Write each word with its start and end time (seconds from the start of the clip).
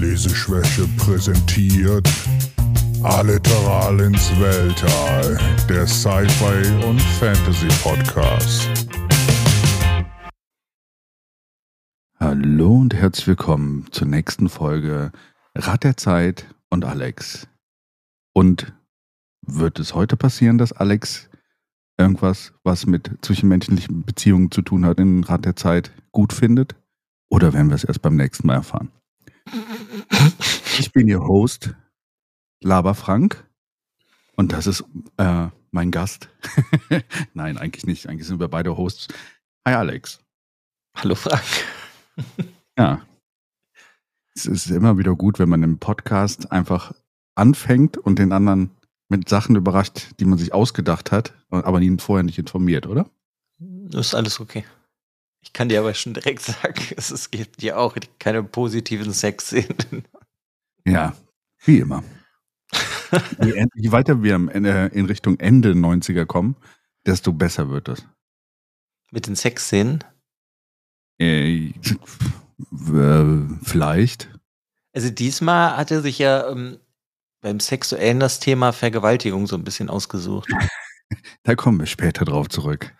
Leseschwäche 0.00 0.86
präsentiert 0.96 2.08
Alliteral 3.02 3.98
ins 3.98 4.30
Weltall, 4.38 5.36
der 5.68 5.88
Sci-Fi 5.88 6.86
und 6.86 7.00
Fantasy 7.00 7.66
Podcast. 7.82 8.68
Hallo 12.20 12.76
und 12.76 12.94
herzlich 12.94 13.26
willkommen 13.26 13.86
zur 13.90 14.06
nächsten 14.06 14.48
Folge 14.48 15.10
Rat 15.56 15.82
der 15.82 15.96
Zeit 15.96 16.46
und 16.70 16.84
Alex. 16.84 17.48
Und 18.32 18.72
wird 19.44 19.80
es 19.80 19.96
heute 19.96 20.16
passieren, 20.16 20.58
dass 20.58 20.72
Alex 20.72 21.28
irgendwas, 21.98 22.52
was 22.62 22.86
mit 22.86 23.10
zwischenmenschlichen 23.22 24.04
Beziehungen 24.04 24.52
zu 24.52 24.62
tun 24.62 24.84
hat, 24.84 25.00
in 25.00 25.24
Rat 25.24 25.44
der 25.44 25.56
Zeit 25.56 25.90
gut 26.12 26.32
findet? 26.32 26.76
Oder 27.30 27.52
werden 27.52 27.68
wir 27.68 27.74
es 27.74 27.84
erst 27.84 28.00
beim 28.00 28.14
nächsten 28.14 28.46
Mal 28.46 28.54
erfahren? 28.54 28.92
Ich 30.78 30.92
bin 30.92 31.08
Ihr 31.08 31.20
Host, 31.20 31.74
Laber 32.60 32.94
Frank. 32.94 33.46
Und 34.36 34.52
das 34.52 34.66
ist 34.66 34.84
äh, 35.16 35.48
mein 35.70 35.90
Gast. 35.90 36.28
Nein, 37.34 37.58
eigentlich 37.58 37.86
nicht. 37.86 38.08
Eigentlich 38.08 38.26
sind 38.26 38.40
wir 38.40 38.48
beide 38.48 38.76
Hosts. 38.76 39.08
Hi 39.66 39.74
Alex. 39.74 40.20
Hallo 40.94 41.14
Frank. 41.14 41.42
ja. 42.78 43.02
Es 44.34 44.46
ist 44.46 44.70
immer 44.70 44.98
wieder 44.98 45.16
gut, 45.16 45.38
wenn 45.38 45.48
man 45.48 45.62
im 45.62 45.78
Podcast 45.78 46.52
einfach 46.52 46.92
anfängt 47.34 47.96
und 47.96 48.18
den 48.18 48.32
anderen 48.32 48.70
mit 49.08 49.28
Sachen 49.28 49.56
überrascht, 49.56 50.12
die 50.20 50.24
man 50.24 50.38
sich 50.38 50.52
ausgedacht 50.52 51.10
hat, 51.10 51.34
aber 51.50 51.80
ihn 51.80 51.98
vorher 51.98 52.22
nicht 52.22 52.38
informiert, 52.38 52.86
oder? 52.86 53.10
Das 53.58 54.08
ist 54.08 54.14
alles 54.14 54.38
okay. 54.38 54.64
Ich 55.48 55.54
kann 55.54 55.70
dir 55.70 55.80
aber 55.80 55.94
schon 55.94 56.12
direkt 56.12 56.42
sagen, 56.42 56.84
es 56.96 57.30
gibt 57.30 57.62
ja 57.62 57.76
auch 57.76 57.96
keine 58.18 58.42
positiven 58.42 59.14
Sexszenen. 59.14 60.04
Ja, 60.84 61.16
wie 61.64 61.78
immer. 61.78 62.04
je, 63.42 63.66
je, 63.74 63.90
weiter 63.90 64.22
wir 64.22 64.34
in 64.34 65.06
Richtung 65.06 65.40
Ende 65.40 65.72
90er 65.72 66.26
kommen, 66.26 66.54
desto 67.06 67.32
besser 67.32 67.70
wird 67.70 67.88
das. 67.88 68.06
Mit 69.10 69.26
den 69.26 69.36
Sexszenen? 69.36 70.04
Äh, 71.18 71.72
vielleicht. 73.62 74.28
Also 74.92 75.08
diesmal 75.08 75.78
hat 75.78 75.90
er 75.90 76.02
sich 76.02 76.18
ja 76.18 76.50
ähm, 76.50 76.78
beim 77.40 77.58
Sexuellen 77.58 78.20
das 78.20 78.38
Thema 78.38 78.72
Vergewaltigung 78.72 79.46
so 79.46 79.56
ein 79.56 79.64
bisschen 79.64 79.88
ausgesucht. 79.88 80.50
da 81.42 81.54
kommen 81.54 81.80
wir 81.80 81.86
später 81.86 82.26
drauf 82.26 82.50
zurück. 82.50 82.94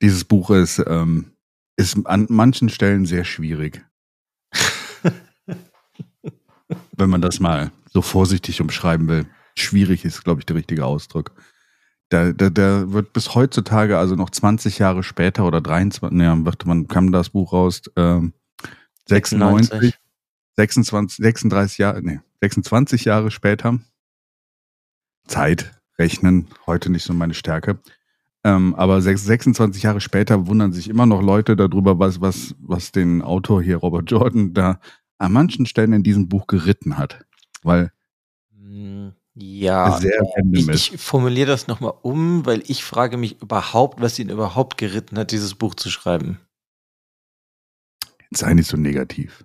Dieses 0.00 0.24
Buch 0.24 0.48
ist, 0.48 0.82
ähm, 0.86 1.36
ist 1.80 2.06
an 2.06 2.26
manchen 2.28 2.68
Stellen 2.68 3.06
sehr 3.06 3.24
schwierig. 3.24 3.82
Wenn 6.96 7.10
man 7.10 7.22
das 7.22 7.40
mal 7.40 7.72
so 7.90 8.02
vorsichtig 8.02 8.60
umschreiben 8.60 9.08
will. 9.08 9.26
Schwierig 9.56 10.04
ist, 10.04 10.22
glaube 10.22 10.40
ich, 10.40 10.46
der 10.46 10.56
richtige 10.56 10.84
Ausdruck. 10.84 11.32
Da, 12.10 12.32
da, 12.32 12.50
da 12.50 12.92
wird 12.92 13.12
bis 13.12 13.34
heutzutage, 13.34 13.96
also 13.98 14.14
noch 14.14 14.30
20 14.30 14.78
Jahre 14.78 15.02
später 15.02 15.44
oder 15.46 15.60
23, 15.60 16.16
ne, 16.16 16.44
wird 16.44 16.66
man 16.66 16.86
kam 16.86 17.12
das 17.12 17.30
Buch 17.30 17.52
raus, 17.52 17.82
ähm, 17.96 18.34
96, 19.08 19.94
26, 20.56 21.16
36 21.24 21.78
Jahre, 21.78 22.02
nee, 22.02 22.20
26 22.42 23.04
Jahre 23.06 23.30
später. 23.30 23.78
Zeit 25.26 25.80
rechnen, 25.98 26.48
heute 26.66 26.90
nicht 26.90 27.04
so 27.04 27.12
meine 27.12 27.34
Stärke. 27.34 27.78
Ähm, 28.42 28.74
aber 28.74 29.02
26 29.02 29.82
Jahre 29.82 30.00
später 30.00 30.46
wundern 30.46 30.72
sich 30.72 30.88
immer 30.88 31.06
noch 31.06 31.22
Leute 31.22 31.56
darüber, 31.56 31.98
was, 31.98 32.20
was, 32.20 32.54
was 32.58 32.90
den 32.90 33.20
Autor 33.20 33.62
hier, 33.62 33.76
Robert 33.76 34.10
Jordan, 34.10 34.54
da 34.54 34.80
an 35.18 35.32
manchen 35.32 35.66
Stellen 35.66 35.92
in 35.92 36.02
diesem 36.02 36.28
Buch 36.28 36.46
geritten 36.46 36.96
hat. 36.96 37.26
Weil 37.62 37.92
hm, 38.52 39.12
ja, 39.34 40.00
ich, 40.52 40.68
ich 40.68 41.00
formuliere 41.00 41.48
das 41.48 41.66
nochmal 41.66 41.94
um, 42.02 42.46
weil 42.46 42.62
ich 42.66 42.82
frage 42.84 43.16
mich 43.16 43.40
überhaupt, 43.42 44.00
was 44.00 44.18
ihn 44.18 44.30
überhaupt 44.30 44.78
geritten 44.78 45.18
hat, 45.18 45.32
dieses 45.32 45.54
Buch 45.54 45.74
zu 45.74 45.90
schreiben. 45.90 46.40
Sei 48.30 48.54
nicht 48.54 48.68
so 48.68 48.76
negativ. 48.76 49.44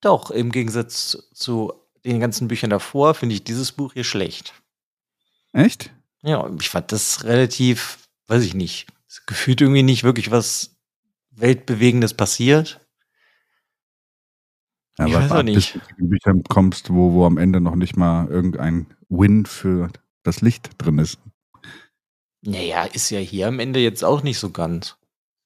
Doch, 0.00 0.30
im 0.30 0.52
Gegensatz 0.52 1.28
zu 1.34 1.72
den 2.04 2.20
ganzen 2.20 2.48
Büchern 2.48 2.70
davor 2.70 3.14
finde 3.14 3.34
ich 3.34 3.44
dieses 3.44 3.72
Buch 3.72 3.92
hier 3.92 4.04
schlecht. 4.04 4.54
Echt? 5.52 5.90
Ja, 6.22 6.48
ich 6.58 6.68
fand 6.68 6.92
das 6.92 7.24
relativ, 7.24 7.98
weiß 8.30 8.44
ich 8.44 8.54
nicht, 8.54 8.86
gefühlt 9.26 9.60
irgendwie 9.60 9.82
nicht 9.82 10.04
wirklich 10.04 10.30
was 10.30 10.76
Weltbewegendes 11.30 12.14
passiert. 12.14 12.80
Ja, 14.98 15.06
ich 15.06 15.14
weiß 15.14 15.32
auch 15.32 15.42
nicht. 15.42 15.80
Bis 15.98 16.20
du 16.22 16.42
kommst, 16.48 16.90
wo, 16.90 17.12
wo 17.12 17.26
am 17.26 17.38
Ende 17.38 17.60
noch 17.60 17.74
nicht 17.74 17.96
mal 17.96 18.28
irgendein 18.28 18.86
Win 19.08 19.46
für 19.46 19.90
das 20.22 20.42
Licht 20.42 20.70
drin 20.78 20.98
ist. 20.98 21.18
Naja, 22.42 22.84
ist 22.84 23.10
ja 23.10 23.18
hier 23.18 23.48
am 23.48 23.58
Ende 23.58 23.80
jetzt 23.80 24.04
auch 24.04 24.22
nicht 24.22 24.38
so 24.38 24.50
ganz. 24.50 24.96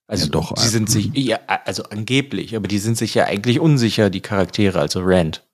Also 0.07 0.27
ja, 0.27 0.31
doch. 0.31 0.57
Sie 0.57 0.69
sind 0.69 0.91
sich, 0.91 1.11
ja, 1.15 1.39
also 1.47 1.85
angeblich, 1.85 2.55
aber 2.55 2.69
die 2.69 2.79
sind 2.79 2.99
sich 2.99 3.15
ja 3.15 3.25
eigentlich 3.25 3.59
unsicher, 3.61 4.11
die 4.11 4.21
Charaktere, 4.21 4.79
also 4.79 5.01
Rand. 5.03 5.47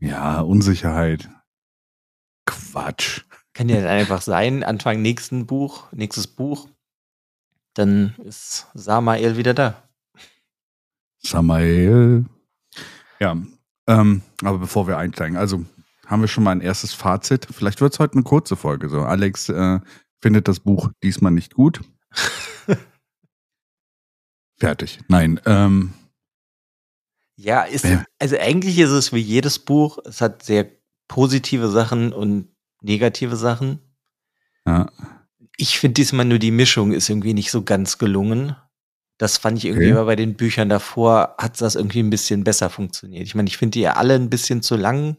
Ja, 0.00 0.40
Unsicherheit. 0.40 1.28
Quatsch. 2.46 3.22
Kann 3.54 3.68
ja 3.68 3.76
dann 3.76 3.86
einfach 3.86 4.22
sein, 4.22 4.64
Anfang 4.64 5.02
nächsten 5.02 5.46
Buch, 5.46 5.92
nächstes 5.92 6.26
Buch, 6.26 6.68
dann 7.74 8.14
ist 8.24 8.66
Samael 8.74 9.36
wieder 9.36 9.54
da. 9.54 9.82
Samael. 11.18 12.24
Ja, 13.20 13.36
ähm, 13.86 14.22
aber 14.42 14.58
bevor 14.58 14.86
wir 14.86 14.98
einsteigen, 14.98 15.36
also 15.36 15.64
haben 16.06 16.22
wir 16.22 16.28
schon 16.28 16.44
mal 16.44 16.52
ein 16.52 16.60
erstes 16.60 16.94
Fazit. 16.94 17.46
Vielleicht 17.50 17.80
wird 17.80 17.92
es 17.92 17.98
heute 17.98 18.14
eine 18.14 18.22
kurze 18.22 18.56
Folge. 18.56 18.88
So, 18.88 19.02
Alex 19.02 19.48
äh, 19.48 19.80
findet 20.20 20.48
das 20.48 20.60
Buch 20.60 20.90
diesmal 21.02 21.32
nicht 21.32 21.54
gut. 21.54 21.80
Fertig. 24.58 25.00
Nein. 25.08 25.40
Ähm, 25.46 25.94
ja, 27.36 27.62
ist, 27.62 27.86
also 28.18 28.36
eigentlich 28.38 28.78
ist 28.78 28.90
es 28.90 29.12
wie 29.12 29.18
jedes 29.18 29.58
Buch. 29.58 29.98
Es 30.04 30.20
hat 30.20 30.42
sehr 30.42 30.70
positive 31.08 31.68
Sachen 31.68 32.12
und 32.12 32.51
negative 32.82 33.36
Sachen. 33.36 33.80
Ja. 34.66 34.90
Ich 35.56 35.78
finde 35.78 35.94
diesmal 35.94 36.24
nur 36.24 36.38
die 36.38 36.50
Mischung 36.50 36.92
ist 36.92 37.08
irgendwie 37.08 37.34
nicht 37.34 37.50
so 37.50 37.62
ganz 37.62 37.98
gelungen. 37.98 38.56
Das 39.18 39.38
fand 39.38 39.58
ich 39.58 39.66
irgendwie 39.66 39.92
okay. 39.92 40.04
bei 40.04 40.16
den 40.16 40.34
Büchern 40.34 40.68
davor, 40.68 41.36
hat 41.38 41.60
das 41.60 41.76
irgendwie 41.76 42.00
ein 42.00 42.10
bisschen 42.10 42.44
besser 42.44 42.70
funktioniert. 42.70 43.24
Ich 43.24 43.34
meine, 43.34 43.48
ich 43.48 43.56
finde 43.56 43.72
die 43.72 43.82
ja 43.82 43.92
alle 43.94 44.14
ein 44.14 44.30
bisschen 44.30 44.62
zu 44.62 44.76
lang. 44.76 45.16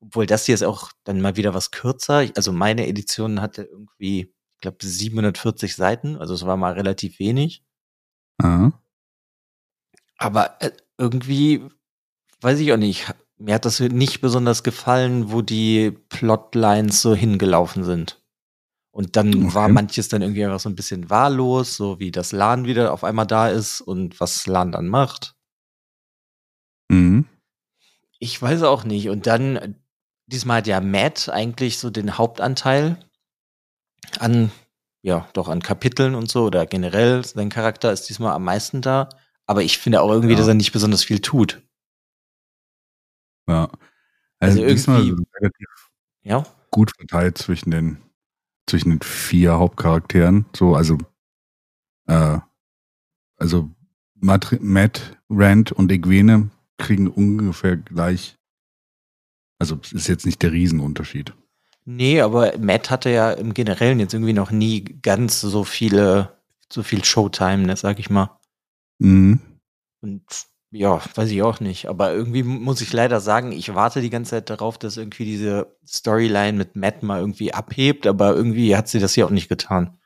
Obwohl 0.00 0.26
das 0.26 0.46
hier 0.46 0.54
ist 0.54 0.64
auch 0.64 0.92
dann 1.04 1.20
mal 1.20 1.36
wieder 1.36 1.54
was 1.54 1.70
kürzer. 1.70 2.26
Also 2.36 2.52
meine 2.52 2.86
Edition 2.86 3.40
hatte 3.40 3.62
irgendwie, 3.62 4.34
ich 4.54 4.60
glaube, 4.60 4.78
740 4.80 5.74
Seiten. 5.74 6.16
Also 6.16 6.34
es 6.34 6.44
war 6.46 6.56
mal 6.56 6.72
relativ 6.72 7.18
wenig. 7.18 7.64
Aha. 8.38 8.72
Aber 10.18 10.60
äh, 10.60 10.72
irgendwie, 10.98 11.62
weiß 12.40 12.58
ich 12.58 12.72
auch 12.72 12.78
nicht, 12.78 13.06
mir 13.38 13.54
hat 13.54 13.64
das 13.64 13.80
nicht 13.80 14.20
besonders 14.20 14.62
gefallen, 14.62 15.30
wo 15.30 15.42
die 15.42 15.90
Plotlines 16.08 17.02
so 17.02 17.14
hingelaufen 17.14 17.84
sind. 17.84 18.22
Und 18.90 19.16
dann 19.16 19.28
okay. 19.28 19.54
war 19.54 19.68
manches 19.68 20.08
dann 20.08 20.22
irgendwie 20.22 20.44
einfach 20.44 20.60
so 20.60 20.70
ein 20.70 20.74
bisschen 20.74 21.10
wahllos, 21.10 21.76
so 21.76 21.98
wie 21.98 22.10
das 22.10 22.32
LAN 22.32 22.64
wieder 22.64 22.94
auf 22.94 23.04
einmal 23.04 23.26
da 23.26 23.48
ist 23.48 23.82
und 23.82 24.18
was 24.20 24.46
LAN 24.46 24.72
dann 24.72 24.88
macht. 24.88 25.34
Mhm. 26.88 27.26
Ich 28.18 28.40
weiß 28.40 28.62
auch 28.62 28.84
nicht. 28.84 29.10
Und 29.10 29.26
dann, 29.26 29.76
diesmal 30.26 30.58
hat 30.58 30.66
ja 30.66 30.80
Matt 30.80 31.28
eigentlich 31.28 31.78
so 31.78 31.90
den 31.90 32.16
Hauptanteil 32.16 32.96
an, 34.18 34.50
ja, 35.02 35.28
doch 35.34 35.48
an 35.48 35.62
Kapiteln 35.62 36.14
und 36.14 36.30
so 36.30 36.44
oder 36.44 36.64
generell. 36.64 37.22
Sein 37.22 37.50
Charakter 37.50 37.92
ist 37.92 38.08
diesmal 38.08 38.32
am 38.32 38.44
meisten 38.44 38.80
da. 38.80 39.10
Aber 39.44 39.62
ich 39.62 39.76
finde 39.76 40.00
auch 40.00 40.10
irgendwie, 40.10 40.32
ja. 40.32 40.38
dass 40.38 40.48
er 40.48 40.54
nicht 40.54 40.72
besonders 40.72 41.04
viel 41.04 41.20
tut. 41.20 41.60
Ja. 43.48 43.70
Also, 44.38 44.62
also 44.62 44.92
irgendwie 44.92 45.24
relativ 45.34 45.90
ja? 46.22 46.44
gut 46.70 46.92
verteilt 46.96 47.38
zwischen 47.38 47.70
den, 47.70 47.98
zwischen 48.66 48.90
den 48.90 49.00
vier 49.00 49.58
Hauptcharakteren. 49.58 50.46
So, 50.54 50.74
also, 50.74 50.98
äh, 52.06 52.38
also 53.38 53.70
Matt, 54.14 54.58
Matt, 54.60 55.18
Rand 55.28 55.72
und 55.72 55.90
Egwene 55.90 56.50
kriegen 56.78 57.08
ungefähr 57.08 57.76
gleich. 57.76 58.36
Also 59.58 59.78
es 59.82 59.92
ist 59.92 60.08
jetzt 60.08 60.26
nicht 60.26 60.42
der 60.42 60.52
Riesenunterschied. 60.52 61.32
Nee, 61.84 62.20
aber 62.20 62.58
Matt 62.58 62.90
hatte 62.90 63.10
ja 63.10 63.30
im 63.32 63.54
Generellen 63.54 64.00
jetzt 64.00 64.12
irgendwie 64.12 64.32
noch 64.32 64.50
nie 64.50 64.82
ganz 64.82 65.40
so 65.40 65.64
viele, 65.64 66.42
so 66.70 66.82
viel 66.82 67.04
Showtime, 67.04 67.58
ne, 67.58 67.76
sag 67.76 68.00
ich 68.00 68.10
mal. 68.10 68.38
Mhm. 68.98 69.40
Und 70.00 70.24
ja, 70.70 71.00
weiß 71.14 71.30
ich 71.30 71.42
auch 71.42 71.60
nicht. 71.60 71.88
Aber 71.88 72.12
irgendwie 72.12 72.42
muss 72.42 72.80
ich 72.80 72.92
leider 72.92 73.20
sagen, 73.20 73.52
ich 73.52 73.74
warte 73.74 74.00
die 74.00 74.10
ganze 74.10 74.30
Zeit 74.32 74.50
darauf, 74.50 74.78
dass 74.78 74.96
irgendwie 74.96 75.24
diese 75.24 75.76
Storyline 75.86 76.58
mit 76.58 76.76
Matt 76.76 77.02
mal 77.02 77.20
irgendwie 77.20 77.54
abhebt, 77.54 78.06
aber 78.06 78.34
irgendwie 78.34 78.76
hat 78.76 78.88
sie 78.88 78.98
das 78.98 79.14
hier 79.14 79.26
auch 79.26 79.30
nicht 79.30 79.48
getan. 79.48 79.98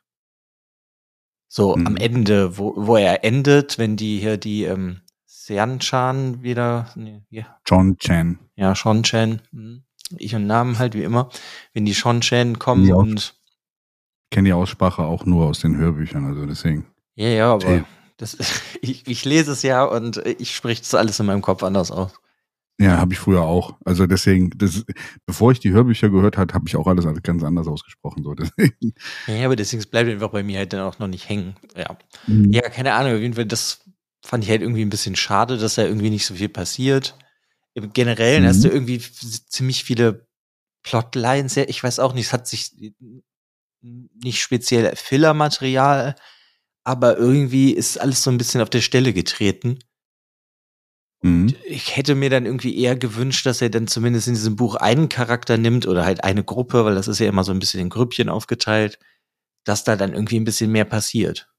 So 1.48 1.74
mhm. 1.74 1.86
am 1.86 1.96
Ende, 1.96 2.58
wo, 2.58 2.74
wo 2.76 2.96
er 2.96 3.24
endet, 3.24 3.78
wenn 3.78 3.96
die 3.96 4.18
hier 4.18 4.36
die 4.36 4.64
ähm, 4.64 5.00
Sean 5.26 5.80
Chan 5.80 6.42
wieder. 6.42 6.90
Nee, 6.94 7.22
ja. 7.30 7.58
John 7.66 7.96
Chan. 7.98 8.38
Ja, 8.54 8.74
Sean 8.74 9.02
Chan. 9.02 9.42
Hm. 9.50 9.82
Ich 10.16 10.34
und 10.34 10.46
Namen 10.46 10.78
halt 10.78 10.94
wie 10.94 11.02
immer. 11.02 11.28
Wenn 11.72 11.84
die 11.84 11.92
Sean 11.92 12.20
Chan 12.20 12.58
kommen 12.58 12.86
Ja. 12.86 12.94
und. 12.94 13.34
Kenne 14.30 14.50
die 14.50 14.52
Aussprache 14.52 15.02
auch 15.02 15.26
nur 15.26 15.46
aus 15.46 15.58
den 15.58 15.76
Hörbüchern, 15.76 16.24
also 16.24 16.46
deswegen. 16.46 16.86
Ja, 17.16 17.28
ja, 17.28 17.52
aber 17.54 17.66
Hey. 17.66 17.84
Das, 18.20 18.36
ich, 18.82 19.06
ich 19.06 19.24
lese 19.24 19.52
es 19.52 19.62
ja 19.62 19.84
und 19.84 20.18
ich 20.18 20.54
spreche 20.54 20.82
das 20.82 20.94
alles 20.94 21.18
in 21.20 21.26
meinem 21.26 21.42
Kopf 21.42 21.62
anders 21.62 21.90
aus. 21.90 22.12
Ja, 22.78 22.96
habe 22.96 23.12
ich 23.12 23.18
früher 23.18 23.42
auch. 23.42 23.76
Also 23.84 24.06
deswegen, 24.06 24.50
das, 24.56 24.86
bevor 25.26 25.52
ich 25.52 25.60
die 25.60 25.70
Hörbücher 25.70 26.08
gehört 26.08 26.38
habe, 26.38 26.54
habe 26.54 26.64
ich 26.66 26.76
auch 26.76 26.86
alles 26.86 27.04
ganz 27.22 27.42
anders 27.42 27.66
ausgesprochen. 27.66 28.22
So. 28.24 28.32
Deswegen. 28.34 28.94
Ja, 29.26 29.44
aber 29.44 29.54
deswegen 29.56 29.80
es 29.80 29.86
bleibt 29.86 30.08
einfach 30.08 30.30
bei 30.30 30.42
mir 30.42 30.56
halt 30.58 30.72
dann 30.72 30.80
auch 30.80 30.98
noch 30.98 31.06
nicht 31.06 31.28
hängen. 31.28 31.56
Ja. 31.76 31.98
Mhm. 32.26 32.50
Ja, 32.52 32.62
keine 32.70 32.94
Ahnung, 32.94 33.14
auf 33.16 33.20
jeden 33.20 33.34
Fall, 33.34 33.44
das 33.44 33.80
fand 34.24 34.44
ich 34.44 34.50
halt 34.50 34.62
irgendwie 34.62 34.82
ein 34.82 34.88
bisschen 34.88 35.14
schade, 35.14 35.58
dass 35.58 35.74
da 35.74 35.82
irgendwie 35.84 36.08
nicht 36.08 36.24
so 36.24 36.34
viel 36.36 36.48
passiert. 36.48 37.18
Im 37.74 37.92
Generellen 37.92 38.44
Mhm. 38.44 38.48
hast 38.48 38.64
du 38.64 38.68
irgendwie 38.68 38.96
f- 38.96 39.12
ziemlich 39.48 39.84
viele 39.84 40.26
Plotlines, 40.82 41.58
ich 41.58 41.84
weiß 41.84 41.98
auch 41.98 42.14
nicht, 42.14 42.26
es 42.28 42.32
hat 42.32 42.46
sich 42.48 42.72
nicht 43.82 44.40
speziell 44.40 44.94
Filler-Material, 44.96 46.14
aber 46.84 47.18
irgendwie 47.18 47.72
ist 47.72 48.00
alles 48.00 48.22
so 48.22 48.30
ein 48.30 48.38
bisschen 48.38 48.60
auf 48.60 48.70
der 48.70 48.80
Stelle 48.80 49.12
getreten. 49.12 49.78
Mhm. 51.22 51.54
Ich 51.66 51.96
hätte 51.96 52.14
mir 52.14 52.30
dann 52.30 52.46
irgendwie 52.46 52.78
eher 52.78 52.96
gewünscht, 52.96 53.44
dass 53.44 53.60
er 53.60 53.70
dann 53.70 53.86
zumindest 53.86 54.28
in 54.28 54.34
diesem 54.34 54.56
Buch 54.56 54.76
einen 54.76 55.08
Charakter 55.08 55.58
nimmt 55.58 55.86
oder 55.86 56.04
halt 56.04 56.24
eine 56.24 56.42
Gruppe, 56.42 56.84
weil 56.84 56.94
das 56.94 57.08
ist 57.08 57.18
ja 57.18 57.28
immer 57.28 57.44
so 57.44 57.52
ein 57.52 57.58
bisschen 57.58 57.80
in 57.80 57.90
Grüppchen 57.90 58.28
aufgeteilt, 58.28 58.98
dass 59.64 59.84
da 59.84 59.96
dann 59.96 60.14
irgendwie 60.14 60.40
ein 60.40 60.44
bisschen 60.44 60.72
mehr 60.72 60.86
passiert. 60.86 61.52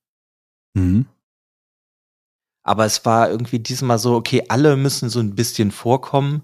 Mhm. 0.73 1.06
Aber 2.63 2.85
es 2.85 3.06
war 3.06 3.29
irgendwie 3.29 3.59
diesmal 3.59 4.00
so, 4.00 4.15
okay, 4.15 4.44
alle 4.50 4.75
müssen 4.77 5.09
so 5.09 5.19
ein 5.19 5.35
bisschen 5.35 5.71
vorkommen. 5.71 6.44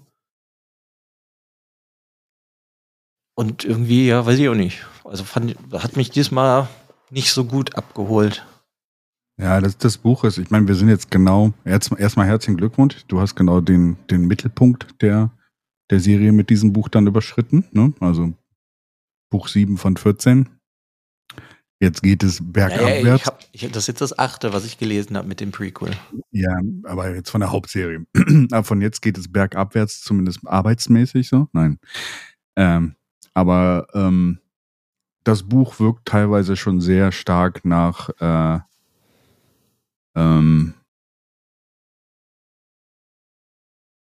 Und 3.36 3.64
irgendwie, 3.64 4.08
ja, 4.08 4.26
weiß 4.26 4.38
ich 4.38 4.48
auch 4.48 4.54
nicht. 4.54 4.84
Also 5.04 5.22
fand, 5.22 5.56
hat 5.72 5.96
mich 5.96 6.10
diesmal 6.10 6.68
nicht 7.10 7.30
so 7.30 7.44
gut 7.44 7.76
abgeholt. 7.76 8.44
Ja, 9.40 9.60
das, 9.60 9.78
das 9.78 9.98
Buch 9.98 10.24
ist, 10.24 10.38
ich 10.38 10.50
meine, 10.50 10.66
wir 10.66 10.74
sind 10.74 10.88
jetzt 10.88 11.10
genau, 11.10 11.52
erst- 11.64 11.92
erstmal 11.96 12.26
herzlichen 12.26 12.56
Glückwunsch. 12.56 13.04
Du 13.06 13.20
hast 13.20 13.36
genau 13.36 13.60
den, 13.60 13.96
den 14.10 14.26
Mittelpunkt 14.26 15.00
der, 15.00 15.30
der 15.90 16.00
Serie 16.00 16.32
mit 16.32 16.50
diesem 16.50 16.72
Buch 16.72 16.88
dann 16.88 17.06
überschritten. 17.06 17.64
Ne? 17.70 17.92
Also 18.00 18.32
Buch 19.30 19.46
7 19.48 19.76
von 19.78 19.96
14. 19.96 20.48
Jetzt 21.80 22.02
geht 22.02 22.24
es 22.24 22.40
bergabwärts. 22.42 23.22
ich 23.22 23.26
hab, 23.26 23.44
ich, 23.52 23.60
das 23.70 23.84
ist 23.84 23.86
jetzt 23.86 24.00
das 24.00 24.18
achte, 24.18 24.52
was 24.52 24.64
ich 24.64 24.78
gelesen 24.78 25.16
habe 25.16 25.28
mit 25.28 25.38
dem 25.38 25.52
Prequel. 25.52 25.92
Ja, 26.32 26.58
aber 26.82 27.14
jetzt 27.14 27.30
von 27.30 27.40
der 27.40 27.52
Hauptserie. 27.52 28.04
aber 28.50 28.64
von 28.64 28.80
jetzt 28.80 29.00
geht 29.00 29.16
es 29.16 29.30
bergabwärts, 29.30 30.00
zumindest 30.00 30.40
arbeitsmäßig 30.44 31.28
so. 31.28 31.48
Nein. 31.52 31.78
Ähm, 32.56 32.96
aber 33.32 33.86
ähm, 33.94 34.40
das 35.22 35.44
Buch 35.44 35.78
wirkt 35.78 36.06
teilweise 36.08 36.56
schon 36.56 36.80
sehr 36.80 37.12
stark 37.12 37.64
nach 37.64 38.08
äh, 38.18 38.58
ähm, 40.14 40.74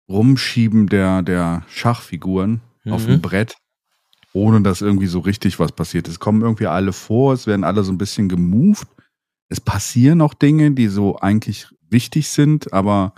Rumschieben 0.10 0.88
der, 0.88 1.22
der 1.22 1.64
Schachfiguren 1.68 2.62
auf 2.90 3.04
Mhm. 3.04 3.12
dem 3.12 3.22
Brett, 3.22 3.58
ohne 4.34 4.62
dass 4.62 4.82
irgendwie 4.82 5.08
so 5.08 5.20
richtig 5.20 5.60
was 5.60 5.72
passiert. 5.72 6.08
Es 6.08 6.20
kommen 6.20 6.42
irgendwie 6.42 6.68
alle 6.68 6.94
vor, 6.94 7.34
es 7.34 7.48
werden 7.48 7.64
alle 7.66 7.84
so 7.84 7.92
ein 7.92 7.98
bisschen 7.98 8.30
gemoved. 8.30 8.88
Es 9.50 9.60
passieren 9.60 10.22
auch 10.22 10.34
Dinge, 10.34 10.72
die 10.72 10.88
so 10.88 11.18
eigentlich 11.18 11.68
wichtig 11.90 12.30
sind, 12.30 12.72
aber 12.74 13.14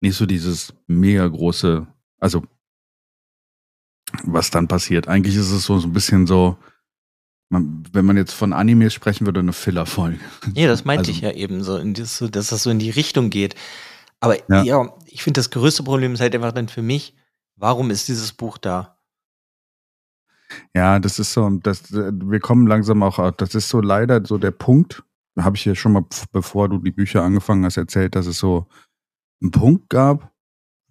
nicht 0.00 0.16
so 0.16 0.26
dieses 0.26 0.74
mega 0.86 1.26
große, 1.26 1.86
also 2.18 2.44
was 4.24 4.50
dann 4.50 4.68
passiert. 4.68 5.08
Eigentlich 5.08 5.36
ist 5.36 5.50
es 5.50 5.64
so, 5.64 5.78
so 5.78 5.88
ein 5.88 5.92
bisschen 5.92 6.26
so, 6.26 6.56
man, 7.52 7.84
wenn 7.92 8.04
man 8.04 8.16
jetzt 8.16 8.32
von 8.32 8.52
Animes 8.52 8.92
sprechen 8.94 9.26
würde, 9.26 9.40
eine 9.40 9.52
Filler-Folge. 9.52 10.18
Ja, 10.54 10.66
das 10.68 10.84
meinte 10.84 11.00
Also- 11.02 11.10
ich 11.12 11.20
ja 11.20 11.30
eben 11.32 11.62
so, 11.62 11.78
dass 12.28 12.48
das 12.48 12.62
so 12.62 12.70
in 12.70 12.78
die 12.78 12.90
Richtung 12.90 13.30
geht. 13.30 13.54
Aber 14.20 14.36
ja, 14.48 14.62
Ja. 14.62 14.94
ich 15.06 15.22
finde, 15.22 15.38
das 15.38 15.50
größte 15.50 15.82
Problem 15.82 16.14
ist 16.14 16.20
halt 16.20 16.34
einfach 16.34 16.52
dann 16.52 16.68
für 16.68 16.82
mich, 16.82 17.14
warum 17.56 17.90
ist 17.90 18.08
dieses 18.08 18.32
Buch 18.32 18.58
da? 18.58 18.98
Ja, 20.74 20.98
das 20.98 21.18
ist 21.18 21.32
so, 21.32 21.48
das, 21.62 21.92
wir 21.92 22.40
kommen 22.40 22.66
langsam 22.66 23.02
auch, 23.02 23.30
das 23.32 23.54
ist 23.54 23.68
so 23.68 23.80
leider 23.80 24.24
so 24.24 24.36
der 24.38 24.50
Punkt, 24.50 25.02
habe 25.38 25.56
ich 25.56 25.64
ja 25.64 25.74
schon 25.74 25.92
mal, 25.92 26.04
bevor 26.30 26.68
du 26.68 26.78
die 26.78 26.90
Bücher 26.90 27.22
angefangen 27.22 27.64
hast, 27.64 27.78
erzählt, 27.78 28.14
dass 28.14 28.26
es 28.26 28.38
so 28.38 28.66
einen 29.40 29.50
Punkt 29.50 29.88
gab, 29.88 30.30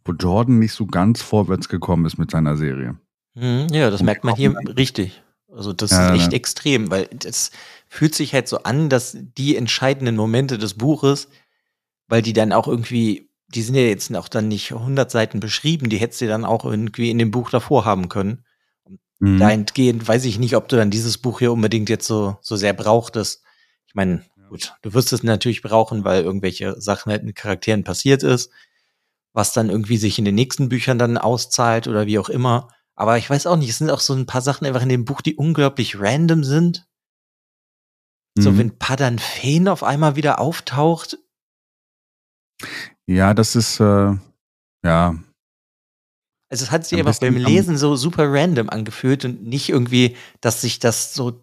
wo 0.03 0.13
Jordan 0.13 0.57
nicht 0.59 0.73
so 0.73 0.87
ganz 0.87 1.21
vorwärts 1.21 1.69
gekommen 1.69 2.05
ist 2.05 2.17
mit 2.17 2.31
seiner 2.31 2.57
Serie. 2.57 2.97
Mhm, 3.35 3.67
ja, 3.71 3.89
das 3.91 4.01
Und 4.01 4.07
merkt 4.07 4.23
man 4.23 4.35
hier 4.35 4.55
richtig. 4.75 5.23
Also 5.51 5.73
das 5.73 5.91
Ja, 5.91 6.13
ist 6.13 6.21
echt 6.21 6.31
ne. 6.31 6.35
extrem, 6.35 6.91
weil 6.91 7.07
das 7.13 7.51
fühlt 7.87 8.15
sich 8.15 8.33
halt 8.33 8.47
so 8.47 8.63
an, 8.63 8.89
dass 8.89 9.17
die 9.37 9.55
entscheidenden 9.55 10.15
Momente 10.15 10.57
des 10.57 10.75
Buches, 10.75 11.27
weil 12.07 12.21
die 12.21 12.33
dann 12.33 12.53
auch 12.53 12.67
irgendwie, 12.67 13.29
die 13.49 13.61
sind 13.61 13.75
ja 13.75 13.81
jetzt 13.81 14.15
auch 14.15 14.29
dann 14.29 14.47
nicht 14.47 14.71
100 14.71 15.11
Seiten 15.11 15.39
beschrieben, 15.39 15.89
die 15.89 15.97
hättest 15.97 16.21
du 16.21 16.27
dann 16.27 16.45
auch 16.45 16.63
irgendwie 16.63 17.09
in 17.09 17.17
dem 17.17 17.31
Buch 17.31 17.49
davor 17.49 17.85
haben 17.85 18.07
können. 18.09 18.45
Mhm. 19.19 19.39
Dahingehend 19.39 20.07
weiß 20.07 20.25
ich 20.25 20.39
nicht, 20.39 20.55
ob 20.55 20.67
du 20.67 20.77
dann 20.77 20.89
dieses 20.89 21.17
Buch 21.17 21.39
hier 21.39 21.51
unbedingt 21.51 21.89
jetzt 21.89 22.07
so, 22.07 22.37
so 22.41 22.55
sehr 22.55 22.73
brauchtest. 22.73 23.43
Ich 23.87 23.93
meine, 23.93 24.23
gut, 24.49 24.73
du 24.81 24.93
wirst 24.93 25.13
es 25.13 25.21
natürlich 25.21 25.61
brauchen, 25.61 26.03
weil 26.05 26.23
irgendwelche 26.23 26.79
Sachen 26.81 27.11
halt 27.11 27.23
mit 27.23 27.35
Charakteren 27.35 27.83
passiert 27.83 28.23
ist, 28.23 28.51
was 29.33 29.53
dann 29.53 29.69
irgendwie 29.69 29.97
sich 29.97 30.17
in 30.17 30.25
den 30.25 30.35
nächsten 30.35 30.69
Büchern 30.69 30.97
dann 30.97 31.17
auszahlt 31.17 31.87
oder 31.87 32.07
wie 32.07 32.19
auch 32.19 32.29
immer. 32.29 32.69
Aber 33.01 33.17
ich 33.17 33.27
weiß 33.27 33.47
auch 33.47 33.55
nicht, 33.55 33.69
es 33.69 33.79
sind 33.79 33.89
auch 33.89 33.99
so 33.99 34.13
ein 34.13 34.27
paar 34.27 34.41
Sachen 34.41 34.67
einfach 34.67 34.83
in 34.83 34.89
dem 34.89 35.05
Buch, 35.05 35.21
die 35.21 35.35
unglaublich 35.35 35.99
random 35.99 36.43
sind. 36.43 36.87
So, 38.37 38.51
Mhm. 38.51 38.57
wenn 38.59 38.77
Padan 38.77 39.17
Fane 39.17 39.71
auf 39.71 39.81
einmal 39.81 40.15
wieder 40.15 40.39
auftaucht, 40.39 41.17
Ja, 43.07 43.33
das 43.33 43.55
ist, 43.55 43.79
äh, 43.79 44.15
ja, 44.85 45.15
Also 46.51 46.63
es 46.63 46.69
hat 46.69 46.85
sich 46.85 46.99
einfach 46.99 47.17
beim 47.17 47.37
Lesen 47.37 47.75
so 47.75 47.95
super 47.95 48.31
random 48.31 48.69
angefühlt 48.69 49.25
und 49.25 49.47
nicht 49.47 49.69
irgendwie, 49.69 50.15
dass 50.39 50.61
sich 50.61 50.77
das 50.77 51.15
so, 51.15 51.41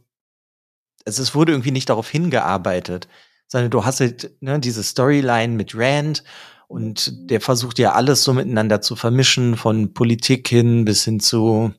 also 1.07 1.23
es 1.23 1.35
wurde 1.35 1.51
irgendwie 1.51 1.73
nicht 1.73 1.89
darauf 1.89 2.09
hingearbeitet, 2.09 3.09
sondern 3.49 3.73
du 3.73 3.85
hast 3.85 3.99
halt 3.99 4.41
ne, 4.41 4.61
diese 4.61 4.85
Storyline 4.85 5.55
mit 5.55 5.75
Rand 5.75 6.23
und 6.69 7.31
der 7.31 7.41
versucht 7.41 7.79
ja 7.79 7.93
alles 7.93 8.23
so 8.25 8.33
miteinander 8.35 8.81
zu 8.81 8.95
vermischen, 8.95 9.57
von 9.57 9.95
Politik 9.95 10.49
hin 10.49 10.85
bis 10.85 11.05
hin 11.05 11.19
zu, 11.19 11.75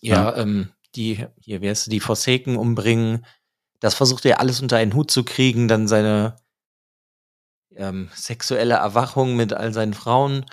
ja, 0.00 0.36
ähm, 0.36 0.70
die, 0.96 1.26
hier, 1.38 1.60
wer 1.60 1.72
ist 1.72 1.92
die 1.92 2.00
Forsaken 2.00 2.56
umbringen. 2.56 3.24
Das 3.78 3.94
versucht 3.94 4.24
er 4.26 4.40
alles 4.40 4.60
unter 4.60 4.76
einen 4.78 4.94
Hut 4.94 5.10
zu 5.10 5.24
kriegen, 5.24 5.68
dann 5.68 5.86
seine 5.86 6.36
ähm, 7.76 8.08
sexuelle 8.14 8.74
Erwachung 8.74 9.36
mit 9.36 9.52
all 9.52 9.72
seinen 9.72 9.94
Frauen. 9.94 10.44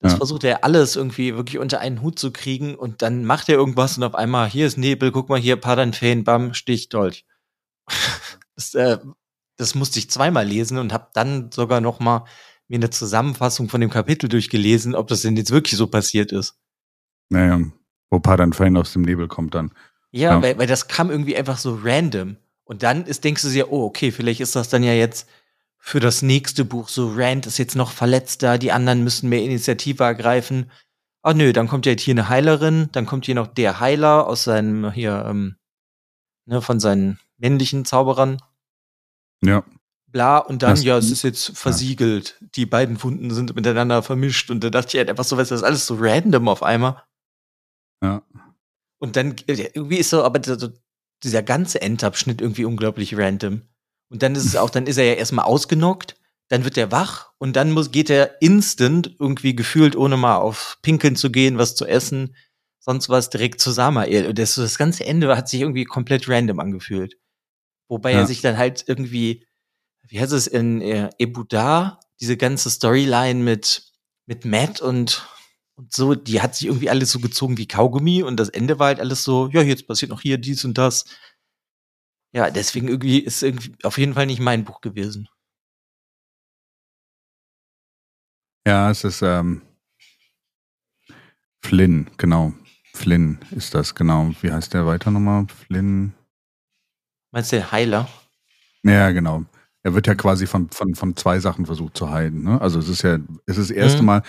Das 0.00 0.12
Ja. 0.12 0.18
versucht 0.18 0.44
er 0.44 0.64
alles 0.64 0.96
irgendwie 0.96 1.34
wirklich 1.34 1.58
unter 1.58 1.80
einen 1.80 2.02
Hut 2.02 2.18
zu 2.18 2.32
kriegen 2.32 2.76
und 2.76 3.02
dann 3.02 3.24
macht 3.24 3.48
er 3.48 3.56
irgendwas 3.56 3.96
und 3.96 4.04
auf 4.04 4.14
einmal, 4.14 4.48
hier 4.48 4.66
ist 4.66 4.78
Nebel, 4.78 5.10
guck 5.12 5.28
mal 5.28 5.40
hier, 5.40 5.56
Padan 5.56 5.92
Fane, 5.92 6.22
bam, 6.22 6.54
Stich, 6.54 6.88
Dolch. 6.88 7.26
das, 8.54 8.74
äh, 8.74 8.98
das 9.56 9.74
musste 9.74 9.98
ich 9.98 10.08
zweimal 10.10 10.46
lesen 10.46 10.78
und 10.78 10.92
habe 10.92 11.08
dann 11.14 11.50
sogar 11.52 11.80
noch 11.80 11.98
mal 12.00 12.24
mir 12.68 12.76
eine 12.76 12.90
Zusammenfassung 12.90 13.68
von 13.68 13.80
dem 13.80 13.90
Kapitel 13.90 14.28
durchgelesen, 14.28 14.94
ob 14.94 15.08
das 15.08 15.22
denn 15.22 15.36
jetzt 15.36 15.50
wirklich 15.50 15.76
so 15.76 15.86
passiert 15.86 16.32
ist. 16.32 16.54
naja, 17.30 17.60
wo 18.10 18.20
Padan 18.20 18.52
Fein 18.52 18.76
aus 18.76 18.92
dem 18.92 19.02
Nebel 19.02 19.28
kommt 19.28 19.54
dann. 19.54 19.72
Ja, 20.10 20.32
Ja. 20.32 20.42
Weil, 20.42 20.58
weil 20.58 20.66
das 20.66 20.88
kam 20.88 21.10
irgendwie 21.10 21.36
einfach 21.36 21.58
so 21.58 21.78
random. 21.82 22.36
Und 22.64 22.82
dann 22.82 23.04
ist, 23.04 23.24
denkst 23.24 23.42
du 23.42 23.50
dir, 23.50 23.72
oh, 23.72 23.84
okay, 23.84 24.12
vielleicht 24.12 24.40
ist 24.40 24.56
das 24.56 24.68
dann 24.68 24.82
ja 24.82 24.92
jetzt 24.92 25.28
für 25.78 26.00
das 26.00 26.22
nächste 26.22 26.64
Buch 26.64 26.88
so, 26.88 27.12
Rand 27.14 27.46
ist 27.46 27.58
jetzt 27.58 27.76
noch 27.76 27.92
verletzt 27.92 28.42
da, 28.42 28.58
die 28.58 28.72
anderen 28.72 29.04
müssen 29.04 29.28
mehr 29.28 29.42
Initiative 29.42 30.04
ergreifen. 30.04 30.70
Ah 31.22 31.34
nö, 31.34 31.52
dann 31.52 31.68
kommt 31.68 31.86
ja 31.86 31.92
jetzt 31.92 32.02
hier 32.02 32.14
eine 32.14 32.28
Heilerin, 32.28 32.88
dann 32.92 33.06
kommt 33.06 33.26
hier 33.26 33.34
noch 33.34 33.46
der 33.46 33.80
Heiler 33.80 34.26
aus 34.26 34.44
seinem, 34.44 34.90
hier, 34.92 35.24
ähm, 35.26 35.56
ne, 36.46 36.60
von 36.60 36.80
seinen 36.80 37.18
männlichen 37.38 37.84
Zauberern, 37.84 38.38
Ja, 39.42 39.64
bla, 40.10 40.38
und 40.38 40.62
dann, 40.62 40.70
Das- 40.70 40.84
ja, 40.84 40.96
es 40.98 41.10
ist 41.10 41.22
jetzt 41.22 41.56
versiegelt. 41.56 42.36
Die 42.56 42.66
beiden 42.66 43.02
Wunden 43.02 43.30
sind 43.32 43.54
miteinander 43.54 44.02
vermischt 44.02 44.50
und 44.50 44.62
da 44.64 44.70
dachte 44.70 44.88
ich 44.96 44.98
halt 44.98 45.10
einfach 45.10 45.24
so, 45.24 45.36
weißt 45.36 45.50
du, 45.50 45.54
das 45.54 45.60
ist 45.62 45.66
alles 45.66 45.86
so 45.86 45.96
random 45.98 46.48
auf 46.48 46.62
einmal. 46.62 47.02
ja. 48.02 48.22
Und 49.00 49.14
dann 49.14 49.36
äh, 49.46 49.70
irgendwie 49.74 49.98
ist 49.98 50.10
so, 50.10 50.24
aber 50.24 50.40
so, 50.42 50.70
dieser 51.22 51.42
ganze 51.44 51.80
Endabschnitt 51.80 52.40
irgendwie 52.40 52.64
unglaublich 52.64 53.16
random. 53.16 53.62
Und 54.10 54.22
dann 54.22 54.34
ist 54.34 54.44
es 54.44 54.56
auch, 54.56 54.70
dann 54.70 54.86
ist 54.88 54.96
er 54.96 55.04
ja 55.04 55.12
erstmal 55.14 55.44
ausgenockt, 55.44 56.16
dann 56.48 56.64
wird 56.64 56.76
er 56.78 56.90
wach 56.90 57.30
und 57.38 57.54
dann 57.54 57.70
muss, 57.70 57.92
geht 57.92 58.10
er 58.10 58.40
instant 58.42 59.14
irgendwie 59.20 59.54
gefühlt, 59.54 59.94
ohne 59.94 60.16
mal 60.16 60.36
auf 60.36 60.78
Pinkeln 60.82 61.14
zu 61.14 61.30
gehen, 61.30 61.58
was 61.58 61.76
zu 61.76 61.86
essen, 61.86 62.34
sonst 62.80 63.08
was 63.08 63.30
direkt 63.30 63.60
zu 63.60 63.70
Samael. 63.70 64.26
Und 64.26 64.38
das, 64.38 64.54
das 64.56 64.78
ganze 64.78 65.04
Ende 65.04 65.36
hat 65.36 65.48
sich 65.48 65.60
irgendwie 65.60 65.84
komplett 65.84 66.28
random 66.28 66.58
angefühlt. 66.58 67.16
Wobei 67.88 68.12
Ja. 68.12 68.20
er 68.20 68.26
sich 68.26 68.40
dann 68.40 68.56
halt 68.58 68.84
irgendwie, 68.88 69.46
wie 70.08 70.20
heißt 70.20 70.32
es, 70.32 70.46
in 70.46 70.80
äh, 70.80 71.10
Ebudar 71.18 72.00
diese 72.20 72.36
ganze 72.36 72.70
Storyline 72.70 73.42
mit, 73.42 73.92
mit 74.26 74.44
Matt 74.44 74.80
und, 74.80 75.28
und 75.76 75.92
so, 75.92 76.14
die 76.14 76.40
hat 76.40 76.56
sich 76.56 76.66
irgendwie 76.66 76.90
alles 76.90 77.12
so 77.12 77.20
gezogen 77.20 77.58
wie 77.58 77.68
Kaugummi 77.68 78.22
und 78.22 78.36
das 78.36 78.48
Ende 78.48 78.78
war 78.78 78.88
halt 78.88 79.00
alles 79.00 79.22
so, 79.22 79.48
ja, 79.48 79.62
jetzt 79.62 79.86
passiert 79.86 80.10
noch 80.10 80.20
hier 80.20 80.38
dies 80.38 80.64
und 80.64 80.76
das. 80.76 81.04
Ja, 82.32 82.50
deswegen 82.50 82.88
irgendwie 82.88 83.20
ist 83.20 83.42
irgendwie 83.42 83.72
auf 83.84 83.98
jeden 83.98 84.14
Fall 84.14 84.26
nicht 84.26 84.40
mein 84.40 84.64
Buch 84.64 84.80
gewesen. 84.80 85.28
Ja, 88.66 88.90
es 88.90 89.04
ist 89.04 89.22
ähm, 89.22 89.62
Flynn, 91.62 92.10
genau. 92.18 92.52
Flynn 92.92 93.38
ist 93.52 93.74
das, 93.74 93.94
genau. 93.94 94.30
Wie 94.42 94.52
heißt 94.52 94.74
der 94.74 94.86
weiter 94.86 95.10
nochmal? 95.10 95.46
Flynn. 95.46 96.12
Meinst 97.30 97.52
du 97.52 97.56
den 97.56 97.70
Heiler? 97.70 98.08
Ja, 98.82 99.10
genau. 99.10 99.44
Er 99.88 99.94
wird 99.94 100.06
ja 100.06 100.14
quasi 100.14 100.46
von, 100.46 100.68
von, 100.70 100.94
von 100.94 101.16
zwei 101.16 101.40
Sachen 101.40 101.66
versucht 101.66 101.96
zu 101.96 102.10
heilen. 102.10 102.42
Ne? 102.42 102.60
Also 102.60 102.78
es 102.78 102.88
ist 102.88 103.02
ja, 103.02 103.18
es 103.46 103.56
ist 103.56 103.70
das 103.70 103.76
erste 103.76 104.02
mhm. 104.02 104.06
Mal, 104.06 104.22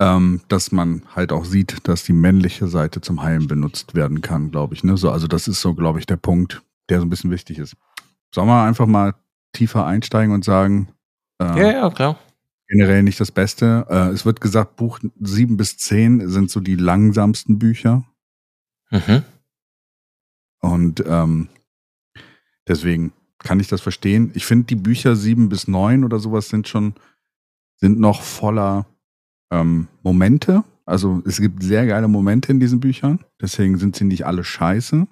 ähm, 0.00 0.40
dass 0.48 0.72
man 0.72 1.02
halt 1.14 1.32
auch 1.32 1.44
sieht, 1.44 1.86
dass 1.86 2.04
die 2.04 2.12
männliche 2.12 2.66
Seite 2.66 3.00
zum 3.00 3.22
Heilen 3.22 3.46
benutzt 3.46 3.94
werden 3.94 4.20
kann, 4.20 4.50
glaube 4.50 4.74
ich. 4.74 4.82
Ne? 4.82 4.96
So, 4.96 5.10
also 5.10 5.28
das 5.28 5.46
ist 5.46 5.60
so, 5.60 5.74
glaube 5.74 6.00
ich, 6.00 6.06
der 6.06 6.16
Punkt, 6.16 6.62
der 6.88 6.98
so 6.98 7.06
ein 7.06 7.10
bisschen 7.10 7.30
wichtig 7.30 7.58
ist. 7.58 7.76
Sollen 8.34 8.48
wir 8.48 8.62
einfach 8.62 8.86
mal 8.86 9.14
tiefer 9.52 9.86
einsteigen 9.86 10.34
und 10.34 10.44
sagen, 10.44 10.88
äh, 11.40 11.60
ja, 11.60 11.72
ja, 11.72 11.90
klar 11.90 12.18
generell 12.68 13.02
nicht 13.02 13.18
das 13.18 13.32
Beste. 13.32 13.86
Äh, 13.88 14.10
es 14.10 14.24
wird 14.24 14.40
gesagt, 14.40 14.76
Buch 14.76 15.00
sieben 15.20 15.56
bis 15.56 15.78
zehn 15.78 16.28
sind 16.28 16.50
so 16.50 16.60
die 16.60 16.76
langsamsten 16.76 17.58
Bücher. 17.58 18.04
Mhm. 18.90 19.22
Und 20.60 21.02
ähm, 21.06 21.48
deswegen 22.66 23.12
kann 23.38 23.60
ich 23.60 23.68
das 23.68 23.80
verstehen. 23.80 24.32
Ich 24.34 24.46
finde, 24.46 24.66
die 24.66 24.76
Bücher 24.76 25.16
sieben 25.16 25.48
bis 25.48 25.68
neun 25.68 26.04
oder 26.04 26.18
sowas 26.18 26.48
sind 26.48 26.68
schon, 26.68 26.94
sind 27.76 27.98
noch 27.98 28.22
voller 28.22 28.86
ähm, 29.50 29.88
Momente. 30.02 30.64
Also 30.84 31.22
es 31.26 31.40
gibt 31.40 31.62
sehr 31.62 31.86
geile 31.86 32.08
Momente 32.08 32.50
in 32.50 32.60
diesen 32.60 32.80
Büchern. 32.80 33.24
Deswegen 33.40 33.78
sind 33.78 33.96
sie 33.96 34.04
nicht 34.04 34.26
alle 34.26 34.44
scheiße. 34.44 35.06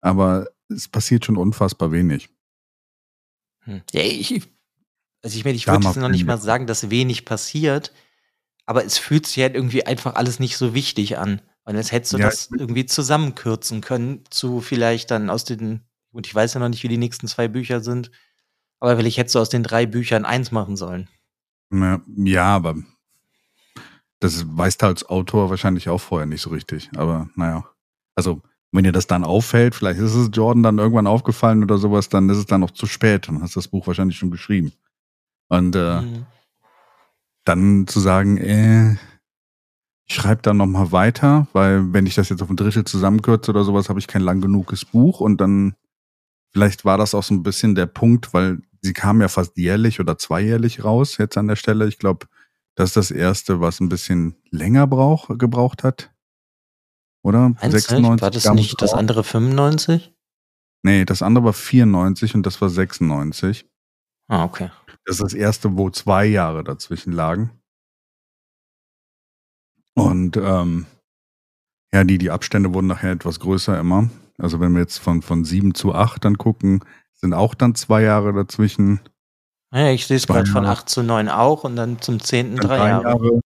Aber 0.00 0.48
es 0.68 0.88
passiert 0.88 1.24
schon 1.24 1.36
unfassbar 1.36 1.90
wenig. 1.92 2.28
Hm. 3.64 3.82
Ja, 3.92 4.02
ich 4.02 4.48
also 5.22 5.36
ich 5.36 5.44
meine, 5.44 5.56
ich 5.56 5.66
würde 5.66 5.84
jetzt 5.84 5.96
noch 5.96 6.08
nicht 6.08 6.24
mal 6.24 6.40
sagen, 6.40 6.66
dass 6.66 6.90
wenig 6.90 7.24
passiert, 7.24 7.92
aber 8.64 8.84
es 8.84 8.98
fühlt 8.98 9.26
sich 9.26 9.42
halt 9.42 9.54
irgendwie 9.54 9.84
einfach 9.84 10.14
alles 10.14 10.38
nicht 10.38 10.56
so 10.56 10.74
wichtig 10.74 11.18
an. 11.18 11.42
Und 11.64 11.76
jetzt 11.76 11.92
hättest 11.92 12.14
du 12.14 12.18
ja, 12.18 12.26
das 12.26 12.48
irgendwie 12.50 12.86
zusammenkürzen 12.86 13.80
können 13.82 14.24
zu 14.30 14.60
vielleicht 14.60 15.10
dann 15.10 15.28
aus 15.28 15.44
den, 15.44 15.82
und 16.12 16.26
ich 16.26 16.34
weiß 16.34 16.54
ja 16.54 16.60
noch 16.60 16.68
nicht, 16.68 16.82
wie 16.82 16.88
die 16.88 16.98
nächsten 16.98 17.26
zwei 17.28 17.48
Bücher 17.48 17.80
sind, 17.80 18.10
aber 18.80 18.96
vielleicht 18.96 19.18
hättest 19.18 19.34
du 19.34 19.38
aus 19.40 19.50
den 19.50 19.62
drei 19.62 19.86
Büchern 19.86 20.24
eins 20.24 20.50
machen 20.50 20.76
sollen. 20.76 21.08
Ja, 22.16 22.56
aber 22.56 22.76
das 24.20 24.44
weißt 24.46 24.82
du 24.82 24.86
als 24.86 25.08
Autor 25.08 25.50
wahrscheinlich 25.50 25.88
auch 25.88 26.00
vorher 26.00 26.26
nicht 26.26 26.42
so 26.42 26.50
richtig. 26.50 26.90
Aber 26.96 27.28
naja, 27.36 27.64
also 28.14 28.42
wenn 28.72 28.84
dir 28.84 28.92
das 28.92 29.06
dann 29.06 29.24
auffällt, 29.24 29.74
vielleicht 29.74 30.00
ist 30.00 30.14
es 30.14 30.30
Jordan 30.32 30.62
dann 30.62 30.78
irgendwann 30.78 31.06
aufgefallen 31.06 31.62
oder 31.62 31.78
sowas, 31.78 32.08
dann 32.08 32.28
ist 32.28 32.38
es 32.38 32.46
dann 32.46 32.60
noch 32.60 32.70
zu 32.70 32.86
spät. 32.86 33.28
Dann 33.28 33.42
hast 33.42 33.56
du 33.56 33.60
das 33.60 33.68
Buch 33.68 33.86
wahrscheinlich 33.86 34.18
schon 34.18 34.30
geschrieben. 34.30 34.72
Und 35.48 35.74
äh, 35.74 36.00
mhm. 36.02 36.26
dann 37.44 37.86
zu 37.86 37.98
sagen, 37.98 38.36
äh, 38.36 38.96
ich 40.06 40.14
schreibe 40.14 40.42
dann 40.42 40.56
nochmal 40.56 40.92
weiter, 40.92 41.46
weil 41.52 41.92
wenn 41.92 42.06
ich 42.06 42.14
das 42.14 42.28
jetzt 42.28 42.42
auf 42.42 42.50
ein 42.50 42.56
Drittel 42.56 42.84
zusammenkürze 42.84 43.50
oder 43.50 43.64
sowas, 43.64 43.88
habe 43.88 44.00
ich 44.00 44.06
kein 44.06 44.22
lang 44.22 44.40
genuges 44.40 44.84
Buch 44.84 45.20
und 45.20 45.40
dann 45.40 45.74
vielleicht 46.52 46.84
war 46.84 46.98
das 46.98 47.14
auch 47.14 47.22
so 47.22 47.34
ein 47.34 47.42
bisschen 47.42 47.74
der 47.74 47.86
Punkt, 47.86 48.32
weil 48.34 48.60
sie 48.82 48.92
kam 48.92 49.20
ja 49.20 49.28
fast 49.28 49.56
jährlich 49.56 50.00
oder 50.00 50.18
zweijährlich 50.18 50.84
raus 50.84 51.18
jetzt 51.18 51.36
an 51.36 51.48
der 51.48 51.56
Stelle. 51.56 51.86
Ich 51.86 51.98
glaube, 51.98 52.26
das 52.74 52.90
ist 52.90 52.96
das 52.96 53.10
erste, 53.10 53.60
was 53.60 53.80
ein 53.80 53.88
bisschen 53.88 54.36
länger 54.50 54.86
brauch, 54.86 55.28
gebraucht 55.36 55.84
hat. 55.84 56.12
Oder? 57.22 57.54
96 57.60 58.22
War 58.22 58.30
das 58.30 58.52
nicht 58.52 58.80
das 58.80 58.94
andere 58.94 59.24
95? 59.24 60.14
Nee, 60.82 61.04
das 61.04 61.20
andere 61.20 61.44
war 61.44 61.52
94 61.52 62.34
und 62.34 62.46
das 62.46 62.60
war 62.60 62.70
96. 62.70 63.68
Ah, 64.28 64.44
okay. 64.44 64.70
Das 65.04 65.16
ist 65.16 65.22
das 65.22 65.34
erste, 65.34 65.76
wo 65.76 65.90
zwei 65.90 66.24
Jahre 66.24 66.64
dazwischen 66.64 67.12
lagen. 67.12 67.50
Und 69.94 70.36
ähm, 70.36 70.86
ja, 71.92 72.04
die, 72.04 72.18
die 72.18 72.30
Abstände 72.30 72.72
wurden 72.72 72.86
nachher 72.86 73.12
etwas 73.12 73.40
größer 73.40 73.78
immer. 73.78 74.08
Also 74.40 74.60
wenn 74.60 74.72
wir 74.72 74.80
jetzt 74.80 74.98
von, 74.98 75.22
von 75.22 75.44
sieben 75.44 75.74
zu 75.74 75.94
acht 75.94 76.24
dann 76.24 76.38
gucken, 76.38 76.84
sind 77.14 77.34
auch 77.34 77.54
dann 77.54 77.74
zwei 77.74 78.02
Jahre 78.02 78.32
dazwischen. 78.32 79.00
Ja, 79.72 79.90
ich 79.90 80.06
sehe 80.06 80.16
es 80.16 80.26
gerade 80.26 80.50
von 80.50 80.64
acht 80.64 80.88
zu 80.88 81.02
neun 81.02 81.28
auch 81.28 81.64
und 81.64 81.76
dann 81.76 82.00
zum 82.00 82.20
zehnten 82.20 82.56
drei, 82.56 82.78
drei 82.78 82.88
Jahre. 82.88 83.04
Jahre. 83.04 83.40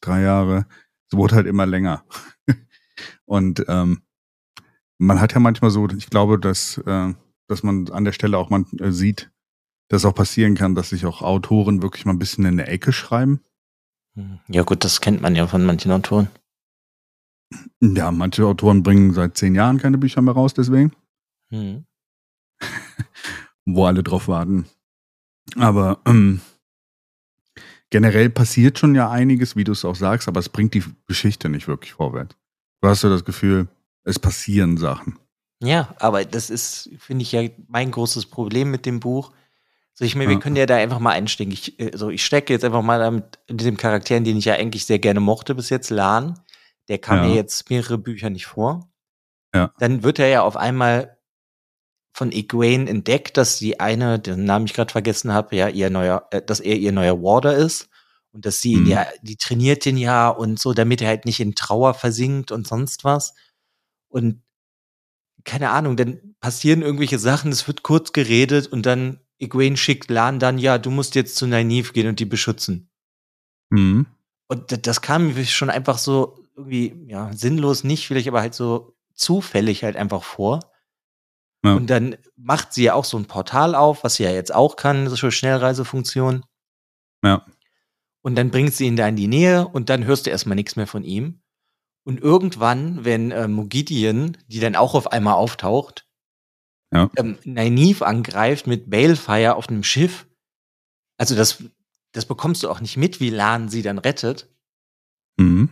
Drei 0.00 0.22
Jahre. 0.22 0.66
Es 1.10 1.16
wurde 1.16 1.36
halt 1.36 1.46
immer 1.46 1.66
länger. 1.66 2.04
und 3.26 3.64
ähm, 3.68 4.02
man 4.98 5.20
hat 5.20 5.34
ja 5.34 5.40
manchmal 5.40 5.70
so, 5.70 5.88
ich 5.88 6.10
glaube, 6.10 6.38
dass, 6.38 6.78
äh, 6.78 7.14
dass 7.46 7.62
man 7.62 7.90
an 7.90 8.04
der 8.04 8.12
Stelle 8.12 8.38
auch 8.38 8.50
man 8.50 8.66
äh, 8.80 8.90
sieht, 8.90 9.30
dass 9.88 10.04
auch 10.04 10.14
passieren 10.14 10.54
kann, 10.54 10.74
dass 10.74 10.90
sich 10.90 11.06
auch 11.06 11.22
Autoren 11.22 11.82
wirklich 11.82 12.04
mal 12.04 12.12
ein 12.12 12.18
bisschen 12.18 12.44
in 12.44 12.56
der 12.56 12.70
Ecke 12.70 12.92
schreiben. 12.92 13.40
Hm. 14.14 14.40
Ja, 14.48 14.62
gut, 14.62 14.84
das 14.84 15.00
kennt 15.00 15.20
man 15.20 15.36
ja 15.36 15.46
von 15.46 15.64
manchen 15.64 15.92
Autoren. 15.92 16.28
Ja, 17.80 18.10
manche 18.10 18.44
Autoren 18.44 18.82
bringen 18.82 19.14
seit 19.14 19.36
zehn 19.36 19.54
Jahren 19.54 19.78
keine 19.78 19.98
Bücher 19.98 20.20
mehr 20.22 20.34
raus, 20.34 20.54
deswegen. 20.54 20.92
Hm. 21.50 21.84
Wo 23.64 23.86
alle 23.86 24.02
drauf 24.02 24.28
warten. 24.28 24.66
Aber 25.56 26.00
ähm, 26.06 26.40
generell 27.90 28.30
passiert 28.30 28.78
schon 28.78 28.94
ja 28.94 29.10
einiges, 29.10 29.56
wie 29.56 29.64
du 29.64 29.72
es 29.72 29.84
auch 29.84 29.94
sagst, 29.94 30.28
aber 30.28 30.40
es 30.40 30.48
bringt 30.48 30.74
die 30.74 30.84
Geschichte 31.06 31.48
nicht 31.48 31.68
wirklich 31.68 31.92
vorwärts. 31.92 32.36
Du 32.80 32.88
hast 32.88 33.02
ja 33.02 33.08
das 33.08 33.24
Gefühl, 33.24 33.68
es 34.04 34.18
passieren 34.18 34.76
Sachen. 34.76 35.18
Ja, 35.62 35.94
aber 35.98 36.24
das 36.24 36.50
ist, 36.50 36.90
finde 36.98 37.22
ich 37.22 37.32
ja, 37.32 37.48
mein 37.66 37.90
großes 37.90 38.26
Problem 38.26 38.70
mit 38.70 38.86
dem 38.86 39.00
Buch. 39.00 39.32
So, 39.94 40.04
ich 40.04 40.14
meine, 40.14 40.30
wir 40.30 40.38
können 40.38 40.54
ja 40.54 40.66
da 40.66 40.76
einfach 40.76 41.00
mal 41.00 41.10
einsteigen. 41.10 41.52
Ich, 41.52 41.80
äh, 41.80 41.90
so, 41.96 42.10
ich 42.10 42.24
stecke 42.24 42.52
jetzt 42.52 42.64
einfach 42.64 42.82
mal 42.82 43.00
damit, 43.00 43.40
in 43.48 43.56
diesem 43.56 43.76
Charakteren, 43.76 44.22
den 44.22 44.36
ich 44.36 44.44
ja 44.44 44.54
eigentlich 44.54 44.84
sehr 44.84 45.00
gerne 45.00 45.18
mochte 45.18 45.56
bis 45.56 45.70
jetzt, 45.70 45.90
Lan. 45.90 46.38
Der 46.88 46.98
kam 46.98 47.18
ja. 47.18 47.28
mir 47.28 47.34
jetzt 47.34 47.70
mehrere 47.70 47.98
Bücher 47.98 48.30
nicht 48.30 48.46
vor. 48.46 48.90
Ja. 49.54 49.72
Dann 49.78 50.02
wird 50.02 50.18
er 50.18 50.28
ja 50.28 50.42
auf 50.42 50.56
einmal 50.56 51.18
von 52.12 52.32
Egwene 52.32 52.88
entdeckt, 52.88 53.36
dass 53.36 53.58
die 53.58 53.78
eine, 53.78 54.18
den 54.18 54.44
Namen 54.44 54.66
ich 54.66 54.74
gerade 54.74 54.90
vergessen 54.90 55.32
habe, 55.32 55.54
ja, 55.54 55.68
ihr 55.68 55.88
neuer, 55.90 56.26
äh, 56.30 56.42
dass 56.42 56.60
er 56.60 56.76
ihr 56.76 56.92
neuer 56.92 57.22
Warder 57.22 57.54
ist 57.56 57.88
und 58.32 58.44
dass 58.44 58.60
sie 58.60 58.76
mhm. 58.76 58.86
ja, 58.86 59.06
die 59.22 59.36
trainiert 59.36 59.84
den 59.84 59.96
ja 59.96 60.28
und 60.28 60.58
so, 60.58 60.72
damit 60.74 61.00
er 61.00 61.08
halt 61.08 61.24
nicht 61.24 61.40
in 61.40 61.54
Trauer 61.54 61.94
versinkt 61.94 62.50
und 62.50 62.66
sonst 62.66 63.04
was. 63.04 63.34
Und 64.08 64.42
keine 65.44 65.70
Ahnung, 65.70 65.96
dann 65.96 66.34
passieren 66.40 66.82
irgendwelche 66.82 67.18
Sachen, 67.18 67.52
es 67.52 67.66
wird 67.66 67.82
kurz 67.82 68.12
geredet 68.12 68.66
und 68.66 68.84
dann 68.84 69.20
Egwene 69.38 69.76
schickt 69.76 70.10
Lan 70.10 70.38
dann, 70.38 70.58
ja, 70.58 70.78
du 70.78 70.90
musst 70.90 71.14
jetzt 71.14 71.36
zu 71.36 71.46
Nynaeve 71.46 71.92
gehen 71.92 72.08
und 72.08 72.18
die 72.18 72.24
beschützen. 72.24 72.90
Mhm. 73.70 74.06
Und 74.48 74.86
das 74.86 75.02
kam 75.02 75.34
mir 75.34 75.44
schon 75.46 75.70
einfach 75.70 75.98
so 75.98 76.44
irgendwie, 76.58 76.94
ja, 77.06 77.32
sinnlos 77.32 77.84
nicht, 77.84 78.06
vielleicht 78.06 78.28
aber 78.28 78.40
halt 78.40 78.54
so 78.54 78.96
zufällig 79.14 79.84
halt 79.84 79.96
einfach 79.96 80.22
vor. 80.22 80.60
Ja. 81.64 81.74
Und 81.74 81.88
dann 81.88 82.16
macht 82.36 82.72
sie 82.72 82.84
ja 82.84 82.94
auch 82.94 83.04
so 83.04 83.16
ein 83.16 83.26
Portal 83.26 83.74
auf, 83.74 84.04
was 84.04 84.16
sie 84.16 84.24
ja 84.24 84.30
jetzt 84.30 84.54
auch 84.54 84.76
kann, 84.76 85.08
so 85.08 85.30
Schnellreisefunktion. 85.30 86.44
Ja. 87.24 87.44
Und 88.22 88.36
dann 88.36 88.50
bringt 88.50 88.74
sie 88.74 88.86
ihn 88.86 88.96
da 88.96 89.08
in 89.08 89.16
die 89.16 89.28
Nähe 89.28 89.66
und 89.66 89.88
dann 89.88 90.04
hörst 90.04 90.26
du 90.26 90.30
erstmal 90.30 90.56
nichts 90.56 90.76
mehr 90.76 90.86
von 90.86 91.04
ihm. 91.04 91.40
Und 92.04 92.20
irgendwann, 92.20 93.04
wenn 93.04 93.30
äh, 93.30 93.48
Mogidian, 93.48 94.36
die 94.46 94.60
dann 94.60 94.76
auch 94.76 94.94
auf 94.94 95.12
einmal 95.12 95.34
auftaucht, 95.34 96.08
ja. 96.92 97.10
ähm, 97.16 97.38
Nynaeve 97.44 98.06
angreift 98.06 98.66
mit 98.66 98.88
Balefire 98.88 99.56
auf 99.56 99.68
einem 99.68 99.84
Schiff. 99.84 100.26
Also 101.18 101.34
das, 101.34 101.62
das 102.12 102.26
bekommst 102.26 102.62
du 102.62 102.70
auch 102.70 102.80
nicht 102.80 102.96
mit, 102.96 103.20
wie 103.20 103.30
Lan 103.30 103.68
sie 103.68 103.82
dann 103.82 103.98
rettet. 103.98 104.48
Mhm. 105.36 105.70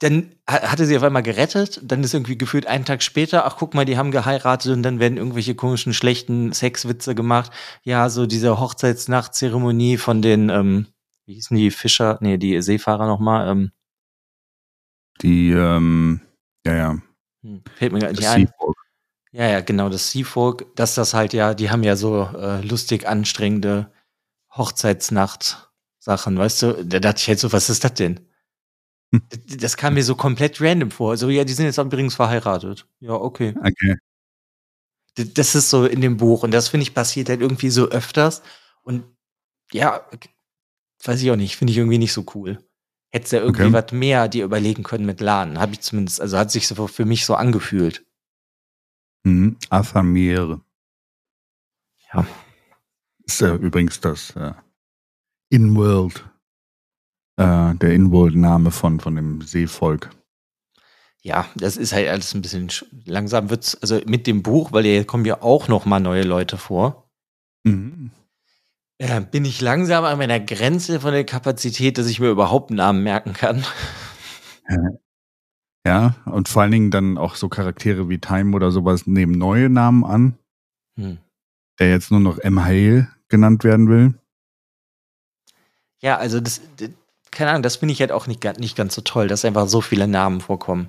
Dann 0.00 0.34
hatte 0.46 0.86
sie 0.86 0.96
auf 0.96 1.02
einmal 1.02 1.22
gerettet, 1.22 1.80
dann 1.84 2.02
ist 2.02 2.14
irgendwie 2.14 2.38
gefühlt 2.38 2.66
einen 2.66 2.86
Tag 2.86 3.02
später, 3.02 3.44
ach 3.44 3.56
guck 3.58 3.74
mal, 3.74 3.84
die 3.84 3.98
haben 3.98 4.10
geheiratet 4.10 4.72
und 4.72 4.82
dann 4.82 4.98
werden 4.98 5.18
irgendwelche 5.18 5.54
komischen, 5.54 5.92
schlechten 5.92 6.52
Sexwitze 6.52 7.14
gemacht. 7.14 7.52
Ja, 7.82 8.08
so 8.08 8.26
diese 8.26 8.58
Hochzeitsnachtzeremonie 8.58 9.98
von 9.98 10.22
den, 10.22 10.48
ähm, 10.48 10.86
wie 11.26 11.34
hießen 11.34 11.56
die 11.56 11.70
Fischer, 11.70 12.18
nee, 12.22 12.38
die 12.38 12.60
Seefahrer 12.62 13.06
nochmal, 13.06 13.48
ähm, 13.48 13.72
Die, 15.22 15.50
ähm, 15.50 16.20
ja, 16.66 16.74
ja. 16.74 16.98
Hm, 17.42 17.62
fällt 17.76 17.92
mir 17.92 18.00
gar 18.00 18.10
nicht 18.12 18.26
ein. 18.26 18.50
Ja, 19.32 19.46
ja, 19.48 19.60
genau, 19.60 19.88
das 19.88 20.10
Seafolk, 20.10 20.74
dass 20.74 20.94
das 20.94 21.14
halt 21.14 21.32
ja, 21.32 21.54
die 21.54 21.70
haben 21.70 21.84
ja 21.84 21.94
so 21.94 22.24
äh, 22.24 22.62
lustig 22.62 23.06
anstrengende 23.06 23.92
Hochzeitsnacht-Sachen, 24.56 26.36
weißt 26.36 26.62
du? 26.62 26.84
Da 26.84 26.98
dachte 26.98 27.20
ich 27.20 27.28
halt 27.28 27.38
so, 27.38 27.52
was 27.52 27.70
ist 27.70 27.84
das 27.84 27.94
denn? 27.94 28.29
Das 29.58 29.76
kam 29.76 29.94
mir 29.94 30.04
so 30.04 30.14
komplett 30.14 30.60
random 30.60 30.90
vor. 30.90 31.16
So, 31.16 31.28
ja, 31.28 31.44
die 31.44 31.52
sind 31.52 31.66
jetzt 31.66 31.78
übrigens 31.78 32.14
verheiratet. 32.14 32.86
Ja, 33.00 33.12
okay. 33.12 33.54
Okay. 33.58 33.96
Das 35.34 35.54
ist 35.54 35.70
so 35.70 35.84
in 35.86 36.00
dem 36.00 36.16
Buch 36.16 36.44
und 36.44 36.52
das 36.52 36.68
finde 36.68 36.82
ich 36.82 36.94
passiert 36.94 37.28
halt 37.28 37.40
irgendwie 37.40 37.70
so 37.70 37.88
öfters 37.88 38.42
und 38.82 39.02
ja, 39.72 40.06
weiß 41.04 41.20
ich 41.22 41.30
auch 41.30 41.36
nicht, 41.36 41.56
finde 41.56 41.72
ich 41.72 41.78
irgendwie 41.78 41.98
nicht 41.98 42.12
so 42.12 42.24
cool. 42.34 42.58
Hättest 43.12 43.32
du 43.32 43.36
ja 43.36 43.42
irgendwie 43.42 43.64
okay. 43.64 43.72
was 43.72 43.92
mehr 43.92 44.28
dir 44.28 44.44
überlegen 44.44 44.84
können 44.84 45.04
mit 45.04 45.20
Laden. 45.20 45.58
Habe 45.58 45.72
ich 45.72 45.80
zumindest, 45.80 46.20
also 46.20 46.38
hat 46.38 46.52
sich 46.52 46.68
so 46.68 46.86
für 46.86 47.04
mich 47.04 47.26
so 47.26 47.34
angefühlt. 47.34 48.04
Mhm. 49.24 49.56
Athamere. 49.68 50.60
Ja. 52.12 52.26
Ist 53.24 53.42
äh, 53.42 53.54
übrigens 53.54 54.00
das 54.00 54.30
äh, 54.36 54.52
In-World, 55.50 56.24
äh, 57.40 57.74
der 57.74 57.94
In-World-Name 57.94 58.70
von, 58.70 59.00
von 59.00 59.16
dem 59.16 59.40
Seevolk. 59.40 60.10
Ja, 61.22 61.46
das 61.54 61.76
ist 61.76 61.92
halt 61.92 62.08
alles 62.08 62.34
ein 62.34 62.42
bisschen 62.42 62.68
langsam 63.04 63.50
wird's, 63.50 63.76
also 63.80 64.00
mit 64.06 64.26
dem 64.26 64.42
Buch, 64.42 64.72
weil 64.72 64.84
hier 64.84 65.04
kommen 65.04 65.24
ja 65.24 65.42
auch 65.42 65.68
noch 65.68 65.86
mal 65.86 66.00
neue 66.00 66.22
Leute 66.22 66.58
vor. 66.58 67.10
Mhm. 67.64 68.10
Äh, 68.98 69.20
bin 69.22 69.46
ich 69.46 69.60
langsam 69.60 70.04
an 70.04 70.18
meiner 70.18 70.40
Grenze 70.40 71.00
von 71.00 71.12
der 71.12 71.24
Kapazität, 71.24 71.96
dass 71.96 72.06
ich 72.06 72.20
mir 72.20 72.28
überhaupt 72.28 72.70
einen 72.70 72.76
Namen 72.76 73.02
merken 73.02 73.32
kann. 73.32 73.64
Ja, 75.86 76.16
und 76.26 76.48
vor 76.48 76.62
allen 76.62 76.72
Dingen 76.72 76.90
dann 76.90 77.16
auch 77.16 77.36
so 77.36 77.48
Charaktere 77.48 78.10
wie 78.10 78.18
Time 78.18 78.54
oder 78.54 78.70
sowas 78.70 79.06
nehmen 79.06 79.32
neue 79.32 79.70
Namen 79.70 80.04
an. 80.04 80.38
Hm. 80.96 81.18
Der 81.78 81.88
jetzt 81.88 82.10
nur 82.10 82.20
noch 82.20 82.38
M. 82.38 82.62
Hale 82.62 83.08
genannt 83.28 83.64
werden 83.64 83.88
will. 83.88 84.14
Ja, 86.02 86.18
also 86.18 86.40
das 86.40 86.60
keine 87.30 87.50
Ahnung, 87.50 87.62
das 87.62 87.76
finde 87.76 87.92
ich 87.92 88.00
halt 88.00 88.12
auch 88.12 88.26
nicht, 88.26 88.44
nicht 88.58 88.76
ganz 88.76 88.94
so 88.94 89.02
toll, 89.02 89.28
dass 89.28 89.44
einfach 89.44 89.68
so 89.68 89.80
viele 89.80 90.08
Namen 90.08 90.40
vorkommen. 90.40 90.88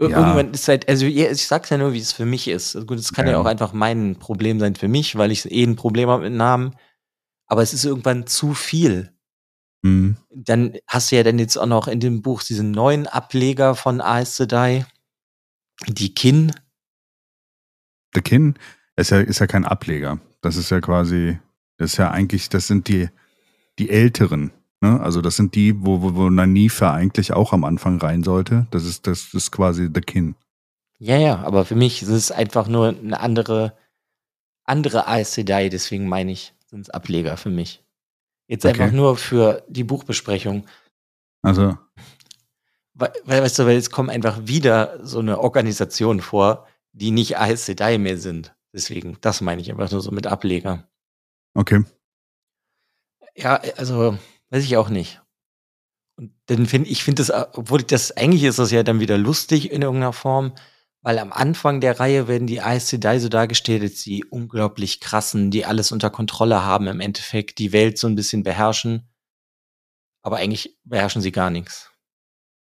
Ja. 0.00 0.08
Irgendwann 0.08 0.52
ist 0.52 0.68
halt, 0.68 0.88
also 0.88 1.06
ich 1.06 1.46
sag's 1.46 1.70
ja 1.70 1.78
nur, 1.78 1.92
wie 1.92 1.98
es 1.98 2.12
für 2.12 2.24
mich 2.24 2.46
ist. 2.46 2.76
Also 2.76 2.86
gut, 2.86 2.98
es 2.98 3.12
kann 3.12 3.26
ja. 3.26 3.32
ja. 3.32 3.38
auch 3.40 3.46
einfach 3.46 3.72
mein 3.72 4.16
Problem 4.16 4.60
sein 4.60 4.76
für 4.76 4.86
mich, 4.86 5.16
weil 5.16 5.32
ich 5.32 5.50
eh 5.50 5.64
ein 5.64 5.76
Problem 5.76 6.08
habe 6.08 6.24
mit 6.24 6.34
Namen. 6.34 6.76
Aber 7.46 7.62
es 7.62 7.72
ist 7.72 7.84
irgendwann 7.84 8.26
zu 8.26 8.54
viel. 8.54 9.12
Mhm. 9.82 10.16
Dann 10.30 10.76
hast 10.86 11.10
du 11.10 11.16
ja 11.16 11.24
dann 11.24 11.38
jetzt 11.38 11.56
auch 11.56 11.66
noch 11.66 11.88
in 11.88 11.98
dem 11.98 12.22
Buch 12.22 12.42
diesen 12.42 12.70
neuen 12.70 13.06
Ableger 13.06 13.74
von 13.74 14.00
Aes 14.00 14.36
Sedai, 14.36 14.86
die 15.88 16.14
Kin. 16.14 16.52
The 18.14 18.20
Kin 18.20 18.54
ist 18.96 19.10
ja, 19.10 19.20
ist 19.20 19.40
ja 19.40 19.46
kein 19.46 19.64
Ableger. 19.64 20.20
Das 20.40 20.56
ist 20.56 20.70
ja 20.70 20.80
quasi, 20.80 21.38
das 21.76 21.92
ist 21.92 21.98
ja 21.98 22.10
eigentlich, 22.10 22.48
das 22.48 22.68
sind 22.68 22.86
die, 22.86 23.08
die 23.78 23.90
Älteren. 23.90 24.52
Ne? 24.80 25.00
Also 25.00 25.20
das 25.20 25.36
sind 25.36 25.54
die, 25.54 25.84
wo, 25.84 26.02
wo, 26.02 26.14
wo 26.14 26.30
Nanifa 26.30 26.92
eigentlich 26.92 27.32
auch 27.32 27.52
am 27.52 27.64
Anfang 27.64 27.98
rein 27.98 28.22
sollte. 28.22 28.66
Das 28.70 28.84
ist, 28.84 29.06
das 29.06 29.34
ist 29.34 29.50
quasi 29.50 29.88
The 29.92 30.00
Kin. 30.00 30.34
Ja, 30.98 31.16
ja, 31.16 31.38
aber 31.38 31.64
für 31.64 31.76
mich 31.76 32.02
ist 32.02 32.08
es 32.08 32.32
einfach 32.32 32.68
nur 32.68 32.88
eine 32.88 33.20
andere, 33.20 33.76
andere 34.64 35.06
Aes 35.06 35.34
Sedai, 35.34 35.68
deswegen 35.68 36.08
meine 36.08 36.32
ich, 36.32 36.54
sind 36.66 36.82
es 36.82 36.90
Ableger 36.90 37.36
für 37.36 37.50
mich. 37.50 37.84
Jetzt 38.48 38.64
okay. 38.64 38.82
einfach 38.82 38.94
nur 38.94 39.16
für 39.16 39.62
die 39.68 39.84
Buchbesprechung. 39.84 40.66
Also. 41.42 41.78
Weil, 42.94 43.12
weißt 43.24 43.60
du, 43.60 43.66
weil 43.66 43.74
jetzt 43.74 43.92
kommen 43.92 44.10
einfach 44.10 44.40
wieder 44.46 44.98
so 45.04 45.20
eine 45.20 45.38
Organisation 45.38 46.20
vor, 46.20 46.66
die 46.92 47.12
nicht 47.12 47.38
Aes 47.38 47.66
Sedai 47.66 47.98
mehr 47.98 48.18
sind. 48.18 48.54
Deswegen, 48.72 49.18
das 49.20 49.40
meine 49.40 49.60
ich 49.60 49.70
einfach 49.70 49.90
nur 49.90 50.00
so 50.00 50.10
mit 50.10 50.26
Ableger. 50.26 50.88
Okay. 51.54 51.84
Ja, 53.36 53.60
also, 53.76 54.18
weiß 54.50 54.64
ich 54.64 54.76
auch 54.76 54.88
nicht. 54.88 55.20
Und 56.16 56.32
dann 56.46 56.66
finde 56.66 56.90
ich, 56.90 57.04
finde 57.04 57.22
das, 57.24 57.30
obwohl 57.56 57.82
das, 57.82 58.16
eigentlich 58.16 58.42
ist 58.44 58.58
das 58.58 58.70
ja 58.70 58.82
dann 58.82 59.00
wieder 59.00 59.18
lustig 59.18 59.70
in 59.70 59.82
irgendeiner 59.82 60.12
Form, 60.12 60.52
weil 61.00 61.18
am 61.20 61.32
Anfang 61.32 61.80
der 61.80 62.00
Reihe 62.00 62.26
werden 62.26 62.48
die 62.48 62.60
Aes 62.60 62.88
Sedai 62.88 63.20
so 63.20 63.28
dargestellt 63.28 63.82
als 63.82 64.02
die 64.02 64.24
unglaublich 64.24 65.00
krassen, 65.00 65.50
die 65.50 65.64
alles 65.64 65.92
unter 65.92 66.10
Kontrolle 66.10 66.64
haben 66.64 66.88
im 66.88 67.00
Endeffekt, 67.00 67.58
die 67.58 67.72
Welt 67.72 67.98
so 67.98 68.08
ein 68.08 68.16
bisschen 68.16 68.42
beherrschen. 68.42 69.08
Aber 70.22 70.38
eigentlich 70.38 70.76
beherrschen 70.84 71.22
sie 71.22 71.32
gar 71.32 71.50
nichts. 71.50 71.92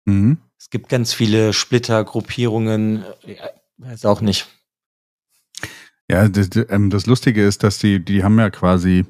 Mhm. 0.07 0.39
Es 0.59 0.71
gibt 0.71 0.89
ganz 0.89 1.13
viele 1.13 1.53
Splittergruppierungen, 1.53 3.05
ja, 3.27 3.51
weiß 3.77 4.07
auch 4.07 4.23
nicht. 4.23 4.47
Ja, 6.11 6.29
das, 6.29 6.49
ähm, 6.71 6.91
das 6.91 7.07
Lustige 7.07 7.47
ist, 7.47 7.63
dass 7.63 7.79
die, 7.79 8.03
die 8.03 8.25
haben 8.25 8.39
ja 8.39 8.51
quasi 8.51 9.05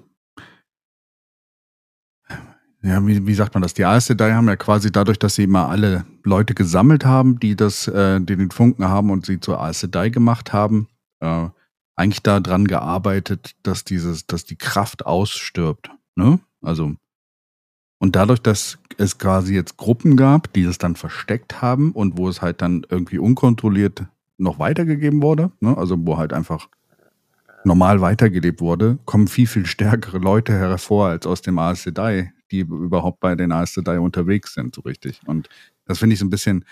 ja, 2.84 3.04
wie, 3.06 3.26
wie 3.26 3.34
sagt 3.34 3.54
man 3.54 3.62
das? 3.62 3.72
Die 3.72 3.86
Aes 3.86 4.06
Sedai 4.06 4.32
haben 4.32 4.46
ja 4.46 4.56
quasi 4.56 4.92
dadurch, 4.92 5.18
dass 5.18 5.36
sie 5.36 5.44
immer 5.44 5.70
alle 5.70 6.04
Leute 6.22 6.52
gesammelt 6.54 7.06
haben, 7.06 7.40
die 7.40 7.56
das, 7.56 7.88
äh, 7.88 8.20
die 8.20 8.36
den 8.36 8.50
Funken 8.50 8.84
haben 8.84 9.10
und 9.10 9.24
sie 9.24 9.40
zur 9.40 9.58
Aes 9.58 9.80
Sedai 9.80 10.10
gemacht 10.10 10.52
haben, 10.52 10.88
äh, 11.20 11.48
eigentlich 11.96 12.22
daran 12.22 12.66
gearbeitet, 12.66 13.56
dass 13.62 13.84
dieses, 13.84 14.26
dass 14.26 14.44
die 14.44 14.56
Kraft 14.56 15.06
ausstirbt. 15.06 15.90
Ne? 16.14 16.40
Also 16.60 16.94
und 18.00 18.16
dadurch, 18.16 18.42
dass 18.42 18.76
es 18.98 19.16
quasi 19.16 19.54
jetzt 19.54 19.78
Gruppen 19.78 20.18
gab, 20.18 20.52
die 20.52 20.64
es 20.64 20.76
dann 20.76 20.94
versteckt 20.94 21.62
haben 21.62 21.92
und 21.92 22.18
wo 22.18 22.28
es 22.28 22.42
halt 22.42 22.60
dann 22.60 22.84
irgendwie 22.90 23.18
unkontrolliert 23.18 24.04
noch 24.36 24.58
weitergegeben 24.58 25.22
wurde, 25.22 25.52
ne? 25.60 25.74
also 25.78 25.96
wo 25.98 26.18
halt 26.18 26.34
einfach 26.34 26.68
normal 27.64 28.02
weitergelebt 28.02 28.60
wurde, 28.60 28.98
kommen 29.06 29.26
viel, 29.26 29.46
viel 29.46 29.64
stärkere 29.64 30.18
Leute 30.18 30.52
hervor 30.52 31.08
als 31.08 31.26
aus 31.26 31.40
dem 31.40 31.58
Aes 31.58 31.84
Sedai, 31.84 32.33
die 32.50 32.60
überhaupt 32.60 33.20
bei 33.20 33.34
den 33.34 33.52
Aes 33.52 33.74
Sedai 33.74 33.98
unterwegs 33.98 34.54
sind, 34.54 34.74
so 34.74 34.82
richtig. 34.82 35.20
Und 35.26 35.48
das 35.84 35.98
finde 35.98 36.14
ich 36.14 36.20
so 36.20 36.26
ein 36.26 36.30
bisschen, 36.30 36.64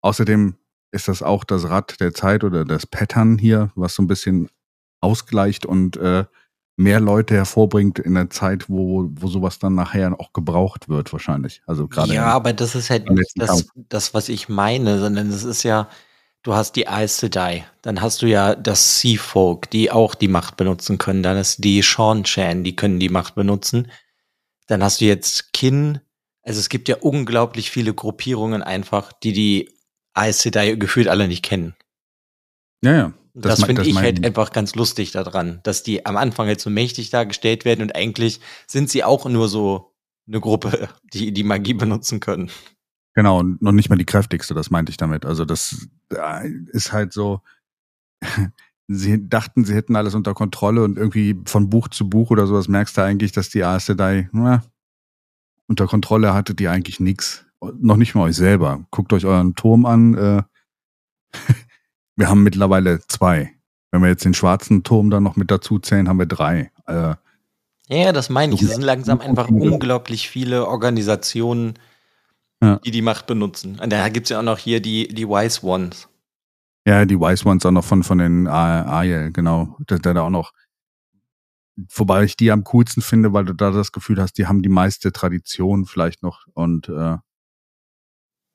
außerdem 0.00 0.54
ist 0.92 1.08
das 1.08 1.22
auch 1.22 1.44
das 1.44 1.68
Rad 1.68 2.00
der 2.00 2.14
Zeit 2.14 2.44
oder 2.44 2.64
das 2.64 2.86
Pattern 2.86 3.38
hier, 3.38 3.70
was 3.74 3.94
so 3.94 4.02
ein 4.02 4.08
bisschen 4.08 4.48
ausgleicht 5.00 5.66
und 5.66 5.96
äh, 5.96 6.24
mehr 6.76 7.00
Leute 7.00 7.34
hervorbringt 7.34 7.98
in 7.98 8.14
der 8.14 8.30
Zeit, 8.30 8.68
wo, 8.68 9.08
wo 9.12 9.28
sowas 9.28 9.58
dann 9.58 9.74
nachher 9.74 10.18
auch 10.18 10.32
gebraucht 10.32 10.88
wird, 10.88 11.12
wahrscheinlich. 11.12 11.62
Also 11.66 11.86
gerade. 11.86 12.14
Ja, 12.14 12.26
aber 12.26 12.52
das 12.52 12.74
ist 12.74 12.90
halt 12.90 13.08
nicht 13.10 13.32
das, 13.36 13.66
das, 13.74 14.14
was 14.14 14.28
ich 14.28 14.48
meine, 14.48 14.98
sondern 14.98 15.30
das 15.30 15.44
ist 15.44 15.62
ja, 15.62 15.88
du 16.42 16.54
hast 16.54 16.76
die 16.76 16.88
Aes 16.88 17.18
Sedai, 17.18 17.66
dann 17.82 18.00
hast 18.00 18.22
du 18.22 18.26
ja 18.26 18.54
das 18.54 18.98
Sea 18.98 19.18
Folk, 19.18 19.70
die 19.70 19.90
auch 19.90 20.14
die 20.14 20.28
Macht 20.28 20.56
benutzen 20.56 20.96
können, 20.96 21.22
dann 21.22 21.36
ist 21.36 21.62
die 21.62 21.82
Sean 21.82 22.24
Chan, 22.24 22.64
die 22.64 22.74
können 22.74 22.98
die 22.98 23.10
Macht 23.10 23.34
benutzen. 23.34 23.88
Dann 24.70 24.84
hast 24.84 25.00
du 25.00 25.04
jetzt 25.04 25.52
Kin. 25.52 25.98
Also 26.42 26.60
es 26.60 26.68
gibt 26.68 26.88
ja 26.88 26.96
unglaublich 26.96 27.72
viele 27.72 27.92
Gruppierungen 27.92 28.62
einfach, 28.62 29.12
die 29.12 29.32
die 29.32 29.74
Aes 30.14 30.42
Sedai 30.42 30.76
gefühlt 30.76 31.08
alle 31.08 31.26
nicht 31.26 31.42
kennen. 31.44 31.74
Ja, 32.84 32.92
ja. 32.92 33.12
Das, 33.34 33.58
das 33.58 33.66
finde 33.66 33.82
ich 33.82 33.96
halt 33.96 34.24
einfach 34.24 34.52
ganz 34.52 34.76
lustig 34.76 35.10
daran, 35.10 35.58
dass 35.64 35.82
die 35.82 36.06
am 36.06 36.16
Anfang 36.16 36.46
halt 36.46 36.60
so 36.60 36.70
mächtig 36.70 37.10
dargestellt 37.10 37.64
werden 37.64 37.82
und 37.82 37.96
eigentlich 37.96 38.40
sind 38.68 38.90
sie 38.90 39.02
auch 39.02 39.26
nur 39.26 39.48
so 39.48 39.92
eine 40.28 40.40
Gruppe, 40.40 40.88
die 41.12 41.32
die 41.32 41.44
Magie 41.44 41.74
benutzen 41.74 42.20
können. 42.20 42.50
Genau, 43.14 43.40
und 43.40 43.60
noch 43.60 43.72
nicht 43.72 43.90
mal 43.90 43.96
die 43.96 44.06
kräftigste, 44.06 44.54
das 44.54 44.70
meinte 44.70 44.90
ich 44.90 44.96
damit. 44.96 45.26
Also 45.26 45.44
das 45.44 45.88
ist 46.72 46.92
halt 46.92 47.12
so, 47.12 47.40
sie 48.92 49.28
dachten, 49.28 49.64
sie 49.64 49.74
hätten 49.74 49.94
alles 49.94 50.14
unter 50.14 50.34
Kontrolle 50.34 50.82
und 50.82 50.98
irgendwie 50.98 51.38
von 51.46 51.70
Buch 51.70 51.88
zu 51.88 52.08
Buch 52.08 52.30
oder 52.30 52.46
sowas 52.46 52.66
merkst 52.66 52.96
du 52.96 53.02
eigentlich, 53.02 53.30
dass 53.30 53.48
die 53.48 53.64
Sedai 53.78 54.28
na, 54.32 54.62
unter 55.68 55.86
Kontrolle 55.86 56.34
hatte 56.34 56.54
die 56.54 56.66
eigentlich 56.66 56.98
nichts. 56.98 57.44
Noch 57.78 57.96
nicht 57.96 58.14
mal 58.14 58.24
euch 58.24 58.36
selber. 58.36 58.84
Guckt 58.90 59.12
euch 59.12 59.24
euren 59.26 59.54
Turm 59.54 59.86
an. 59.86 60.14
Äh, 60.14 60.42
wir 62.16 62.28
haben 62.28 62.42
mittlerweile 62.42 63.00
zwei. 63.06 63.52
Wenn 63.92 64.02
wir 64.02 64.08
jetzt 64.08 64.24
den 64.24 64.34
schwarzen 64.34 64.82
Turm 64.82 65.10
dann 65.10 65.22
noch 65.22 65.36
mit 65.36 65.50
dazu 65.50 65.78
zählen, 65.78 66.08
haben 66.08 66.18
wir 66.18 66.26
drei. 66.26 66.72
Äh, 66.86 67.14
ja, 67.88 68.12
das 68.12 68.28
meine 68.28 68.54
ich. 68.54 68.62
Es 68.62 68.72
sind 68.72 68.82
langsam 68.82 69.20
einfach 69.20 69.48
unglaublich 69.48 70.28
viele 70.28 70.66
Organisationen, 70.66 71.74
ja. 72.60 72.80
die 72.84 72.90
die 72.90 73.02
Macht 73.02 73.26
benutzen. 73.26 73.78
Und 73.80 73.92
da 73.92 74.08
gibt 74.08 74.26
es 74.26 74.30
ja 74.30 74.40
auch 74.40 74.44
noch 74.44 74.58
hier 74.58 74.80
die, 74.80 75.06
die 75.08 75.28
Wise 75.28 75.64
Ones. 75.64 76.08
Ja, 76.86 77.04
die 77.04 77.18
Wise 77.20 77.46
Ones 77.46 77.66
auch 77.66 77.70
noch 77.70 77.84
von, 77.84 78.02
von 78.02 78.18
den 78.18 78.46
Ariel, 78.46 79.32
genau. 79.32 79.76
Da, 79.86 79.98
da 79.98 80.22
auch 80.22 80.30
noch. 80.30 80.52
Wobei 81.94 82.24
ich 82.24 82.36
die 82.36 82.50
am 82.50 82.64
coolsten 82.64 83.02
finde, 83.02 83.32
weil 83.32 83.44
du 83.44 83.54
da 83.54 83.70
das 83.70 83.92
Gefühl 83.92 84.20
hast, 84.20 84.34
die 84.38 84.46
haben 84.46 84.62
die 84.62 84.68
meiste 84.68 85.12
Tradition 85.12 85.86
vielleicht 85.86 86.22
noch 86.22 86.46
und 86.52 86.88
äh, 86.88 87.16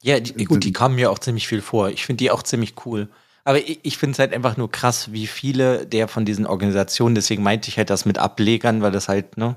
ja, 0.04 0.20
die, 0.20 0.46
gut, 0.46 0.64
die 0.64 0.74
kamen 0.74 0.94
mir 0.94 1.10
auch 1.10 1.18
ziemlich 1.18 1.48
viel 1.48 1.62
vor. 1.64 1.90
Ich 1.90 2.06
finde 2.06 2.18
die 2.20 2.30
auch 2.30 2.44
ziemlich 2.44 2.76
cool. 2.86 3.10
Aber 3.44 3.58
ich, 3.58 3.80
ich 3.82 3.98
finde 3.98 4.12
es 4.12 4.20
halt 4.20 4.34
einfach 4.34 4.56
nur 4.56 4.70
krass, 4.70 5.12
wie 5.12 5.26
viele 5.26 5.88
der 5.88 6.08
von 6.08 6.26
diesen 6.26 6.46
Organisationen, 6.46 7.16
deswegen 7.16 7.42
meinte 7.42 7.70
ich 7.70 7.78
halt 7.78 7.90
das 7.90 8.06
mit 8.06 8.20
Ablegern, 8.20 8.84
weil 8.84 8.92
das 8.92 9.08
halt, 9.08 9.38
ne, 9.38 9.56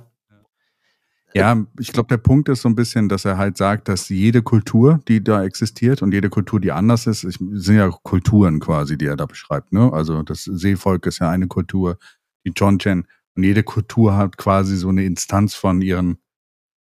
ja, 1.34 1.66
ich 1.78 1.92
glaube, 1.92 2.08
der 2.08 2.16
Punkt 2.16 2.48
ist 2.48 2.62
so 2.62 2.68
ein 2.68 2.74
bisschen, 2.74 3.08
dass 3.08 3.24
er 3.24 3.36
halt 3.36 3.56
sagt, 3.56 3.88
dass 3.88 4.08
jede 4.08 4.42
Kultur, 4.42 5.00
die 5.08 5.22
da 5.22 5.44
existiert 5.44 6.00
und 6.02 6.12
jede 6.12 6.30
Kultur, 6.30 6.58
die 6.58 6.72
anders 6.72 7.06
ist, 7.06 7.20
sind 7.20 7.76
ja 7.76 7.90
Kulturen 7.90 8.60
quasi, 8.60 8.96
die 8.96 9.06
er 9.06 9.16
da 9.16 9.26
beschreibt. 9.26 9.72
Ne? 9.72 9.92
Also 9.92 10.22
das 10.22 10.44
Seevolk 10.44 11.06
ist 11.06 11.18
ja 11.18 11.30
eine 11.30 11.46
Kultur, 11.46 11.98
die 12.46 12.52
Chonchen. 12.52 13.06
Und 13.36 13.44
jede 13.44 13.62
Kultur 13.62 14.16
hat 14.16 14.36
quasi 14.36 14.76
so 14.76 14.88
eine 14.88 15.04
Instanz 15.04 15.54
von 15.54 15.82
ihren 15.82 16.18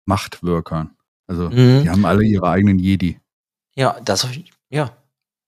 Machtwirkern. 0.05 0.91
Also 1.25 1.49
mhm. 1.49 1.83
die 1.83 1.89
haben 1.89 2.05
alle 2.05 2.25
ihre 2.25 2.49
eigenen 2.49 2.79
Jedi. 2.79 3.19
Ja, 3.75 3.97
das, 4.03 4.27
ja. 4.69 4.91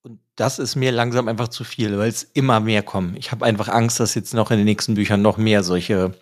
Und 0.03 0.19
das 0.35 0.57
ist 0.57 0.75
mir 0.75 0.91
langsam 0.91 1.27
einfach 1.27 1.49
zu 1.49 1.63
viel, 1.63 1.97
weil 1.97 2.09
es 2.09 2.23
immer 2.23 2.61
mehr 2.61 2.81
kommen. 2.81 3.15
Ich 3.17 3.31
habe 3.31 3.45
einfach 3.45 3.67
Angst, 3.67 3.99
dass 3.99 4.15
jetzt 4.15 4.33
noch 4.33 4.51
in 4.51 4.57
den 4.57 4.65
nächsten 4.65 4.95
Büchern 4.95 5.21
noch 5.21 5.37
mehr 5.37 5.63
solche 5.63 6.13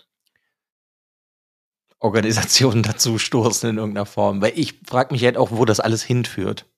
Organisationen 2.04 2.84
dazu 2.84 3.18
stoßen 3.18 3.70
in 3.70 3.78
irgendeiner 3.78 4.06
Form. 4.06 4.42
Weil 4.42 4.54
ich 4.56 4.80
frage 4.86 5.14
mich 5.14 5.24
halt 5.24 5.38
auch, 5.38 5.52
wo 5.52 5.66
das 5.66 5.80
alles 5.80 6.04
hinführt. 6.04 6.70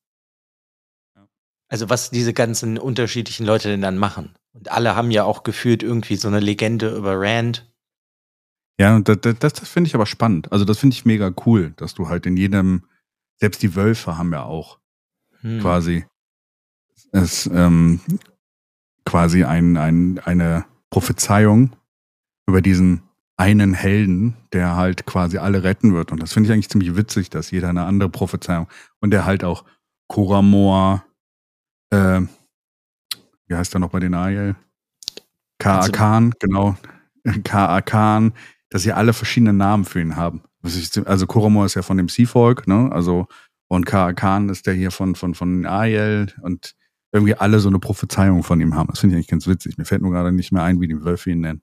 Also 1.67 1.89
was 1.89 2.11
diese 2.11 2.33
ganzen 2.33 2.77
unterschiedlichen 2.77 3.45
Leute 3.45 3.69
denn 3.69 3.81
dann 3.81 3.97
machen. 3.97 4.35
Und 4.53 4.71
alle 4.71 4.95
haben 4.95 5.11
ja 5.11 5.23
auch 5.23 5.43
gefühlt 5.43 5.83
irgendwie 5.83 6.15
so 6.15 6.27
eine 6.27 6.39
Legende 6.39 6.95
über 6.95 7.19
Rand. 7.19 7.69
Ja, 8.79 8.99
das, 8.99 9.17
das, 9.21 9.53
das 9.53 9.69
finde 9.69 9.88
ich 9.88 9.95
aber 9.95 10.05
spannend. 10.05 10.51
Also 10.51 10.63
das 10.63 10.77
finde 10.77 10.93
ich 10.95 11.05
mega 11.05 11.33
cool, 11.45 11.73
dass 11.77 11.95
du 11.95 12.07
halt 12.07 12.25
in 12.25 12.38
jedem, 12.38 12.85
selbst 13.38 13.63
die 13.63 13.75
Wölfe 13.75 14.17
haben 14.17 14.31
ja 14.31 14.43
auch 14.43 14.79
hm. 15.41 15.59
quasi 15.59 16.05
es 17.11 17.47
ähm, 17.47 17.99
quasi 19.05 19.43
ein, 19.43 19.77
ein, 19.77 20.19
eine 20.19 20.65
Prophezeiung 20.89 21.75
über 22.47 22.61
diesen 22.61 23.01
einen 23.37 23.73
Helden, 23.73 24.35
der 24.53 24.75
halt 24.75 25.05
quasi 25.05 25.37
alle 25.37 25.63
retten 25.63 25.93
wird. 25.93 26.11
Und 26.11 26.21
das 26.21 26.33
finde 26.33 26.47
ich 26.47 26.53
eigentlich 26.53 26.69
ziemlich 26.69 26.95
witzig, 26.95 27.29
dass 27.29 27.51
jeder 27.51 27.69
eine 27.69 27.83
andere 27.83 28.09
Prophezeiung 28.09 28.67
und 29.01 29.11
der 29.11 29.25
halt 29.25 29.43
auch 29.43 29.65
Koramor, 30.07 31.03
äh, 31.89 32.21
wie 33.47 33.55
heißt 33.55 33.73
der 33.73 33.81
noch 33.81 33.89
bei 33.89 33.99
den 33.99 34.13
Ariel? 34.13 34.55
K.A. 35.59 35.87
Khan, 35.89 36.33
genau. 36.39 36.75
K.A. 37.43 37.81
Khan, 37.81 38.33
dass 38.69 38.83
sie 38.83 38.93
alle 38.93 39.13
verschiedene 39.13 39.53
Namen 39.53 39.85
für 39.85 40.01
ihn 40.01 40.15
haben. 40.15 40.43
Also 41.05 41.27
Koramor 41.27 41.65
ist 41.65 41.75
ja 41.75 41.81
von 41.81 41.97
dem 41.97 42.09
Seafolk, 42.09 42.67
ne? 42.67 42.89
Also 42.91 43.27
und 43.67 43.85
K.A. 43.85 44.13
Khan 44.13 44.49
ist 44.49 44.67
der 44.67 44.73
hier 44.73 44.91
von, 44.91 45.15
von, 45.15 45.33
von 45.33 45.65
Ariel 45.65 46.33
und 46.41 46.75
irgendwie 47.11 47.35
alle 47.35 47.59
so 47.59 47.69
eine 47.69 47.79
Prophezeiung 47.79 48.43
von 48.43 48.59
ihm 48.61 48.75
haben. 48.75 48.89
Das 48.89 48.99
finde 48.99 49.15
ich 49.15 49.17
eigentlich 49.17 49.27
ganz 49.27 49.47
witzig. 49.47 49.77
Mir 49.77 49.85
fällt 49.85 50.01
nur 50.01 50.11
gerade 50.11 50.31
nicht 50.31 50.51
mehr 50.51 50.63
ein, 50.63 50.81
wie 50.81 50.87
die 50.87 51.03
Wölfe 51.03 51.31
ihn 51.31 51.41
nennen. 51.41 51.61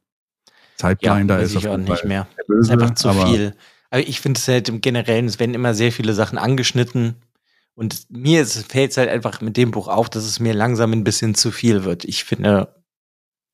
Zeitplan, 0.83 1.29
ja, 1.29 1.37
da 1.37 1.39
ist 1.39 1.55
ich 1.55 1.69
auch 1.69 1.77
nicht 1.77 2.05
mehr. 2.05 2.27
Böse, 2.49 2.61
ist 2.61 2.71
einfach 2.71 2.95
zu 2.95 3.09
aber 3.09 3.29
viel. 3.29 3.55
Aber 3.91 4.01
ich 4.01 4.21
finde 4.21 4.39
es 4.39 4.49
halt 4.49 4.69
im 4.69 4.81
Generellen, 4.81 5.27
es 5.27 5.39
werden 5.39 5.55
immer 5.55 5.75
sehr 5.75 5.93
viele 5.93 6.13
Sachen 6.13 6.39
angeschnitten. 6.39 7.17
Und 7.75 8.11
mir 8.11 8.45
fällt 8.47 8.91
es 8.91 8.97
halt 8.97 9.09
einfach 9.09 9.41
mit 9.41 9.57
dem 9.57 9.71
Buch 9.71 9.87
auf, 9.87 10.11
dass 10.11 10.25
es 10.25 10.41
mir 10.41 10.55
langsam 10.55 10.93
ein 10.93 11.05
bisschen 11.05 11.35
zu 11.35 11.53
viel 11.53 11.85
wird. 11.85 12.05
Ich 12.05 12.25
finde, 12.25 12.75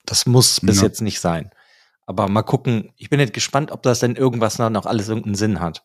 das 0.07 0.25
muss 0.27 0.61
bis 0.61 0.79
ja. 0.79 0.85
jetzt 0.85 1.03
nicht 1.03 1.21
sein. 1.21 1.51
Aber 2.07 2.29
mal 2.29 2.43
gucken, 2.43 2.93
ich 2.97 3.11
bin 3.11 3.21
halt 3.21 3.35
gespannt, 3.35 3.71
ob 3.71 3.83
das 3.83 4.01
denn 4.01 4.17
irgendwas 4.17 4.59
noch 4.59 4.87
alles 4.87 5.09
irgendeinen 5.09 5.35
Sinn 5.35 5.61
hat. 5.61 5.85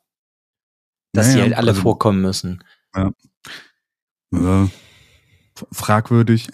Dass 1.11 1.27
naja, 1.27 1.37
sie 1.37 1.41
halt 1.43 1.53
alle 1.57 1.71
also, 1.71 1.81
vorkommen 1.81 2.21
müssen. 2.21 2.63
Ja. 2.95 3.11
Äh, 4.33 4.69
fragwürdig. 5.71 6.47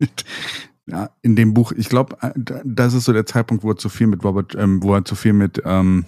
ja, 0.86 1.10
in 1.22 1.36
dem 1.36 1.54
Buch, 1.54 1.72
ich 1.72 1.88
glaube, 1.88 2.16
äh, 2.22 2.32
das 2.64 2.94
ist 2.94 3.04
so 3.04 3.12
der 3.12 3.26
Zeitpunkt, 3.26 3.62
wo 3.62 3.70
er 3.70 3.76
zu 3.76 3.88
viel 3.88 4.06
mit 4.06 4.24
Robert, 4.24 4.54
ähm, 4.54 4.82
wo 4.82 4.94
er 4.94 5.04
zu 5.04 5.14
viel 5.14 5.32
mit 5.32 5.62
ähm, 5.64 6.06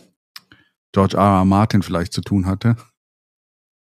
George 0.92 1.16
R. 1.16 1.38
R. 1.40 1.44
Martin 1.44 1.82
vielleicht 1.82 2.12
zu 2.12 2.20
tun 2.20 2.46
hatte. 2.46 2.76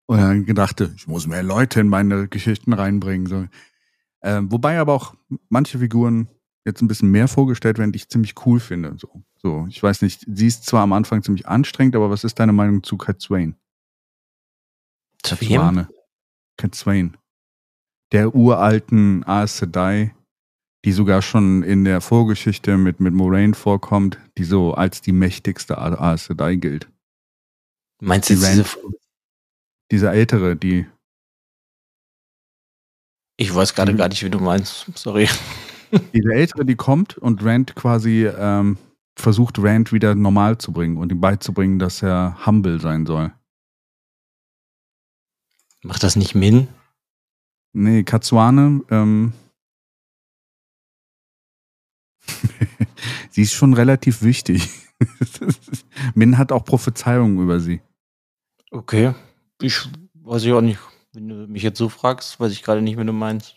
Und 0.06 0.18
dann 0.18 0.44
gedachte, 0.44 0.92
ich 0.96 1.06
muss 1.06 1.26
mehr 1.26 1.42
Leute 1.42 1.80
in 1.80 1.88
meine 1.88 2.28
Geschichten 2.28 2.72
reinbringen. 2.72 3.26
So. 3.26 3.46
Ähm, 4.22 4.50
wobei 4.52 4.78
aber 4.78 4.92
auch 4.92 5.14
manche 5.48 5.78
Figuren 5.78 6.28
jetzt 6.64 6.82
ein 6.82 6.88
bisschen 6.88 7.10
mehr 7.10 7.28
vorgestellt 7.28 7.78
werden, 7.78 7.92
die 7.92 7.96
ich 7.96 8.08
ziemlich 8.08 8.34
cool 8.46 8.60
finde. 8.60 8.96
So, 8.98 9.22
so, 9.36 9.66
ich 9.68 9.82
weiß 9.82 10.02
nicht, 10.02 10.26
sie 10.28 10.46
ist 10.46 10.66
zwar 10.66 10.82
am 10.82 10.92
Anfang 10.92 11.22
ziemlich 11.22 11.48
anstrengend, 11.48 11.96
aber 11.96 12.10
was 12.10 12.24
ist 12.24 12.38
deine 12.38 12.52
Meinung 12.52 12.82
zu 12.82 12.96
Cat 12.96 13.20
Swain? 13.20 13.56
Zu 15.22 15.40
wem? 15.40 15.86
Cat 16.56 16.74
Swain. 16.74 17.16
Der 18.12 18.34
uralten 18.34 19.24
Aes 19.24 19.58
Sedai, 19.58 20.14
die 20.84 20.92
sogar 20.92 21.22
schon 21.22 21.62
in 21.62 21.84
der 21.84 22.00
Vorgeschichte 22.00 22.76
mit, 22.76 23.00
mit 23.00 23.14
Moraine 23.14 23.54
vorkommt, 23.54 24.18
die 24.36 24.44
so 24.44 24.74
als 24.74 25.00
die 25.00 25.12
mächtigste 25.12 25.78
Aes 25.78 26.26
Sedai 26.26 26.56
gilt. 26.56 26.88
Meinst 28.00 28.30
du 28.30 28.34
die 28.34 28.40
diese, 28.40 28.64
diese 29.92 30.10
ältere, 30.10 30.56
die. 30.56 30.86
Ich 33.36 33.54
weiß 33.54 33.74
gerade 33.74 33.94
gar 33.94 34.08
nicht, 34.08 34.24
wie 34.24 34.30
du 34.30 34.40
meinst. 34.40 34.86
Sorry. 34.94 35.28
Diese 36.14 36.32
ältere, 36.32 36.64
die 36.64 36.74
kommt 36.74 37.18
und 37.18 37.44
Rand 37.44 37.74
quasi 37.74 38.26
ähm, 38.26 38.78
versucht, 39.14 39.58
Rand 39.58 39.92
wieder 39.92 40.14
normal 40.14 40.56
zu 40.56 40.72
bringen 40.72 40.96
und 40.96 41.12
ihm 41.12 41.20
beizubringen, 41.20 41.78
dass 41.78 42.02
er 42.02 42.38
humble 42.46 42.80
sein 42.80 43.04
soll. 43.04 43.30
Macht 45.82 46.02
das 46.02 46.16
nicht 46.16 46.34
Min? 46.34 46.68
Nee, 47.74 48.04
Katsuane, 48.04 48.82
ähm, 48.90 49.34
sie 53.30 53.42
ist 53.42 53.52
schon 53.52 53.74
relativ 53.74 54.22
wichtig. 54.22 54.68
Min 56.14 56.38
hat 56.38 56.52
auch 56.52 56.64
Prophezeiungen 56.64 57.40
über 57.40 57.60
sie. 57.60 57.80
Okay. 58.70 59.14
Ich 59.60 59.88
weiß 60.14 60.44
ich 60.44 60.52
auch 60.52 60.60
nicht. 60.60 60.78
Wenn 61.12 61.28
du 61.28 61.34
mich 61.46 61.62
jetzt 61.62 61.78
so 61.78 61.88
fragst, 61.88 62.40
weiß 62.40 62.52
ich 62.52 62.62
gerade 62.62 62.80
nicht, 62.82 62.98
wie 62.98 63.04
du 63.04 63.12
meinst. 63.12 63.56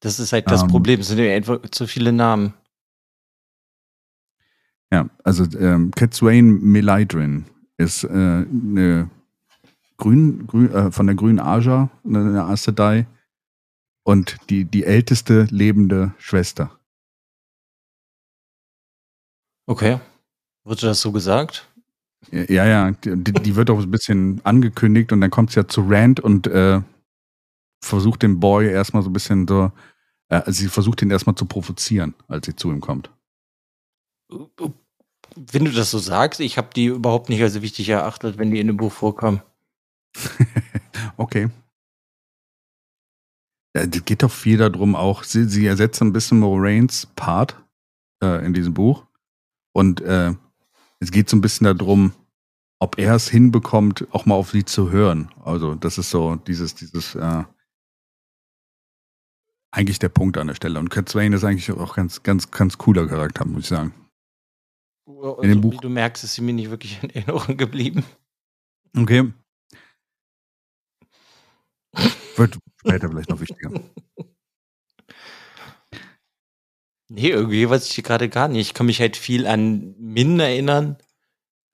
Das 0.00 0.20
ist 0.20 0.32
halt 0.32 0.50
das 0.50 0.62
um, 0.62 0.68
ähm. 0.68 0.72
Problem. 0.72 1.00
Es 1.00 1.08
sind 1.08 1.18
ja 1.18 1.34
einfach 1.34 1.60
zu 1.70 1.86
viele 1.86 2.12
Namen. 2.12 2.54
Ja, 4.92 5.08
also 5.24 5.44
ähm, 5.58 5.90
Cat 5.90 6.14
Swain 6.14 6.60
Melydrin 6.60 7.46
ist 7.78 8.04
äh, 8.04 8.08
eine 8.08 9.10
grün, 9.96 10.46
grün 10.46 10.70
äh, 10.70 10.92
von 10.92 11.06
der 11.06 11.16
grünen 11.16 11.40
Aja, 11.40 11.90
eine 12.04 12.44
Aes 12.44 12.64
Sedai 12.64 13.06
und 14.04 14.36
die, 14.50 14.64
die 14.64 14.84
älteste 14.84 15.48
lebende 15.50 16.14
Schwester. 16.18 16.78
Okay. 19.66 20.00
Wurde 20.64 20.82
das 20.82 21.00
so 21.00 21.12
gesagt? 21.12 21.68
Ja, 22.30 22.64
ja, 22.64 22.90
die, 22.90 23.32
die 23.32 23.56
wird 23.56 23.70
auch 23.70 23.80
ein 23.80 23.90
bisschen 23.90 24.40
angekündigt 24.44 25.12
und 25.12 25.20
dann 25.20 25.30
kommt 25.30 25.50
es 25.50 25.56
ja 25.56 25.68
zu 25.68 25.84
Rand 25.86 26.20
und 26.20 26.46
äh, 26.46 26.80
versucht 27.84 28.22
den 28.22 28.40
Boy 28.40 28.68
erstmal 28.68 29.02
so 29.02 29.10
ein 29.10 29.12
bisschen 29.12 29.46
so, 29.46 29.70
äh, 30.28 30.36
also 30.36 30.52
sie 30.52 30.68
versucht 30.68 31.02
ihn 31.02 31.10
erstmal 31.10 31.34
zu 31.34 31.44
provozieren, 31.44 32.14
als 32.28 32.46
sie 32.46 32.56
zu 32.56 32.70
ihm 32.70 32.80
kommt. 32.80 33.10
Wenn 35.36 35.64
du 35.64 35.70
das 35.70 35.90
so 35.90 35.98
sagst, 35.98 36.40
ich 36.40 36.56
habe 36.56 36.70
die 36.74 36.86
überhaupt 36.86 37.28
nicht 37.28 37.42
als 37.42 37.60
wichtig 37.60 37.88
erachtet, 37.88 38.38
wenn 38.38 38.50
die 38.50 38.60
in 38.60 38.68
dem 38.68 38.76
Buch 38.76 38.92
vorkommen. 38.92 39.42
okay. 41.16 41.50
Es 43.74 44.04
geht 44.04 44.22
doch 44.22 44.30
viel 44.30 44.58
darum 44.58 44.94
auch, 44.94 45.24
sie, 45.24 45.44
sie 45.44 45.66
ersetzt 45.66 46.00
ein 46.00 46.12
bisschen 46.12 46.38
Moraines 46.38 47.06
Part 47.16 47.60
äh, 48.22 48.44
in 48.46 48.54
diesem 48.54 48.72
Buch. 48.72 49.04
Und 49.74 50.00
äh, 50.02 50.34
es 51.00 51.10
geht 51.10 51.28
so 51.28 51.36
ein 51.36 51.40
bisschen 51.40 51.66
darum, 51.76 52.12
ob 52.78 52.98
er 52.98 53.14
es 53.14 53.28
hinbekommt, 53.28 54.06
auch 54.12 54.24
mal 54.24 54.36
auf 54.36 54.50
sie 54.50 54.64
zu 54.64 54.90
hören. 54.90 55.30
Also, 55.44 55.74
das 55.74 55.98
ist 55.98 56.10
so 56.10 56.36
dieses, 56.36 56.74
dieses, 56.74 57.14
äh, 57.14 57.44
eigentlich 59.72 59.98
der 59.98 60.08
Punkt 60.08 60.38
an 60.38 60.46
der 60.46 60.54
Stelle. 60.54 60.78
Und 60.78 60.90
Cat 60.90 61.08
Swain 61.08 61.32
ist 61.32 61.44
eigentlich 61.44 61.70
auch 61.72 61.96
ganz, 61.96 62.22
ganz, 62.22 62.50
ganz 62.50 62.78
cooler 62.78 63.08
Charakter, 63.08 63.44
muss 63.44 63.64
ich 63.64 63.68
sagen. 63.68 63.92
Also, 65.06 65.40
in 65.42 65.50
dem 65.50 65.60
Buch. 65.60 65.72
Wie 65.72 65.78
du 65.78 65.88
merkst, 65.88 66.22
ist 66.22 66.34
sie 66.34 66.42
mir 66.42 66.54
nicht 66.54 66.70
wirklich 66.70 67.02
in 67.02 67.10
Erinnerung 67.10 67.56
geblieben. 67.56 68.04
Okay. 68.96 69.32
Wird 72.36 72.58
später 72.80 73.08
vielleicht 73.08 73.30
noch 73.30 73.40
wichtiger. 73.40 73.70
Nee, 77.14 77.28
irgendwie 77.28 77.68
weiß 77.70 77.96
ich 77.96 78.02
gerade 78.02 78.28
gar 78.28 78.48
nicht. 78.48 78.68
Ich 78.68 78.74
kann 78.74 78.86
mich 78.86 79.00
halt 79.00 79.16
viel 79.16 79.46
an 79.46 79.94
Min 79.98 80.40
erinnern. 80.40 80.96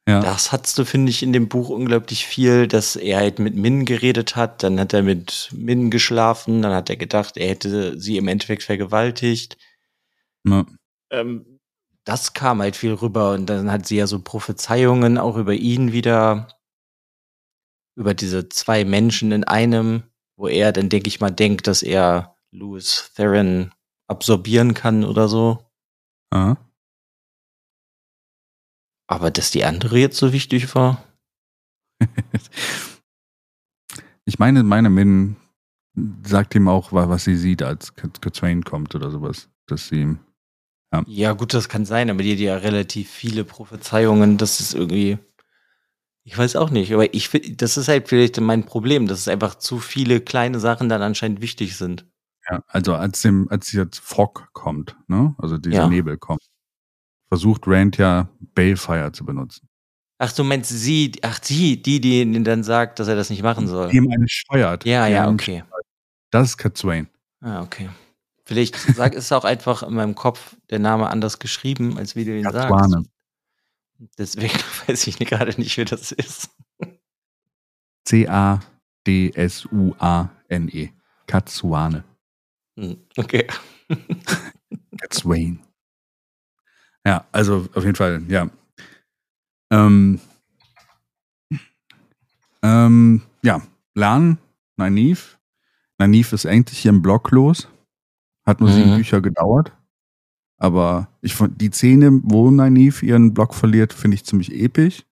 Ja. 0.06 0.20
Das 0.20 0.52
hattest 0.52 0.78
du, 0.78 0.84
finde 0.84 1.08
ich, 1.08 1.22
in 1.22 1.32
dem 1.32 1.48
Buch 1.48 1.70
unglaublich 1.70 2.26
viel, 2.26 2.68
dass 2.68 2.94
er 2.96 3.18
halt 3.18 3.38
mit 3.38 3.54
Min 3.54 3.86
geredet 3.86 4.36
hat, 4.36 4.62
dann 4.62 4.78
hat 4.78 4.92
er 4.92 5.02
mit 5.02 5.48
Min 5.52 5.90
geschlafen, 5.90 6.60
dann 6.60 6.74
hat 6.74 6.90
er 6.90 6.96
gedacht, 6.96 7.38
er 7.38 7.48
hätte 7.48 7.98
sie 7.98 8.18
im 8.18 8.28
Endeffekt 8.28 8.64
vergewaltigt. 8.64 9.56
Ja. 10.44 10.66
Ähm, 11.10 11.58
das 12.04 12.34
kam 12.34 12.60
halt 12.60 12.76
viel 12.76 12.92
rüber 12.92 13.32
und 13.32 13.46
dann 13.46 13.70
hat 13.70 13.86
sie 13.86 13.96
ja 13.96 14.06
so 14.06 14.20
Prophezeiungen 14.20 15.16
auch 15.16 15.36
über 15.36 15.54
ihn 15.54 15.92
wieder, 15.92 16.48
über 17.94 18.12
diese 18.12 18.48
zwei 18.48 18.84
Menschen 18.84 19.32
in 19.32 19.44
einem, 19.44 20.02
wo 20.36 20.48
er 20.48 20.72
dann, 20.72 20.90
denke 20.90 21.08
ich 21.08 21.20
mal, 21.20 21.30
denkt, 21.30 21.66
dass 21.66 21.82
er 21.82 22.36
Louis 22.50 23.12
Theron 23.14 23.72
absorbieren 24.10 24.74
kann 24.74 25.04
oder 25.04 25.28
so. 25.28 25.64
Aha. 26.30 26.58
Aber 29.06 29.30
dass 29.30 29.50
die 29.50 29.64
andere 29.64 29.98
jetzt 29.98 30.18
so 30.18 30.32
wichtig 30.32 30.74
war? 30.74 31.02
ich 34.24 34.38
meine, 34.38 34.62
meine 34.62 34.90
Min 34.90 35.36
sagt 36.24 36.54
ihm 36.54 36.68
auch, 36.68 36.92
was 36.92 37.24
sie 37.24 37.36
sieht, 37.36 37.62
als 37.62 37.94
Katwain 37.96 38.64
kommt 38.64 38.94
oder 38.94 39.10
sowas. 39.10 39.48
Dass 39.66 39.88
sie. 39.88 40.16
Ja. 40.92 41.04
ja, 41.06 41.32
gut, 41.32 41.54
das 41.54 41.68
kann 41.68 41.84
sein, 41.84 42.10
aber 42.10 42.22
die 42.22 42.32
hat 42.32 42.40
ja 42.40 42.56
relativ 42.56 43.10
viele 43.10 43.44
Prophezeiungen. 43.44 44.38
Das 44.38 44.60
ist 44.60 44.74
irgendwie. 44.74 45.18
Ich 46.22 46.36
weiß 46.36 46.56
auch 46.56 46.70
nicht, 46.70 46.92
aber 46.92 47.12
ich 47.14 47.28
finde, 47.28 47.56
das 47.56 47.76
ist 47.76 47.88
halt 47.88 48.08
vielleicht 48.08 48.38
mein 48.40 48.64
Problem, 48.64 49.06
dass 49.06 49.20
es 49.20 49.28
einfach 49.28 49.54
zu 49.54 49.78
viele 49.78 50.20
kleine 50.20 50.60
Sachen 50.60 50.88
dann 50.88 51.02
anscheinend 51.02 51.40
wichtig 51.40 51.76
sind. 51.76 52.06
Ja, 52.50 52.64
also 52.66 52.94
als 52.94 53.22
dem, 53.22 53.48
als 53.50 53.70
jetzt 53.72 53.98
Fog 53.98 54.48
kommt, 54.52 54.96
ne? 55.06 55.34
Also 55.38 55.58
dieser 55.58 55.82
ja. 55.82 55.88
Nebel 55.88 56.18
kommt, 56.18 56.42
versucht 57.28 57.62
Rand 57.66 57.96
ja 57.96 58.28
Balefire 58.54 59.12
zu 59.12 59.24
benutzen. 59.24 59.68
Ach, 60.18 60.32
du 60.32 60.44
meinst 60.44 60.68
sie, 60.68 61.12
ach, 61.22 61.38
sie, 61.42 61.80
die, 61.80 62.00
die 62.00 62.20
ihnen 62.20 62.44
dann 62.44 62.62
sagt, 62.62 62.98
dass 62.98 63.08
er 63.08 63.16
das 63.16 63.30
nicht 63.30 63.42
machen 63.42 63.66
soll. 63.66 63.88
Die 63.88 63.96
ihm 63.96 64.10
eine 64.10 64.28
steuert. 64.28 64.84
Ja, 64.84 65.06
ja, 65.06 65.28
okay. 65.28 65.62
steuert. 65.66 65.86
Das 66.30 66.48
ist 66.50 66.58
Cat 66.58 66.76
Swain. 66.76 67.08
Ah, 67.40 67.62
okay. 67.62 67.88
Vielleicht 68.44 68.76
sag, 68.76 69.14
ist 69.14 69.32
auch 69.32 69.44
einfach 69.44 69.82
in 69.82 69.94
meinem 69.94 70.14
Kopf 70.14 70.56
der 70.68 70.78
Name 70.78 71.08
anders 71.08 71.38
geschrieben, 71.38 71.96
als 71.96 72.16
wie 72.16 72.24
du 72.24 72.36
ihn 72.36 72.42
sagst. 72.42 72.68
Katsuane. 72.68 73.04
Deswegen 74.18 74.58
weiß 74.86 75.06
ich 75.06 75.18
gerade 75.18 75.58
nicht, 75.58 75.76
wer 75.78 75.84
das 75.84 76.12
ist. 76.12 76.50
C-A-D-S-U-A-N-E. 78.04 78.60
Katsuane. 81.26 82.04
Hm, 82.78 82.96
Okay. 83.18 83.46
Cat 85.00 85.14
Swain. 85.14 85.60
Ja, 87.06 87.26
also 87.32 87.66
auf 87.74 87.84
jeden 87.84 87.96
Fall, 87.96 88.22
ja. 88.28 88.48
Ähm, 89.72 90.20
ähm, 92.62 93.22
ja, 93.42 93.62
Lernen, 93.94 94.38
Naiv. 94.76 95.38
Naiv 95.98 96.32
ist 96.32 96.46
eigentlich 96.46 96.78
hier 96.78 96.90
im 96.90 97.02
Block 97.02 97.30
los. 97.30 97.68
Hat 98.46 98.60
nur 98.60 98.70
sieben 98.70 98.92
Mhm. 98.92 98.96
Bücher 98.96 99.20
gedauert. 99.20 99.72
Aber 100.58 101.08
ich 101.22 101.34
fand 101.34 101.60
die 101.60 101.70
Szene, 101.70 102.20
wo 102.24 102.50
Naiv 102.50 103.02
ihren 103.02 103.32
Block 103.32 103.54
verliert, 103.54 103.92
finde 103.92 104.16
ich 104.16 104.24
ziemlich 104.24 104.52
episch. 104.52 105.04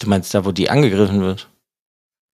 Du 0.00 0.08
meinst 0.08 0.34
da, 0.34 0.44
wo 0.44 0.50
die 0.50 0.68
angegriffen 0.68 1.20
wird? 1.20 1.48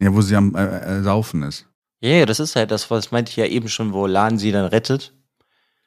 Ja, 0.00 0.14
wo 0.14 0.22
sie 0.22 0.36
am 0.36 0.54
äh, 0.54 0.98
äh, 0.98 1.02
Saufen 1.02 1.42
ist. 1.42 1.67
Ja, 2.00 2.10
ja, 2.10 2.26
das 2.26 2.38
ist 2.40 2.54
halt 2.56 2.70
das, 2.70 2.90
was 2.90 3.10
meinte 3.10 3.30
ich 3.30 3.36
ja 3.36 3.46
eben 3.46 3.68
schon, 3.68 3.92
wo 3.92 4.06
Lan 4.06 4.38
sie 4.38 4.52
dann 4.52 4.66
rettet. 4.66 5.14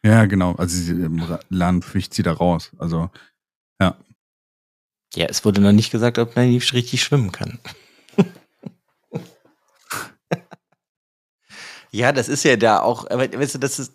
Ja, 0.03 0.25
genau. 0.25 0.53
Also 0.55 0.75
sie 0.75 0.91
ähm, 0.91 1.23
Lernen 1.49 1.81
ficht 1.81 2.13
sie 2.13 2.23
da 2.23 2.33
raus. 2.33 2.71
Also, 2.77 3.09
Ja, 5.13 5.25
es 5.25 5.43
wurde 5.43 5.59
noch 5.59 5.73
nicht 5.73 5.91
gesagt, 5.91 6.17
ob 6.19 6.37
Naiv 6.37 6.71
richtig 6.73 7.03
schwimmen 7.03 7.33
kann. 7.33 7.59
ja, 11.91 12.11
das 12.13 12.29
ist 12.29 12.43
ja 12.43 12.55
da 12.55 12.79
auch, 12.81 13.09
aber 13.09 13.31
weißt 13.31 13.55
du, 13.55 13.59
das 13.59 13.79
ist, 13.79 13.93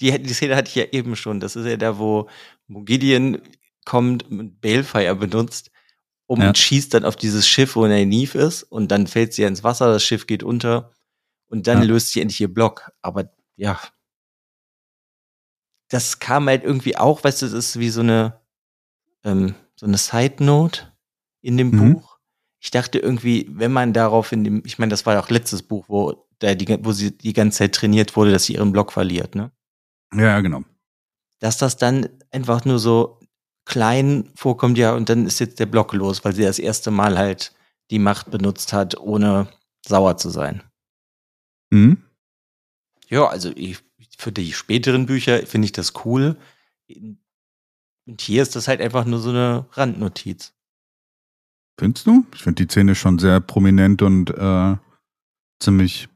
die, 0.00 0.20
die 0.20 0.34
Szene 0.34 0.56
hatte 0.56 0.68
ich 0.68 0.74
ja 0.74 0.84
eben 0.90 1.14
schon. 1.16 1.38
Das 1.40 1.54
ist 1.56 1.66
ja 1.66 1.76
da, 1.76 1.98
wo, 1.98 2.28
Gideon 2.68 3.40
kommt 3.84 4.28
und 4.28 4.60
Balefire 4.60 5.14
benutzt 5.14 5.70
um 6.26 6.40
Ja. 6.40 6.48
und 6.48 6.58
schießt 6.58 6.92
dann 6.92 7.04
auf 7.04 7.14
dieses 7.14 7.46
Schiff, 7.46 7.76
wo 7.76 7.86
Naiv 7.86 8.34
ist 8.34 8.64
und 8.64 8.90
dann 8.90 9.06
fällt 9.06 9.32
sie 9.32 9.44
ins 9.44 9.62
Wasser, 9.62 9.92
das 9.92 10.02
Schiff 10.02 10.26
geht 10.26 10.42
unter 10.42 10.90
und 11.48 11.66
dann 11.66 11.78
Ja. 11.78 11.84
löst 11.84 12.12
sie 12.12 12.20
endlich 12.20 12.40
ihr 12.40 12.52
Block. 12.52 12.90
Aber 13.02 13.30
ja, 13.56 13.78
das 15.88 16.18
kam 16.18 16.48
halt 16.48 16.64
irgendwie 16.64 16.96
auch, 16.96 17.22
weißt 17.22 17.42
du, 17.42 17.46
das 17.46 17.54
ist 17.54 17.78
wie 17.78 17.90
so 17.90 18.00
eine, 18.00 18.40
ähm, 19.24 19.54
so 19.76 19.86
eine 19.86 19.98
Side 19.98 20.42
Note 20.44 20.92
in 21.42 21.56
dem 21.56 21.70
Mhm. 21.70 21.94
Buch. 21.94 22.18
Ich 22.60 22.70
dachte 22.70 22.98
irgendwie, 22.98 23.46
wenn 23.50 23.72
man 23.72 23.92
darauf 23.92 24.32
in 24.32 24.42
dem, 24.42 24.62
ich 24.64 24.78
meine, 24.78 24.90
das 24.90 25.06
war 25.06 25.14
ja 25.14 25.20
auch 25.20 25.30
letztes 25.30 25.62
Buch, 25.62 25.84
wo 25.88 26.26
da 26.40 26.54
die, 26.54 26.66
wo 26.84 26.92
sie 26.92 27.16
die 27.16 27.32
ganze 27.32 27.58
Zeit 27.58 27.74
trainiert 27.74 28.16
wurde, 28.16 28.32
dass 28.32 28.44
sie 28.44 28.54
ihren 28.54 28.72
Block 28.72 28.92
verliert, 28.92 29.34
ne? 29.34 29.52
ja, 30.14 30.22
ja, 30.22 30.40
genau. 30.40 30.64
Dass 31.38 31.58
das 31.58 31.76
dann 31.76 32.08
einfach 32.30 32.64
nur 32.64 32.78
so 32.78 33.20
klein 33.66 34.30
vorkommt, 34.36 34.78
ja, 34.78 34.94
und 34.94 35.08
dann 35.08 35.26
ist 35.26 35.38
jetzt 35.38 35.60
der 35.60 35.66
Block 35.66 35.92
los, 35.92 36.24
weil 36.24 36.34
sie 36.34 36.42
das 36.42 36.58
erste 36.58 36.90
Mal 36.90 37.18
halt 37.18 37.52
die 37.90 37.98
Macht 37.98 38.30
benutzt 38.30 38.72
hat, 38.72 38.98
ohne 38.98 39.48
sauer 39.86 40.16
zu 40.16 40.30
sein. 40.30 40.62
Mhm. 41.70 41.98
Ja, 43.08 43.26
also 43.26 43.50
ich, 43.54 43.78
für 44.18 44.32
die 44.32 44.52
späteren 44.52 45.06
Bücher 45.06 45.46
finde 45.46 45.66
ich 45.66 45.72
das 45.72 45.92
cool. 46.04 46.36
Und 46.88 48.20
hier 48.20 48.42
ist 48.42 48.56
das 48.56 48.68
halt 48.68 48.80
einfach 48.80 49.04
nur 49.04 49.18
so 49.18 49.30
eine 49.30 49.66
Randnotiz. 49.72 50.54
Findest 51.78 52.06
du? 52.06 52.24
Ich 52.34 52.42
finde 52.42 52.64
die 52.64 52.70
Szene 52.70 52.94
schon 52.94 53.18
sehr 53.18 53.40
prominent 53.40 54.02
und 54.02 54.30
äh, 54.30 54.76
ziemlich 55.60 56.08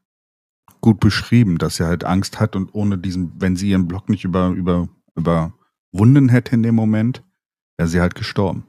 gut 0.81 1.01
beschrieben, 1.01 1.59
dass 1.59 1.77
sie 1.77 1.87
halt 1.87 2.05
Angst 2.05 2.41
hat 2.41 2.57
und 2.57 2.75
ohne 2.75 2.97
diesen, 2.97 3.33
wenn 3.41 3.57
sie 3.57 3.71
ihren 3.71 3.87
Block 3.87 4.09
nicht 4.09 4.25
über, 4.25 4.49
über, 4.49 4.89
überwunden 5.15 6.31
hätte 6.31 6.55
in 6.55 6.63
dem 6.63 6.75
Moment, 6.75 7.23
wäre 7.77 7.89
sie 7.89 8.01
halt 8.01 8.15
gestorben. 8.15 8.67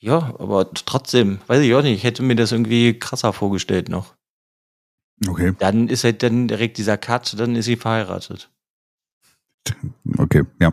Ja, 0.00 0.34
aber 0.40 0.68
trotzdem, 0.72 1.38
weiß 1.46 1.62
ich 1.62 1.72
auch 1.74 1.82
nicht, 1.82 1.98
ich 1.98 2.04
hätte 2.04 2.24
mir 2.24 2.34
das 2.34 2.50
irgendwie 2.50 2.98
krasser 2.98 3.32
vorgestellt 3.32 3.88
noch. 3.88 4.16
Okay, 5.28 5.54
Dann 5.58 5.88
ist 5.88 6.04
halt 6.04 6.22
dann 6.22 6.48
direkt 6.48 6.78
dieser 6.78 6.98
Cut, 6.98 7.38
dann 7.38 7.54
ist 7.54 7.66
sie 7.66 7.76
verheiratet. 7.76 8.50
okay, 10.18 10.44
ja. 10.60 10.72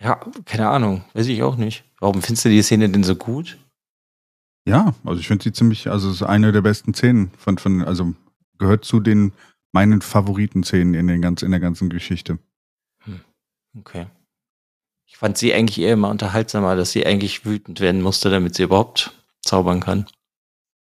Ja, 0.00 0.20
keine 0.44 0.68
Ahnung, 0.68 1.04
weiß 1.14 1.26
ich 1.26 1.42
auch 1.42 1.56
nicht. 1.56 1.84
Warum 1.98 2.22
findest 2.22 2.44
du 2.44 2.48
die 2.50 2.62
Szene 2.62 2.88
denn 2.88 3.02
so 3.02 3.16
gut? 3.16 3.58
Ja, 4.66 4.94
also 5.04 5.18
ich 5.20 5.26
finde 5.26 5.42
sie 5.42 5.52
ziemlich, 5.52 5.90
also 5.90 6.08
es 6.08 6.16
ist 6.16 6.22
eine 6.22 6.52
der 6.52 6.60
besten 6.60 6.94
Szenen 6.94 7.32
von, 7.36 7.58
von, 7.58 7.82
also 7.82 8.14
gehört 8.58 8.84
zu 8.84 9.00
den 9.00 9.32
meinen 9.72 10.00
Favoriten-Szenen 10.00 10.94
in, 10.94 11.08
den 11.08 11.20
ganz, 11.20 11.42
in 11.42 11.50
der 11.50 11.60
ganzen 11.60 11.88
Geschichte. 11.90 12.38
Okay. 13.76 14.06
Ich 15.06 15.16
fand 15.16 15.38
sie 15.38 15.54
eigentlich 15.54 15.78
eher 15.80 15.94
immer 15.94 16.10
unterhaltsamer, 16.10 16.76
dass 16.76 16.92
sie 16.92 17.06
eigentlich 17.06 17.44
wütend 17.44 17.80
werden 17.80 18.02
musste, 18.02 18.30
damit 18.30 18.54
sie 18.54 18.64
überhaupt 18.64 19.12
zaubern 19.42 19.80
kann. 19.80 20.06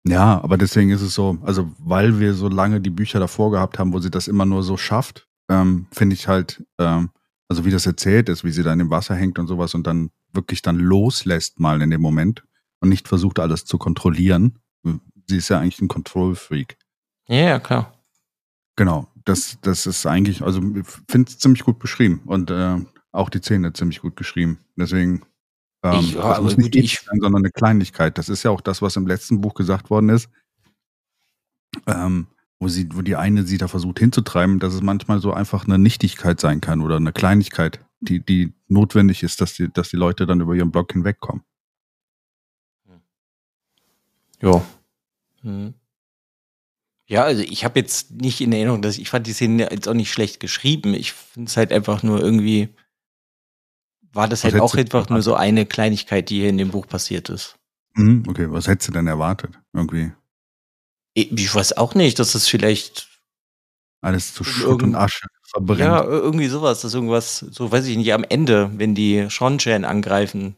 Ja, 0.07 0.41
aber 0.41 0.57
deswegen 0.57 0.89
ist 0.89 1.01
es 1.01 1.13
so, 1.13 1.37
also 1.43 1.71
weil 1.77 2.19
wir 2.19 2.33
so 2.33 2.47
lange 2.47 2.81
die 2.81 2.89
Bücher 2.89 3.19
davor 3.19 3.51
gehabt 3.51 3.77
haben, 3.77 3.93
wo 3.93 3.99
sie 3.99 4.09
das 4.09 4.27
immer 4.27 4.45
nur 4.45 4.63
so 4.63 4.77
schafft, 4.77 5.27
ähm, 5.49 5.87
finde 5.91 6.15
ich 6.15 6.27
halt, 6.27 6.63
ähm, 6.79 7.09
also 7.47 7.65
wie 7.65 7.71
das 7.71 7.85
erzählt 7.85 8.29
ist, 8.29 8.43
wie 8.43 8.51
sie 8.51 8.63
da 8.63 8.73
in 8.73 8.79
dem 8.79 8.89
Wasser 8.89 9.13
hängt 9.15 9.37
und 9.37 9.47
sowas 9.47 9.75
und 9.75 9.85
dann 9.85 10.09
wirklich 10.33 10.61
dann 10.61 10.77
loslässt 10.77 11.59
mal 11.59 11.81
in 11.81 11.91
dem 11.91 12.01
Moment 12.01 12.43
und 12.79 12.89
nicht 12.89 13.07
versucht 13.07 13.39
alles 13.39 13.65
zu 13.65 13.77
kontrollieren. 13.77 14.57
Sie 15.27 15.37
ist 15.37 15.49
ja 15.49 15.59
eigentlich 15.59 15.81
ein 15.81 15.87
Control-Freak. 15.87 16.77
Ja, 17.27 17.35
ja, 17.37 17.59
klar. 17.59 17.93
Genau, 18.75 19.07
das, 19.25 19.57
das 19.61 19.85
ist 19.85 20.05
eigentlich, 20.05 20.41
also 20.41 20.61
ich 20.61 20.87
finde 21.07 21.29
es 21.29 21.37
ziemlich 21.37 21.63
gut 21.63 21.77
beschrieben 21.77 22.21
und 22.25 22.49
äh, 22.49 22.77
auch 23.11 23.29
die 23.29 23.39
Szene 23.39 23.73
ziemlich 23.73 24.01
gut 24.01 24.15
geschrieben. 24.15 24.59
Deswegen, 24.75 25.21
ähm, 25.83 25.99
Ich- 25.99 26.13
ja, 26.13 26.29
das 26.35 26.41
muss 26.41 26.57
nicht 26.57 26.75
ich- 26.75 26.99
sein, 26.99 27.19
sondern 27.21 27.41
eine 27.43 27.51
Kleinigkeit. 27.51 28.17
Das 28.17 28.29
ist 28.29 28.43
ja 28.43 28.51
auch 28.51 28.61
das, 28.61 28.81
was 28.81 28.95
im 28.95 29.07
letzten 29.07 29.41
Buch 29.41 29.53
gesagt 29.53 29.89
worden 29.89 30.09
ist, 30.09 30.29
ähm, 31.87 32.27
wo 32.59 32.67
sie, 32.67 32.87
wo 32.93 33.01
die 33.01 33.15
eine 33.15 33.43
sie 33.43 33.57
da 33.57 33.67
versucht 33.67 33.99
hinzutreiben, 33.99 34.59
dass 34.59 34.73
es 34.73 34.81
manchmal 34.81 35.19
so 35.19 35.33
einfach 35.33 35.65
eine 35.65 35.77
Nichtigkeit 35.79 36.39
sein 36.39 36.61
kann 36.61 36.81
oder 36.81 36.97
eine 36.97 37.11
Kleinigkeit, 37.13 37.83
die, 38.01 38.19
die 38.23 38.53
notwendig 38.67 39.23
ist, 39.23 39.41
dass 39.41 39.53
die, 39.55 39.69
dass 39.71 39.89
die 39.89 39.97
Leute 39.97 40.25
dann 40.25 40.41
über 40.41 40.53
ihren 40.53 40.71
Block 40.71 40.91
hinwegkommen. 40.93 41.43
Ja. 44.41 44.63
Mhm. 45.43 45.73
Ja, 47.07 47.23
also 47.25 47.43
ich 47.43 47.65
habe 47.65 47.79
jetzt 47.79 48.11
nicht 48.11 48.39
in 48.41 48.53
Erinnerung, 48.53 48.81
dass 48.81 48.95
ich, 48.95 49.01
ich 49.01 49.09
fand 49.09 49.27
die 49.27 49.33
Szene 49.33 49.69
jetzt 49.71 49.87
auch 49.87 49.93
nicht 49.93 50.11
schlecht 50.11 50.39
geschrieben. 50.39 50.93
Ich 50.93 51.11
finde 51.13 51.49
es 51.49 51.57
halt 51.57 51.71
einfach 51.73 52.03
nur 52.03 52.21
irgendwie, 52.21 52.69
war 54.13 54.27
das 54.27 54.43
Was 54.43 54.53
halt 54.53 54.61
auch 54.61 54.75
einfach 54.75 55.09
nur 55.09 55.21
so 55.21 55.35
eine 55.35 55.65
Kleinigkeit, 55.65 56.29
die 56.29 56.39
hier 56.41 56.49
in 56.49 56.57
dem 56.57 56.71
Buch 56.71 56.87
passiert 56.87 57.29
ist. 57.29 57.57
Mhm, 57.93 58.23
okay, 58.27 58.47
was 58.49 58.67
hättest 58.67 58.89
du 58.89 58.93
denn 58.93 59.07
erwartet? 59.07 59.59
Irgendwie 59.73 60.11
Ich, 61.13 61.53
weiß 61.53 61.77
auch 61.77 61.93
nicht, 61.95 62.19
dass 62.19 62.31
das 62.33 62.47
vielleicht 62.47 63.07
alles 64.01 64.33
zu 64.33 64.43
Schutt 64.43 64.81
und 64.83 64.95
Asche 64.95 65.27
verbrennt. 65.43 65.79
Ja, 65.81 66.01
ir- 66.01 66.09
irgendwie 66.09 66.47
sowas, 66.47 66.81
dass 66.81 66.93
irgendwas, 66.93 67.39
so 67.39 67.71
weiß 67.71 67.85
ich 67.85 67.97
nicht, 67.97 68.13
am 68.13 68.23
Ende, 68.23 68.71
wenn 68.77 68.95
die 68.95 69.29
Shonchan 69.29 69.85
angreifen, 69.85 70.55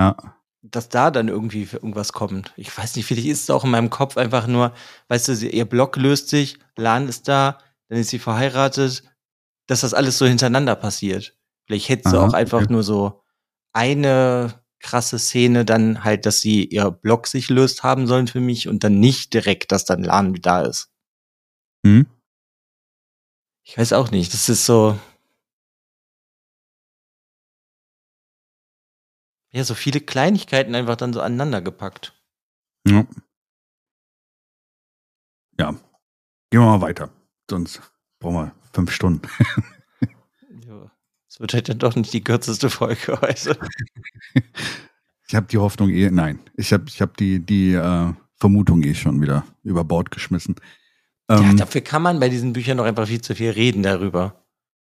ja. 0.00 0.16
dass 0.62 0.88
da 0.88 1.10
dann 1.10 1.28
irgendwie 1.28 1.68
irgendwas 1.70 2.12
kommt. 2.12 2.52
Ich 2.56 2.76
weiß 2.76 2.96
nicht, 2.96 3.06
vielleicht 3.06 3.28
ist 3.28 3.42
es 3.44 3.50
auch 3.50 3.64
in 3.64 3.70
meinem 3.70 3.90
Kopf 3.90 4.16
einfach 4.16 4.46
nur, 4.46 4.72
weißt 5.08 5.28
du, 5.28 5.32
ihr 5.46 5.64
Block 5.66 5.96
löst 5.96 6.28
sich, 6.30 6.58
Lan 6.76 7.08
ist 7.08 7.28
da, 7.28 7.58
dann 7.88 7.98
ist 7.98 8.08
sie 8.10 8.18
verheiratet, 8.18 9.04
dass 9.66 9.82
das 9.82 9.94
alles 9.94 10.18
so 10.18 10.26
hintereinander 10.26 10.74
passiert. 10.74 11.36
Vielleicht 11.68 11.90
hätte 11.90 12.08
sie 12.08 12.18
auch 12.18 12.32
einfach 12.32 12.62
okay. 12.62 12.72
nur 12.72 12.82
so 12.82 13.22
eine 13.74 14.64
krasse 14.80 15.18
Szene 15.18 15.66
dann 15.66 16.02
halt, 16.02 16.24
dass 16.24 16.40
sie 16.40 16.64
ihr 16.64 16.90
Block 16.90 17.26
sich 17.26 17.50
löst 17.50 17.82
haben 17.82 18.06
sollen 18.06 18.26
für 18.26 18.40
mich 18.40 18.68
und 18.68 18.84
dann 18.84 18.98
nicht 19.00 19.34
direkt, 19.34 19.70
dass 19.70 19.84
dann 19.84 20.02
Lan 20.02 20.32
da 20.32 20.62
ist. 20.62 20.90
Hm? 21.84 22.06
Ich 23.64 23.76
weiß 23.76 23.92
auch 23.92 24.10
nicht, 24.10 24.32
das 24.32 24.48
ist 24.48 24.64
so. 24.64 24.98
Ja, 29.50 29.62
so 29.62 29.74
viele 29.74 30.00
Kleinigkeiten 30.00 30.74
einfach 30.74 30.96
dann 30.96 31.12
so 31.12 31.20
aneinander 31.20 31.60
gepackt. 31.60 32.18
Ja. 32.86 33.06
Ja. 35.58 35.72
Gehen 36.50 36.60
wir 36.60 36.60
mal 36.60 36.80
weiter. 36.80 37.10
Sonst 37.50 37.82
brauchen 38.20 38.36
wir 38.36 38.54
fünf 38.72 38.90
Stunden. 38.90 39.28
Ja. 40.66 40.90
Es 41.28 41.40
wird 41.40 41.54
halt 41.54 41.68
dann 41.68 41.78
doch 41.78 41.94
nicht 41.94 42.12
die 42.12 42.24
kürzeste 42.24 42.70
Folge 42.70 43.18
heute. 43.20 43.58
Ich 45.28 45.34
habe 45.34 45.46
die 45.46 45.58
Hoffnung 45.58 45.90
eh, 45.90 46.10
nein, 46.10 46.40
ich 46.56 46.72
habe 46.72 46.84
ich 46.88 47.02
hab 47.02 47.16
die, 47.16 47.40
die 47.40 47.74
äh, 47.74 48.12
Vermutung 48.36 48.82
eh 48.82 48.94
schon 48.94 49.20
wieder 49.20 49.44
über 49.62 49.84
Bord 49.84 50.10
geschmissen. 50.10 50.56
ja, 51.28 51.40
Ähm, 51.40 51.56
dafür 51.56 51.82
kann 51.82 52.02
man 52.02 52.18
bei 52.18 52.28
diesen 52.28 52.54
Büchern 52.54 52.78
noch 52.78 52.84
einfach 52.84 53.06
viel 53.06 53.20
zu 53.20 53.34
viel 53.34 53.50
reden 53.50 53.82
darüber. 53.82 54.46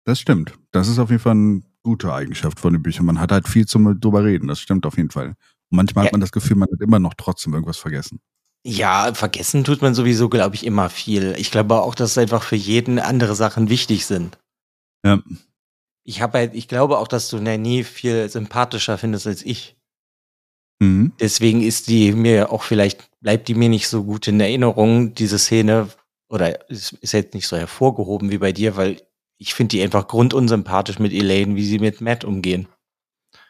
Das 0.06 0.20
stimmt. 0.20 0.54
Das 0.72 0.88
ist 0.88 1.00
auf 1.00 1.10
jeden 1.10 1.22
Fall 1.22 1.34
eine 1.34 1.62
gute 1.84 2.14
Eigenschaft 2.14 2.60
von 2.60 2.74
den 2.74 2.82
Büchern. 2.82 3.06
Man 3.06 3.20
hat 3.20 3.32
halt 3.32 3.48
viel 3.48 3.66
zum 3.66 4.00
drüber 4.00 4.24
reden. 4.24 4.48
Das 4.48 4.60
stimmt 4.60 4.86
auf 4.86 4.98
jeden 4.98 5.12
Fall. 5.12 5.28
Und 5.28 5.38
manchmal 5.78 6.06
ja. 6.06 6.08
hat 6.08 6.14
man 6.14 6.22
das 6.22 6.32
Gefühl, 6.32 6.58
man 6.58 6.70
hat 6.72 6.82
immer 6.82 7.00
noch 7.00 7.14
trotzdem 7.14 7.54
irgendwas 7.54 7.78
vergessen. 7.78 8.20
Ja, 8.66 9.14
vergessen 9.14 9.66
tut 9.66 9.82
man 9.82 9.94
sowieso, 9.94 10.30
glaube 10.30 10.56
ich, 10.56 10.66
immer 10.66 10.90
viel. 10.90 11.36
Ich 11.38 11.52
glaube 11.52 11.76
auch, 11.76 11.96
dass 11.96 12.18
einfach 12.18 12.44
für 12.44 12.56
jeden 12.56 12.98
andere 12.98 13.36
Sachen 13.36 13.70
wichtig 13.70 14.06
sind. 14.06 14.38
Ja. 15.06 15.22
Ich 16.04 16.22
habe 16.22 16.40
halt, 16.40 16.56
ich 16.56 16.68
glaube 16.68 16.98
auch, 16.98 17.08
dass 17.08 17.30
du 17.30 17.38
Nanny 17.38 17.84
viel 17.84 18.30
sympathischer 18.30 18.98
findest 18.98 19.28
als 19.28 19.44
ich. 19.44 19.78
Mhm. 20.80 21.14
Deswegen 21.20 21.62
ist 21.62 21.88
die 21.88 22.12
mir 22.12 22.52
auch 22.52 22.64
vielleicht, 22.64 23.10
bleibt 23.22 23.48
die 23.48 23.56
mir 23.56 23.70
nicht 23.70 23.88
so 23.88 24.04
gut 24.04 24.28
in 24.28 24.40
Erinnerung, 24.40 25.14
diese 25.14 25.40
Szene, 25.40 25.90
oder 26.30 26.70
ist, 26.70 26.94
ist 26.94 27.14
jetzt 27.14 27.34
nicht 27.36 27.48
so 27.48 27.56
hervorgehoben 27.56 28.32
wie 28.32 28.40
bei 28.40 28.52
dir, 28.52 28.76
weil 28.76 29.02
ich 29.38 29.54
finde 29.54 29.76
die 29.76 29.84
einfach 29.84 30.08
grundunsympathisch 30.08 31.00
mit 31.00 31.14
Elaine, 31.14 31.56
wie 31.56 31.66
sie 31.66 31.80
mit 31.80 32.02
Matt 32.02 32.24
umgehen. 32.24 32.68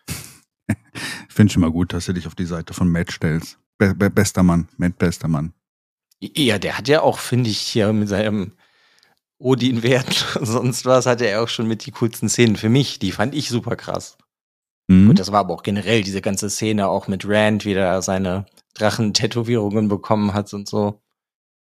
ich 0.68 1.34
finde 1.34 1.54
schon 1.54 1.62
mal 1.62 1.72
gut, 1.72 1.94
dass 1.94 2.06
du 2.06 2.14
dich 2.14 2.28
auf 2.28 2.36
die 2.36 2.46
Seite 2.46 2.74
von 2.74 2.90
Matt 2.90 3.12
stellst. 3.12 3.58
Be 3.78 3.96
be 3.96 4.10
bester 4.10 4.44
Mann, 4.44 4.68
Matt 4.78 4.98
bester 4.98 5.28
Mann. 5.28 5.54
Ja, 6.20 6.60
der 6.60 6.78
hat 6.78 6.88
ja 6.88 7.02
auch, 7.02 7.20
finde 7.20 7.50
ich, 7.50 7.60
hier 7.60 7.92
mit 7.92 8.10
seinem 8.10 8.54
Odin-Wert 9.44 10.38
und 10.40 10.46
sonst 10.48 10.86
was, 10.86 11.06
hat 11.06 11.22
er 11.22 11.44
auch 11.44 11.50
schon 11.50 11.68
mit 11.68 11.86
die 11.86 11.92
coolsten 11.92 12.30
Szenen 12.30 12.56
für 12.56 12.70
mich. 12.70 13.00
Die 13.00 13.12
fand 13.12 13.36
ich 13.36 13.50
super 13.50 13.76
krass. 13.76 14.18
Mhm. 14.88 15.10
Und 15.10 15.20
das 15.20 15.32
war 15.32 15.42
aber 15.42 15.54
auch 15.54 15.64
generell 15.64 16.04
diese 16.04 16.22
ganze 16.22 16.50
Szene 16.50 16.88
auch 16.88 17.08
mit 17.08 17.28
Rand, 17.28 17.66
wie 17.66 17.74
er 17.74 18.02
seine 18.02 18.46
Drachen-Tätowierungen 18.76 19.88
bekommen 19.88 20.34
hat 20.34 20.54
und 20.54 20.68
so. 20.68 21.02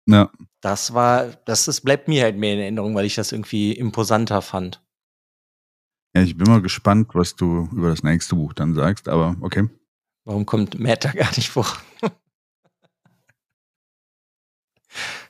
Ja. 0.06 0.30
Das 0.60 0.94
war, 0.94 1.26
das 1.44 1.68
ist, 1.68 1.82
bleibt 1.82 2.08
mir 2.08 2.22
halt 2.22 2.36
mehr 2.36 2.54
in 2.54 2.60
Erinnerung, 2.60 2.94
weil 2.94 3.06
ich 3.06 3.14
das 3.14 3.32
irgendwie 3.32 3.72
imposanter 3.72 4.42
fand. 4.42 4.82
Ja, 6.14 6.22
ich 6.22 6.36
bin 6.36 6.48
mal 6.48 6.62
gespannt, 6.62 7.10
was 7.14 7.34
du 7.34 7.68
über 7.72 7.88
das 7.88 8.02
nächste 8.02 8.36
Buch 8.36 8.52
dann 8.52 8.74
sagst, 8.74 9.08
aber 9.08 9.36
okay. 9.40 9.68
Warum 10.24 10.46
kommt 10.46 10.78
Matt 10.78 11.04
da 11.04 11.12
gar 11.12 11.30
nicht 11.36 11.50
vor? 11.50 11.66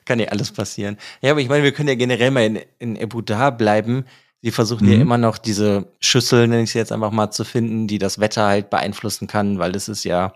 Kann 0.05 0.19
ja 0.19 0.27
alles 0.27 0.51
passieren. 0.51 0.97
Ja, 1.21 1.31
aber 1.31 1.41
ich 1.41 1.49
meine, 1.49 1.63
wir 1.63 1.71
können 1.71 1.89
ja 1.89 1.95
generell 1.95 2.31
mal 2.31 2.45
in, 2.45 2.61
in 2.79 3.01
Abu 3.01 3.21
Da 3.21 3.49
bleiben. 3.49 4.05
Sie 4.41 4.51
versuchen 4.51 4.85
mhm. 4.85 4.93
ja 4.93 4.99
immer 4.99 5.17
noch 5.17 5.37
diese 5.37 5.91
Schüssel, 5.99 6.47
nenne 6.47 6.63
ich 6.63 6.71
sie 6.71 6.77
jetzt 6.77 6.91
einfach 6.91 7.11
mal, 7.11 7.31
zu 7.31 7.43
finden, 7.43 7.87
die 7.87 7.97
das 7.97 8.19
Wetter 8.19 8.45
halt 8.45 8.69
beeinflussen 8.69 9.27
kann, 9.27 9.57
weil 9.57 9.75
es 9.75 9.87
ist 9.87 10.03
ja 10.03 10.35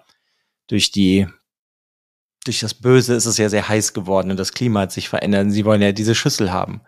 durch 0.68 0.92
die, 0.92 1.28
durch 2.44 2.60
das 2.60 2.74
Böse 2.74 3.14
ist 3.14 3.28
es 3.28 3.38
ja 3.38 3.50
sehr 3.50 3.70
heiß 3.70 3.94
geworden 3.94 4.32
und 4.32 4.38
das 4.38 4.54
Klima 4.54 4.82
hat 4.82 4.92
sich 4.92 5.10
verändert. 5.10 5.52
Sie 5.52 5.66
wollen 5.66 5.82
ja 5.82 5.92
diese 5.92 6.16
Schüssel 6.16 6.52
haben. 6.52 6.82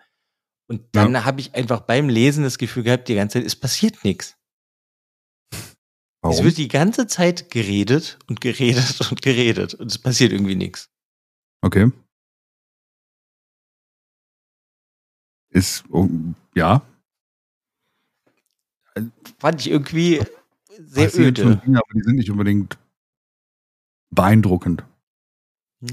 Und 0.68 0.82
dann 0.94 1.14
ja. 1.14 1.26
habe 1.26 1.42
ich 1.42 1.54
einfach 1.54 1.82
beim 1.82 2.10
Lesen 2.10 2.44
das 2.44 2.58
Gefühl 2.58 2.84
gehabt, 2.84 3.08
die 3.08 3.16
ganze 3.16 3.40
Zeit, 3.40 3.46
es 3.46 3.56
passiert 3.56 4.04
nichts. 4.04 4.38
Warum? 6.22 6.38
Es 6.38 6.44
wird 6.44 6.58
die 6.58 6.68
ganze 6.68 7.08
Zeit 7.08 7.50
geredet 7.52 8.20
und 8.28 8.42
geredet 8.42 9.02
und 9.12 9.22
geredet 9.22 9.74
und 9.74 9.92
es 9.92 9.98
passiert 9.98 10.32
irgendwie 10.32 10.56
nichts. 10.56 10.90
Okay. 11.62 11.92
Ist, 15.52 15.84
oh, 15.92 16.10
ja. 16.56 16.82
Fand 19.38 19.62
ich 19.62 19.70
irgendwie 19.70 20.22
sehr 20.78 21.06
Passiert 21.06 21.40
öde. 21.40 21.62
Dinge, 21.66 21.78
aber 21.78 21.94
die 21.94 22.04
sind 22.04 22.16
nicht 22.16 22.32
unbedingt 22.32 22.78
beeindruckend. 24.10 24.84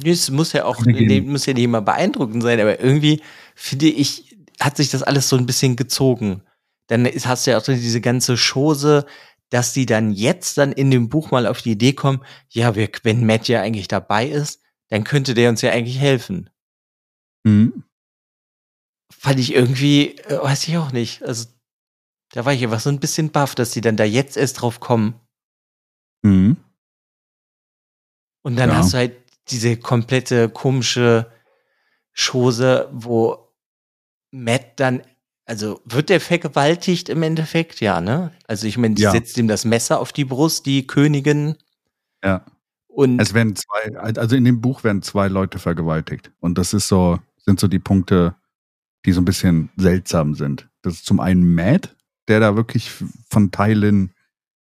Es 0.04 0.30
muss 0.30 0.52
ja 0.52 0.64
auch, 0.64 0.84
muss 0.84 1.46
ja 1.46 1.54
nicht 1.54 1.64
immer 1.64 1.80
beeindruckend 1.80 2.42
sein, 2.42 2.60
aber 2.60 2.80
irgendwie 2.80 3.22
finde 3.54 3.86
ich, 3.86 4.36
hat 4.60 4.76
sich 4.76 4.90
das 4.90 5.02
alles 5.02 5.28
so 5.28 5.36
ein 5.36 5.46
bisschen 5.46 5.76
gezogen. 5.76 6.42
Dann 6.88 7.06
hast 7.06 7.46
du 7.46 7.52
ja 7.52 7.58
auch 7.58 7.62
diese 7.62 8.00
ganze 8.00 8.36
Chose, 8.36 9.06
dass 9.50 9.72
die 9.72 9.86
dann 9.86 10.12
jetzt 10.12 10.58
dann 10.58 10.72
in 10.72 10.90
dem 10.90 11.08
Buch 11.08 11.30
mal 11.30 11.46
auf 11.46 11.62
die 11.62 11.72
Idee 11.72 11.94
kommen, 11.94 12.22
ja, 12.50 12.74
wir, 12.74 12.90
wenn 13.02 13.24
Matt 13.24 13.48
ja 13.48 13.62
eigentlich 13.62 13.88
dabei 13.88 14.28
ist, 14.28 14.60
dann 14.88 15.04
könnte 15.04 15.34
der 15.34 15.48
uns 15.48 15.62
ja 15.62 15.70
eigentlich 15.70 15.98
helfen. 15.98 16.50
Mhm. 17.44 17.84
Fand 19.10 19.40
ich 19.40 19.54
irgendwie, 19.54 20.16
äh, 20.18 20.42
weiß 20.42 20.68
ich 20.68 20.76
auch 20.76 20.92
nicht. 20.92 21.22
Also, 21.22 21.48
da 22.32 22.44
war 22.44 22.52
ich 22.52 22.62
einfach 22.62 22.80
so 22.80 22.90
ein 22.90 23.00
bisschen 23.00 23.30
baff, 23.30 23.54
dass 23.54 23.70
die 23.70 23.80
dann 23.80 23.96
da 23.96 24.04
jetzt 24.04 24.36
erst 24.36 24.60
drauf 24.60 24.80
kommen. 24.80 25.14
Mhm. 26.22 26.56
Und 28.42 28.56
dann 28.56 28.70
ja. 28.70 28.76
hast 28.76 28.92
du 28.92 28.98
halt 28.98 29.16
diese 29.48 29.76
komplette 29.76 30.48
komische 30.48 31.30
Chose, 32.14 32.88
wo 32.92 33.54
Matt 34.30 34.78
dann 34.78 35.02
also 35.48 35.80
wird 35.86 36.10
der 36.10 36.20
vergewaltigt 36.20 37.08
im 37.08 37.22
Endeffekt? 37.22 37.80
Ja, 37.80 38.02
ne? 38.02 38.32
Also 38.46 38.66
ich 38.66 38.76
meine, 38.76 38.94
die 38.94 39.02
ja. 39.02 39.10
setzt 39.10 39.38
ihm 39.38 39.48
das 39.48 39.64
Messer 39.64 39.98
auf 39.98 40.12
die 40.12 40.26
Brust, 40.26 40.66
die 40.66 40.86
Königin. 40.86 41.56
Ja. 42.22 42.44
Und 42.86 43.18
es 43.18 43.32
werden 43.32 43.56
zwei, 43.56 43.96
also 43.96 44.36
in 44.36 44.44
dem 44.44 44.60
Buch 44.60 44.84
werden 44.84 45.00
zwei 45.00 45.28
Leute 45.28 45.58
vergewaltigt. 45.58 46.32
Und 46.40 46.58
das 46.58 46.74
ist 46.74 46.88
so, 46.88 47.18
sind 47.38 47.60
so 47.60 47.66
die 47.66 47.78
Punkte, 47.78 48.34
die 49.04 49.12
so 49.12 49.20
ein 49.20 49.24
bisschen 49.24 49.70
seltsam 49.76 50.34
sind. 50.34 50.68
Das 50.82 50.94
ist 50.94 51.06
zum 51.06 51.20
einen 51.20 51.54
Matt, 51.54 51.96
der 52.28 52.40
da 52.40 52.56
wirklich 52.56 52.90
von 53.30 53.50
Teilen 53.50 54.12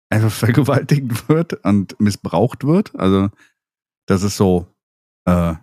einfach 0.10 0.32
vergewaltigt 0.32 1.30
wird 1.30 1.54
und 1.66 2.00
missbraucht 2.00 2.66
wird. 2.66 2.96
Also 2.96 3.30
das 4.08 4.24
ist 4.24 4.38
so 4.38 4.68
äh, 5.26 5.56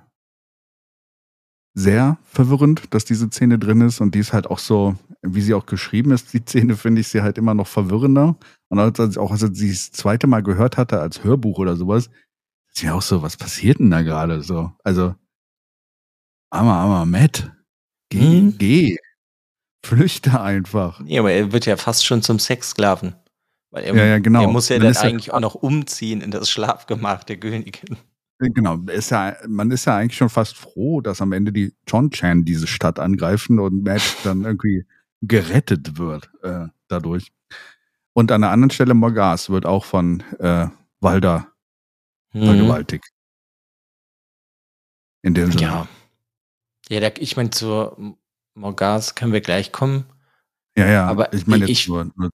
sehr 1.74 2.18
verwirrend, 2.22 2.94
dass 2.94 3.04
diese 3.04 3.28
Szene 3.28 3.58
drin 3.58 3.80
ist 3.80 4.00
und 4.00 4.14
die 4.14 4.20
ist 4.20 4.32
halt 4.32 4.46
auch 4.46 4.60
so, 4.60 4.96
wie 5.22 5.40
sie 5.40 5.54
auch 5.54 5.66
geschrieben 5.66 6.12
ist, 6.12 6.32
die 6.32 6.42
Szene 6.42 6.76
finde 6.76 7.00
ich 7.00 7.08
sie 7.08 7.22
halt 7.22 7.38
immer 7.38 7.54
noch 7.54 7.66
verwirrender. 7.66 8.36
Und 8.68 8.78
als 8.78 8.98
ich 8.98 9.18
auch 9.18 9.30
als 9.30 9.40
sie 9.40 9.70
das 9.70 9.92
zweite 9.92 10.26
Mal 10.26 10.42
gehört 10.42 10.76
hatte 10.76 11.00
als 11.00 11.24
Hörbuch 11.24 11.58
oder 11.58 11.76
sowas, 11.76 12.10
ist 12.74 12.82
ja 12.82 12.94
auch 12.94 13.02
so, 13.02 13.22
was 13.22 13.36
passiert 13.36 13.78
denn 13.78 13.90
da 13.90 14.02
gerade 14.02 14.42
so? 14.42 14.72
Also, 14.82 15.14
armer, 16.50 16.74
armer 16.74 17.06
Matt, 17.06 17.52
geh, 18.18 18.38
hm? 18.38 18.58
geh, 18.58 18.96
flüchte 19.84 20.40
einfach. 20.40 21.00
Ja, 21.06 21.20
aber 21.20 21.32
er 21.32 21.52
wird 21.52 21.66
ja 21.66 21.76
fast 21.76 22.06
schon 22.06 22.22
zum 22.22 22.38
Sexsklaven. 22.38 23.14
Weil 23.70 23.84
er, 23.84 23.94
ja, 23.94 24.04
ja, 24.04 24.18
genau. 24.18 24.42
er 24.42 24.48
muss 24.48 24.68
ja 24.68 24.78
dann, 24.78 24.92
dann 24.92 25.02
eigentlich 25.02 25.32
auch 25.32 25.40
noch 25.40 25.54
umziehen 25.54 26.20
in 26.20 26.30
das 26.30 26.48
Schlafgemach 26.48 27.24
der 27.24 27.38
Königin. 27.38 27.96
Genau, 28.38 28.76
ist 28.88 29.10
ja, 29.10 29.36
man 29.46 29.70
ist 29.70 29.84
ja 29.84 29.96
eigentlich 29.96 30.16
schon 30.16 30.28
fast 30.28 30.56
froh, 30.56 31.00
dass 31.00 31.20
am 31.20 31.32
Ende 31.32 31.52
die 31.52 31.74
John 31.86 32.10
Chan 32.10 32.44
diese 32.44 32.66
Stadt 32.66 32.98
angreifen 32.98 33.58
und 33.58 33.84
Matt 33.84 34.02
dann 34.24 34.44
irgendwie 34.44 34.84
gerettet 35.22 35.98
wird 35.98 36.30
äh, 36.42 36.66
dadurch. 36.88 37.32
Und 38.12 38.30
an 38.30 38.44
einer 38.44 38.52
anderen 38.52 38.70
Stelle 38.70 38.94
Morgas 38.94 39.50
wird 39.50 39.66
auch 39.66 39.84
von 39.84 40.22
äh, 40.38 40.68
Walder 41.00 41.48
mhm. 42.32 42.44
vergewaltigt. 42.44 43.08
In 45.22 45.34
dem 45.34 45.50
Sinne. 45.50 45.62
Ja. 45.62 45.88
Ja, 46.88 47.00
der, 47.00 47.20
ich 47.20 47.36
meine, 47.36 47.50
zur 47.50 48.16
Morgas 48.54 49.14
können 49.14 49.32
wir 49.32 49.40
gleich 49.40 49.72
kommen. 49.72 50.04
Ja, 50.76 50.86
ja, 50.86 51.06
aber 51.06 51.32
ich 51.32 51.46
meine 51.46 51.66
jetzt 51.66 51.70
ich, 51.70 51.88
nur, 51.88 52.10
nur. 52.16 52.30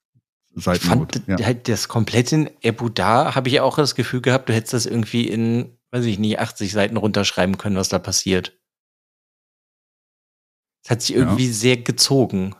Ich 0.56 0.64
fand 0.64 1.22
ja. 1.28 1.38
halt 1.44 1.68
das 1.68 1.86
komplette 1.86 2.34
in 2.34 2.50
Abu 2.64 2.88
Da 2.88 3.36
habe 3.36 3.48
ich 3.48 3.60
auch 3.60 3.76
das 3.76 3.94
Gefühl 3.94 4.20
gehabt, 4.20 4.48
du 4.48 4.52
hättest 4.52 4.72
das 4.72 4.86
irgendwie 4.86 5.28
in 5.28 5.78
weiß 5.90 6.04
ich 6.04 6.18
nicht, 6.18 6.38
80 6.38 6.72
Seiten 6.72 6.96
runterschreiben 6.96 7.58
können, 7.58 7.76
was 7.76 7.88
da 7.88 7.98
passiert. 7.98 8.58
Es 10.84 10.90
hat 10.90 11.02
sich 11.02 11.14
irgendwie 11.14 11.46
ja. 11.46 11.52
sehr 11.52 11.76
gezogen. 11.78 12.54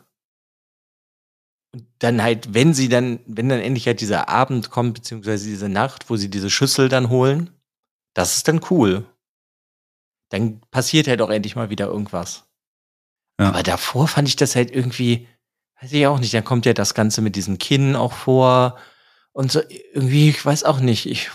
Und 1.73 1.87
dann 2.01 2.23
halt, 2.23 2.53
wenn 2.53 2.75
sie 2.75 2.89
dann, 2.89 3.21
wenn 3.27 3.49
dann 3.49 3.61
endlich 3.61 3.87
halt 3.87 4.01
dieser 4.01 4.29
Abend 4.29 4.71
kommt, 4.71 4.95
beziehungsweise 4.95 5.47
diese 5.47 5.69
Nacht, 5.69 6.11
wo 6.11 6.17
sie 6.17 6.29
diese 6.29 6.51
Schüssel 6.51 6.89
dann 6.89 7.09
holen, 7.09 7.51
das 8.15 8.37
ist 8.37 8.49
dann 8.49 8.61
cool. 8.71 9.07
Dann 10.31 10.61
passiert 10.71 11.07
halt 11.07 11.23
auch 11.23 11.31
endlich 11.31 11.57
mal 11.57 11.71
wieder 11.71 11.87
irgendwas. 11.87 12.49
Ja. 13.39 13.49
Aber 13.49 13.63
davor 13.63 14.09
fand 14.09 14.29
ich 14.29 14.37
das 14.37 14.57
halt 14.57 14.71
irgendwie, 14.71 15.29
weiß 15.81 15.93
ich 15.93 16.07
auch 16.07 16.19
nicht, 16.19 16.35
dann 16.35 16.45
kommt 16.45 16.67
ja 16.67 16.73
das 16.73 16.95
Ganze 16.95 17.21
mit 17.21 17.37
diesem 17.37 17.59
Kinn 17.59 17.97
auch 17.97 18.13
vor 18.13 18.79
und 19.33 19.53
so 19.53 19.61
irgendwie, 19.93 20.31
ich 20.31 20.45
weiß 20.45 20.65
auch 20.65 20.81
nicht, 20.81 21.07
ich 21.07 21.31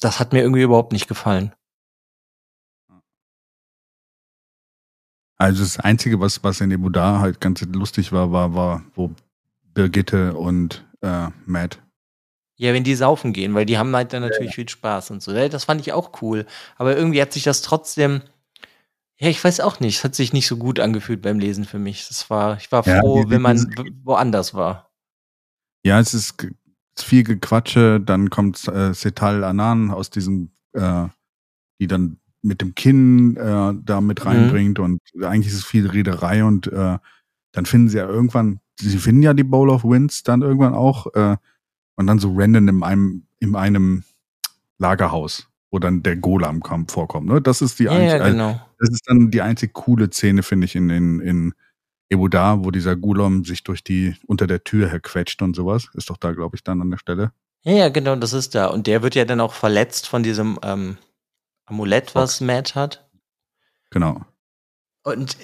das 0.00 0.18
hat 0.18 0.32
mir 0.32 0.40
irgendwie 0.40 0.62
überhaupt 0.62 0.92
nicht 0.92 1.08
gefallen. 1.08 1.52
Also 5.36 5.62
das 5.62 5.78
Einzige, 5.78 6.20
was, 6.20 6.42
was 6.44 6.60
in 6.60 6.70
Ebuda 6.70 7.20
halt 7.20 7.40
ganz 7.40 7.62
lustig 7.62 8.12
war, 8.12 8.30
war, 8.30 8.54
war, 8.54 8.84
wo 8.94 9.14
Birgitte 9.72 10.34
und 10.36 10.86
äh, 11.00 11.28
Matt. 11.46 11.80
Ja, 12.60 12.74
wenn 12.74 12.84
die 12.84 12.94
saufen 12.94 13.32
gehen, 13.32 13.54
weil 13.54 13.64
die 13.64 13.78
haben 13.78 13.96
halt 13.96 14.12
dann 14.12 14.20
natürlich 14.20 14.50
ja. 14.50 14.56
viel 14.56 14.68
Spaß 14.68 15.12
und 15.12 15.22
so. 15.22 15.32
Das 15.32 15.64
fand 15.64 15.80
ich 15.80 15.94
auch 15.94 16.20
cool. 16.20 16.44
Aber 16.76 16.94
irgendwie 16.94 17.22
hat 17.22 17.32
sich 17.32 17.42
das 17.42 17.62
trotzdem, 17.62 18.20
ja, 19.18 19.28
ich 19.28 19.42
weiß 19.42 19.60
auch 19.60 19.80
nicht, 19.80 19.96
es 19.96 20.04
hat 20.04 20.14
sich 20.14 20.34
nicht 20.34 20.46
so 20.46 20.58
gut 20.58 20.78
angefühlt 20.78 21.22
beim 21.22 21.38
Lesen 21.38 21.64
für 21.64 21.78
mich. 21.78 22.06
Das 22.08 22.28
war, 22.28 22.58
ich 22.58 22.70
war 22.70 22.82
froh, 22.82 23.16
ja, 23.16 23.24
die, 23.24 23.30
wenn 23.30 23.40
man 23.40 23.74
woanders 24.04 24.52
war. 24.52 24.90
Ja, 25.86 26.00
es 26.00 26.12
ist 26.12 26.48
viel 26.98 27.24
Gequatsche, 27.24 27.98
dann 27.98 28.28
kommt 28.28 28.68
äh, 28.68 28.92
Setal 28.92 29.42
Anan 29.42 29.90
aus 29.90 30.10
diesem, 30.10 30.50
äh, 30.74 31.06
die 31.80 31.86
dann 31.86 32.18
mit 32.42 32.60
dem 32.60 32.74
Kinn 32.74 33.38
äh, 33.38 33.72
da 33.82 34.02
mit 34.02 34.20
mhm. 34.20 34.30
reinbringt 34.30 34.78
mhm. 34.78 34.84
und 34.84 35.24
eigentlich 35.24 35.50
ist 35.54 35.60
es 35.60 35.64
viel 35.64 35.86
Rederei 35.86 36.44
und 36.44 36.66
äh, 36.66 36.98
dann 37.52 37.64
finden 37.64 37.88
sie 37.88 37.96
ja 37.96 38.06
irgendwann 38.06 38.60
sie 38.78 38.98
finden 38.98 39.22
ja 39.22 39.34
die 39.34 39.44
Bowl 39.44 39.70
of 39.70 39.84
Winds 39.84 40.22
dann 40.22 40.42
irgendwann 40.42 40.74
auch 40.74 41.06
äh, 41.14 41.36
und 42.00 42.06
dann 42.06 42.18
so 42.18 42.32
random 42.34 42.68
in 42.68 42.82
einem, 42.82 43.26
in 43.40 43.54
einem 43.54 44.04
Lagerhaus, 44.78 45.48
wo 45.70 45.78
dann 45.78 46.02
der 46.02 46.16
Golam-Kampf 46.16 46.92
vorkommt. 46.92 47.28
Ne? 47.28 47.42
Das 47.42 47.60
ist 47.60 47.78
die 47.78 47.84
Ja, 47.84 47.92
einzige, 47.92 48.22
ja, 48.22 48.28
genau. 48.30 48.60
das 48.78 48.88
ist 48.90 49.02
dann 49.06 49.30
die 49.30 49.42
einzig 49.42 49.74
coole 49.74 50.10
Szene, 50.10 50.42
finde 50.42 50.64
ich, 50.64 50.74
in, 50.74 50.88
in, 50.88 51.20
in 51.20 51.52
Ebudar, 52.08 52.64
wo 52.64 52.70
dieser 52.70 52.96
Golam 52.96 53.44
sich 53.44 53.64
durch 53.64 53.84
die, 53.84 54.16
unter 54.26 54.46
der 54.46 54.64
Tür 54.64 54.88
herquetscht 54.88 55.42
und 55.42 55.54
sowas. 55.54 55.90
Ist 55.92 56.08
doch 56.08 56.16
da, 56.16 56.32
glaube 56.32 56.56
ich, 56.56 56.64
dann 56.64 56.80
an 56.80 56.90
der 56.90 56.96
Stelle. 56.96 57.32
Ja, 57.64 57.72
ja, 57.72 57.88
genau, 57.90 58.16
das 58.16 58.32
ist 58.32 58.54
da. 58.54 58.68
Und 58.68 58.86
der 58.86 59.02
wird 59.02 59.14
ja 59.14 59.26
dann 59.26 59.40
auch 59.42 59.52
verletzt 59.52 60.08
von 60.08 60.22
diesem 60.22 60.58
ähm, 60.62 60.96
Amulett, 61.66 62.14
was 62.14 62.40
Matt 62.40 62.74
hat. 62.74 63.06
Genau. 63.90 64.24
Und 65.02 65.36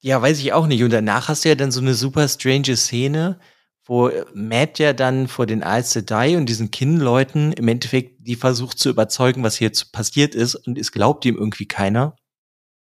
ja, 0.00 0.20
weiß 0.20 0.40
ich 0.40 0.52
auch 0.52 0.66
nicht. 0.66 0.82
Und 0.82 0.92
danach 0.92 1.28
hast 1.28 1.46
du 1.46 1.48
ja 1.48 1.54
dann 1.54 1.72
so 1.72 1.80
eine 1.80 1.94
super 1.94 2.28
strange 2.28 2.76
Szene, 2.76 3.40
wo 3.84 4.10
Matt 4.34 4.78
ja 4.78 4.92
dann 4.92 5.26
vor 5.28 5.46
den 5.46 5.62
Aes 5.62 5.92
Sedai 5.92 6.36
und 6.36 6.46
diesen 6.46 6.70
Kin-Leuten 6.70 7.52
im 7.52 7.68
Endeffekt 7.68 8.26
die 8.26 8.36
versucht 8.36 8.78
zu 8.78 8.88
überzeugen, 8.90 9.42
was 9.42 9.56
hier 9.56 9.66
jetzt 9.68 9.92
passiert 9.92 10.34
ist 10.34 10.54
und 10.54 10.78
es 10.78 10.92
glaubt 10.92 11.24
ihm 11.24 11.36
irgendwie 11.36 11.66
keiner. 11.66 12.14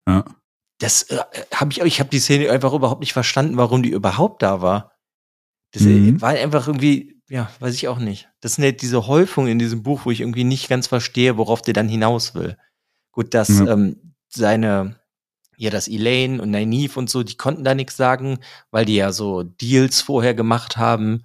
Ja. 0.08 0.24
Das 0.80 1.02
äh, 1.10 1.18
habe 1.54 1.72
ich, 1.72 1.80
ich 1.80 2.00
habe 2.00 2.08
die 2.10 2.20
Szene 2.20 2.50
einfach 2.50 2.72
überhaupt 2.72 3.00
nicht 3.00 3.12
verstanden, 3.12 3.56
warum 3.56 3.82
die 3.82 3.90
überhaupt 3.90 4.42
da 4.42 4.62
war. 4.62 4.92
Das 5.72 5.82
äh, 5.82 5.88
Mhm. 5.88 6.20
war 6.22 6.30
einfach 6.30 6.66
irgendwie, 6.66 7.20
ja, 7.28 7.50
weiß 7.60 7.74
ich 7.74 7.88
auch 7.88 7.98
nicht. 7.98 8.28
Das 8.40 8.54
sind 8.54 8.64
halt 8.64 8.80
diese 8.80 9.06
Häufungen 9.06 9.50
in 9.50 9.58
diesem 9.58 9.82
Buch, 9.82 10.02
wo 10.06 10.10
ich 10.10 10.20
irgendwie 10.20 10.44
nicht 10.44 10.68
ganz 10.68 10.86
verstehe, 10.86 11.36
worauf 11.36 11.60
der 11.62 11.74
dann 11.74 11.88
hinaus 11.88 12.34
will. 12.34 12.56
Gut, 13.12 13.34
dass 13.34 13.48
Ja. 13.50 13.66
ähm, 13.72 14.14
seine, 14.28 14.98
ja, 15.58 15.70
das 15.70 15.88
Elaine 15.88 16.40
und 16.40 16.52
Nynaeve 16.52 16.98
und 16.98 17.10
so, 17.10 17.24
die 17.24 17.36
konnten 17.36 17.64
da 17.64 17.74
nichts 17.74 17.96
sagen, 17.96 18.38
weil 18.70 18.84
die 18.84 18.94
ja 18.94 19.10
so 19.10 19.42
Deals 19.42 20.00
vorher 20.00 20.32
gemacht 20.32 20.76
haben 20.76 21.24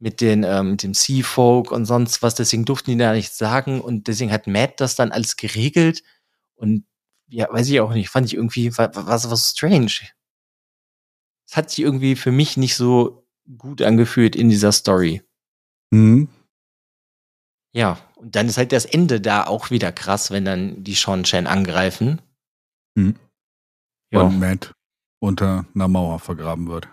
mit 0.00 0.20
den, 0.20 0.42
ähm, 0.42 0.72
mit 0.72 0.82
dem 0.82 0.94
Sea 0.94 1.22
Folk 1.22 1.70
und 1.70 1.86
sonst 1.86 2.20
was, 2.20 2.34
deswegen 2.34 2.64
durften 2.64 2.90
die 2.90 2.98
da 2.98 3.12
nichts 3.12 3.38
sagen 3.38 3.80
und 3.80 4.08
deswegen 4.08 4.32
hat 4.32 4.48
Matt 4.48 4.80
das 4.80 4.96
dann 4.96 5.12
alles 5.12 5.36
geregelt 5.36 6.02
und 6.56 6.86
ja, 7.28 7.46
weiß 7.52 7.68
ich 7.68 7.80
auch 7.80 7.92
nicht, 7.92 8.08
fand 8.08 8.26
ich 8.26 8.34
irgendwie, 8.34 8.76
war, 8.76 8.94
war 8.96 9.06
was, 9.06 9.30
was 9.30 9.50
strange. 9.50 9.92
Es 11.48 11.56
hat 11.56 11.70
sich 11.70 11.84
irgendwie 11.84 12.16
für 12.16 12.32
mich 12.32 12.56
nicht 12.56 12.74
so 12.74 13.28
gut 13.56 13.80
angefühlt 13.80 14.34
in 14.34 14.48
dieser 14.48 14.72
Story. 14.72 15.22
Mhm. 15.90 16.28
Ja, 17.72 17.98
und 18.16 18.34
dann 18.34 18.48
ist 18.48 18.56
halt 18.58 18.72
das 18.72 18.86
Ende 18.86 19.20
da 19.20 19.46
auch 19.46 19.70
wieder 19.70 19.92
krass, 19.92 20.32
wenn 20.32 20.44
dann 20.44 20.82
die 20.82 20.94
Sean 20.94 21.22
Chen 21.22 21.46
angreifen. 21.46 22.20
Mhm. 22.96 23.14
Ja, 24.10 24.22
Und 24.22 24.38
Matt 24.40 24.74
unter 25.20 25.66
einer 25.74 25.88
Mauer 25.88 26.18
vergraben 26.20 26.68
wird, 26.68 26.88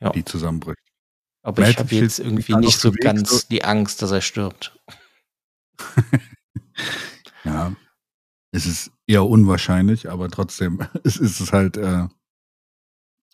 Ja. 0.00 0.10
die 0.10 0.24
zusammenbricht. 0.24 0.78
aber 1.42 1.62
ich 1.62 1.68
Matt 1.68 1.78
habe 1.78 1.88
steht 1.88 2.02
jetzt 2.02 2.18
irgendwie 2.18 2.54
nicht 2.56 2.78
so 2.78 2.92
ganz 2.92 3.30
so- 3.30 3.48
die 3.50 3.64
Angst, 3.64 4.02
dass 4.02 4.10
er 4.10 4.20
stirbt. 4.20 4.78
Ja. 7.44 7.74
Es 8.50 8.66
ist 8.66 8.90
eher 9.06 9.24
unwahrscheinlich, 9.24 10.10
aber 10.10 10.28
trotzdem, 10.30 10.80
es 11.04 11.16
ist 11.16 11.40
es 11.40 11.52
halt, 11.52 11.76
äh, 11.76 12.06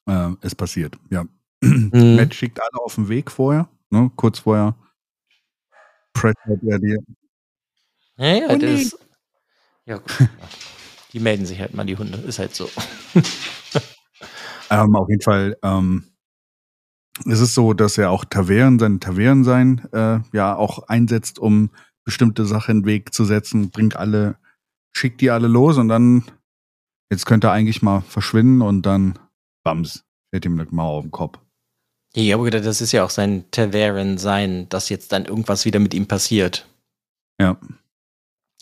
äh, 0.07 0.37
es 0.41 0.55
passiert, 0.55 0.97
ja. 1.11 1.25
Mhm. 1.63 2.17
Matt 2.17 2.35
schickt 2.35 2.61
alle 2.61 2.83
auf 2.85 2.95
den 2.97 3.09
Weg 3.09 3.31
vorher, 3.31 3.69
ne, 3.91 4.11
kurz 4.17 4.41
vorher. 4.41 4.75
Pressert 6.13 6.63
er 6.63 6.79
die. 6.79 6.99
Ja, 8.17 8.27
ja, 8.35 8.47
Oh, 8.51 8.57
nee. 8.57 8.85
das. 8.85 8.99
Ja, 9.87 9.97
gut. 9.99 10.29
Die 11.15 11.21
melden 11.21 11.47
sich 11.47 11.61
halt 11.61 11.73
mal, 11.73 11.85
die 11.85 11.97
Hunde. 11.97 12.19
Ist 12.19 12.39
halt 12.39 12.55
so. 12.55 12.69
Ähm, 14.71 14.97
auf 14.97 15.09
jeden 15.09 15.23
Fall, 15.23 15.57
ähm, 15.63 16.05
es 17.27 17.41
ist 17.41 17.55
so, 17.55 17.75
dass 17.75 17.99
er 17.99 18.11
auch 18.11 18.25
Tavernen 18.25 19.45
sein, 19.45 19.87
äh, 19.93 20.19
ja, 20.33 20.57
auch 20.57 20.89
einsetzt, 20.89 21.39
um 21.39 21.71
bestimmte 22.05 22.45
Sachen 22.45 22.79
in 22.79 22.83
den 22.83 22.87
Weg 22.87 23.15
zu 23.15 23.25
setzen, 23.25 23.71
bringt 23.71 23.97
alle, 23.97 24.37
schickt 24.97 25.21
die 25.21 25.31
alle 25.31 25.49
los 25.49 25.79
und 25.79 25.89
dann, 25.89 26.25
jetzt 27.11 27.27
könnte 27.27 27.49
er 27.49 27.53
eigentlich 27.53 27.83
mal 27.83 28.01
verschwinden 28.01 28.63
und 28.63 28.83
dann, 28.83 29.19
bams, 29.63 30.05
fällt 30.31 30.45
ihm 30.45 30.59
eine 30.59 30.69
Mauer 30.71 30.99
auf 30.99 31.05
den 31.05 31.11
Kopf. 31.11 31.39
Ja, 32.17 32.37
aber 32.37 32.51
das 32.51 32.81
ist 32.81 32.93
ja 32.93 33.05
auch 33.05 33.11
sein 33.11 33.45
Tavern 33.51 34.19
sein, 34.19 34.69
dass 34.69 34.89
jetzt 34.89 35.13
dann 35.13 35.25
irgendwas 35.25 35.65
wieder 35.65 35.81
mit 35.81 35.95
ihm 35.95 36.07
passiert. 36.07 36.69
Ja. 37.41 37.59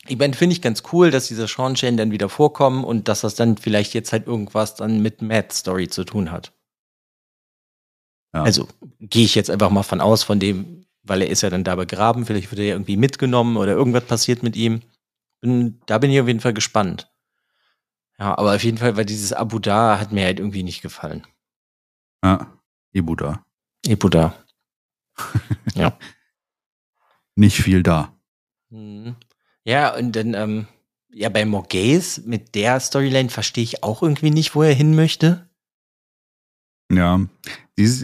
Ich 0.08 0.18
meine, 0.18 0.34
finde 0.34 0.54
ich 0.54 0.62
ganz 0.62 0.82
cool, 0.92 1.10
dass 1.10 1.28
diese 1.28 1.46
Chen 1.46 1.96
dann 1.96 2.10
wieder 2.10 2.28
vorkommen 2.28 2.84
und 2.84 3.08
dass 3.08 3.20
das 3.20 3.34
dann 3.36 3.56
vielleicht 3.56 3.94
jetzt 3.94 4.12
halt 4.12 4.26
irgendwas 4.26 4.74
dann 4.74 5.00
mit 5.00 5.22
Matt's 5.22 5.58
Story 5.58 5.88
zu 5.88 6.04
tun 6.04 6.32
hat. 6.32 6.52
Ja. 8.34 8.42
Also 8.42 8.66
gehe 8.98 9.24
ich 9.24 9.34
jetzt 9.34 9.50
einfach 9.50 9.70
mal 9.70 9.82
von 9.82 10.00
aus, 10.00 10.24
von 10.24 10.40
dem, 10.40 10.86
weil 11.02 11.22
er 11.22 11.28
ist 11.28 11.42
ja 11.42 11.50
dann 11.50 11.64
da 11.64 11.76
begraben, 11.76 12.26
vielleicht 12.26 12.50
wird 12.50 12.58
er 12.58 12.66
ja 12.66 12.74
irgendwie 12.74 12.96
mitgenommen 12.96 13.56
oder 13.56 13.72
irgendwas 13.72 14.04
passiert 14.04 14.42
mit 14.42 14.56
ihm. 14.56 14.82
Bin, 15.40 15.80
da 15.86 15.98
bin 15.98 16.10
ich 16.10 16.20
auf 16.20 16.26
jeden 16.26 16.40
Fall 16.40 16.54
gespannt. 16.54 17.12
Ja, 18.18 18.36
aber 18.38 18.54
auf 18.54 18.64
jeden 18.64 18.78
Fall, 18.78 18.96
weil 18.96 19.04
dieses 19.04 19.32
Abu 19.32 19.58
Da 19.58 19.98
hat 19.98 20.12
mir 20.12 20.24
halt 20.24 20.38
irgendwie 20.38 20.62
nicht 20.62 20.82
gefallen. 20.82 21.26
Ja, 22.24 22.52
Ibuda. 22.92 23.44
Abu 23.88 24.08
Da. 24.08 24.34
Nicht 27.34 27.62
viel 27.62 27.82
da. 27.82 28.14
Mhm. 28.70 29.16
Ja, 29.64 29.96
und 29.96 30.16
dann, 30.16 30.34
ähm, 30.34 30.66
ja, 31.12 31.28
bei 31.28 31.44
Morgaze 31.44 32.22
mit 32.24 32.54
der 32.54 32.80
Storyline 32.80 33.28
verstehe 33.28 33.64
ich 33.64 33.82
auch 33.82 34.02
irgendwie 34.02 34.30
nicht, 34.30 34.54
wo 34.54 34.62
er 34.62 34.74
hin 34.74 34.94
möchte. 34.94 35.48
Ja. 36.90 37.20
Dieses, 37.78 38.02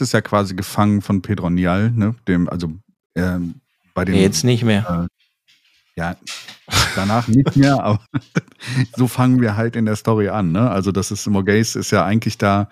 ist 0.00 0.12
ja 0.12 0.20
quasi 0.20 0.54
gefangen 0.54 1.02
von 1.02 1.22
Pedro 1.22 1.50
Nial, 1.50 1.90
ne, 1.90 2.14
dem, 2.26 2.48
also, 2.48 2.72
ähm, 3.14 3.60
bei 3.94 4.04
dem, 4.04 4.14
jetzt 4.16 4.44
nicht 4.44 4.64
mehr. 4.64 5.08
ja, 5.96 6.16
danach 6.96 7.28
nicht 7.28 7.54
mehr, 7.56 7.74
aber 7.84 8.04
so 8.96 9.06
fangen 9.06 9.40
wir 9.40 9.56
halt 9.56 9.76
in 9.76 9.86
der 9.86 9.94
Story 9.96 10.28
an, 10.30 10.50
ne? 10.50 10.68
Also 10.68 10.90
das 10.90 11.12
ist, 11.12 11.26
Morgase 11.28 11.78
ist 11.78 11.92
ja 11.92 12.04
eigentlich 12.04 12.38
da 12.38 12.68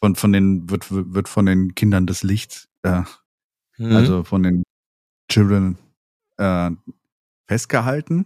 von, 0.00 0.14
von 0.14 0.32
den, 0.32 0.70
wird, 0.70 0.86
wird 0.90 1.28
von 1.28 1.46
den 1.46 1.74
Kindern 1.74 2.06
des 2.06 2.22
Lichts, 2.22 2.68
äh, 2.82 3.02
Mhm. 3.78 3.96
also 3.96 4.24
von 4.24 4.42
den 4.42 4.62
Children 5.30 5.78
äh, 6.38 6.70
festgehalten 7.52 8.24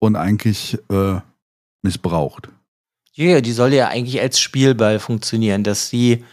und 0.00 0.16
eigentlich 0.16 0.76
äh, 0.90 1.20
missbraucht. 1.82 2.48
Ja, 3.12 3.40
die 3.40 3.52
soll 3.52 3.72
ja 3.72 3.86
eigentlich 3.86 4.20
als 4.20 4.40
Spielball 4.40 4.98
funktionieren, 4.98 5.62
dass 5.62 5.88
sie 5.88 6.24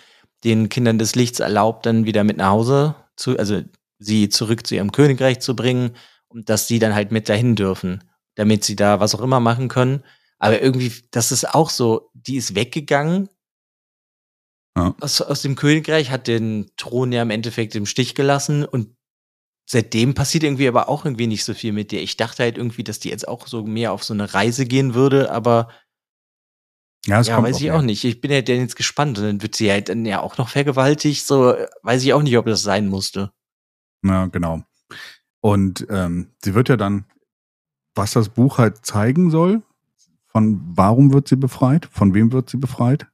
den 0.43 0.69
Kindern 0.69 0.97
des 0.97 1.13
Lichts 1.13 1.39
erlaubt, 1.39 1.85
dann 1.85 2.05
wieder 2.05 2.23
mit 2.23 2.37
nach 2.37 2.49
Hause 2.49 2.95
zu, 3.15 3.37
also 3.37 3.61
sie 3.99 4.29
zurück 4.29 4.65
zu 4.65 4.73
ihrem 4.73 4.91
Königreich 4.91 5.41
zu 5.41 5.55
bringen 5.55 5.91
und 6.27 6.49
dass 6.49 6.67
sie 6.67 6.79
dann 6.79 6.95
halt 6.95 7.11
mit 7.11 7.29
dahin 7.29 7.55
dürfen, 7.55 8.03
damit 8.33 8.63
sie 8.63 8.75
da 8.75 8.99
was 8.99 9.13
auch 9.13 9.21
immer 9.21 9.39
machen 9.39 9.67
können. 9.67 10.03
Aber 10.39 10.59
irgendwie, 10.59 10.91
das 11.11 11.31
ist 11.31 11.53
auch 11.53 11.69
so, 11.69 12.09
die 12.15 12.37
ist 12.37 12.55
weggegangen 12.55 13.29
Ja. 14.75 14.95
aus, 15.01 15.21
aus 15.21 15.43
dem 15.43 15.55
Königreich, 15.55 16.09
hat 16.09 16.25
den 16.25 16.71
Thron 16.77 17.11
ja 17.11 17.21
im 17.21 17.29
Endeffekt 17.29 17.75
im 17.75 17.85
Stich 17.85 18.15
gelassen 18.15 18.65
und 18.65 18.95
seitdem 19.65 20.13
passiert 20.13 20.43
irgendwie 20.43 20.67
aber 20.67 20.89
auch 20.89 21.05
irgendwie 21.05 21.27
nicht 21.27 21.43
so 21.45 21.53
viel 21.53 21.73
mit 21.73 21.91
der. 21.91 22.01
Ich 22.03 22.17
dachte 22.17 22.43
halt 22.43 22.57
irgendwie, 22.57 22.83
dass 22.83 22.99
die 22.99 23.09
jetzt 23.09 23.27
auch 23.27 23.47
so 23.47 23.63
mehr 23.63 23.93
auf 23.93 24.03
so 24.03 24.13
eine 24.13 24.33
Reise 24.33 24.65
gehen 24.65 24.93
würde, 24.93 25.31
aber 25.31 25.69
Ja, 27.05 27.19
es 27.19 27.27
ja, 27.27 27.35
kommt 27.35 27.47
weiß 27.47 27.61
ich 27.61 27.63
mehr. 27.63 27.75
auch 27.77 27.81
nicht. 27.81 28.03
Ich 28.03 28.21
bin 28.21 28.31
ja 28.31 28.41
dann 28.41 28.57
jetzt 28.57 28.75
gespannt. 28.75 29.17
Und 29.17 29.25
dann 29.25 29.41
wird 29.41 29.55
sie 29.55 29.71
halt 29.71 29.89
dann 29.89 30.05
ja 30.05 30.21
auch 30.21 30.37
noch 30.37 30.49
vergewaltigt. 30.49 31.25
So, 31.25 31.51
äh, 31.51 31.67
weiß 31.83 32.03
ich 32.03 32.13
auch 32.13 32.21
nicht, 32.21 32.37
ob 32.37 32.45
das 32.45 32.61
sein 32.63 32.87
musste. 32.87 33.31
Ja, 34.03 34.25
genau. 34.27 34.63
Und 35.41 35.87
ähm, 35.89 36.31
sie 36.43 36.53
wird 36.55 36.69
ja 36.69 36.77
dann, 36.77 37.05
was 37.95 38.13
das 38.13 38.29
Buch 38.29 38.57
halt 38.59 38.85
zeigen 38.85 39.31
soll, 39.31 39.63
von 40.27 40.61
warum 40.77 41.13
wird 41.13 41.27
sie 41.27 41.35
befreit, 41.37 41.87
von 41.87 42.13
wem 42.13 42.31
wird 42.31 42.49
sie 42.49 42.57
befreit? 42.57 43.07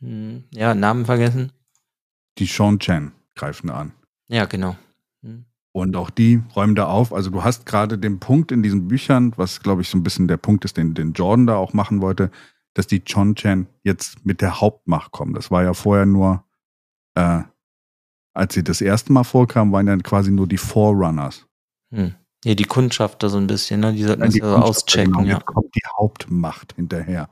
Hm, 0.00 0.44
ja, 0.52 0.74
Namen 0.74 1.04
vergessen. 1.06 1.52
Die 2.38 2.46
Sean 2.46 2.78
Chen 2.78 3.12
greifen 3.34 3.68
an. 3.70 3.92
Ja, 4.28 4.44
genau. 4.44 4.76
Hm. 5.22 5.44
Und 5.72 5.96
auch 5.96 6.10
die 6.10 6.42
räumen 6.56 6.74
da 6.74 6.86
auf. 6.86 7.12
Also 7.12 7.30
du 7.30 7.44
hast 7.44 7.66
gerade 7.66 7.98
den 7.98 8.20
Punkt 8.20 8.52
in 8.52 8.62
diesen 8.62 8.88
Büchern, 8.88 9.32
was 9.36 9.62
glaube 9.62 9.82
ich 9.82 9.88
so 9.88 9.98
ein 9.98 10.02
bisschen 10.02 10.28
der 10.28 10.36
Punkt 10.36 10.64
ist, 10.64 10.76
den, 10.76 10.94
den 10.94 11.12
Jordan 11.12 11.46
da 11.46 11.56
auch 11.56 11.72
machen 11.72 12.00
wollte, 12.00 12.30
dass 12.74 12.86
die 12.86 13.04
Chon 13.04 13.34
Chen 13.34 13.66
jetzt 13.82 14.24
mit 14.24 14.40
der 14.40 14.60
Hauptmacht 14.60 15.12
kommen. 15.12 15.34
Das 15.34 15.50
war 15.50 15.62
ja 15.62 15.74
vorher 15.74 16.06
nur, 16.06 16.44
äh, 17.14 17.42
als 18.34 18.54
sie 18.54 18.64
das 18.64 18.80
erste 18.80 19.12
Mal 19.12 19.24
vorkamen, 19.24 19.72
waren 19.72 19.86
dann 19.86 20.02
quasi 20.02 20.30
nur 20.30 20.46
die 20.46 20.58
Forerunners. 20.58 21.46
Hm. 21.90 22.14
Ja, 22.44 22.54
die 22.54 22.64
Kundschaft 22.64 23.22
da 23.22 23.28
so 23.28 23.38
ein 23.38 23.48
bisschen, 23.48 23.80
ne? 23.80 23.92
Die 23.92 24.04
sollten 24.04 24.22
das 24.22 24.34
die 24.34 24.42
also 24.42 24.54
Kundschaft, 24.54 24.84
auschecken, 24.84 25.12
genau, 25.12 25.26
ja. 25.26 25.34
Jetzt 25.34 25.46
kommt 25.46 25.74
die 25.74 25.86
Hauptmacht 25.98 26.74
hinterher. 26.74 27.28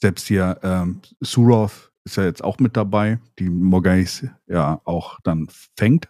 Selbst 0.00 0.28
hier 0.28 0.58
ähm, 0.62 1.00
Suroth 1.20 1.90
ist 2.04 2.16
ja 2.16 2.24
jetzt 2.24 2.44
auch 2.44 2.58
mit 2.58 2.76
dabei, 2.76 3.18
die 3.38 3.48
Morgais 3.48 4.26
ja 4.46 4.80
auch 4.84 5.18
dann 5.24 5.48
fängt. 5.76 6.08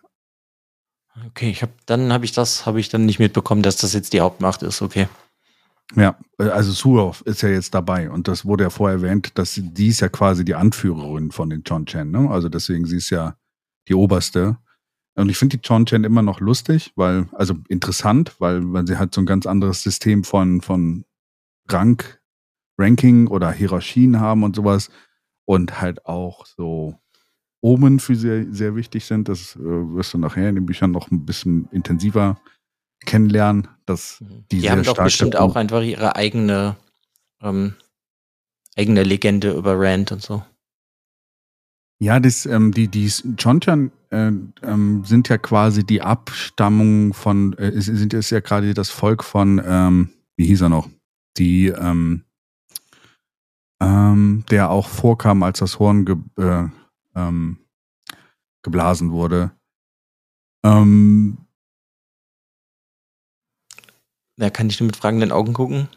Okay, 1.29 1.51
ich 1.51 1.63
hab, 1.63 1.71
dann 1.87 2.13
habe 2.13 2.25
ich 2.25 2.33
das, 2.33 2.67
habe 2.67 2.81
ich 2.81 2.89
dann 2.89 3.07
nicht 3.07 3.19
mitbekommen, 3.19 3.63
dass 3.63 3.77
das 3.77 3.93
jetzt 3.93 4.13
die 4.13 4.21
Hauptmacht 4.21 4.63
ist, 4.63 4.83
okay. 4.83 5.09
Ja, 5.95 6.19
also 6.39 6.73
Suhoff 6.73 7.21
ist 7.23 7.43
ja 7.43 7.51
jetzt 7.51 7.75
dabei 7.75 8.11
und 8.11 8.27
das 8.27 8.45
wurde 8.45 8.65
ja 8.65 8.71
vorher 8.71 8.99
erwähnt, 8.99 9.39
dass 9.39 9.61
die 9.63 9.89
ist 9.89 10.01
ja 10.01 10.09
quasi 10.09 10.45
die 10.45 10.55
Anführerin 10.55 11.31
von 11.31 11.51
den 11.51 11.63
John 11.65 11.87
Chen, 11.87 12.11
ne? 12.11 12.31
Also 12.31 12.49
deswegen 12.49 12.87
sie 12.87 12.97
ist 12.97 13.11
ja 13.11 13.37
die 13.87 13.95
oberste. 13.95 14.57
Und 15.15 15.29
ich 15.29 15.37
finde 15.37 15.59
die 15.59 15.67
John 15.67 15.87
Chen 15.87 16.03
immer 16.03 16.23
noch 16.23 16.41
lustig, 16.41 16.93
weil, 16.97 17.29
also 17.33 17.55
interessant, 17.69 18.35
weil, 18.41 18.73
weil 18.73 18.87
sie 18.87 18.99
halt 18.99 19.15
so 19.15 19.21
ein 19.21 19.27
ganz 19.27 19.47
anderes 19.47 19.83
System 19.83 20.25
von, 20.25 20.61
von 20.61 21.05
Rank, 21.69 22.21
Ranking 22.79 23.29
oder 23.29 23.53
Hierarchien 23.53 24.19
haben 24.19 24.43
und 24.43 24.57
sowas 24.57 24.91
und 25.45 25.81
halt 25.81 26.07
auch 26.07 26.47
so 26.47 26.99
Omen 27.65 27.99
für 27.99 28.15
sie 28.15 28.53
sehr 28.53 28.77
wichtig 28.77 29.07
sind. 29.07 29.29
Das 29.29 29.57
äh, 29.57 29.61
wirst 29.61 30.13
du 30.13 30.19
nachher 30.19 30.51
in 30.51 30.57
den 30.57 30.67
Büchern 30.67 30.91
noch 30.91 31.11
ein 31.11 31.25
bisschen 31.25 31.67
intensiver 31.73 32.39
kennenlernen, 33.07 33.69
dass 33.87 34.21
mhm. 34.21 34.45
die, 34.53 34.61
die 34.61 34.71
haben 34.71 34.83
doch 34.83 35.03
bestimmt 35.03 35.37
auch 35.37 35.57
einfach 35.57 35.83
ihre 35.83 36.15
eigene 36.15 36.77
ähm, 37.41 37.75
eigene 38.77 39.03
Legende 39.03 39.53
über 39.53 39.79
Rand 39.79 40.13
und 40.13 40.21
so. 40.21 40.43
Ja, 42.01 42.21
das, 42.21 42.45
ähm, 42.45 42.73
die, 42.73 42.89
die 42.89 43.11
Chontan 43.41 43.93
äh, 44.11 44.33
ähm, 44.63 45.05
sind 45.07 45.31
ja 45.31 45.39
quasi 45.39 45.85
die 45.85 46.03
Abstammung 46.03 47.15
von, 47.15 47.55
äh, 47.55 47.81
sind 47.81 48.13
ist 48.13 48.31
ja 48.31 48.41
gerade 48.41 48.75
das 48.75 48.91
Volk 48.91 49.25
von, 49.25 49.63
ähm, 49.65 50.11
wie 50.37 50.45
hieß 50.45 50.63
er 50.63 50.69
noch? 50.69 50.89
Die, 51.39 51.69
ähm, 51.69 52.25
ähm, 53.81 54.45
der 54.51 54.71
auch 54.71 54.89
vorkam, 54.89 55.43
als 55.43 55.61
das 55.61 55.79
Horn 55.79 56.05
ge, 56.05 56.17
äh, 56.37 56.69
ähm, 57.15 57.59
geblasen 58.63 59.13
wurde. 59.13 59.53
Ähm, 60.65 61.39
da 64.37 64.51
kann 64.51 64.69
ich 64.69 64.81
nur 64.81 64.87
mit 64.87 64.97
fragenden 64.97 65.33
Augen 65.33 65.53
gucken. 65.53 65.89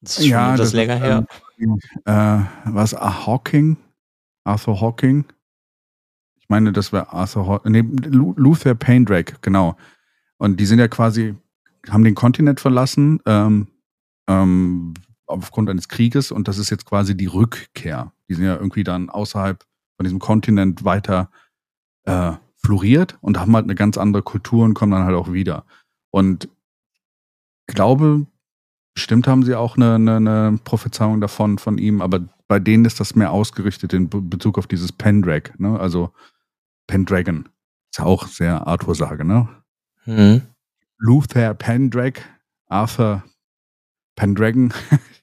Das 0.00 0.18
ist 0.18 0.24
schon 0.24 0.32
ja, 0.32 0.54
etwas 0.54 0.68
das 0.68 0.72
länger 0.72 0.96
her. 0.96 1.26
Ähm, 1.58 1.78
äh, 2.04 2.72
was? 2.72 2.92
Hawking? 2.94 3.76
Arthur 4.44 4.80
Hawking? 4.80 5.24
Ich 6.40 6.48
meine, 6.48 6.72
das 6.72 6.92
wäre 6.92 7.12
Arthur 7.12 7.46
Hawking. 7.46 7.72
Nee, 7.72 7.84
Luther 8.08 8.74
Paindrake, 8.74 9.36
genau. 9.42 9.76
Und 10.38 10.58
die 10.58 10.66
sind 10.66 10.80
ja 10.80 10.88
quasi, 10.88 11.36
haben 11.88 12.04
den 12.04 12.16
Kontinent 12.16 12.60
verlassen, 12.60 13.20
ähm, 13.26 13.68
ähm, 14.28 14.94
aufgrund 15.26 15.70
eines 15.70 15.88
Krieges 15.88 16.32
und 16.32 16.48
das 16.48 16.58
ist 16.58 16.70
jetzt 16.70 16.84
quasi 16.84 17.16
die 17.16 17.26
Rückkehr. 17.26 18.12
Die 18.28 18.34
sind 18.34 18.44
ja 18.44 18.56
irgendwie 18.56 18.84
dann 18.84 19.08
außerhalb 19.08 19.64
von 19.96 20.04
diesem 20.04 20.18
Kontinent 20.18 20.84
weiter 20.84 21.30
äh, 22.04 22.32
floriert 22.56 23.18
und 23.20 23.38
haben 23.38 23.54
halt 23.54 23.64
eine 23.64 23.74
ganz 23.74 23.98
andere 23.98 24.22
Kultur 24.22 24.64
und 24.64 24.74
kommen 24.74 24.92
dann 24.92 25.04
halt 25.04 25.16
auch 25.16 25.32
wieder. 25.32 25.64
Und 26.10 26.48
glaube, 27.66 28.26
bestimmt 28.94 29.26
haben 29.26 29.42
sie 29.42 29.54
auch 29.54 29.76
eine, 29.76 29.94
eine, 29.94 30.16
eine, 30.16 30.58
Prophezeiung 30.64 31.20
davon 31.20 31.58
von 31.58 31.78
ihm, 31.78 32.00
aber 32.00 32.20
bei 32.48 32.58
denen 32.58 32.84
ist 32.84 33.00
das 33.00 33.14
mehr 33.14 33.32
ausgerichtet 33.32 33.92
in 33.92 34.08
Bezug 34.08 34.58
auf 34.58 34.66
dieses 34.66 34.92
Pendrag, 34.92 35.58
ne? 35.58 35.78
Also 35.80 36.12
Pendragon. 36.86 37.48
Ist 37.90 37.98
ja 37.98 38.04
auch 38.04 38.26
sehr 38.26 38.66
Arthur-Sage, 38.66 39.24
ne? 39.24 39.48
Mhm. 40.04 40.42
Luther 40.98 41.54
Pendrag, 41.54 42.22
Arthur 42.66 43.24
Pendragon. 44.16 44.72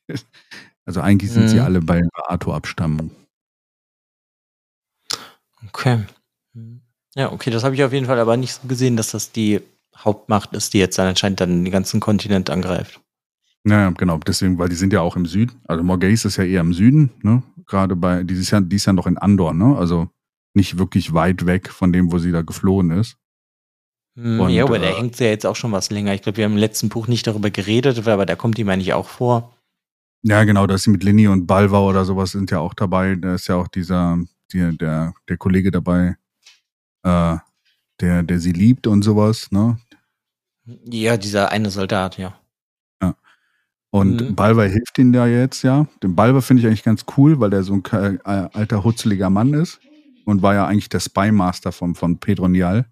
also 0.86 1.02
eigentlich 1.02 1.32
sind 1.32 1.44
mhm. 1.44 1.48
sie 1.48 1.60
alle 1.60 1.82
bei 1.82 2.02
Arthur-Abstammung. 2.28 3.12
Okay. 5.68 6.06
Mhm. 6.54 6.82
Ja, 7.16 7.32
okay, 7.32 7.50
das 7.50 7.64
habe 7.64 7.76
ich 7.76 7.84
auf 7.84 7.94
jeden 7.94 8.06
Fall 8.06 8.20
aber 8.20 8.38
nicht 8.38 8.54
so 8.54 8.68
gesehen, 8.68 8.96
dass 8.96 9.12
das 9.12 9.32
die 9.32 9.62
Hauptmacht 9.98 10.54
ist, 10.54 10.74
die 10.74 10.80
jetzt 10.80 10.98
dann 10.98 11.08
anscheinend 11.08 11.42
dann 11.42 11.64
den 11.64 11.72
ganzen 11.72 12.00
Kontinent 12.00 12.50
angreift. 12.50 13.02
Ja, 13.66 13.90
genau, 13.90 14.18
deswegen, 14.20 14.58
weil 14.58 14.70
die 14.70 14.76
sind 14.76 14.94
ja 14.94 15.02
auch 15.02 15.16
im 15.16 15.26
Süden. 15.26 15.60
Also 15.68 15.84
Morgase 15.84 16.28
ist 16.28 16.38
ja 16.38 16.46
eher 16.46 16.62
im 16.62 16.74
Süden, 16.74 17.12
ne? 17.24 17.44
Gerade 17.68 17.96
bei, 17.96 18.24
die 18.24 18.36
ist 18.36 18.52
ja, 18.52 18.62
die 18.62 18.78
ist 18.78 18.86
ja 18.86 18.94
noch 18.94 19.06
in 19.06 19.18
Andor, 19.18 19.54
ne? 19.54 19.76
Also 19.78 20.10
nicht 20.54 20.78
wirklich 20.78 21.14
weit 21.14 21.46
weg 21.46 21.70
von 21.70 21.92
dem, 21.92 22.12
wo 22.12 22.20
sie 22.20 22.32
da 22.32 22.42
geflohen 22.42 22.92
ist. 22.92 23.18
Hm, 24.16 24.40
Und, 24.40 24.50
ja, 24.52 24.64
aber 24.64 24.78
äh, 24.78 24.82
der 24.82 24.98
hängt 24.98 25.20
ja 25.20 25.28
jetzt 25.28 25.46
auch 25.46 25.56
schon 25.56 25.72
was 25.72 25.90
länger. 25.90 26.14
Ich 26.14 26.22
glaube, 26.22 26.38
wir 26.38 26.46
haben 26.46 26.54
im 26.54 26.58
letzten 26.58 26.90
Buch 26.90 27.08
nicht 27.08 27.28
darüber 27.28 27.50
geredet, 27.50 28.08
aber 28.08 28.26
da 28.26 28.36
kommt 28.36 28.58
die, 28.58 28.64
meine 28.64 28.82
ich, 28.82 28.94
auch 28.94 29.08
vor. 29.08 29.56
Ja, 30.24 30.44
genau, 30.44 30.68
da 30.68 30.76
ist 30.76 30.84
sie 30.84 30.90
mit 30.90 31.04
Linny 31.04 31.28
und 31.28 31.48
Balva 31.48 31.80
oder 31.80 32.06
sowas 32.06 32.32
sind 32.32 32.52
ja 32.52 32.60
auch 32.60 32.74
dabei. 32.74 33.16
Da 33.16 33.36
ist 33.36 33.48
ja 33.48 33.56
auch 33.56 33.68
dieser, 33.68 34.18
die, 34.54 34.78
der, 34.78 35.14
der 35.28 35.38
Kollege 35.38 35.72
dabei, 35.72 36.18
äh, 37.04 37.38
der, 38.00 38.24
der 38.24 38.40
sie 38.40 38.52
liebt 38.52 38.88
und 38.88 39.04
sowas, 39.04 39.52
ne? 39.52 39.78
Ja, 40.86 41.18
dieser 41.18 41.52
eine 41.52 41.70
Soldat, 41.70 42.18
ja. 42.18 42.40
Ja. 43.02 43.16
Und 43.92 44.22
mhm. 44.22 44.36
Balver 44.36 44.66
hilft 44.66 44.98
ihnen 44.98 45.14
da 45.14 45.28
jetzt, 45.28 45.64
ja. 45.64 45.88
Den 46.04 46.16
Balver 46.16 46.42
finde 46.42 46.62
ich 46.62 46.68
eigentlich 46.68 46.84
ganz 46.84 47.06
cool, 47.18 47.40
weil 47.40 47.50
der 47.50 47.64
so 47.64 47.74
ein 47.74 47.84
äh, 47.92 48.20
alter, 48.24 48.84
hutzeliger 48.84 49.30
Mann 49.30 49.54
ist 49.54 49.80
und 50.26 50.42
war 50.42 50.54
ja 50.54 50.68
eigentlich 50.68 50.90
der 50.90 51.00
Spymaster 51.00 51.72
von, 51.72 51.96
von 51.96 52.20
Pedro 52.20 52.48
Nial. 52.48 52.86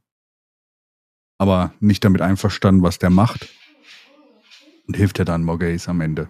Aber 1.38 1.74
nicht 1.80 2.04
damit 2.04 2.22
einverstanden, 2.22 2.82
was 2.82 2.98
der 2.98 3.12
macht. 3.12 3.48
Und 4.88 4.98
hilft 4.98 5.20
ja 5.20 5.26
dann 5.26 5.44
Morgaze 5.44 5.92
am 5.92 6.02
Ende. 6.02 6.30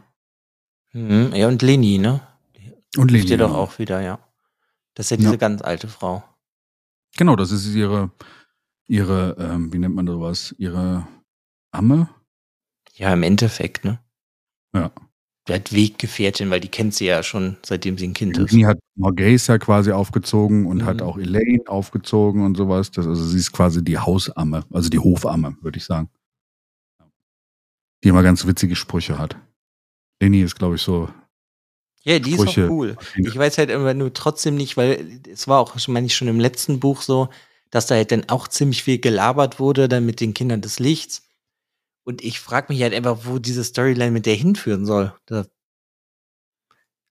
Mhm. 0.92 1.32
Ja, 1.34 1.48
und 1.48 1.62
Leni, 1.62 1.98
ne? 1.98 2.22
Und 2.98 3.12
Leni. 3.12 3.20
Hilft 3.20 3.30
ihr 3.30 3.38
doch 3.38 3.54
auch 3.54 3.80
wieder, 3.80 4.02
ja. 4.02 4.20
Das 4.98 5.06
ist 5.06 5.10
ja 5.12 5.18
diese 5.18 5.32
ja. 5.32 5.38
ganz 5.38 5.62
alte 5.62 5.88
Frau. 5.88 6.24
Genau, 7.18 7.36
das 7.36 7.52
ist 7.52 7.68
ihre, 7.68 8.10
ihre, 8.88 9.36
ähm, 9.38 9.72
wie 9.72 9.78
nennt 9.78 9.94
man 9.94 10.08
sowas, 10.08 10.56
ihre 10.58 11.08
Amme? 11.72 12.10
Ja, 12.96 13.14
im 13.14 13.22
Endeffekt, 13.22 13.86
ne? 13.86 14.00
Ja. 14.74 14.92
Der 15.48 15.58
hat 15.58 15.72
Weggefährtin, 15.72 16.50
weil 16.50 16.62
die 16.62 16.68
kennt 16.68 16.96
sie 16.96 17.06
ja 17.06 17.22
schon, 17.22 17.58
seitdem 17.64 18.00
sie 18.00 18.08
ein 18.08 18.14
Kind 18.14 18.40
ist. 18.40 18.52
Die 18.52 18.66
hat 18.66 18.80
Morgase 18.96 19.52
ja 19.52 19.60
quasi 19.60 19.92
aufgezogen 19.92 20.66
und 20.66 20.78
mhm. 20.78 20.86
hat 20.86 21.04
auch 21.04 21.20
Elaine 21.20 21.68
aufgezogen 21.68 22.44
und 22.44 22.58
sowas. 22.58 22.90
Das, 22.90 23.06
also 23.06 23.24
sie 23.24 23.38
ist 23.38 23.52
quasi 23.52 23.84
die 23.84 24.00
Hausamme, 24.00 24.66
also 24.74 24.90
die 24.90 25.00
Hofamme, 25.00 25.58
würde 25.62 25.78
ich 25.78 25.86
sagen. 25.86 26.10
Die 28.04 28.10
immer 28.10 28.24
ganz 28.24 28.48
witzige 28.48 28.76
Sprüche 28.76 29.20
hat. 29.20 29.38
Lenny 30.20 30.42
ist, 30.42 30.56
glaube 30.56 30.78
ich, 30.78 30.82
so. 30.82 31.08
Ja, 32.08 32.20
die 32.20 32.36
Sprüche. 32.36 32.62
ist 32.62 32.68
auch 32.68 32.72
cool. 32.72 32.98
Ich 33.18 33.38
weiß 33.38 33.58
halt 33.58 33.70
immer 33.70 33.94
nur 33.94 34.14
trotzdem 34.14 34.56
nicht, 34.56 34.78
weil 34.78 35.20
es 35.30 35.50
war 35.50 35.60
auch, 35.60 35.76
meine 35.90 36.06
ich, 36.06 36.16
schon 36.16 36.30
im 36.30 36.40
letzten 36.40 36.80
Buch 36.80 37.02
so, 37.02 37.28
dass 37.70 37.88
da 37.88 37.96
halt 37.96 38.14
dann 38.14 38.30
auch 38.30 38.48
ziemlich 38.48 38.82
viel 38.82 38.98
gelabert 38.98 39.60
wurde, 39.60 39.90
dann 39.90 40.06
mit 40.06 40.22
den 40.22 40.34
Kindern 40.34 40.62
des 40.62 40.80
Lichts. 40.80 41.28
Und 42.06 42.24
ich 42.24 42.40
frage 42.40 42.72
mich 42.72 42.82
halt 42.82 42.94
einfach, 42.94 43.26
wo 43.26 43.40
diese 43.40 43.62
Storyline 43.62 44.12
mit 44.12 44.26
der 44.26 44.36
hinführen 44.36 44.86
soll. 44.86 45.14
Da 45.26 45.48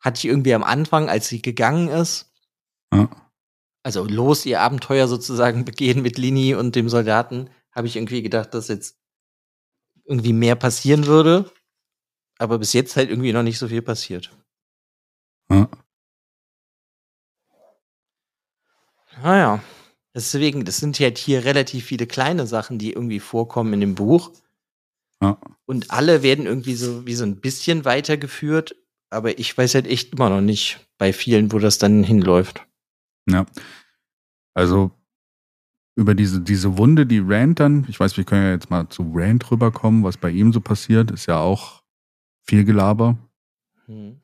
hatte 0.01 0.17
ich 0.17 0.25
irgendwie 0.25 0.55
am 0.55 0.65
Anfang, 0.65 1.11
als 1.11 1.29
sie 1.29 1.43
gegangen 1.43 1.89
ist, 1.89 2.33
ja. 2.91 3.11
also 3.83 4.03
los 4.07 4.47
ihr 4.47 4.63
Abenteuer 4.63 5.09
sozusagen 5.09 5.65
begehen 5.67 6.01
mit 6.01 6.17
Lini 6.17 6.55
und 6.55 6.75
dem 6.75 6.89
Soldaten, 6.89 7.51
habe 7.71 7.87
ich 7.87 7.97
irgendwie 7.97 8.23
gedacht, 8.23 8.55
dass 8.55 8.69
jetzt 8.69 8.97
irgendwie 10.07 10.33
mehr 10.33 10.57
passieren 10.57 11.05
würde. 11.05 11.51
Aber 12.39 12.59
bis 12.59 12.73
jetzt 12.73 12.97
halt 12.97 13.11
irgendwie 13.11 13.35
noch 13.35 13.43
nicht 13.43 13.59
so 13.59 13.69
viel 13.69 13.83
passiert. 13.83 14.31
Ja. 15.51 15.69
Naja. 19.23 19.63
Deswegen, 20.15 20.65
das 20.65 20.79
sind 20.79 20.99
halt 20.99 21.19
hier 21.19 21.45
relativ 21.45 21.85
viele 21.85 22.07
kleine 22.07 22.47
Sachen, 22.47 22.79
die 22.79 22.93
irgendwie 22.93 23.21
vorkommen 23.21 23.75
in 23.75 23.81
dem 23.81 23.95
Buch. 23.95 24.33
Ja. 25.21 25.39
Und 25.67 25.91
alle 25.91 26.23
werden 26.23 26.47
irgendwie 26.47 26.75
so 26.75 27.07
wie 27.07 27.15
so 27.15 27.25
ein 27.25 27.41
bisschen 27.41 27.85
weitergeführt, 27.85 28.77
aber 29.11 29.39
ich 29.39 29.57
weiß 29.57 29.75
halt 29.75 29.87
echt 29.87 30.15
immer 30.15 30.31
noch 30.31 30.41
nicht 30.41 30.81
bei 30.97 31.13
vielen, 31.13 31.53
wo 31.53 31.59
das 31.59 31.77
dann 31.77 32.03
hinläuft. 32.03 32.67
Ja. 33.29 33.45
Also 34.55 34.91
über 35.97 36.15
diese, 36.15 36.41
diese 36.41 36.79
Wunde, 36.79 37.07
die 37.07 37.23
Rand 37.23 37.61
dann, 37.61 37.85
ich 37.89 38.01
weiß, 38.01 38.17
wir 38.17 38.25
können 38.25 38.45
ja 38.45 38.53
jetzt 38.53 38.71
mal 38.71 38.89
zu 38.89 39.11
Rand 39.15 39.51
rüberkommen, 39.51 40.03
was 40.03 40.17
bei 40.17 40.31
ihm 40.31 40.53
so 40.53 40.63
passiert, 40.63 41.11
ist 41.11 41.27
ja 41.27 41.41
auch 41.41 41.83
viel 42.43 42.65
Gelaber. 42.65 43.19
Hm. 43.87 44.21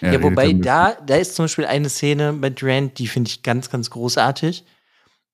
Ja, 0.00 0.22
wobei 0.22 0.52
da, 0.52 0.92
da 1.06 1.16
ist 1.16 1.34
zum 1.34 1.44
Beispiel 1.44 1.64
eine 1.66 1.88
Szene 1.88 2.32
mit 2.32 2.62
Rand, 2.62 2.98
die 2.98 3.06
finde 3.06 3.28
ich 3.28 3.42
ganz, 3.42 3.70
ganz 3.70 3.90
großartig 3.90 4.64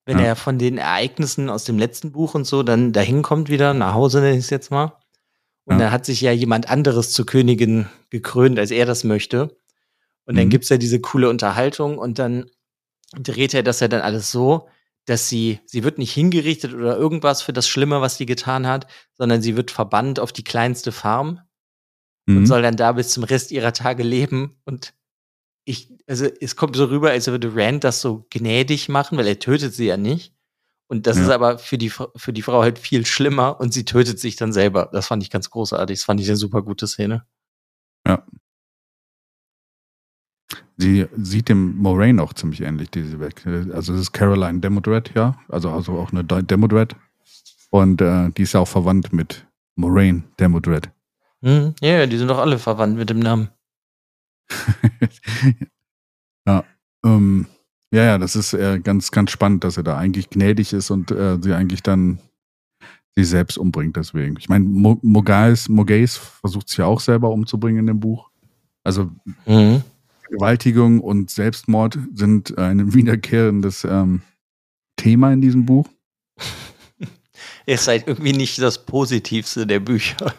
wenn 0.04 0.18
ja. 0.18 0.26
er 0.26 0.36
von 0.36 0.58
den 0.58 0.78
Ereignissen 0.78 1.48
aus 1.48 1.64
dem 1.64 1.78
letzten 1.78 2.12
Buch 2.12 2.34
und 2.34 2.44
so 2.44 2.62
dann 2.62 2.92
dahin 2.92 3.22
kommt 3.22 3.48
wieder, 3.48 3.72
nach 3.74 3.94
Hause 3.94 4.20
nenne 4.20 4.36
ich 4.36 4.44
es 4.44 4.50
jetzt 4.50 4.70
mal. 4.70 4.96
Und 5.64 5.74
ja. 5.74 5.84
dann 5.84 5.92
hat 5.92 6.06
sich 6.06 6.20
ja 6.20 6.32
jemand 6.32 6.68
anderes 6.68 7.12
zur 7.12 7.24
Königin 7.24 7.86
gekrönt, 8.10 8.58
als 8.58 8.72
er 8.72 8.84
das 8.84 9.04
möchte. 9.04 9.56
Und 10.24 10.34
mhm. 10.34 10.38
dann 10.38 10.48
gibt's 10.48 10.70
ja 10.70 10.76
diese 10.76 11.00
coole 11.00 11.28
Unterhaltung 11.28 11.98
und 11.98 12.18
dann 12.18 12.46
dreht 13.12 13.54
er 13.54 13.62
das 13.62 13.80
ja 13.80 13.88
dann 13.88 14.00
alles 14.00 14.32
so, 14.32 14.68
dass 15.04 15.28
sie, 15.28 15.60
sie 15.66 15.84
wird 15.84 15.98
nicht 15.98 16.12
hingerichtet 16.12 16.74
oder 16.74 16.96
irgendwas 16.96 17.42
für 17.42 17.52
das 17.52 17.68
Schlimme, 17.68 18.00
was 18.00 18.16
sie 18.16 18.26
getan 18.26 18.66
hat, 18.66 18.86
sondern 19.14 19.42
sie 19.42 19.56
wird 19.56 19.70
verbannt 19.70 20.18
auf 20.18 20.32
die 20.32 20.44
kleinste 20.44 20.90
Farm 20.90 21.40
mhm. 22.26 22.38
und 22.38 22.46
soll 22.46 22.62
dann 22.62 22.76
da 22.76 22.92
bis 22.92 23.10
zum 23.10 23.24
Rest 23.24 23.50
ihrer 23.50 23.72
Tage 23.72 24.02
leben 24.02 24.56
und 24.64 24.94
ich, 25.64 25.92
also 26.08 26.26
es 26.40 26.56
kommt 26.56 26.76
so 26.76 26.86
rüber, 26.86 27.10
als 27.10 27.28
würde 27.28 27.54
Rand 27.54 27.84
das 27.84 28.00
so 28.00 28.26
gnädig 28.30 28.88
machen, 28.88 29.16
weil 29.16 29.26
er 29.26 29.38
tötet 29.38 29.74
sie 29.74 29.86
ja 29.86 29.96
nicht. 29.96 30.34
Und 30.88 31.06
das 31.06 31.16
ja. 31.16 31.22
ist 31.22 31.28
aber 31.30 31.58
für 31.58 31.78
die, 31.78 31.88
für 31.88 32.32
die 32.32 32.42
Frau 32.42 32.62
halt 32.62 32.78
viel 32.78 33.06
schlimmer 33.06 33.60
und 33.60 33.72
sie 33.72 33.84
tötet 33.84 34.18
sich 34.18 34.36
dann 34.36 34.52
selber. 34.52 34.90
Das 34.92 35.06
fand 35.06 35.22
ich 35.22 35.30
ganz 35.30 35.48
großartig. 35.48 35.98
Das 35.98 36.04
fand 36.04 36.20
ich 36.20 36.28
eine 36.28 36.36
super 36.36 36.62
gute 36.62 36.86
Szene. 36.86 37.24
Ja. 38.06 38.26
Sie 40.76 41.06
sieht 41.16 41.48
dem 41.48 41.78
Moraine 41.78 42.22
auch 42.22 42.34
ziemlich 42.34 42.60
ähnlich, 42.60 42.90
diese 42.90 43.20
weg. 43.20 43.46
Also 43.72 43.94
es 43.94 44.00
ist 44.00 44.12
Caroline 44.12 44.60
Demodred, 44.60 45.14
ja. 45.14 45.38
Also, 45.48 45.70
also 45.70 45.92
auch 45.92 46.12
eine 46.12 46.24
Demodred. 46.24 46.96
Und 47.70 48.02
äh, 48.02 48.30
die 48.30 48.42
ist 48.42 48.52
ja 48.52 48.60
auch 48.60 48.68
verwandt 48.68 49.12
mit 49.12 49.46
Moraine 49.76 50.24
Demodred. 50.38 50.90
Hm, 51.42 51.74
ja, 51.80 52.06
die 52.06 52.16
sind 52.16 52.28
doch 52.28 52.38
alle 52.38 52.58
verwandt 52.58 52.96
mit 52.96 53.10
dem 53.10 53.18
Namen. 53.18 53.48
ja, 56.46 56.64
ähm, 57.04 57.46
ja, 57.92 58.04
ja, 58.04 58.18
das 58.18 58.36
ist 58.36 58.54
äh, 58.54 58.80
ganz, 58.80 59.10
ganz 59.10 59.30
spannend, 59.30 59.64
dass 59.64 59.76
er 59.76 59.82
da 59.82 59.98
eigentlich 59.98 60.30
gnädig 60.30 60.72
ist 60.72 60.90
und 60.90 61.10
äh, 61.10 61.38
sie 61.40 61.52
eigentlich 61.52 61.82
dann 61.82 62.18
sich 63.14 63.28
selbst 63.28 63.58
umbringt 63.58 63.96
deswegen. 63.96 64.36
Ich 64.38 64.48
meine, 64.48 64.64
Mogais, 64.64 65.68
Mogais 65.68 66.16
versucht 66.16 66.68
sich 66.68 66.78
ja 66.78 66.86
auch 66.86 67.00
selber 67.00 67.30
umzubringen 67.30 67.80
in 67.80 67.86
dem 67.86 68.00
Buch. 68.00 68.30
Also 68.84 69.10
mhm. 69.44 69.82
Vergewaltigung 70.22 71.00
und 71.00 71.30
Selbstmord 71.30 71.98
sind 72.14 72.56
ein 72.56 72.94
wiederkehrendes 72.94 73.84
ähm, 73.84 74.22
Thema 74.96 75.32
in 75.32 75.40
diesem 75.40 75.66
Buch. 75.66 75.86
Ist 77.66 77.88
halt 77.88 78.06
irgendwie 78.06 78.32
nicht 78.32 78.60
das 78.60 78.84
Positivste 78.84 79.66
der 79.66 79.80
Bücher. 79.80 80.34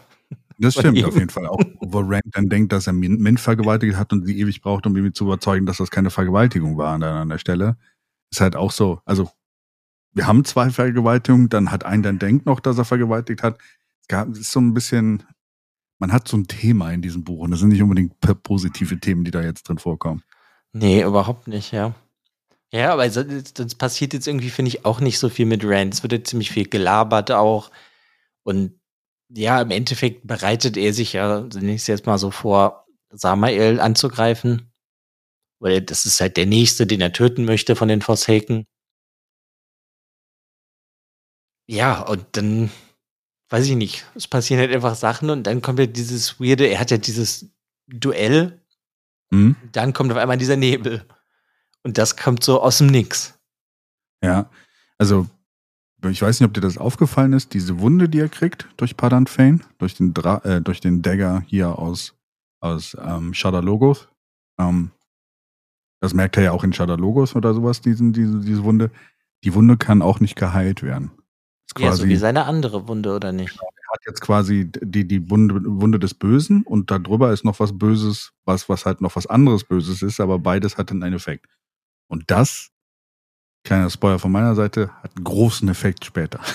Das 0.64 0.76
stimmt 0.76 1.04
auf 1.04 1.16
jeden 1.16 1.30
Fall 1.30 1.46
auch. 1.48 1.60
Wo 1.82 2.00
Rand 2.00 2.24
dann 2.32 2.50
denkt, 2.50 2.72
dass 2.72 2.88
er 2.88 2.94
Mint 2.94 3.40
vergewaltigt 3.40 3.98
hat 3.98 4.14
und 4.14 4.26
sie 4.26 4.40
ewig 4.40 4.62
braucht, 4.62 4.88
um 4.88 4.96
ihn 4.96 5.14
zu 5.14 5.26
überzeugen, 5.26 5.66
dass 5.66 5.78
das 5.78 5.92
keine 5.92 6.10
Vergewaltigung 6.10 6.78
war 6.78 6.94
an, 6.94 7.04
an 7.04 7.30
der 7.30 7.38
Stelle. 7.38 7.78
Ist 8.32 8.42
halt 8.42 8.56
auch 8.56 8.72
so. 8.72 9.02
Also, 9.06 9.30
wir 10.14 10.28
haben 10.28 10.46
zwei 10.46 10.70
Vergewaltigungen, 10.70 11.50
dann 11.50 11.72
hat 11.72 11.86
ein 11.86 12.04
dann 12.04 12.20
denkt 12.20 12.46
noch, 12.46 12.60
dass 12.60 12.78
er 12.78 12.86
vergewaltigt 12.86 13.44
hat. 13.44 13.60
Es 14.02 14.08
gab, 14.08 14.30
es 14.30 14.40
ist 14.40 14.52
so 14.52 14.60
ein 14.62 14.74
bisschen, 14.74 15.24
man 16.00 16.12
hat 16.12 16.28
so 16.28 16.38
ein 16.38 16.48
Thema 16.48 16.92
in 16.92 17.02
diesem 17.02 17.24
Buch 17.24 17.42
und 17.42 17.52
das 17.52 17.60
sind 17.60 17.70
nicht 17.70 17.82
unbedingt 17.82 18.14
positive 18.44 19.00
Themen, 19.00 19.24
die 19.24 19.32
da 19.32 19.42
jetzt 19.42 19.68
drin 19.68 19.80
vorkommen. 19.80 20.24
Nee, 20.72 21.04
überhaupt 21.04 21.48
nicht, 21.48 21.72
ja. 21.72 21.94
Ja, 22.72 22.94
aber 22.94 23.08
das 23.08 23.76
passiert 23.76 24.14
jetzt 24.14 24.28
irgendwie, 24.28 24.50
finde 24.50 24.70
ich, 24.70 24.84
auch 24.84 25.00
nicht 25.00 25.20
so 25.20 25.30
viel 25.30 25.46
mit 25.46 25.64
Rand. 25.64 25.94
Es 25.94 26.02
wird 26.02 26.12
jetzt 26.12 26.30
ziemlich 26.30 26.52
viel 26.52 26.68
gelabert 26.68 27.32
auch. 27.32 27.70
Und 28.42 28.80
ja, 29.36 29.62
im 29.62 29.72
Endeffekt 29.72 30.28
bereitet 30.28 30.78
er 30.78 30.94
sich 30.94 31.14
ja 31.14 31.50
zunächst 31.50 31.88
jetzt 31.88 32.06
mal 32.06 32.18
so 32.18 32.32
vor, 32.32 32.86
Samael 33.10 33.80
anzugreifen. 33.80 34.72
Weil 35.60 35.82
das 35.82 36.06
ist 36.06 36.20
halt 36.20 36.38
der 36.38 36.46
Nächste, 36.46 36.86
den 36.86 37.02
er 37.02 37.14
töten 37.14 37.46
möchte 37.46 37.76
von 37.76 37.88
den 37.88 38.02
Forsaken. 38.02 38.66
Ja, 41.68 42.02
und 42.02 42.26
dann, 42.34 42.70
weiß 43.50 43.68
ich 43.68 43.76
nicht, 43.76 44.06
es 44.16 44.28
passieren 44.28 44.60
halt 44.60 44.74
einfach 44.74 44.96
Sachen 44.96 45.30
und 45.30 45.44
dann 45.44 45.62
kommt 45.62 45.80
ja 45.80 45.86
dieses 45.86 46.40
weirde, 46.40 46.68
er 46.68 46.80
hat 46.80 46.92
ja 46.92 46.98
dieses 46.98 47.50
Duell. 47.88 48.62
Mhm. 49.30 49.56
Dann 49.72 49.94
kommt 49.94 50.12
auf 50.12 50.18
einmal 50.18 50.38
dieser 50.38 50.58
Nebel. 50.58 51.08
Und 51.84 51.98
das 51.98 52.18
kommt 52.18 52.44
so 52.44 52.62
aus 52.62 52.80
dem 52.80 52.88
Nix. 52.88 53.40
Ja, 54.22 54.50
also 54.98 55.28
ich 56.12 56.22
weiß 56.22 56.40
nicht, 56.40 56.48
ob 56.48 56.54
dir 56.54 56.62
das 56.62 56.78
aufgefallen 56.78 57.34
ist, 57.34 57.54
diese 57.54 57.80
Wunde, 57.80 58.10
die 58.10 58.20
er 58.20 58.30
kriegt 58.30 58.68
durch 58.78 58.98
Padan 58.98 59.28
Fane, 59.28 59.60
durch 59.78 59.96
den, 59.96 60.14
Dra 60.14 60.38
äh, 60.44 60.62
durch 60.62 60.82
den 60.82 61.02
Dagger 61.02 61.44
hier 61.48 61.80
aus, 61.80 62.14
aus 62.60 62.98
ähm, 63.02 63.34
Shadow 63.34 63.62
Logos. 63.62 64.10
Ähm, 64.60 64.92
das 66.02 66.14
merkt 66.14 66.36
er 66.36 66.44
ja 66.44 66.52
auch 66.52 66.66
in 66.66 66.74
Shadow 66.74 66.96
Logos 66.96 67.36
oder 67.36 67.54
sowas, 67.54 67.80
diesen, 67.80 68.12
diese, 68.12 68.40
diese 68.42 68.64
Wunde. 68.64 68.92
Die 69.46 69.54
Wunde 69.54 69.78
kann 69.78 70.02
auch 70.02 70.20
nicht 70.20 70.36
geheilt 70.36 70.84
werden. 70.84 71.12
Quasi, 71.74 71.86
ja, 71.86 71.96
so 71.96 72.08
wie 72.08 72.18
seine 72.18 72.46
andere 72.46 72.88
Wunde, 72.88 73.16
oder 73.16 73.32
nicht? 73.32 73.58
Er 73.58 73.94
hat 73.94 74.02
jetzt 74.06 74.22
quasi 74.22 74.70
die, 74.82 75.08
die 75.08 75.30
Wunde, 75.30 75.62
Wunde 75.64 76.00
des 76.00 76.14
Bösen 76.14 76.64
und 76.64 76.92
darüber 76.92 77.32
ist 77.32 77.46
noch 77.46 77.60
was 77.60 77.78
Böses, 77.78 78.34
was, 78.46 78.68
was 78.68 78.86
halt 78.86 79.00
noch 79.00 79.16
was 79.16 79.28
anderes 79.28 79.64
Böses 79.64 80.02
ist, 80.02 80.20
aber 80.20 80.40
beides 80.40 80.78
hat 80.78 80.92
dann 80.92 81.02
einen 81.02 81.16
Effekt. 81.16 81.48
Und 82.08 82.30
das 82.30 82.73
kleiner 83.64 83.90
Spoiler 83.90 84.20
von 84.20 84.32
meiner 84.32 84.56
Seite, 84.56 84.90
hat 85.02 85.16
einen 85.16 85.24
großen 85.24 85.68
Effekt 85.70 86.06
später. 86.06 86.40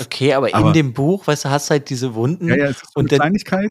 Okay, 0.00 0.32
aber, 0.32 0.54
aber 0.54 0.68
in 0.68 0.72
dem 0.72 0.92
Buch, 0.94 1.26
weißt 1.26 1.44
du, 1.44 1.50
hast 1.50 1.70
halt 1.70 1.90
diese 1.90 2.14
Wunden. 2.14 2.48
Ja, 2.48 2.56
ja, 2.56 2.64
es 2.66 2.82
ist 2.82 2.94
so 2.94 3.00
und 3.00 3.10
eine 3.10 3.18
Kleinigkeit. 3.18 3.70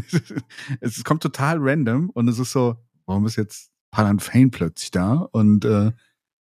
es 0.80 1.04
kommt 1.04 1.22
total 1.22 1.58
random 1.60 2.08
und 2.10 2.28
es 2.28 2.38
ist 2.38 2.52
so, 2.52 2.76
warum 3.04 3.26
ist 3.26 3.36
jetzt 3.36 3.70
Palan 3.90 4.20
Fane 4.20 4.48
plötzlich 4.48 4.90
da 4.90 5.28
und 5.32 5.66
äh, 5.66 5.92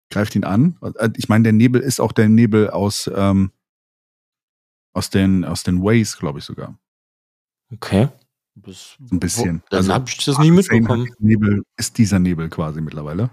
greift 0.10 0.36
ihn 0.36 0.46
an? 0.46 0.78
Äh, 0.82 1.10
ich 1.18 1.28
meine, 1.28 1.44
der 1.44 1.54
Nebel 1.54 1.82
ist 1.82 2.00
auch 2.00 2.14
der 2.14 2.30
Nebel 2.30 2.70
aus, 2.70 3.12
ähm, 3.14 3.52
aus 4.94 5.10
den, 5.10 5.44
aus 5.44 5.64
den 5.64 5.84
Ways, 5.84 6.18
glaube 6.18 6.40
ich 6.40 6.46
sogar. 6.46 6.80
Okay. 7.74 8.08
Das, 8.56 8.96
ein 9.12 9.20
bisschen. 9.20 9.62
Wo, 9.64 9.70
dann 9.72 9.78
also, 9.80 9.94
habe 9.94 10.06
ich 10.08 10.24
das 10.24 10.38
nie 10.38 10.52
mitbekommen. 10.52 11.10
Nebel 11.20 11.64
ist 11.78 11.98
dieser 11.98 12.20
Nebel 12.20 12.50
quasi 12.50 12.82
mittlerweile. 12.82 13.30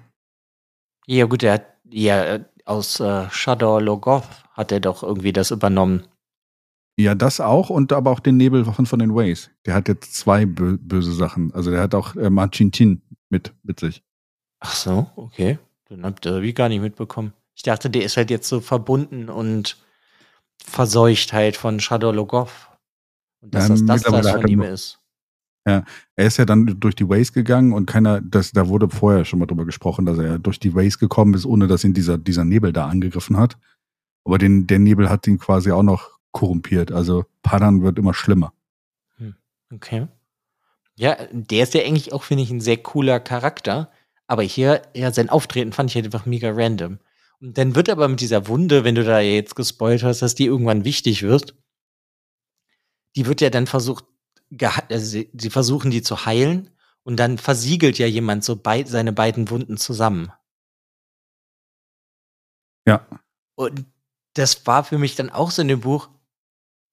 Ja, 1.07 1.25
gut, 1.27 1.43
er 1.43 1.55
hat 1.55 1.76
ja 1.91 2.41
aus 2.65 3.01
äh, 3.01 3.31
Shadow 3.31 3.79
Logoth 3.79 4.29
hat 4.53 4.73
er 4.73 4.81
doch 4.81 5.03
irgendwie 5.03 5.33
das 5.33 5.51
übernommen. 5.51 6.05
Ja, 6.99 7.15
das 7.15 7.41
auch 7.41 7.69
und 7.69 7.93
aber 7.93 8.11
auch 8.11 8.21
den 8.21 8.39
Nebel 8.39 8.65
von, 8.65 8.99
den 8.99 9.15
Ways. 9.15 9.51
Der 9.67 9.75
hat 9.75 9.89
jetzt 9.89 10.15
zwei 10.15 10.47
bö 10.47 10.79
böse 10.81 11.13
Sachen. 11.13 11.53
Also 11.53 11.71
der 11.71 11.83
hat 11.83 11.95
auch 11.95 12.17
äh, 12.17 12.31
Machintin 12.31 13.03
mit, 13.29 13.53
mit 13.63 13.81
sich. 13.81 14.03
Ach 14.61 14.75
so, 14.75 15.07
okay. 15.17 15.59
Dann 15.89 16.05
habt 16.05 16.25
ihr 16.27 16.43
wie 16.43 16.55
gar 16.55 16.69
nicht 16.69 16.81
mitbekommen. 16.81 17.35
Ich 17.55 17.63
dachte, 17.63 17.91
der 17.91 18.03
ist 18.03 18.17
halt 18.17 18.31
jetzt 18.31 18.49
so 18.49 18.61
verbunden 18.61 19.29
und 19.29 19.77
verseucht 20.63 21.33
halt 21.33 21.57
von 21.57 21.81
Shadow 21.81 22.13
Logoth. 22.13 22.51
Und 23.41 23.55
dass 23.55 23.69
ja, 23.69 23.75
das 23.75 23.85
das, 23.85 24.03
das 24.03 24.31
von 24.31 24.49
ihm 24.49 24.63
ist. 24.63 24.99
Ja, 25.67 25.83
er 26.15 26.27
ist 26.27 26.37
ja 26.37 26.45
dann 26.45 26.79
durch 26.79 26.95
die 26.95 27.09
Ways 27.09 27.33
gegangen 27.33 27.73
und 27.73 27.87
keiner, 27.87 28.21
das, 28.21 28.53
da 28.53 28.69
wurde 28.69 28.89
vorher 28.89 29.25
schon 29.25 29.41
mal 29.41 29.47
drüber 29.47 29.65
gesprochen, 29.65 30.07
dass 30.07 30.17
er 30.17 30.39
durch 30.39 30.61
die 30.61 30.75
Ways 30.77 30.99
gekommen 30.99 31.35
ist, 31.35 31.45
ohne 31.45 31.67
dass 31.67 31.83
ihn 31.83 31.93
dieser, 31.93 32.19
dieser 32.19 32.45
Nebel 32.45 32.73
da 32.73 32.87
angegriffen 32.87 33.37
hat. 33.37 33.59
Aber 34.25 34.39
den, 34.39 34.69
der 34.69 34.79
Nebel 34.79 35.11
hat 35.11 35.27
ihn 35.27 35.39
quasi 35.39 35.73
auch 35.73 35.83
noch 35.83 36.21
korrumpiert. 36.31 36.93
Also 36.93 37.25
Padan 37.43 37.83
wird 37.83 37.99
immer 37.99 38.15
schlimmer. 38.15 38.53
Hm, 39.17 39.35
okay. 39.73 40.07
Ja, 40.95 41.17
der 41.33 41.65
ist 41.65 41.75
ja 41.75 41.83
eigentlich 41.83 42.13
auch, 42.13 42.23
finde 42.23 42.45
ich, 42.45 42.51
ein 42.51 42.61
sehr 42.61 42.77
cooler 42.77 43.19
Charakter. 43.19 43.91
Aber 44.29 44.43
hier, 44.45 44.83
ja, 44.95 45.13
sein 45.13 45.31
Auftreten 45.31 45.73
fand 45.73 45.91
ich 45.91 45.97
halt 45.97 46.07
einfach 46.07 46.27
mega 46.27 46.53
random. 46.53 46.99
Und 47.41 47.59
dann 47.59 47.75
wird 47.75 47.91
aber 47.91 48.07
mit 48.09 48.21
dieser 48.21 48.47
Wunde, 48.47 48.85
wenn 48.85 48.95
du 48.95 49.05
da 49.05 49.21
jetzt 49.21 49.57
gespoilt 49.57 50.05
hast, 50.05 50.23
dass 50.23 50.37
die 50.37 50.47
irgendwann 50.47 50.85
wichtig 50.85 51.23
wird, 51.23 51.57
die 53.17 53.27
wird 53.27 53.41
ja 53.41 53.51
dann 53.51 53.67
versucht 53.67 54.05
also 54.89 55.07
sie, 55.07 55.31
sie, 55.37 55.51
versuchen 55.51 55.91
die 55.91 56.03
zu 56.03 56.25
heilen 56.27 56.71
und 57.03 57.17
dann 57.17 57.39
versiegelt 57.39 57.99
ja 57.99 58.07
jemand 58.07 58.45
so 58.45 58.57
beid, 58.57 58.89
seine 58.89 59.13
beiden 59.13 59.51
Wunden 59.51 59.77
zusammen. 59.77 60.33
Ja. 62.87 63.07
Und 63.57 63.85
das 64.35 64.67
war 64.67 64.85
für 64.85 64.99
mich 64.99 65.17
dann 65.17 65.31
auch 65.31 65.51
so 65.51 65.63
in 65.63 65.69
dem 65.69 65.81
Buch 65.81 66.09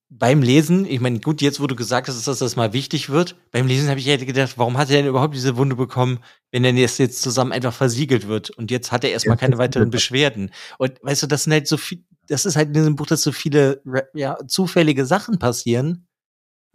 beim 0.09 0.43
Lesen, 0.43 0.85
ich 0.85 0.99
meine, 0.99 1.19
gut, 1.19 1.41
jetzt 1.41 1.59
wo 1.59 1.65
du 1.65 1.75
gesagt 1.75 2.07
hast, 2.07 2.27
dass 2.27 2.37
das 2.37 2.55
mal 2.55 2.71
wichtig 2.71 3.09
wird, 3.09 3.35
beim 3.51 3.65
Lesen 3.65 3.89
habe 3.89 3.99
ich 3.99 4.07
halt 4.07 4.25
gedacht, 4.25 4.57
warum 4.57 4.77
hat 4.77 4.91
er 4.91 4.97
denn 4.97 5.07
überhaupt 5.07 5.33
diese 5.33 5.57
Wunde 5.57 5.75
bekommen, 5.75 6.19
wenn 6.51 6.63
er 6.63 6.73
jetzt, 6.73 6.99
jetzt 6.99 7.23
zusammen 7.23 7.51
einfach 7.51 7.73
versiegelt 7.73 8.27
wird 8.27 8.51
und 8.51 8.69
jetzt 8.69 8.91
hat 8.91 9.03
er 9.03 9.09
erstmal 9.09 9.37
keine 9.37 9.57
weiteren 9.57 9.89
Beschwerden. 9.89 10.51
Und 10.77 11.03
weißt 11.03 11.23
du, 11.23 11.27
das 11.27 11.45
sind 11.45 11.53
halt 11.53 11.67
so 11.67 11.77
viel, 11.77 12.05
das 12.27 12.45
ist 12.45 12.55
halt 12.55 12.67
in 12.67 12.73
diesem 12.73 12.95
Buch, 12.95 13.07
dass 13.07 13.23
so 13.23 13.31
viele 13.31 13.81
ja, 14.13 14.37
zufällige 14.47 15.07
Sachen 15.07 15.39
passieren. 15.39 16.07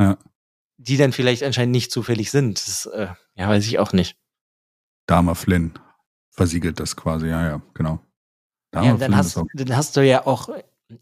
Ja 0.01 0.18
die 0.79 0.97
dann 0.97 1.12
vielleicht 1.12 1.43
anscheinend 1.43 1.72
nicht 1.72 1.93
zufällig 1.93 2.31
sind. 2.31 2.66
Das, 2.66 2.87
äh, 2.87 3.09
ja, 3.35 3.49
weiß 3.49 3.66
ich 3.66 3.79
auch 3.79 3.93
nicht. 3.93 4.16
Dama 5.07 5.35
Flynn 5.35 5.74
versiegelt 6.31 6.81
das 6.81 6.97
quasi, 6.97 7.26
ja, 7.26 7.47
ja, 7.47 7.62
genau. 7.74 8.01
Dama 8.70 8.87
ja, 8.87 8.97
dann 8.97 9.16
hast, 9.16 9.37
dann 9.55 9.76
hast 9.76 9.97
du 9.97 10.07
ja 10.07 10.26
auch, 10.26 10.49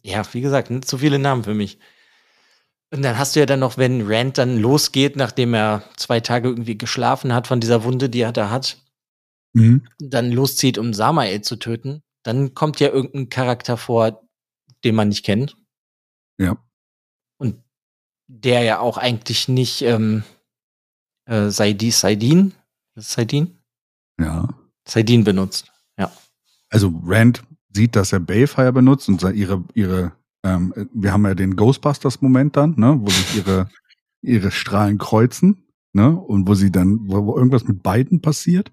ja, 0.03 0.23
wie 0.33 0.41
gesagt, 0.41 0.73
zu 0.87 0.99
viele 0.99 1.19
Namen 1.19 1.45
für 1.45 1.55
mich. 1.55 1.79
Und 2.91 3.03
dann 3.03 3.19
hast 3.19 3.37
du 3.37 3.41
ja 3.41 3.47
dann 3.47 3.61
noch, 3.61 3.77
wenn 3.77 4.07
Rand 4.07 4.39
dann 4.39 4.59
losgeht, 4.59 5.17
nachdem 5.17 5.55
er 5.55 5.85
zwei 5.97 6.21
Tage 6.21 6.49
irgendwie 6.49 6.79
geschlafen 6.79 7.35
hat 7.35 7.47
von 7.47 7.61
dieser 7.61 7.85
Wunde, 7.85 8.09
die 8.09 8.21
er 8.21 8.33
da 8.33 8.49
hat, 8.49 8.79
mhm. 9.53 9.87
dann 9.99 10.33
loszieht, 10.33 10.79
um 10.79 10.95
Samael 10.95 11.43
zu 11.43 11.57
töten, 11.57 12.03
dann 12.23 12.55
kommt 12.55 12.81
ja 12.81 12.89
irgendein 12.89 13.29
Charakter 13.29 13.77
vor, 13.77 14.23
den 14.85 14.95
man 14.95 15.09
nicht 15.09 15.25
kennt. 15.25 15.57
Ja 16.39 16.57
der 18.29 18.63
ja 18.63 18.79
auch 18.81 18.99
eigentlich 18.99 19.49
nicht 19.49 19.83
ähm, 19.83 20.25
äh, 21.27 21.51
Saidi, 21.51 21.91
Saidin, 21.91 22.55
Saidin? 22.95 23.59
Ja. 24.21 24.49
Saidin 24.87 25.25
benutzt, 25.25 25.73
ja. 25.99 26.11
Also 26.71 26.93
Rand 27.05 27.43
sieht, 27.73 27.97
dass 27.97 28.13
er 28.13 28.21
Bayfire 28.21 28.73
benutzt 28.73 29.09
und 29.09 29.23
ihre, 29.23 29.65
ihre, 29.75 30.13
ähm, 30.45 30.73
wir 30.93 31.13
haben 31.13 31.25
ja 31.27 31.35
den 31.35 31.57
Ghostbusters-Moment 31.57 32.57
dann, 32.57 32.75
ne, 32.77 32.97
wo 33.01 33.09
sich 33.09 33.37
ihre, 33.37 33.69
ihre 34.23 34.51
Strahlen 34.51 34.99
kreuzen, 34.99 35.67
ne, 35.93 36.11
und 36.17 36.49
wo 36.49 36.55
sie 36.55 36.73
dann, 36.73 37.09
wo, 37.09 37.27
wo 37.27 37.37
irgendwas 37.37 37.65
mit 37.65 37.83
beiden 37.83 38.21
passiert. 38.21 38.73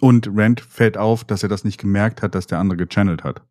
Und 0.00 0.28
Rand 0.32 0.60
fällt 0.60 0.98
auf, 0.98 1.24
dass 1.24 1.42
er 1.44 1.48
das 1.48 1.62
nicht 1.64 1.78
gemerkt 1.78 2.20
hat, 2.22 2.34
dass 2.34 2.48
der 2.48 2.58
andere 2.58 2.76
gechannelt 2.76 3.22
hat. 3.22 3.46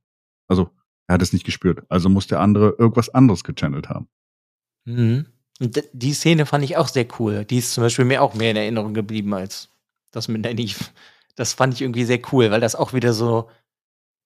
Also 0.49 0.69
er 1.08 1.16
hat 1.16 1.22
es 1.22 1.34
nicht 1.34 1.45
gespürt. 1.45 1.84
Also 1.89 2.10
muss 2.10 2.28
der 2.28 2.39
andere 2.39 2.76
irgendwas 2.78 3.10
anderes 3.10 3.43
gechannelt 3.43 3.89
haben. 3.89 4.08
Mhm. 4.86 5.28
Und 5.60 5.84
die 5.93 6.14
Szene 6.14 6.45
fand 6.45 6.64
ich 6.64 6.78
auch 6.78 6.88
sehr 6.88 7.08
cool. 7.20 7.45
Die 7.45 7.58
ist 7.58 7.74
zum 7.74 7.84
Beispiel 7.84 8.06
mir 8.06 8.22
auch 8.22 8.34
mehr 8.34 8.52
in 8.52 8.58
Erinnerung 8.58 8.93
geblieben 8.93 9.34
als 9.34 9.70
das 10.12 10.28
mit 10.28 10.41
Nynaeve. 10.41 10.86
Das 11.36 11.54
fand 11.54 11.74
ich 11.74 11.82
irgendwie 11.82 12.04
sehr 12.04 12.22
cool, 12.32 12.52
weil 12.52 12.62
das 12.62 12.76
auch 12.76 12.93
wieder 12.93 13.14
so, 13.14 13.49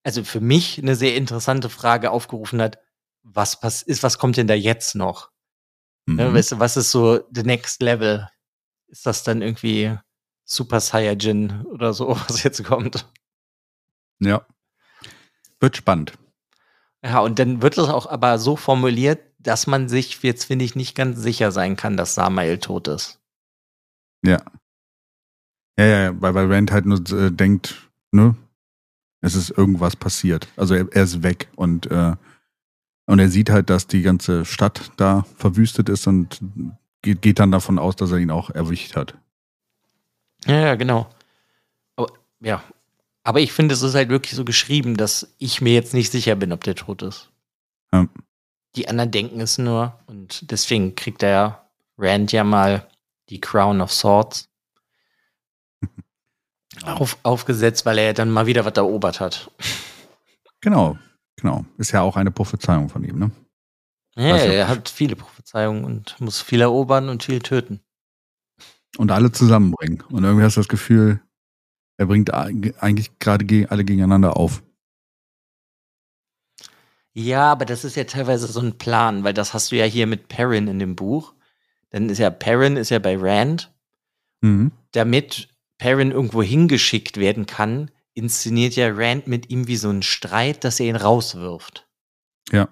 also 0.03 0.23
für 0.23 0.39
mich 0.39 0.79
eine 0.79 0.95
sehr 0.95 1.15
interessante 1.15 1.69
Frage 1.69 2.11
aufgerufen 2.11 2.61
hat. 2.61 2.79
Was 3.23 3.59
pass 3.59 3.81
ist, 3.81 4.03
was 4.03 4.17
kommt 4.17 4.37
denn 4.37 4.47
da 4.47 4.53
jetzt 4.53 4.95
noch? 4.95 5.31
Ne, 6.05 6.29
mhm. 6.29 6.33
weißt 6.35 6.53
du, 6.53 6.59
was 6.59 6.77
ist 6.77 6.91
so 6.91 7.19
the 7.31 7.43
next 7.43 7.81
level? 7.81 8.29
Ist 8.87 9.05
das 9.05 9.23
dann 9.23 9.41
irgendwie 9.41 9.97
Super 10.43 10.79
Saiyajin 10.79 11.65
oder 11.65 11.93
so, 11.93 12.09
was 12.27 12.43
jetzt 12.43 12.63
kommt? 12.63 13.11
Ja. 14.19 14.45
Wird 15.59 15.77
spannend. 15.77 16.13
Ja, 17.05 17.19
und 17.19 17.37
dann 17.37 17.61
wird 17.61 17.77
es 17.77 17.87
auch 17.87 18.07
aber 18.07 18.39
so 18.39 18.55
formuliert, 18.55 19.19
dass 19.37 19.67
man 19.67 19.87
sich 19.87 20.23
jetzt, 20.23 20.45
finde 20.45 20.65
ich, 20.65 20.75
nicht 20.75 20.95
ganz 20.95 21.19
sicher 21.19 21.51
sein 21.51 21.75
kann, 21.75 21.97
dass 21.97 22.15
Samael 22.15 22.57
tot 22.57 22.87
ist. 22.87 23.19
Ja. 24.23 24.41
Ja, 25.77 25.85
ja, 25.85 26.21
weil, 26.21 26.33
weil 26.33 26.51
Rand 26.51 26.71
halt 26.71 26.87
nur 26.87 26.97
äh, 27.11 27.29
denkt, 27.29 27.91
ne, 28.11 28.35
es 29.21 29.35
ist 29.35 29.51
irgendwas 29.51 29.95
passiert. 29.95 30.47
Also 30.57 30.73
er, 30.73 30.87
er 30.91 31.03
ist 31.03 31.21
weg 31.21 31.47
und, 31.55 31.85
äh, 31.91 32.15
und 33.05 33.19
er 33.19 33.29
sieht 33.29 33.51
halt, 33.51 33.69
dass 33.69 33.85
die 33.85 34.01
ganze 34.01 34.43
Stadt 34.43 34.91
da 34.97 35.27
verwüstet 35.37 35.89
ist 35.89 36.07
und 36.07 36.39
geht, 37.03 37.21
geht 37.21 37.37
dann 37.37 37.51
davon 37.51 37.77
aus, 37.77 37.95
dass 37.95 38.11
er 38.11 38.17
ihn 38.17 38.31
auch 38.31 38.49
erwischt 38.49 38.95
hat. 38.95 39.15
Ja, 40.45 40.59
ja, 40.59 40.75
genau. 40.75 41.07
Aber, 41.97 42.11
ja. 42.39 42.63
Aber 43.25 43.39
ich 43.39 43.51
finde, 43.51 43.73
es 43.73 43.81
ist 43.81 43.95
halt 43.95 44.09
wirklich 44.09 44.35
so 44.35 44.45
geschrieben, 44.45 44.97
dass 44.97 45.35
ich 45.39 45.59
mir 45.59 45.73
jetzt 45.73 45.95
nicht 45.95 46.11
sicher 46.11 46.35
bin, 46.35 46.53
ob 46.53 46.63
der 46.63 46.75
tot 46.75 47.01
ist. 47.01 47.31
Ja. 47.91 48.07
Die 48.75 48.87
anderen 48.87 49.09
denken 49.09 49.41
es 49.41 49.57
nur 49.57 49.99
und 50.05 50.51
deswegen 50.51 50.95
kriegt 50.95 51.23
der 51.23 51.67
Rand 51.97 52.31
ja 52.31 52.43
mal 52.43 52.87
die 53.29 53.41
Crown 53.41 53.81
of 53.81 53.91
Swords 53.91 54.47
auf, 56.85 57.17
aufgesetzt, 57.23 57.83
weil 57.87 57.97
er 57.97 58.13
dann 58.13 58.29
mal 58.29 58.45
wieder 58.45 58.63
was 58.63 58.75
erobert 58.75 59.19
hat. 59.19 59.49
Genau, 60.61 60.95
genau. 61.35 61.65
Ist 61.79 61.93
ja 61.93 62.01
auch 62.01 62.17
eine 62.17 62.31
Prophezeiung 62.31 62.89
von 62.89 63.03
ihm, 63.03 63.17
ne? 63.17 63.31
Ja, 64.15 64.33
also, 64.35 64.45
er 64.45 64.67
hat 64.67 64.87
viele 64.87 65.15
Prophezeiungen 65.15 65.83
und 65.83 66.21
muss 66.21 66.41
viel 66.41 66.61
erobern 66.61 67.09
und 67.09 67.23
viel 67.23 67.39
töten. 67.39 67.79
Und 68.97 69.11
alle 69.11 69.31
zusammenbringen. 69.31 70.01
Und 70.11 70.23
irgendwie 70.23 70.43
hast 70.43 70.57
du 70.57 70.61
das 70.61 70.67
Gefühl, 70.67 71.21
er 71.97 72.05
bringt 72.05 72.33
eigentlich 72.33 73.19
gerade 73.19 73.67
alle 73.69 73.85
gegeneinander 73.85 74.37
auf. 74.37 74.63
Ja, 77.13 77.51
aber 77.53 77.65
das 77.65 77.85
ist 77.85 77.95
ja 77.95 78.03
teilweise 78.03 78.47
so 78.47 78.59
ein 78.59 78.77
Plan, 78.77 79.23
weil 79.23 79.33
das 79.33 79.53
hast 79.53 79.71
du 79.71 79.77
ja 79.77 79.85
hier 79.85 80.05
mit 80.05 80.27
Perrin 80.27 80.67
in 80.67 80.79
dem 80.79 80.95
Buch. 80.97 81.33
Dann 81.89 82.09
ist 82.09 82.17
ja 82.17 82.29
Perrin 82.29 82.75
ist 82.75 82.89
ja 82.89 82.99
bei 82.99 83.17
Rand. 83.17 83.73
Mhm. 84.41 84.73
Damit 84.91 85.47
Perrin 85.77 86.11
irgendwo 86.11 86.43
hingeschickt 86.43 87.17
werden 87.17 87.45
kann, 87.45 87.89
inszeniert 88.13 88.75
ja 88.75 88.89
Rand 88.93 89.27
mit 89.27 89.49
ihm 89.49 89.67
wie 89.67 89.77
so 89.77 89.89
einen 89.89 90.03
Streit, 90.03 90.65
dass 90.65 90.79
er 90.81 90.87
ihn 90.87 90.97
rauswirft. 90.97 91.87
Ja. 92.51 92.67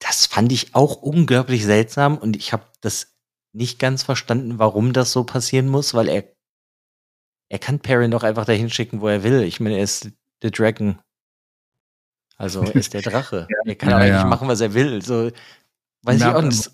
Das 0.00 0.26
fand 0.26 0.50
ich 0.50 0.74
auch 0.74 0.96
unglaublich 0.96 1.64
seltsam 1.64 2.18
und 2.18 2.36
ich 2.36 2.52
habe 2.52 2.66
das 2.80 3.14
nicht 3.52 3.78
ganz 3.78 4.02
verstanden, 4.02 4.58
warum 4.58 4.92
das 4.92 5.12
so 5.12 5.22
passieren 5.22 5.68
muss, 5.68 5.94
weil 5.94 6.08
er 6.08 6.33
er 7.54 7.60
kann 7.60 7.78
Perrin 7.78 8.10
doch 8.10 8.24
einfach 8.24 8.44
dahin 8.44 8.68
schicken, 8.68 9.00
wo 9.00 9.06
er 9.06 9.22
will. 9.22 9.42
Ich 9.42 9.60
meine, 9.60 9.76
er 9.76 9.84
ist 9.84 10.10
der 10.42 10.50
Dragon. 10.50 10.98
Also 12.36 12.62
er 12.62 12.74
ist 12.74 12.94
der 12.94 13.02
Drache. 13.10 13.46
ja, 13.48 13.56
er 13.64 13.74
kann 13.76 13.90
ja, 13.90 13.96
eigentlich 13.98 14.10
ja. 14.10 14.24
machen, 14.24 14.48
was 14.48 14.60
er 14.60 14.74
will. 14.74 15.00
So, 15.02 15.30
weiß 16.02 16.20
ja, 16.20 16.30
ich 16.30 16.34
auch 16.34 16.42
nicht. 16.42 16.68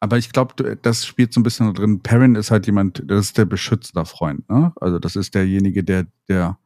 Aber 0.00 0.18
ich 0.18 0.32
glaube, 0.32 0.76
das 0.82 1.06
spielt 1.06 1.32
so 1.32 1.38
ein 1.38 1.44
bisschen 1.44 1.72
drin. 1.72 2.00
Perrin 2.00 2.34
ist 2.34 2.50
halt 2.50 2.66
jemand, 2.66 3.00
das 3.06 3.26
ist 3.26 3.38
der 3.38 3.44
beschützter 3.44 4.04
Freund. 4.04 4.50
Ne? 4.50 4.72
Also 4.80 4.98
das 4.98 5.14
ist 5.14 5.36
derjenige, 5.36 5.84
der, 5.84 6.08
der 6.28 6.58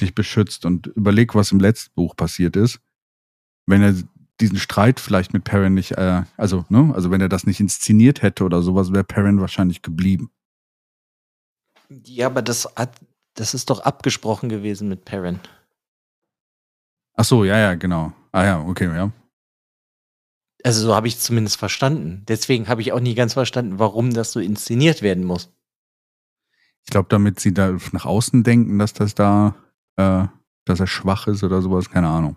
dich 0.00 0.14
beschützt. 0.14 0.64
Und 0.64 0.86
überleg, 0.86 1.34
was 1.34 1.50
im 1.50 1.58
letzten 1.58 1.92
Buch 1.96 2.14
passiert 2.14 2.54
ist. 2.54 2.78
Wenn 3.66 3.82
er 3.82 3.96
diesen 4.40 4.58
Streit 4.58 5.00
vielleicht 5.00 5.32
mit 5.32 5.42
Perrin 5.42 5.74
nicht, 5.74 5.98
äh, 5.98 6.22
also, 6.36 6.64
ne, 6.68 6.92
also 6.94 7.10
wenn 7.10 7.20
er 7.20 7.28
das 7.28 7.44
nicht 7.44 7.58
inszeniert 7.58 8.22
hätte 8.22 8.44
oder 8.44 8.62
sowas, 8.62 8.92
wäre 8.92 9.02
Perrin 9.02 9.40
wahrscheinlich 9.40 9.82
geblieben. 9.82 10.30
Ja, 12.04 12.26
aber 12.26 12.42
das 12.42 12.68
hat, 12.76 13.00
das 13.34 13.54
ist 13.54 13.70
doch 13.70 13.80
abgesprochen 13.80 14.48
gewesen 14.48 14.88
mit 14.88 15.04
Perrin. 15.04 15.40
Ach 17.16 17.24
so, 17.24 17.44
ja, 17.44 17.58
ja, 17.58 17.74
genau. 17.74 18.12
Ah 18.32 18.44
ja, 18.44 18.60
okay, 18.60 18.86
ja. 18.86 19.12
Also 20.64 20.86
so 20.86 20.94
habe 20.94 21.08
ich 21.08 21.18
zumindest 21.18 21.58
verstanden. 21.58 22.24
Deswegen 22.26 22.68
habe 22.68 22.80
ich 22.80 22.92
auch 22.92 23.00
nie 23.00 23.14
ganz 23.14 23.34
verstanden, 23.34 23.78
warum 23.78 24.12
das 24.12 24.32
so 24.32 24.40
inszeniert 24.40 25.02
werden 25.02 25.24
muss. 25.24 25.52
Ich 26.84 26.90
glaube, 26.90 27.08
damit 27.10 27.38
sie 27.38 27.52
da 27.52 27.76
nach 27.92 28.06
außen 28.06 28.42
denken, 28.42 28.78
dass 28.78 28.92
das 28.92 29.14
da, 29.14 29.54
äh, 29.96 30.26
dass 30.64 30.80
er 30.80 30.86
schwach 30.86 31.26
ist 31.26 31.44
oder 31.44 31.62
sowas, 31.62 31.90
keine 31.90 32.08
Ahnung. 32.08 32.36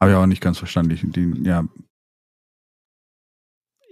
Habe 0.00 0.12
ich 0.12 0.16
auch 0.16 0.26
nicht 0.26 0.40
ganz 0.40 0.58
verstanden. 0.58 1.12
Die, 1.12 1.46
ja. 1.46 1.64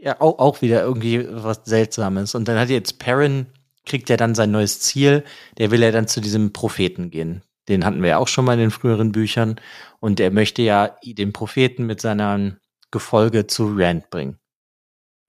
Ja, 0.01 0.21
auch, 0.21 0.39
auch 0.39 0.63
wieder 0.63 0.83
irgendwie 0.83 1.27
was 1.31 1.63
Seltsames. 1.65 2.35
Und 2.35 2.49
dann 2.49 2.59
hat 2.59 2.71
jetzt 2.71 2.99
Perrin 2.99 3.47
kriegt 3.85 4.11
er 4.11 4.17
dann 4.17 4.35
sein 4.35 4.51
neues 4.51 4.81
Ziel. 4.81 5.25
Der 5.59 5.71
will 5.71 5.83
ja 5.83 5.91
dann 5.91 6.09
zu 6.09 6.21
diesem 6.21 6.53
Propheten 6.53 7.11
gehen. 7.11 7.43
Den 7.69 7.85
hatten 7.85 8.03
wir 8.03 8.11
ja 8.11 8.19
auch 8.19 8.29
schon 8.29 8.45
mal 8.45 8.55
in 8.55 8.61
den 8.61 8.71
früheren 8.71 9.13
Büchern. 9.13 9.61
Und 10.01 10.21
er 10.21 10.31
möchte 10.31 10.63
ja 10.63 10.97
den 11.05 11.33
Propheten 11.33 11.87
mit 11.87 12.01
seinem 12.01 12.59
Gefolge 12.91 13.47
zu 13.47 13.73
Rand 13.75 14.11
bringen. 14.11 14.39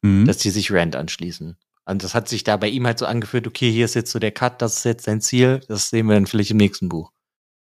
Mhm. 0.02 0.26
Dass 0.26 0.38
die 0.38 0.50
sich 0.50 0.72
Rand 0.72 0.96
anschließen. 0.96 1.58
Und 1.86 2.04
das 2.04 2.16
hat 2.16 2.30
sich 2.30 2.44
da 2.44 2.58
bei 2.58 2.70
ihm 2.70 2.86
halt 2.86 2.98
so 2.98 3.06
angeführt, 3.06 3.46
okay, 3.46 3.72
hier 3.72 3.86
ist 3.86 3.94
jetzt 3.94 4.12
so 4.12 4.20
der 4.20 4.32
Cut, 4.32 4.62
das 4.62 4.78
ist 4.78 4.86
jetzt 4.86 5.06
sein 5.06 5.22
Ziel. 5.22 5.62
Das 5.68 5.90
sehen 5.90 6.08
wir 6.08 6.16
dann 6.16 6.28
vielleicht 6.28 6.52
im 6.52 6.58
nächsten 6.58 6.90
Buch. 6.90 7.12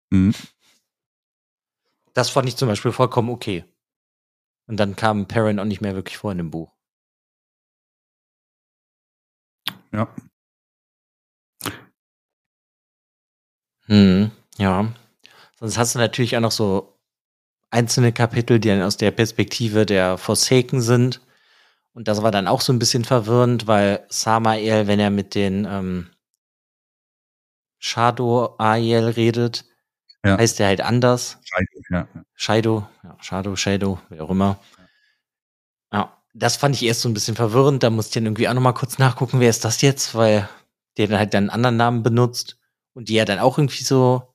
Mhm. 0.09 0.33
Das 2.13 2.29
fand 2.29 2.47
ich 2.47 2.55
zum 2.55 2.67
Beispiel 2.67 2.91
vollkommen 2.91 3.29
okay. 3.29 3.65
Und 4.65 4.77
dann 4.77 4.95
kam 4.95 5.27
Perrin 5.27 5.59
auch 5.59 5.65
nicht 5.65 5.81
mehr 5.81 5.95
wirklich 5.95 6.17
vor 6.17 6.31
in 6.31 6.39
dem 6.39 6.51
Buch. 6.51 6.71
Ja, 9.91 10.13
Hm, 13.87 14.31
ja. 14.57 14.91
Sonst 15.59 15.77
hast 15.77 15.95
du 15.95 15.99
natürlich 15.99 16.35
auch 16.37 16.41
noch 16.41 16.51
so 16.51 16.97
einzelne 17.69 18.13
Kapitel, 18.13 18.59
die 18.59 18.69
dann 18.69 18.81
aus 18.81 18.97
der 18.97 19.11
Perspektive 19.11 19.85
der 19.85 20.17
Forsaken 20.17 20.81
sind. 20.81 21.21
Und 21.93 22.07
das 22.07 22.21
war 22.21 22.31
dann 22.31 22.47
auch 22.47 22.61
so 22.61 22.71
ein 22.71 22.79
bisschen 22.79 23.05
verwirrend, 23.05 23.67
weil 23.67 24.05
Samael, 24.09 24.87
wenn 24.87 24.99
er 24.99 25.09
mit 25.09 25.33
den 25.33 25.65
ähm, 25.65 26.09
Shadow 27.79 28.55
Aiel 28.59 29.05
redet, 29.09 29.65
ja. 30.23 30.37
heißt 30.37 30.59
er 30.59 30.67
halt 30.67 30.81
anders. 30.81 31.39
Shadow, 31.43 31.81
ja. 31.89 32.07
Shadow, 32.35 32.87
ja, 33.03 33.17
Shadow, 33.19 33.55
Shadow, 33.55 33.99
wie 34.09 34.19
auch 34.19 34.29
immer. 34.29 34.59
Ja, 35.91 36.15
das 36.33 36.55
fand 36.55 36.75
ich 36.75 36.83
erst 36.83 37.01
so 37.01 37.09
ein 37.09 37.13
bisschen 37.13 37.35
verwirrend. 37.35 37.81
Da 37.83 37.89
musste 37.89 38.11
ich 38.11 38.13
dann 38.15 38.25
irgendwie 38.25 38.47
auch 38.47 38.53
nochmal 38.53 38.73
kurz 38.73 38.99
nachgucken, 38.99 39.39
wer 39.39 39.49
ist 39.49 39.65
das 39.65 39.81
jetzt, 39.81 40.13
weil 40.13 40.47
der 40.97 41.07
dann 41.07 41.19
halt 41.19 41.35
einen 41.35 41.49
anderen 41.49 41.77
Namen 41.77 42.03
benutzt. 42.03 42.57
Und 42.97 43.09
die 43.09 43.13
ja 43.13 43.25
dann 43.25 43.37
auch 43.37 43.59
irgendwie 43.59 43.83
so, 43.83 44.33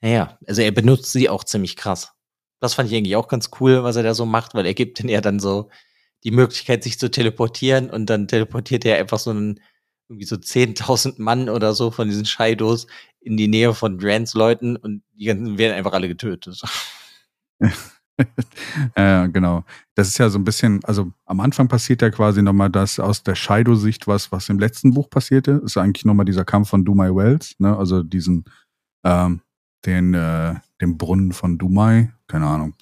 naja, 0.00 0.36
also 0.48 0.62
er 0.62 0.72
benutzt 0.72 1.12
sie 1.12 1.28
auch 1.28 1.44
ziemlich 1.44 1.76
krass. 1.76 2.12
Das 2.58 2.74
fand 2.74 2.90
ich 2.90 2.96
eigentlich 2.96 3.14
auch 3.14 3.28
ganz 3.28 3.50
cool, 3.60 3.84
was 3.84 3.94
er 3.94 4.02
da 4.02 4.14
so 4.14 4.26
macht, 4.26 4.52
weil 4.52 4.66
er 4.66 4.74
gibt 4.74 4.98
den 4.98 5.08
ja 5.08 5.20
dann 5.20 5.38
so 5.38 5.70
die 6.24 6.32
Möglichkeit, 6.32 6.82
sich 6.82 6.98
zu 6.98 7.08
teleportieren 7.08 7.90
und 7.90 8.06
dann 8.10 8.26
teleportiert 8.26 8.84
er 8.84 8.98
einfach 8.98 9.20
so 9.20 9.30
einen, 9.30 9.60
irgendwie 10.08 10.26
so 10.26 10.34
10.000 10.34 11.22
Mann 11.22 11.48
oder 11.48 11.72
so 11.72 11.92
von 11.92 12.08
diesen 12.08 12.24
Scheidos 12.24 12.88
in 13.20 13.36
die 13.36 13.46
Nähe 13.46 13.74
von 13.74 13.96
Grants 13.96 14.34
Leuten 14.34 14.74
und 14.74 15.04
die 15.12 15.26
ganzen 15.26 15.56
werden 15.56 15.76
einfach 15.76 15.92
alle 15.92 16.08
getötet. 16.08 16.62
ja, 18.96 19.26
genau. 19.26 19.64
Das 19.94 20.08
ist 20.08 20.18
ja 20.18 20.28
so 20.28 20.38
ein 20.38 20.44
bisschen, 20.44 20.84
also 20.84 21.12
am 21.26 21.40
Anfang 21.40 21.68
passiert 21.68 22.02
ja 22.02 22.10
quasi 22.10 22.42
nochmal 22.42 22.70
das 22.70 23.00
aus 23.00 23.22
der 23.22 23.34
Shaido-Sicht, 23.34 24.06
was, 24.06 24.30
was 24.32 24.48
im 24.48 24.58
letzten 24.58 24.94
Buch 24.94 25.10
passierte. 25.10 25.62
Ist 25.64 25.76
eigentlich 25.76 26.04
nochmal 26.04 26.26
dieser 26.26 26.44
Kampf 26.44 26.68
von 26.68 26.84
Dumai 26.84 27.14
Wells, 27.14 27.54
ne? 27.58 27.76
Also 27.76 28.02
diesen, 28.02 28.44
ähm, 29.04 29.40
den, 29.84 30.14
äh, 30.14 30.54
den 30.80 30.96
Brunnen 30.96 31.32
von 31.32 31.58
Dumai, 31.58 32.12
keine 32.26 32.46
Ahnung, 32.46 32.74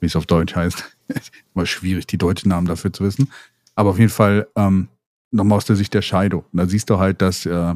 wie 0.00 0.06
es 0.06 0.16
auf 0.16 0.26
Deutsch 0.26 0.54
heißt. 0.56 0.96
Immer 1.54 1.66
schwierig, 1.66 2.06
die 2.06 2.18
deutschen 2.18 2.48
Namen 2.48 2.66
dafür 2.66 2.92
zu 2.92 3.04
wissen. 3.04 3.30
Aber 3.74 3.90
auf 3.90 3.98
jeden 3.98 4.10
Fall 4.10 4.48
ähm, 4.56 4.88
nochmal 5.30 5.58
aus 5.58 5.66
der 5.66 5.76
Sicht 5.76 5.94
der 5.94 6.02
Shaido. 6.02 6.44
Und 6.52 6.58
da 6.58 6.66
siehst 6.66 6.90
du 6.90 6.98
halt, 6.98 7.22
dass 7.22 7.46
äh, 7.46 7.74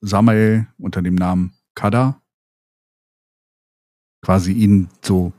Samael 0.00 0.66
unter 0.78 1.02
dem 1.02 1.14
Namen 1.14 1.52
Kada 1.74 2.20
quasi 4.22 4.52
ihn 4.52 4.88
so 5.02 5.32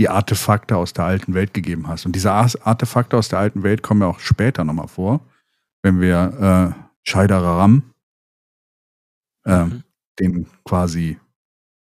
die 0.00 0.08
Artefakte 0.08 0.78
aus 0.78 0.94
der 0.94 1.04
alten 1.04 1.34
Welt 1.34 1.52
gegeben 1.52 1.86
hast. 1.86 2.06
Und 2.06 2.12
diese 2.12 2.32
Artefakte 2.32 3.18
aus 3.18 3.28
der 3.28 3.38
alten 3.38 3.62
Welt 3.62 3.82
kommen 3.82 4.00
ja 4.00 4.06
auch 4.06 4.18
später 4.18 4.64
nochmal 4.64 4.88
vor, 4.88 5.20
wenn 5.82 6.00
wir 6.00 6.74
äh, 6.74 6.84
Scheideraram, 7.02 7.82
äh, 9.44 9.66
mhm. 9.66 9.82
den 10.18 10.46
quasi 10.64 11.18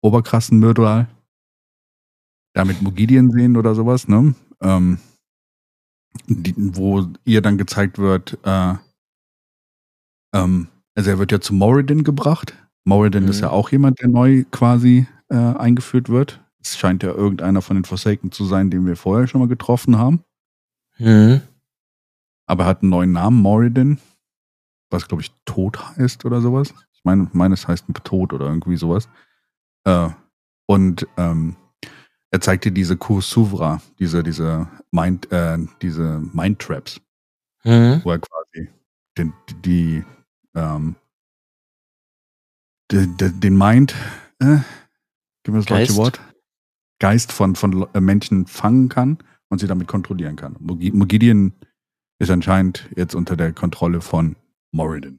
oberkrassen 0.02 0.58
Mörder, 0.58 1.08
da 2.52 2.66
mit 2.66 2.82
Mogidien 2.82 3.30
sehen 3.30 3.56
oder 3.56 3.74
sowas, 3.74 4.08
ne? 4.08 4.34
Ähm, 4.60 4.98
die, 6.26 6.54
wo 6.56 7.08
ihr 7.24 7.40
dann 7.40 7.56
gezeigt 7.56 7.98
wird, 7.98 8.38
äh, 8.44 8.74
ähm, 10.34 10.68
also 10.94 11.08
er 11.08 11.18
wird 11.18 11.32
ja 11.32 11.40
zu 11.40 11.54
Moradin 11.54 12.04
gebracht. 12.04 12.54
Moradin 12.84 13.22
mhm. 13.22 13.30
ist 13.30 13.40
ja 13.40 13.48
auch 13.48 13.70
jemand, 13.70 14.00
der 14.00 14.08
neu 14.08 14.44
quasi 14.50 15.06
äh, 15.30 15.34
eingeführt 15.34 16.10
wird. 16.10 16.41
Es 16.62 16.78
scheint 16.78 17.02
ja 17.02 17.10
irgendeiner 17.10 17.62
von 17.62 17.76
den 17.76 17.84
Forsaken 17.84 18.30
zu 18.30 18.44
sein, 18.44 18.70
den 18.70 18.86
wir 18.86 18.96
vorher 18.96 19.26
schon 19.26 19.40
mal 19.40 19.48
getroffen 19.48 19.98
haben. 19.98 20.24
Mhm. 20.98 21.40
Aber 22.46 22.64
er 22.64 22.68
hat 22.68 22.82
einen 22.82 22.90
neuen 22.90 23.12
Namen, 23.12 23.40
Moradin, 23.40 23.98
was 24.90 25.08
glaube 25.08 25.22
ich 25.22 25.32
Tod 25.44 25.78
heißt 25.96 26.24
oder 26.24 26.40
sowas. 26.40 26.74
Ich 26.92 27.04
meine, 27.04 27.28
meines 27.32 27.66
heißt 27.66 27.86
Tod 28.04 28.32
oder 28.32 28.46
irgendwie 28.46 28.76
sowas. 28.76 29.08
Äh, 29.84 30.10
und 30.66 31.06
ähm, 31.16 31.56
er 32.30 32.40
zeigt 32.40 32.64
dir 32.64 32.72
diese 32.72 32.96
Kursuvra, 32.96 33.82
diese, 33.98 34.22
diese 34.22 34.68
Mind, 34.90 35.30
äh, 35.32 35.58
diese 35.82 36.22
Mind 36.32 36.60
Traps, 36.60 37.00
mhm. 37.64 38.00
wo 38.04 38.12
er 38.12 38.20
quasi 38.20 38.70
den, 39.18 39.34
die, 39.64 40.04
ähm, 40.54 40.96
de, 42.90 43.06
de, 43.06 43.30
den 43.32 43.58
Mind, 43.58 43.94
äh, 44.38 44.58
gib 45.42 45.54
mir 45.54 45.60
das 45.60 45.66
deutsche 45.66 45.96
Wort, 45.96 46.20
Geist 47.02 47.32
von, 47.32 47.56
von 47.56 47.88
äh, 47.94 48.00
Menschen 48.00 48.46
fangen 48.46 48.88
kann 48.88 49.18
und 49.48 49.58
sie 49.58 49.66
damit 49.66 49.88
kontrollieren 49.88 50.36
kann. 50.36 50.54
Mugidian 50.60 51.52
ist 52.20 52.30
anscheinend 52.30 52.88
jetzt 52.94 53.16
unter 53.16 53.36
der 53.36 53.52
Kontrolle 53.52 54.00
von 54.00 54.36
Moradin. 54.70 55.18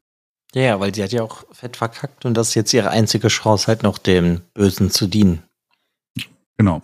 Ja, 0.55 0.79
weil 0.79 0.95
sie 0.95 1.03
hat 1.03 1.11
ja 1.11 1.23
auch 1.23 1.43
fett 1.51 1.75
verkackt 1.75 2.23
und 2.23 2.35
das 2.35 2.49
ist 2.49 2.55
jetzt 2.55 2.73
ihre 2.73 2.89
einzige 2.89 3.27
Chance, 3.27 3.67
halt 3.67 3.83
noch 3.83 3.97
dem 3.97 4.39
Bösen 4.53 4.91
zu 4.91 5.07
dienen. 5.07 5.43
Genau. 6.57 6.81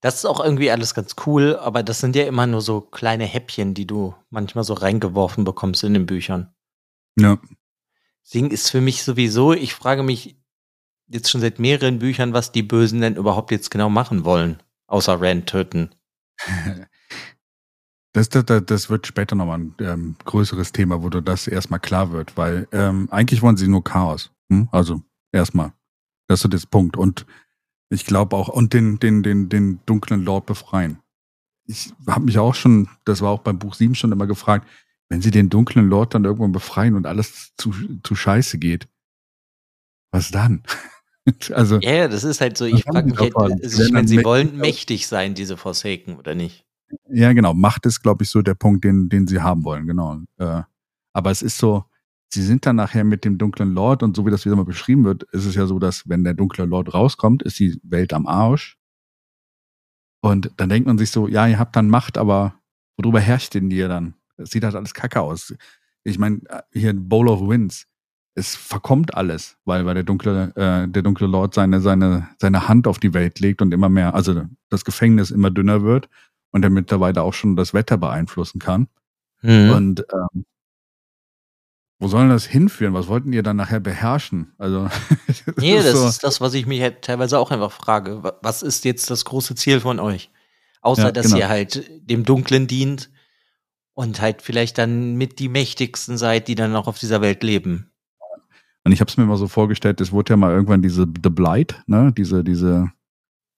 Das 0.00 0.14
ist 0.14 0.26
auch 0.26 0.38
irgendwie 0.38 0.70
alles 0.70 0.94
ganz 0.94 1.16
cool, 1.26 1.56
aber 1.56 1.82
das 1.82 1.98
sind 1.98 2.14
ja 2.14 2.24
immer 2.24 2.46
nur 2.46 2.60
so 2.60 2.82
kleine 2.82 3.24
Häppchen, 3.24 3.74
die 3.74 3.86
du 3.88 4.14
manchmal 4.30 4.62
so 4.62 4.74
reingeworfen 4.74 5.42
bekommst 5.42 5.82
in 5.82 5.94
den 5.94 6.06
Büchern. 6.06 6.54
Ja. 7.18 7.38
Deswegen 8.24 8.52
ist 8.52 8.70
für 8.70 8.80
mich 8.80 9.02
sowieso, 9.02 9.54
ich 9.54 9.74
frage 9.74 10.04
mich 10.04 10.36
jetzt 11.08 11.30
schon 11.30 11.40
seit 11.40 11.58
mehreren 11.58 11.98
Büchern, 11.98 12.32
was 12.32 12.52
die 12.52 12.62
Bösen 12.62 13.00
denn 13.00 13.16
überhaupt 13.16 13.50
jetzt 13.50 13.70
genau 13.70 13.90
machen 13.90 14.24
wollen, 14.24 14.62
außer 14.86 15.20
Rand 15.20 15.46
töten. 15.46 15.90
Das, 18.16 18.28
das, 18.28 18.44
das 18.64 18.90
wird 18.90 19.08
später 19.08 19.34
nochmal 19.34 19.58
ein 19.58 19.74
ähm, 19.80 20.16
größeres 20.24 20.70
Thema, 20.70 21.02
wo 21.02 21.08
das 21.08 21.48
erstmal 21.48 21.80
klar 21.80 22.12
wird, 22.12 22.36
weil 22.36 22.68
ähm, 22.70 23.08
eigentlich 23.10 23.42
wollen 23.42 23.56
sie 23.56 23.66
nur 23.66 23.82
Chaos. 23.82 24.30
Hm? 24.48 24.68
Also 24.70 25.02
erstmal. 25.32 25.72
Das 26.28 26.44
ist 26.44 26.54
das 26.54 26.64
Punkt. 26.64 26.96
Und 26.96 27.26
ich 27.90 28.06
glaube 28.06 28.36
auch, 28.36 28.46
und 28.46 28.72
den, 28.72 29.00
den, 29.00 29.24
den, 29.24 29.48
den 29.48 29.80
dunklen 29.84 30.24
Lord 30.24 30.46
befreien. 30.46 31.00
Ich 31.66 31.92
habe 32.06 32.26
mich 32.26 32.38
auch 32.38 32.54
schon, 32.54 32.88
das 33.04 33.20
war 33.20 33.30
auch 33.30 33.40
beim 33.40 33.58
Buch 33.58 33.74
7 33.74 33.96
schon 33.96 34.12
immer 34.12 34.28
gefragt, 34.28 34.68
wenn 35.08 35.20
sie 35.20 35.32
den 35.32 35.50
dunklen 35.50 35.88
Lord 35.88 36.14
dann 36.14 36.24
irgendwann 36.24 36.52
befreien 36.52 36.94
und 36.94 37.06
alles 37.06 37.52
zu, 37.56 37.72
zu 38.04 38.14
scheiße 38.14 38.58
geht, 38.58 38.86
was 40.12 40.30
dann? 40.30 40.62
also. 41.52 41.78
Ja, 41.80 42.08
das 42.08 42.24
ist 42.24 42.40
halt 42.40 42.56
so, 42.56 42.64
ich 42.64 42.82
frage 42.84 43.08
mich 43.08 43.18
halt, 43.18 43.36
also 43.36 43.82
ich 43.82 43.92
meine, 43.92 44.08
sie 44.08 44.24
wollen 44.24 44.56
mächtig 44.56 45.06
sein, 45.06 45.34
diese 45.34 45.56
Forsaken, 45.56 46.16
oder 46.16 46.34
nicht? 46.34 46.64
Ja, 47.08 47.32
genau. 47.32 47.54
Macht 47.54 47.86
ist, 47.86 48.02
glaube 48.02 48.24
ich, 48.24 48.30
so 48.30 48.42
der 48.42 48.54
Punkt, 48.54 48.84
den, 48.84 49.08
den 49.08 49.26
sie 49.26 49.40
haben 49.40 49.64
wollen, 49.64 49.86
genau. 49.86 50.20
Äh, 50.38 50.62
aber 51.12 51.30
es 51.30 51.42
ist 51.42 51.58
so, 51.58 51.84
sie 52.28 52.42
sind 52.42 52.66
dann 52.66 52.76
nachher 52.76 53.04
mit 53.04 53.24
dem 53.24 53.38
dunklen 53.38 53.72
Lord 53.74 54.02
und 54.02 54.16
so 54.16 54.26
wie 54.26 54.30
das 54.30 54.44
wieder 54.44 54.56
mal 54.56 54.64
beschrieben 54.64 55.04
wird, 55.04 55.22
ist 55.32 55.46
es 55.46 55.54
ja 55.54 55.66
so, 55.66 55.78
dass 55.78 56.08
wenn 56.08 56.24
der 56.24 56.34
dunkle 56.34 56.66
Lord 56.66 56.92
rauskommt, 56.92 57.42
ist 57.42 57.58
die 57.58 57.80
Welt 57.82 58.12
am 58.12 58.26
Arsch. 58.26 58.76
Und 60.20 60.50
dann 60.56 60.68
denkt 60.68 60.86
man 60.86 60.98
sich 60.98 61.10
so, 61.10 61.28
ja, 61.28 61.46
ihr 61.46 61.58
habt 61.58 61.76
dann 61.76 61.88
Macht, 61.88 62.18
aber 62.18 62.54
worüber 62.96 63.20
herrscht 63.20 63.54
denn 63.54 63.70
ihr 63.70 63.88
dann? 63.88 64.14
Es 64.36 64.50
sieht 64.50 64.64
halt 64.64 64.74
alles 64.74 64.94
kacke 64.94 65.20
aus. 65.20 65.54
Ich 66.02 66.18
meine, 66.18 66.40
hier 66.72 66.92
Bowl 66.94 67.28
of 67.28 67.40
Winds, 67.40 67.86
es 68.34 68.56
verkommt 68.56 69.14
alles, 69.14 69.56
weil, 69.64 69.86
weil 69.86 69.94
der 69.94 70.02
dunkle, 70.02 70.52
äh, 70.56 70.88
der 70.88 71.02
dunkle 71.02 71.26
Lord 71.26 71.54
seine, 71.54 71.80
seine, 71.80 72.28
seine 72.38 72.68
Hand 72.68 72.86
auf 72.88 72.98
die 72.98 73.14
Welt 73.14 73.38
legt 73.40 73.62
und 73.62 73.72
immer 73.72 73.88
mehr, 73.88 74.14
also 74.14 74.42
das 74.70 74.84
Gefängnis 74.84 75.30
immer 75.30 75.50
dünner 75.50 75.82
wird 75.82 76.08
und 76.50 76.64
er 76.64 76.70
mittlerweile 76.70 77.22
auch 77.22 77.34
schon 77.34 77.56
das 77.56 77.74
Wetter 77.74 77.96
beeinflussen 77.96 78.58
kann. 78.58 78.88
Mhm. 79.42 79.70
Und 79.70 80.06
ähm, 80.12 80.44
wo 82.00 82.08
soll 82.08 82.28
das 82.28 82.44
hinführen? 82.44 82.92
Was 82.92 83.06
wollten 83.06 83.32
ihr 83.32 83.42
dann 83.42 83.56
nachher 83.56 83.80
beherrschen? 83.80 84.52
Also, 84.58 84.88
das 85.26 85.56
nee, 85.56 85.76
ist 85.76 85.86
das 85.86 85.94
so. 85.94 86.08
ist 86.08 86.24
das, 86.24 86.40
was 86.40 86.54
ich 86.54 86.66
mich 86.66 86.80
halt 86.82 87.02
teilweise 87.02 87.38
auch 87.38 87.50
einfach 87.50 87.72
frage. 87.72 88.22
Was 88.42 88.62
ist 88.62 88.84
jetzt 88.84 89.10
das 89.10 89.24
große 89.24 89.54
Ziel 89.54 89.80
von 89.80 90.00
euch? 90.00 90.30
Außer, 90.80 91.04
ja, 91.04 91.12
dass 91.12 91.26
genau. 91.26 91.38
ihr 91.38 91.48
halt 91.48 91.88
dem 92.10 92.24
Dunklen 92.24 92.66
dient 92.66 93.10
und 93.94 94.20
halt 94.20 94.42
vielleicht 94.42 94.76
dann 94.76 95.14
mit 95.14 95.38
die 95.38 95.48
mächtigsten 95.48 96.18
seid, 96.18 96.48
die 96.48 96.56
dann 96.56 96.72
noch 96.72 96.88
auf 96.88 96.98
dieser 96.98 97.20
Welt 97.20 97.42
leben. 97.42 97.93
Und 98.84 98.92
ich 98.92 99.00
habe 99.00 99.10
es 99.10 99.16
mir 99.16 99.24
mal 99.24 99.38
so 99.38 99.48
vorgestellt, 99.48 100.00
es 100.00 100.12
wurde 100.12 100.34
ja 100.34 100.36
mal 100.36 100.52
irgendwann 100.52 100.82
diese 100.82 101.06
The 101.22 101.30
Blight, 101.30 101.82
ne, 101.86 102.12
diese, 102.16 102.44
diese, 102.44 102.92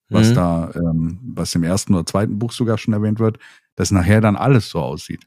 was 0.09 0.31
mhm. 0.31 0.35
da, 0.35 0.71
ähm, 0.75 1.19
was 1.35 1.55
im 1.55 1.65
ersten 1.65 1.95
oder 1.95 2.07
zweiten 2.07 2.39
Buch 2.39 2.53
sogar 2.53 2.79
schon 2.79 2.95
erwähnt 2.95 3.19
wird, 3.19 3.39
dass 3.75 3.91
nachher 3.91 4.21
dann 4.21 4.37
alles 4.37 4.71
so 4.71 4.81
aussieht. 4.81 5.27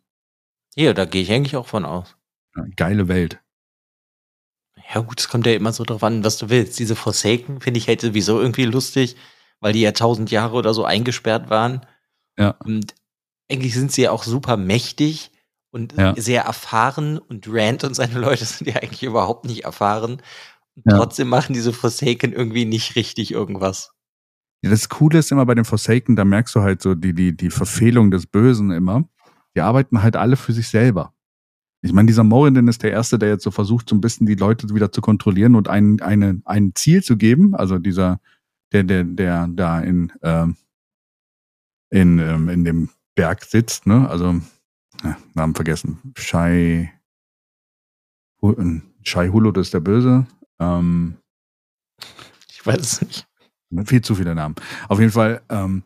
Ja, 0.75 0.93
da 0.93 1.05
gehe 1.05 1.21
ich 1.21 1.31
eigentlich 1.31 1.57
auch 1.57 1.67
von 1.67 1.83
aus. 1.83 2.15
Geile 2.75 3.07
Welt. 3.07 3.41
Ja, 4.93 5.01
gut, 5.01 5.19
es 5.19 5.27
kommt 5.27 5.45
ja 5.45 5.53
immer 5.53 5.71
so 5.73 5.83
drauf 5.83 6.03
an, 6.03 6.23
was 6.23 6.37
du 6.37 6.49
willst. 6.49 6.79
Diese 6.79 6.95
Forsaken 6.95 7.61
finde 7.61 7.77
ich 7.77 7.87
halt 7.87 8.01
sowieso 8.01 8.39
irgendwie 8.39 8.65
lustig, 8.65 9.17
weil 9.59 9.73
die 9.73 9.81
ja 9.81 9.91
tausend 9.91 10.31
Jahre 10.31 10.55
oder 10.55 10.73
so 10.73 10.85
eingesperrt 10.85 11.49
waren. 11.49 11.85
Ja. 12.37 12.51
Und 12.63 12.95
eigentlich 13.51 13.73
sind 13.73 13.91
sie 13.91 14.03
ja 14.03 14.11
auch 14.11 14.23
super 14.23 14.57
mächtig 14.57 15.31
und 15.71 15.93
ja. 15.97 16.15
sehr 16.17 16.43
erfahren 16.43 17.17
und 17.17 17.47
Rand 17.49 17.83
und 17.83 17.95
seine 17.95 18.19
Leute 18.19 18.45
sind 18.45 18.67
ja 18.67 18.75
eigentlich 18.77 19.03
überhaupt 19.03 19.45
nicht 19.45 19.65
erfahren. 19.65 20.21
Und 20.75 20.83
ja. 20.85 20.97
trotzdem 20.97 21.29
machen 21.29 21.53
diese 21.53 21.73
Forsaken 21.73 22.33
irgendwie 22.33 22.65
nicht 22.65 22.95
richtig 22.95 23.31
irgendwas. 23.31 23.93
Ja, 24.61 24.69
das 24.69 24.89
Coole 24.89 25.19
ist 25.19 25.31
immer 25.31 25.45
bei 25.45 25.55
den 25.55 25.65
Forsaken, 25.65 26.15
da 26.15 26.25
merkst 26.25 26.55
du 26.55 26.61
halt 26.61 26.81
so 26.81 26.95
die, 26.95 27.13
die, 27.13 27.35
die 27.35 27.49
Verfehlung 27.49 28.11
des 28.11 28.25
Bösen 28.25 28.71
immer. 28.71 29.07
Die 29.55 29.61
arbeiten 29.61 30.03
halt 30.03 30.15
alle 30.15 30.35
für 30.35 30.53
sich 30.53 30.67
selber. 30.67 31.13
Ich 31.81 31.93
meine, 31.93 32.07
dieser 32.07 32.25
Morin 32.25 32.67
ist 32.67 32.83
der 32.83 32.91
Erste, 32.91 33.17
der 33.17 33.29
jetzt 33.29 33.43
so 33.43 33.51
versucht, 33.51 33.87
so 33.87 33.95
ein 33.95 34.01
bisschen 34.01 34.27
die 34.27 34.35
Leute 34.35 34.73
wieder 34.73 34.91
zu 34.91 34.99
kontrollieren 34.99 35.55
und 35.55 35.69
ein, 35.69 36.01
eine, 36.01 36.41
ein 36.43 36.73
Ziel 36.75 37.01
zu 37.03 37.15
geben. 37.15 37.55
Also 37.55 37.77
dieser, 37.77 38.19
der, 38.73 38.83
der, 38.83 39.05
der 39.05 39.47
da 39.47 39.79
in, 39.79 40.11
ähm, 40.21 40.57
in, 41.89 42.19
ähm, 42.19 42.49
in 42.49 42.65
dem 42.65 42.89
Berg 43.15 43.43
sitzt, 43.45 43.87
ne? 43.87 44.09
Also, 44.09 44.41
ja, 45.03 45.17
Namen 45.33 45.55
vergessen. 45.55 45.99
Shai, 46.15 46.91
Shai 49.03 49.29
Hulot 49.29 49.57
ist 49.57 49.73
der 49.73 49.79
Böse. 49.79 50.25
Ähm, 50.59 51.17
ich 52.49 52.65
weiß 52.65 52.81
es 52.81 53.01
nicht. 53.01 53.27
Viel 53.85 54.01
zu 54.01 54.15
viele 54.15 54.33
Namen. 54.33 54.55
Auf 54.87 54.99
jeden 54.99 55.11
Fall, 55.11 55.41
ähm, 55.49 55.83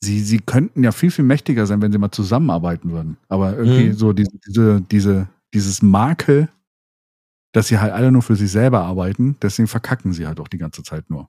sie, 0.00 0.20
sie 0.20 0.38
könnten 0.38 0.82
ja 0.82 0.92
viel, 0.92 1.10
viel 1.10 1.24
mächtiger 1.24 1.66
sein, 1.66 1.82
wenn 1.82 1.92
sie 1.92 1.98
mal 1.98 2.10
zusammenarbeiten 2.10 2.90
würden. 2.90 3.18
Aber 3.28 3.56
irgendwie 3.56 3.88
mhm. 3.88 3.94
so 3.94 4.12
diese, 4.12 4.38
diese, 4.46 4.80
diese, 4.80 5.28
dieses 5.52 5.82
Makel, 5.82 6.48
dass 7.52 7.68
sie 7.68 7.78
halt 7.78 7.92
alle 7.92 8.10
nur 8.10 8.22
für 8.22 8.36
sich 8.36 8.50
selber 8.50 8.82
arbeiten, 8.82 9.36
deswegen 9.42 9.68
verkacken 9.68 10.12
sie 10.12 10.26
halt 10.26 10.40
auch 10.40 10.48
die 10.48 10.58
ganze 10.58 10.82
Zeit 10.82 11.10
nur. 11.10 11.28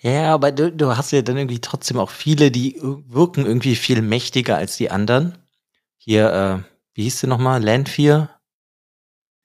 Ja, 0.00 0.34
aber 0.34 0.50
du, 0.50 0.72
du 0.72 0.96
hast 0.96 1.12
ja 1.12 1.22
dann 1.22 1.36
irgendwie 1.36 1.60
trotzdem 1.60 1.98
auch 1.98 2.10
viele, 2.10 2.50
die 2.50 2.80
wirken 2.80 3.46
irgendwie 3.46 3.76
viel 3.76 4.02
mächtiger 4.02 4.56
als 4.56 4.76
die 4.76 4.90
anderen. 4.90 5.34
Hier, 6.02 6.32
äh, 6.32 6.70
wie 6.94 7.02
hieß 7.04 7.20
sie 7.20 7.26
nochmal? 7.26 7.62
Land 7.62 7.88
4? 7.88 8.28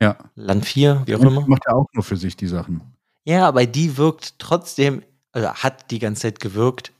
Ja. 0.01 0.17
Land 0.35 0.65
4, 0.65 1.03
wie 1.05 1.15
auch 1.15 1.21
immer. 1.21 1.47
Macht 1.47 1.63
ja 1.67 1.73
auch 1.73 1.87
nur 1.93 2.03
für 2.03 2.17
sich 2.17 2.35
die 2.35 2.47
Sachen. 2.47 2.81
Ja, 3.23 3.47
aber 3.47 3.65
die 3.65 3.97
wirkt 3.97 4.39
trotzdem, 4.39 5.03
also 5.31 5.53
hat 5.53 5.91
die 5.91 5.99
ganze 5.99 6.23
Zeit 6.23 6.39
gewirkt 6.39 6.91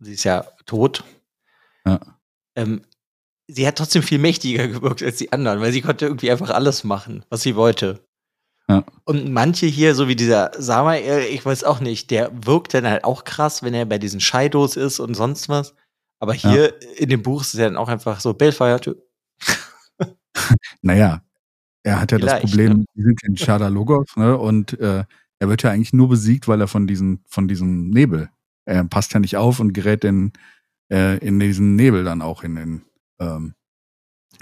sie 0.00 0.12
ist 0.12 0.24
ja 0.24 0.44
tot. 0.66 1.04
Ja. 1.86 2.00
Ähm, 2.56 2.82
sie 3.46 3.66
hat 3.66 3.78
trotzdem 3.78 4.02
viel 4.02 4.18
mächtiger 4.18 4.68
gewirkt 4.68 5.02
als 5.02 5.16
die 5.16 5.32
anderen, 5.32 5.60
weil 5.60 5.72
sie 5.72 5.82
konnte 5.82 6.06
irgendwie 6.06 6.30
einfach 6.30 6.50
alles 6.50 6.84
machen, 6.84 7.24
was 7.30 7.42
sie 7.42 7.56
wollte. 7.56 8.04
Ja. 8.68 8.84
Und 9.04 9.32
manche 9.32 9.66
hier, 9.66 9.94
so 9.94 10.08
wie 10.08 10.16
dieser 10.16 10.50
Samael, 10.58 11.22
ich 11.22 11.44
weiß 11.44 11.64
auch 11.64 11.80
nicht, 11.80 12.10
der 12.10 12.30
wirkt 12.44 12.74
dann 12.74 12.86
halt 12.86 13.04
auch 13.04 13.24
krass, 13.24 13.62
wenn 13.62 13.72
er 13.72 13.86
bei 13.86 13.98
diesen 13.98 14.20
Scheidos 14.20 14.76
ist 14.76 15.00
und 15.00 15.14
sonst 15.14 15.48
was. 15.48 15.74
Aber 16.20 16.34
hier 16.34 16.74
ja. 16.80 16.88
in 16.96 17.08
dem 17.08 17.22
Buch 17.22 17.42
ist 17.42 17.54
er 17.54 17.66
dann 17.66 17.76
auch 17.76 17.88
einfach 17.88 18.20
so 18.20 18.34
Bellfire. 18.34 18.80
naja, 20.82 21.22
er 21.82 22.00
hat 22.00 22.12
ja 22.12 22.18
Vielleicht, 22.18 22.42
das 22.44 22.50
Problem, 22.50 22.84
wir 22.94 23.04
sind 23.04 23.22
in 23.24 23.36
Shadalogos, 23.36 24.16
ne? 24.16 24.36
Und 24.36 24.78
äh, 24.80 25.04
er 25.40 25.48
wird 25.48 25.62
ja 25.62 25.70
eigentlich 25.70 25.92
nur 25.92 26.08
besiegt, 26.08 26.48
weil 26.48 26.60
er 26.60 26.68
von 26.68 26.86
diesem, 26.86 27.20
von 27.26 27.46
diesem 27.46 27.90
Nebel 27.90 28.30
er 28.68 28.84
passt 28.84 29.14
ja 29.14 29.20
nicht 29.20 29.36
auf 29.36 29.60
und 29.60 29.72
gerät 29.72 30.04
in, 30.04 30.32
äh, 30.92 31.16
in 31.18 31.40
diesen 31.40 31.74
Nebel 31.74 32.04
dann 32.04 32.20
auch 32.20 32.44
in 32.44 32.54
den 32.54 32.82
ähm, 33.18 33.54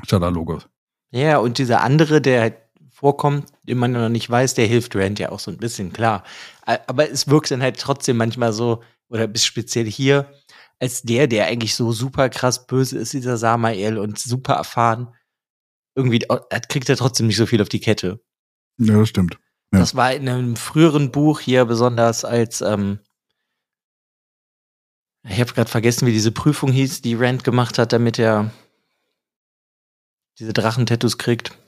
Shadalogos. 0.05 0.69
Ja, 1.13 1.39
und 1.39 1.59
dieser 1.59 1.81
andere, 1.83 2.21
der 2.21 2.41
halt 2.41 2.57
vorkommt, 2.91 3.47
den 3.63 3.79
man 3.79 3.93
noch 3.93 4.09
nicht 4.09 4.29
weiß, 4.29 4.55
der 4.55 4.67
hilft 4.67 4.97
Rand 4.97 5.21
ja 5.21 5.31
auch 5.31 5.39
so 5.39 5.53
ein 5.53 5.59
bisschen, 5.59 5.93
klar. 5.93 6.25
Aber 6.65 7.09
es 7.09 7.29
wirkt 7.29 7.53
dann 7.53 7.63
halt 7.63 7.79
trotzdem 7.79 8.17
manchmal 8.17 8.53
so, 8.53 8.83
oder 9.09 9.29
bis 9.29 9.45
speziell 9.45 9.87
hier, 9.87 10.29
als 10.79 11.03
der, 11.03 11.27
der 11.27 11.47
eigentlich 11.47 11.75
so 11.75 11.93
super 11.93 12.29
krass 12.29 12.67
böse 12.67 12.99
ist, 12.99 13.13
dieser 13.13 13.37
Samael 13.37 13.99
und 13.99 14.19
super 14.19 14.55
erfahren, 14.55 15.15
irgendwie 15.95 16.27
kriegt 16.69 16.89
er 16.89 16.97
trotzdem 16.97 17.27
nicht 17.27 17.37
so 17.39 17.47
viel 17.47 17.63
auf 17.63 17.69
die 17.69 17.81
Kette. 17.81 18.21
Ja, 18.79 18.99
das 18.99 19.09
stimmt. 19.09 19.39
Ja. 19.73 19.81
Das 19.81 19.95
war 19.95 20.13
in 20.13 20.29
einem 20.29 20.57
früheren 20.57 21.11
Buch 21.11 21.41
hier 21.41 21.65
besonders 21.65 22.25
als 22.25 22.61
ähm, 22.61 23.01
ich 25.29 25.41
habe 25.41 25.53
gerade 25.53 25.71
vergessen, 25.71 26.07
wie 26.07 26.13
diese 26.13 26.31
Prüfung 26.31 26.71
hieß, 26.71 27.03
die 27.03 27.15
Rand 27.15 27.43
gemacht 27.43 27.79
hat, 27.79 27.93
damit 27.93 28.19
er 28.19 28.53
diese 30.39 30.53
Drachentattoos 30.53 31.19
kriegt. 31.19 31.59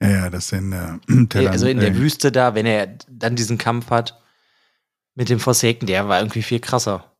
Ja, 0.00 0.08
ja, 0.08 0.30
das 0.30 0.48
sind 0.48 0.72
äh, 0.72 0.98
Tellern, 1.28 1.52
Also 1.52 1.66
in 1.66 1.80
der 1.80 1.90
äh, 1.90 1.96
Wüste 1.96 2.32
da, 2.32 2.54
wenn 2.54 2.66
er 2.66 2.98
dann 3.08 3.36
diesen 3.36 3.58
Kampf 3.58 3.90
hat 3.90 4.22
mit 5.14 5.28
dem 5.28 5.40
Forsaken, 5.40 5.86
der 5.86 6.08
war 6.08 6.20
irgendwie 6.20 6.42
viel 6.42 6.60
krasser. 6.60 7.15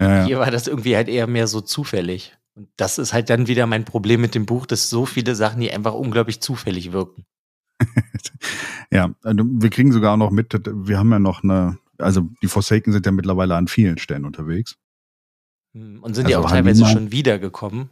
Ja. 0.00 0.24
Hier 0.24 0.38
war 0.38 0.50
das 0.50 0.66
irgendwie 0.66 0.96
halt 0.96 1.08
eher 1.08 1.26
mehr 1.26 1.46
so 1.46 1.60
zufällig. 1.60 2.36
Und 2.54 2.68
das 2.76 2.98
ist 2.98 3.12
halt 3.12 3.30
dann 3.30 3.46
wieder 3.46 3.66
mein 3.66 3.84
Problem 3.84 4.20
mit 4.20 4.34
dem 4.34 4.46
Buch, 4.46 4.66
dass 4.66 4.90
so 4.90 5.06
viele 5.06 5.34
Sachen 5.34 5.60
hier 5.60 5.74
einfach 5.74 5.94
unglaublich 5.94 6.40
zufällig 6.40 6.92
wirken. 6.92 7.26
ja, 8.90 9.14
also 9.22 9.44
wir 9.44 9.70
kriegen 9.70 9.92
sogar 9.92 10.16
noch 10.16 10.30
mit, 10.30 10.58
wir 10.66 10.98
haben 10.98 11.10
ja 11.12 11.18
noch 11.18 11.44
eine, 11.44 11.78
also 11.98 12.28
die 12.42 12.48
Forsaken 12.48 12.92
sind 12.92 13.06
ja 13.06 13.12
mittlerweile 13.12 13.56
an 13.56 13.68
vielen 13.68 13.98
Stellen 13.98 14.24
unterwegs. 14.24 14.76
Hm, 15.74 16.02
und 16.02 16.14
sind 16.14 16.26
also 16.26 16.38
ja 16.38 16.44
auch 16.44 16.50
teilweise 16.50 16.84
Halima, 16.84 16.98
schon 17.00 17.12
wiedergekommen, 17.12 17.90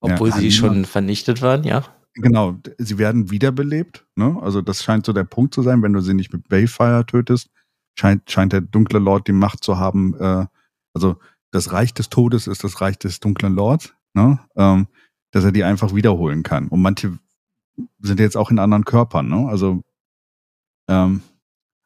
obwohl 0.00 0.30
ja, 0.30 0.36
sie 0.36 0.52
schon 0.52 0.84
vernichtet 0.84 1.42
waren, 1.42 1.64
ja. 1.64 1.84
Genau, 2.14 2.58
sie 2.78 2.98
werden 2.98 3.30
wiederbelebt. 3.30 4.06
Ne? 4.16 4.38
Also 4.40 4.62
das 4.62 4.82
scheint 4.82 5.04
so 5.04 5.12
der 5.12 5.24
Punkt 5.24 5.54
zu 5.54 5.62
sein, 5.62 5.82
wenn 5.82 5.92
du 5.92 6.00
sie 6.00 6.14
nicht 6.14 6.32
mit 6.32 6.48
Bayfire 6.48 7.04
tötest, 7.06 7.50
scheint, 7.94 8.30
scheint 8.30 8.52
der 8.52 8.62
dunkle 8.62 8.98
Lord 8.98 9.28
die 9.28 9.32
Macht 9.32 9.62
zu 9.62 9.78
haben. 9.78 10.14
Äh, 10.18 10.46
also 10.94 11.16
das 11.56 11.72
Reich 11.72 11.94
des 11.94 12.10
Todes 12.10 12.46
ist 12.46 12.62
das 12.62 12.80
Reich 12.80 12.98
des 12.98 13.18
dunklen 13.18 13.54
Lords, 13.54 13.94
ne? 14.14 14.38
ähm, 14.56 14.86
dass 15.32 15.44
er 15.44 15.52
die 15.52 15.64
einfach 15.64 15.94
wiederholen 15.94 16.42
kann. 16.42 16.68
Und 16.68 16.82
manche 16.82 17.18
sind 18.00 18.20
jetzt 18.20 18.36
auch 18.36 18.50
in 18.50 18.58
anderen 18.58 18.84
Körpern. 18.84 19.28
Ne? 19.28 19.48
Also 19.48 19.82
ähm, 20.88 21.22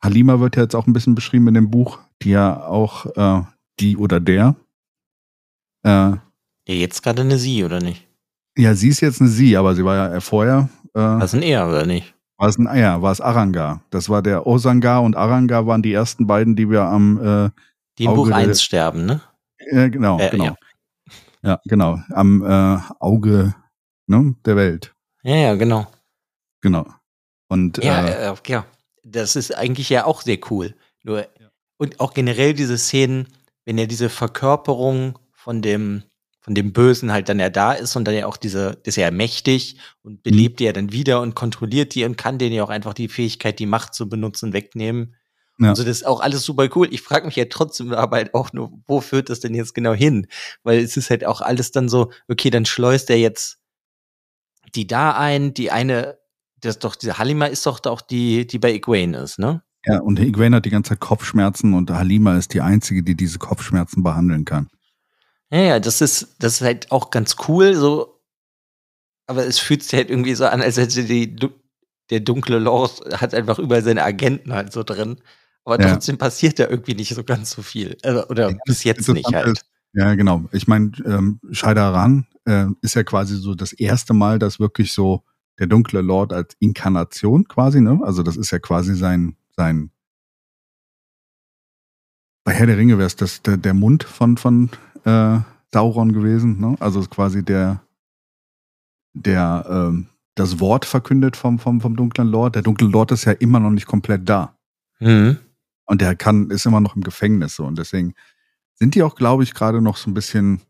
Halima 0.02 0.40
wird 0.40 0.56
ja 0.56 0.62
jetzt 0.62 0.74
auch 0.74 0.86
ein 0.86 0.92
bisschen 0.92 1.14
beschrieben 1.14 1.48
in 1.48 1.54
dem 1.54 1.70
Buch, 1.70 2.00
die 2.22 2.30
ja 2.30 2.66
auch 2.66 3.06
äh, 3.16 3.44
die 3.78 3.96
oder 3.96 4.18
der. 4.18 4.56
Äh, 5.84 5.88
ja, 5.88 6.20
jetzt 6.66 7.02
gerade 7.02 7.22
eine 7.22 7.38
Sie, 7.38 7.64
oder 7.64 7.80
nicht? 7.80 8.06
Ja, 8.56 8.74
sie 8.74 8.88
ist 8.88 9.00
jetzt 9.00 9.20
eine 9.20 9.30
Sie, 9.30 9.56
aber 9.56 9.74
sie 9.74 9.84
war 9.84 10.12
ja 10.12 10.20
vorher. 10.20 10.68
Äh, 10.94 10.98
war 10.98 11.22
es 11.22 11.34
ein 11.34 11.42
Er, 11.42 11.68
oder 11.68 11.86
nicht? 11.86 12.14
War 12.36 12.48
es 12.48 12.58
ein 12.58 12.68
Ja, 12.76 13.00
war 13.02 13.12
es 13.12 13.20
Arangar. 13.20 13.82
Das 13.90 14.08
war 14.08 14.22
der 14.22 14.46
Osangar 14.46 15.02
und 15.02 15.16
Arangar 15.16 15.66
waren 15.66 15.82
die 15.82 15.92
ersten 15.92 16.26
beiden, 16.26 16.56
die 16.56 16.68
wir 16.68 16.82
am 16.82 17.18
äh, 17.18 17.50
Die 17.98 18.04
im 18.04 18.10
Auge 18.10 18.30
Buch 18.30 18.36
1 18.36 18.62
sterben, 18.62 19.06
ne? 19.06 19.20
Äh, 19.66 19.90
genau, 19.90 20.18
äh, 20.18 20.30
genau. 20.30 20.44
Ja. 20.44 20.56
ja. 21.42 21.60
genau. 21.64 22.00
Am 22.10 22.42
äh, 22.42 22.78
Auge 22.98 23.54
ne, 24.06 24.34
der 24.44 24.56
Welt. 24.56 24.94
Ja, 25.22 25.36
ja, 25.36 25.54
genau. 25.54 25.86
Genau. 26.60 26.86
Und 27.48 27.82
ja, 27.82 28.06
äh, 28.06 28.32
äh, 28.32 28.36
ja, 28.46 28.66
das 29.02 29.36
ist 29.36 29.56
eigentlich 29.56 29.90
ja 29.90 30.04
auch 30.04 30.22
sehr 30.22 30.38
cool. 30.50 30.74
Nur 31.02 31.20
ja. 31.20 31.50
und 31.78 32.00
auch 32.00 32.14
generell 32.14 32.54
diese 32.54 32.78
Szenen, 32.78 33.28
wenn 33.64 33.78
er 33.78 33.86
diese 33.86 34.08
Verkörperung 34.08 35.18
von 35.32 35.62
dem 35.62 36.04
von 36.40 36.54
dem 36.54 36.72
Bösen 36.72 37.12
halt 37.12 37.28
dann 37.28 37.38
ja 37.38 37.50
da 37.50 37.72
ist 37.72 37.96
und 37.96 38.06
dann 38.06 38.14
ja 38.14 38.26
auch 38.26 38.38
diese, 38.38 38.78
ist 38.84 38.96
ja 38.96 39.10
mächtig 39.10 39.76
und 40.02 40.14
mhm. 40.14 40.22
belebt 40.22 40.54
mhm. 40.54 40.56
die 40.56 40.64
ja 40.64 40.72
dann 40.72 40.92
wieder 40.92 41.20
und 41.20 41.34
kontrolliert 41.34 41.94
die 41.94 42.04
und 42.04 42.16
kann 42.16 42.38
denen 42.38 42.54
ja 42.54 42.64
auch 42.64 42.70
einfach 42.70 42.94
die 42.94 43.08
Fähigkeit, 43.08 43.58
die 43.58 43.66
Macht 43.66 43.94
zu 43.94 44.08
benutzen, 44.08 44.52
wegnehmen. 44.52 45.14
Ja. 45.60 45.70
Also 45.70 45.84
das 45.84 45.98
ist 45.98 46.06
auch 46.06 46.20
alles 46.20 46.42
super 46.42 46.68
cool. 46.74 46.88
Ich 46.90 47.02
frage 47.02 47.26
mich 47.26 47.36
ja 47.36 47.44
trotzdem 47.44 47.92
aber 47.92 48.16
halt 48.16 48.34
auch 48.34 48.52
nur, 48.52 48.72
wo 48.86 49.00
führt 49.00 49.28
das 49.28 49.40
denn 49.40 49.54
jetzt 49.54 49.74
genau 49.74 49.92
hin? 49.92 50.26
Weil 50.62 50.78
es 50.78 50.96
ist 50.96 51.10
halt 51.10 51.24
auch 51.24 51.42
alles 51.42 51.70
dann 51.70 51.88
so, 51.88 52.10
okay, 52.28 52.48
dann 52.48 52.64
schleust 52.64 53.10
er 53.10 53.18
jetzt 53.18 53.58
die 54.74 54.86
da 54.86 55.12
ein, 55.12 55.52
die 55.52 55.70
eine, 55.70 56.18
das 56.60 56.78
doch, 56.78 56.96
diese 56.96 57.18
Halima 57.18 57.46
ist 57.46 57.66
doch 57.66 57.84
auch 57.84 58.00
die, 58.00 58.46
die 58.46 58.58
bei 58.58 58.72
Egwene 58.72 59.18
ist, 59.18 59.38
ne? 59.38 59.62
Ja, 59.86 60.00
und 60.00 60.20
Egwene 60.20 60.56
hat 60.56 60.66
die 60.66 60.70
ganze 60.70 60.90
Zeit 60.90 61.00
Kopfschmerzen 61.00 61.74
und 61.74 61.90
Halima 61.90 62.36
ist 62.36 62.52
die 62.52 62.60
einzige, 62.60 63.02
die 63.02 63.16
diese 63.16 63.38
Kopfschmerzen 63.38 64.02
behandeln 64.02 64.44
kann. 64.44 64.68
Ja, 65.50 65.60
ja, 65.60 65.80
das 65.80 66.00
ist, 66.00 66.36
das 66.38 66.54
ist 66.54 66.60
halt 66.60 66.92
auch 66.92 67.10
ganz 67.10 67.36
cool, 67.48 67.74
so. 67.74 68.20
Aber 69.26 69.46
es 69.46 69.58
fühlt 69.58 69.82
sich 69.82 69.94
halt 69.94 70.10
irgendwie 70.10 70.34
so 70.34 70.46
an, 70.46 70.60
als 70.60 70.76
hätte 70.76 71.04
die, 71.04 71.34
der 72.10 72.20
dunkle 72.20 72.58
Lord 72.58 73.00
hat 73.20 73.34
einfach 73.34 73.58
überall 73.58 73.82
seine 73.82 74.02
Agenten 74.02 74.52
halt 74.52 74.72
so 74.72 74.82
drin. 74.82 75.20
Aber 75.64 75.80
ja. 75.80 75.92
trotzdem 75.92 76.18
passiert 76.18 76.58
da 76.58 76.68
irgendwie 76.68 76.94
nicht 76.94 77.14
so 77.14 77.22
ganz 77.24 77.50
so 77.50 77.62
viel. 77.62 77.96
Also, 78.02 78.26
oder 78.28 78.50
ja, 78.50 78.56
bis 78.64 78.84
jetzt 78.84 79.08
nicht 79.08 79.32
halt. 79.32 79.58
Ist, 79.58 79.66
ja, 79.92 80.14
genau. 80.14 80.44
Ich 80.52 80.66
meine, 80.66 80.92
ähm, 81.04 81.40
Shaidaran 81.50 82.26
äh, 82.46 82.66
ist 82.82 82.94
ja 82.94 83.02
quasi 83.02 83.36
so 83.36 83.54
das 83.54 83.72
erste 83.72 84.14
Mal, 84.14 84.38
dass 84.38 84.60
wirklich 84.60 84.92
so 84.92 85.24
der 85.58 85.66
dunkle 85.66 86.00
Lord 86.00 86.32
als 86.32 86.56
Inkarnation 86.60 87.46
quasi, 87.46 87.80
ne? 87.80 88.00
Also 88.02 88.22
das 88.22 88.36
ist 88.36 88.50
ja 88.50 88.58
quasi 88.58 88.94
sein, 88.94 89.36
sein 89.56 89.90
bei 92.44 92.54
Herr 92.54 92.66
der 92.66 92.78
Ringe 92.78 92.96
wäre 92.98 93.06
es 93.06 93.16
das 93.16 93.42
der, 93.42 93.56
der 93.56 93.74
Mund 93.74 94.04
von, 94.04 94.36
von 94.36 94.70
äh, 95.04 95.38
Sauron 95.72 96.12
gewesen, 96.12 96.58
ne? 96.60 96.76
Also 96.80 97.02
quasi 97.02 97.44
der, 97.44 97.82
der 99.12 99.66
ähm, 99.68 100.08
das 100.34 100.58
Wort 100.58 100.84
verkündet 100.84 101.36
vom, 101.36 101.58
vom, 101.58 101.80
vom 101.80 101.96
dunklen 101.96 102.28
Lord. 102.28 102.54
Der 102.54 102.62
dunkle 102.62 102.88
Lord 102.88 103.12
ist 103.12 103.24
ja 103.24 103.32
immer 103.32 103.60
noch 103.60 103.70
nicht 103.70 103.86
komplett 103.86 104.28
da. 104.28 104.56
Mhm. 105.00 105.38
Und 105.90 106.00
der 106.00 106.14
kann, 106.14 106.50
ist 106.50 106.66
immer 106.66 106.80
noch 106.80 106.94
im 106.94 107.02
Gefängnis 107.02 107.56
so. 107.56 107.64
Und 107.64 107.76
deswegen 107.76 108.14
sind 108.74 108.94
die 108.94 109.02
auch, 109.02 109.16
glaube 109.16 109.42
ich, 109.42 109.54
gerade 109.54 109.80
noch 109.80 109.96
so 109.96 110.08
ein 110.08 110.14
bisschen 110.14 110.60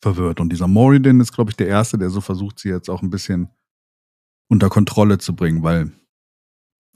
verwirrt. 0.00 0.40
Und 0.40 0.50
dieser 0.50 0.68
Moridin 0.68 1.20
ist, 1.20 1.34
glaube 1.34 1.50
ich, 1.50 1.56
der 1.58 1.66
Erste, 1.66 1.98
der 1.98 2.08
so 2.08 2.22
versucht, 2.22 2.58
sie 2.58 2.70
jetzt 2.70 2.88
auch 2.88 3.02
ein 3.02 3.10
bisschen 3.10 3.50
unter 4.48 4.70
Kontrolle 4.70 5.18
zu 5.18 5.36
bringen, 5.36 5.62
weil 5.62 5.92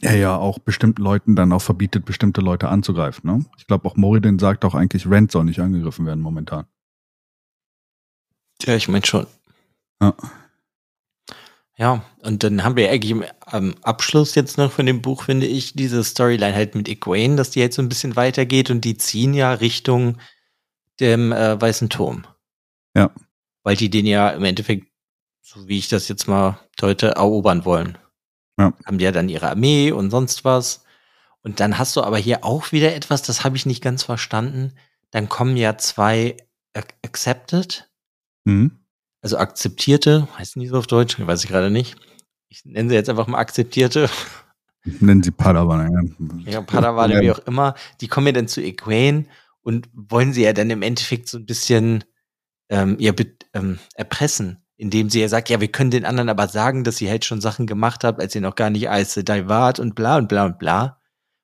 er 0.01 0.17
ja 0.17 0.35
auch 0.35 0.61
bestimmten 0.61 1.03
Leuten 1.03 1.37
dann 1.37 1.53
auch 1.53 1.61
verbietet, 1.61 2.07
bestimmte 2.07 2.41
Leute 2.41 2.71
anzugreifen. 2.71 3.31
Ne? 3.31 3.45
Ich 3.59 3.67
glaube, 3.67 3.87
auch 3.87 3.97
Moridin 3.97 4.39
sagt 4.39 4.65
auch 4.65 4.75
eigentlich, 4.75 5.07
Rent 5.07 5.31
soll 5.31 5.45
nicht 5.45 5.61
angegriffen 5.61 6.07
werden 6.07 6.23
momentan. 6.23 6.65
Ja, 8.63 8.77
ich 8.77 8.89
meine 8.89 9.05
schon. 9.05 9.27
Ja. 10.01 10.15
Ja, 11.81 12.05
und 12.19 12.45
dann 12.45 12.63
haben 12.63 12.77
wir 12.77 12.91
eigentlich 12.91 13.17
am 13.47 13.75
Abschluss 13.81 14.35
jetzt 14.35 14.59
noch 14.59 14.71
von 14.71 14.85
dem 14.85 15.01
Buch, 15.01 15.23
finde 15.23 15.47
ich, 15.47 15.73
diese 15.73 16.05
Storyline 16.05 16.55
halt 16.55 16.75
mit 16.75 16.91
Egwene, 16.91 17.37
dass 17.37 17.49
die 17.49 17.61
jetzt 17.61 17.77
so 17.77 17.81
ein 17.81 17.89
bisschen 17.89 18.17
weitergeht 18.17 18.69
und 18.69 18.85
die 18.85 18.99
ziehen 18.99 19.33
ja 19.33 19.55
Richtung 19.55 20.19
dem 21.01 21.33
äh, 21.33 21.59
Weißen 21.59 21.89
Turm. 21.89 22.27
Ja. 22.95 23.11
Weil 23.63 23.77
die 23.77 23.89
den 23.89 24.05
ja 24.05 24.29
im 24.29 24.45
Endeffekt, 24.45 24.89
so 25.41 25.69
wie 25.69 25.79
ich 25.79 25.89
das 25.89 26.07
jetzt 26.09 26.29
mal 26.29 26.61
deute, 26.77 27.13
erobern 27.13 27.65
wollen. 27.65 27.97
Ja. 28.59 28.75
Haben 28.85 28.99
die 28.99 29.05
ja 29.07 29.13
dann 29.13 29.31
ihre 29.31 29.49
Armee 29.49 29.91
und 29.91 30.11
sonst 30.11 30.45
was. 30.45 30.85
Und 31.41 31.61
dann 31.61 31.79
hast 31.79 31.97
du 31.97 32.03
aber 32.03 32.19
hier 32.19 32.45
auch 32.45 32.73
wieder 32.73 32.95
etwas, 32.95 33.23
das 33.23 33.43
habe 33.43 33.57
ich 33.57 33.65
nicht 33.65 33.83
ganz 33.83 34.03
verstanden. 34.03 34.75
Dann 35.13 35.31
kommen 35.31 35.57
ja 35.57 35.79
zwei 35.79 36.37
Accepted. 36.75 37.89
Mhm 38.45 38.80
also 39.23 39.37
akzeptierte, 39.39 40.29
heißen 40.39 40.61
die 40.61 40.69
so 40.69 40.79
auf 40.79 40.87
Deutsch? 40.87 41.19
Weiß 41.19 41.45
ich 41.45 41.51
gerade 41.51 41.71
nicht. 41.71 41.97
Ich 42.49 42.65
nenne 42.65 42.89
sie 42.89 42.95
jetzt 42.95 43.09
einfach 43.09 43.27
mal 43.27 43.39
akzeptierte. 43.39 44.09
Nennen 44.85 45.23
sie 45.23 45.31
Padawan, 45.31 46.17
ja. 46.45 46.53
Ja, 46.53 46.63
Padawan, 46.63 47.11
ja. 47.11 47.21
wie 47.21 47.31
auch 47.31 47.39
immer. 47.41 47.75
Die 48.01 48.09
kommen 48.09 48.27
ja 48.29 48.33
dann 48.33 48.49
zu 48.49 48.63
Egwene 48.63 49.27
und 49.61 49.89
wollen 49.93 50.33
sie 50.33 50.43
ja 50.43 50.53
dann 50.53 50.71
im 50.71 50.83
Endeffekt 50.83 51.29
so 51.29 51.39
ein 51.39 51.45
bisschen 51.45 52.05
ähm, 52.71 52.97
ja, 52.99 53.13
ähm, 53.53 53.79
erpressen, 53.95 54.65
indem 54.77 55.11
sie 55.11 55.21
ja 55.21 55.29
sagt, 55.29 55.51
ja, 55.51 55.61
wir 55.61 55.71
können 55.71 55.91
den 55.91 56.07
anderen 56.07 56.31
aber 56.31 56.49
sagen, 56.49 56.83
dass 56.83 56.97
sie 56.97 57.11
halt 57.11 57.27
schon 57.27 57.43
Sachen 57.43 57.67
gemacht 57.67 58.05
hat, 58.05 58.19
als 58.21 58.33
sie 58.33 58.41
noch 58.41 58.55
gar 58.55 58.71
nicht 58.71 58.89
Aes 58.89 59.13
Sedai 59.13 59.49
wart 59.49 59.79
und 59.79 59.95
bla 59.95 60.17
und 60.17 60.29
bla 60.29 60.47
und 60.47 60.59
bla. 60.59 60.99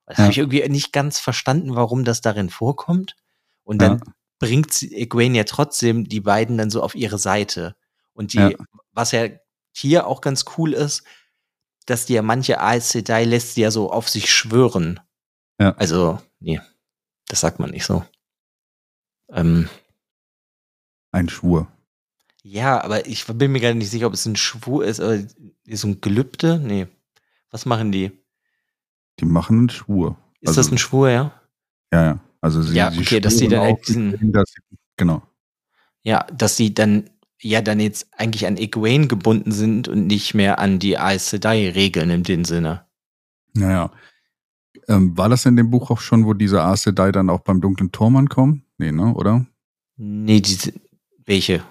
Das 0.07 0.16
ja. 0.16 0.24
habe 0.24 0.33
ich 0.33 0.39
irgendwie 0.39 0.66
nicht 0.68 0.93
ganz 0.93 1.18
verstanden, 1.18 1.74
warum 1.74 2.05
das 2.05 2.22
darin 2.22 2.49
vorkommt. 2.49 3.16
Und 3.64 3.83
dann 3.83 3.99
ja 3.99 4.12
bringt 4.39 4.82
Egwene 4.82 5.39
ja 5.39 5.45
trotzdem 5.45 6.09
die 6.09 6.20
beiden 6.20 6.59
dann 6.59 6.70
so 6.70 6.82
auf 6.82 6.95
ihre 6.95 7.18
Seite. 7.18 7.76
Und 8.12 8.32
die, 8.32 8.39
ja. 8.39 8.51
was 8.93 9.12
ja 9.12 9.28
hier 9.72 10.07
auch 10.07 10.20
ganz 10.20 10.45
cool 10.57 10.72
ist, 10.72 11.05
dass 11.87 12.07
die 12.07 12.14
ja 12.14 12.22
manche 12.22 12.61
Aes 12.61 12.91
Sedai 12.91 13.24
lässt 13.24 13.55
sie 13.55 13.62
ja 13.62 13.70
so 13.70 13.91
auf 13.91 14.09
sich 14.09 14.32
schwören. 14.32 15.01
Ja. 15.61 15.74
Also, 15.76 16.20
nee, 16.41 16.61
das 17.28 17.41
sagt 17.41 17.59
man 17.59 17.70
nicht 17.70 17.84
so. 17.84 18.05
Ähm, 19.30 19.68
ein 21.12 21.28
Schwur. 21.28 21.68
Ja, 22.43 22.82
aber 22.82 23.07
ich 23.07 23.26
bin 23.26 23.53
mir 23.53 23.61
gar 23.61 23.74
nicht 23.74 23.91
sicher, 23.91 24.07
ob 24.07 24.12
es 24.12 24.26
ein 24.26 24.37
Schwur 24.37 24.84
ist, 24.84 25.01
oder 25.01 25.20
so 25.68 25.89
ein 25.89 26.01
Gelübde? 26.01 26.59
Nee. 26.59 26.87
Was 27.51 27.66
machen 27.66 27.91
die? 27.91 28.12
Die 29.18 29.24
machen 29.24 29.59
einen 29.59 29.70
Schwur. 29.70 30.16
Ist 30.41 30.51
also, 30.51 30.61
das 30.61 30.70
ein 30.70 30.78
Schwur, 30.78 31.11
ja? 31.11 31.41
Ja, 31.93 32.05
ja. 32.05 32.20
Also 32.41 32.62
sie, 32.62 32.76
ja, 32.76 32.93
okay, 32.97 33.20
dass 33.20 33.39
sie 33.39 33.49
dann 33.49 33.61
halt 33.61 33.89
diesen, 33.89 34.32
dass 34.32 34.51
sie, 34.51 34.76
genau. 34.97 35.22
Ja, 36.03 36.24
dass 36.32 36.57
sie 36.57 36.74
dann 36.74 37.11
ja 37.41 37.61
dann 37.61 37.80
jetzt 37.80 38.09
eigentlich 38.16 38.47
an 38.47 38.57
Egwene 38.57 39.09
gebunden 39.09 39.53
sind 39.53 39.89
und 39.89 40.07
nicht 40.07 40.34
mehr 40.34 40.59
an 40.59 40.78
die 40.78 40.99
Aes 40.99 41.30
Sedai-Regeln 41.30 42.11
in 42.11 42.22
dem 42.22 42.45
Sinne. 42.45 42.87
Naja. 43.55 43.91
Ähm, 44.89 45.16
war 45.16 45.28
das 45.28 45.47
in 45.47 45.57
dem 45.57 45.70
Buch 45.70 45.91
auch 45.91 46.01
schon, 46.01 46.26
wo 46.26 46.34
diese 46.34 46.62
Aes 46.62 46.82
Sedai 46.82 47.11
dann 47.12 47.30
auch 47.30 47.41
beim 47.41 47.61
dunklen 47.61 47.91
Turm 47.93 48.16
ankommen? 48.16 48.64
Nee, 48.78 48.93
ne, 48.93 49.12
oder? 49.14 49.47
Nee, 49.97 50.41
die 50.41 50.53
sind, 50.53 50.80
welche? 51.24 51.62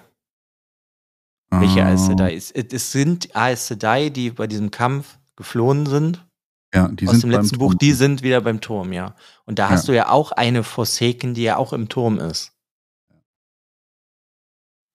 Welche 1.50 1.84
Ah, 1.84 1.92
Aes 1.92 2.06
Sedai? 2.06 2.34
Es, 2.34 2.50
es 2.50 2.92
sind 2.92 3.34
Aes 3.34 3.68
Sedai, 3.68 4.10
die 4.10 4.30
bei 4.30 4.46
diesem 4.46 4.70
Kampf 4.70 5.18
geflohen 5.36 5.86
sind. 5.86 6.25
Ja, 6.76 6.88
die 6.88 7.06
aus 7.08 7.12
sind 7.12 7.22
dem 7.24 7.30
letzten 7.30 7.58
Buch, 7.58 7.70
Turm. 7.70 7.78
die 7.78 7.92
sind 7.92 8.22
wieder 8.22 8.40
beim 8.40 8.60
Turm, 8.60 8.92
ja. 8.92 9.14
Und 9.46 9.58
da 9.58 9.64
Ja. 9.64 9.70
hast 9.70 9.88
du 9.88 9.92
ja 9.92 10.08
auch 10.10 10.32
eine 10.32 10.62
Forsaken, 10.62 11.34
die 11.34 11.42
ja 11.42 11.56
auch 11.56 11.72
im 11.72 11.88
Turm 11.88 12.18
ist. 12.18 12.52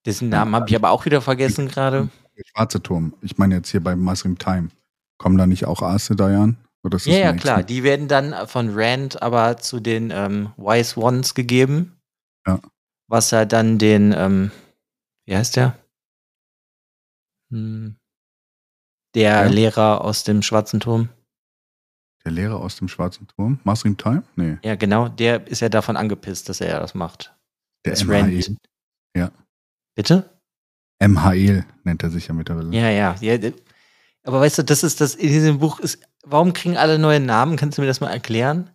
Dessen 0.05 0.31
Ja. 0.31 0.39
Namen 0.39 0.55
habe 0.55 0.69
ich 0.69 0.75
aber 0.75 0.91
auch 0.91 1.05
wieder 1.05 1.21
vergessen 1.21 1.67
gerade. 1.67 2.09
Der 2.37 2.43
schwarze 2.55 2.81
Turm. 2.81 3.13
Ich 3.21 3.37
meine 3.37 3.55
jetzt 3.55 3.69
hier 3.69 3.83
bei 3.83 3.95
Masrim 3.95 4.37
Time. 4.37 4.69
Kommen 5.17 5.37
da 5.37 5.45
nicht 5.45 5.65
auch 5.65 5.81
Aes 5.81 6.07
Sedai 6.07 6.35
an? 6.37 6.57
Oder 6.83 6.95
ist 6.97 7.05
das 7.05 7.13
Ja, 7.13 7.19
ja, 7.19 7.33
klar. 7.33 7.61
Die 7.61 7.83
werden 7.83 8.07
dann 8.07 8.47
von 8.47 8.69
Rand 8.73 9.21
aber 9.21 9.57
zu 9.57 9.79
den 9.79 10.09
ähm, 10.11 10.51
Wise 10.57 10.99
Ones 10.99 11.35
gegeben. 11.35 11.99
Ja. 12.47 12.59
Was 13.07 13.31
er 13.31 13.45
dann 13.45 13.77
den, 13.77 14.13
ähm, 14.17 14.51
wie 15.27 15.35
heißt 15.35 15.55
der? 15.57 15.77
Hm, 17.51 17.97
der 19.13 19.31
Ja. 19.31 19.43
Lehrer 19.45 20.01
aus 20.01 20.23
dem 20.23 20.41
Schwarzen 20.41 20.79
Turm. 20.79 21.09
Der 22.25 22.31
Lehrer 22.31 22.57
aus 22.57 22.75
dem 22.75 22.87
schwarzen 22.87 23.27
Turm? 23.27 23.59
Masrim 23.63 23.97
Time? 23.97 24.23
Nee. 24.35 24.57
Ja, 24.63 24.75
genau. 24.75 25.07
Der 25.07 25.47
ist 25.47 25.59
ja 25.61 25.69
davon 25.69 25.97
angepisst, 25.97 26.49
dass 26.49 26.61
er 26.61 26.79
das 26.79 26.93
macht. 26.93 27.35
Der 27.85 27.93
Das 27.93 28.03
MHL. 28.03 28.13
Rand. 28.21 28.57
Ja. 29.15 29.31
Bitte? 29.95 30.29
MHL 31.03 31.65
nennt 31.83 32.03
er 32.03 32.09
sich 32.11 32.27
ja 32.27 32.33
mittlerweile. 32.33 32.69
Ja, 32.75 32.89
ja, 32.89 33.15
ja. 33.19 33.51
Aber 34.23 34.39
weißt 34.39 34.59
du, 34.59 34.63
das 34.63 34.83
ist 34.83 35.01
das 35.01 35.15
in 35.15 35.29
diesem 35.29 35.57
Buch 35.59 35.79
ist. 35.79 35.99
Warum 36.23 36.53
kriegen 36.53 36.77
alle 36.77 36.99
neue 36.99 37.19
Namen? 37.19 37.55
Kannst 37.57 37.77
du 37.77 37.81
mir 37.81 37.87
das 37.87 38.01
mal 38.01 38.11
erklären? 38.11 38.69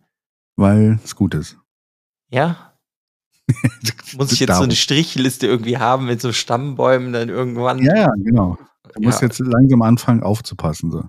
Weil 0.56 0.98
es 1.04 1.14
gut 1.14 1.34
ist. 1.34 1.56
Ja? 2.30 2.72
Muss 4.16 4.32
ich 4.32 4.40
jetzt 4.40 4.48
so 4.48 4.54
Darum. 4.54 4.64
eine 4.64 4.74
Strichliste 4.74 5.46
irgendwie 5.46 5.78
haben 5.78 6.06
mit 6.06 6.20
so 6.20 6.32
Stammbäumen 6.32 7.12
dann 7.12 7.28
irgendwann? 7.28 7.78
Ja, 7.78 7.96
ja, 7.96 8.08
genau. 8.16 8.58
Du 8.94 9.02
musst 9.02 9.20
Ja. 9.20 9.28
jetzt 9.28 9.38
langsam 9.38 9.82
anfangen 9.82 10.24
aufzupassen. 10.24 10.90
So. 10.90 11.04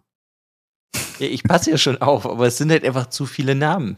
Ja, 1.20 1.28
ich 1.28 1.44
passe 1.44 1.72
ja 1.72 1.78
schon 1.78 1.98
auf, 2.02 2.26
aber 2.26 2.48
es 2.48 2.58
sind 2.58 2.72
halt 2.72 2.84
einfach 2.86 3.08
zu 3.08 3.26
viele 3.26 3.56
Namen. 3.56 3.98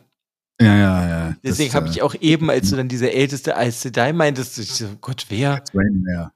Ja, 0.62 0.76
ja, 0.76 1.08
ja. 1.08 1.36
Deswegen 1.44 1.74
habe 1.74 1.88
ich 1.88 2.02
auch 2.02 2.16
eben, 2.16 2.50
als 2.50 2.70
du 2.70 2.76
dann 2.76 2.90
diese 2.90 3.12
älteste 3.12 3.56
Aes 3.56 3.82
Sedai 3.82 4.12
meintest, 4.14 4.58
ich 4.60 4.72
so, 4.74 4.88
Gott, 5.00 5.26
wer? 5.30 5.64
äh, 5.74 6.12
ja. 6.14 6.34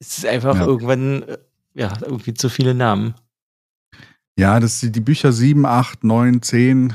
Es 0.00 0.18
ist 0.18 0.26
einfach 0.26 0.54
Ja. 0.54 0.66
irgendwann, 0.66 1.22
äh, 1.24 1.38
ja, 1.74 1.98
irgendwie 2.00 2.34
zu 2.34 2.48
viele 2.48 2.74
Namen. 2.74 3.14
Ja, 4.38 4.58
das 4.60 4.80
die 4.80 5.00
Bücher 5.00 5.32
7, 5.32 5.66
8, 5.66 6.04
9, 6.04 6.42
10, 6.42 6.94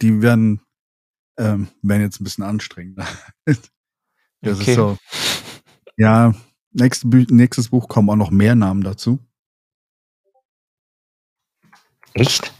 die 0.00 0.22
werden, 0.22 0.60
ähm, 1.38 1.68
werden 1.82 2.02
jetzt 2.02 2.20
ein 2.20 2.24
bisschen 2.24 2.44
anstrengender. 2.44 3.06
Das 4.40 4.60
Okay. 4.60 4.72
ist 4.72 4.76
so. 4.76 4.98
Ja, 5.96 6.34
nächstes, 6.72 7.10
nächstes 7.30 7.68
Buch 7.70 7.88
kommen 7.88 8.10
auch 8.10 8.16
noch 8.16 8.30
mehr 8.30 8.54
Namen 8.54 8.82
dazu. 8.82 9.18
Echt? 12.14 12.52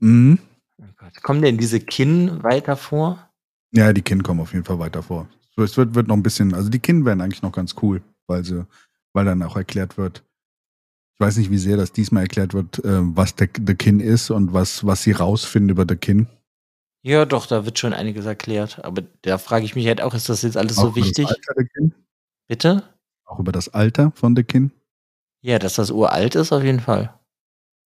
Mhm. 0.00 0.38
Oh 0.78 0.84
Gott. 0.96 1.22
Kommen 1.22 1.42
denn 1.42 1.56
diese 1.58 1.80
Kinn 1.80 2.42
weiter 2.42 2.76
vor? 2.76 3.30
Ja, 3.72 3.92
die 3.92 4.02
Kin 4.02 4.22
kommen 4.22 4.40
auf 4.40 4.52
jeden 4.52 4.64
Fall 4.64 4.78
weiter 4.78 5.02
vor. 5.02 5.28
So, 5.56 5.62
es 5.62 5.76
wird, 5.76 5.94
wird 5.94 6.08
noch 6.08 6.16
ein 6.16 6.22
bisschen, 6.22 6.54
also 6.54 6.68
die 6.68 6.78
Kin 6.78 7.04
werden 7.04 7.20
eigentlich 7.20 7.42
noch 7.42 7.52
ganz 7.52 7.74
cool, 7.82 8.02
weil 8.26 8.44
sie, 8.44 8.66
weil 9.12 9.24
dann 9.24 9.42
auch 9.42 9.56
erklärt 9.56 9.96
wird, 9.96 10.22
ich 11.14 11.20
weiß 11.20 11.38
nicht, 11.38 11.50
wie 11.50 11.58
sehr 11.58 11.78
das 11.78 11.92
diesmal 11.92 12.24
erklärt 12.24 12.52
wird, 12.52 12.84
äh, 12.84 12.98
was 13.16 13.34
der, 13.34 13.48
The 13.66 13.74
Kin 13.74 14.00
ist 14.00 14.30
und 14.30 14.52
was, 14.52 14.84
was 14.84 15.02
sie 15.02 15.12
rausfinden 15.12 15.70
über 15.70 15.86
The 15.88 15.96
Kin. 15.96 16.26
Ja, 17.02 17.24
doch, 17.24 17.46
da 17.46 17.64
wird 17.64 17.78
schon 17.78 17.94
einiges 17.94 18.26
erklärt. 18.26 18.84
Aber 18.84 19.02
da 19.22 19.38
frage 19.38 19.64
ich 19.64 19.74
mich 19.76 19.86
halt 19.86 20.02
auch, 20.02 20.12
ist 20.12 20.28
das 20.28 20.42
jetzt 20.42 20.56
alles 20.56 20.76
so 20.76 20.82
Auch 20.82 20.96
über 20.96 21.06
wichtig? 21.06 21.26
Das 21.26 21.36
Alter 21.36 21.54
der 21.54 21.64
Kin, 21.68 21.94
Bitte? 22.48 22.82
auch 23.24 23.38
über 23.38 23.52
das 23.52 23.68
Alter 23.70 24.12
von 24.14 24.36
The 24.36 24.44
Kin, 24.44 24.72
Ja, 25.40 25.58
dass 25.58 25.74
das 25.74 25.90
uralt 25.90 26.34
ist, 26.34 26.52
auf 26.52 26.62
jeden 26.62 26.80
Fall. 26.80 27.18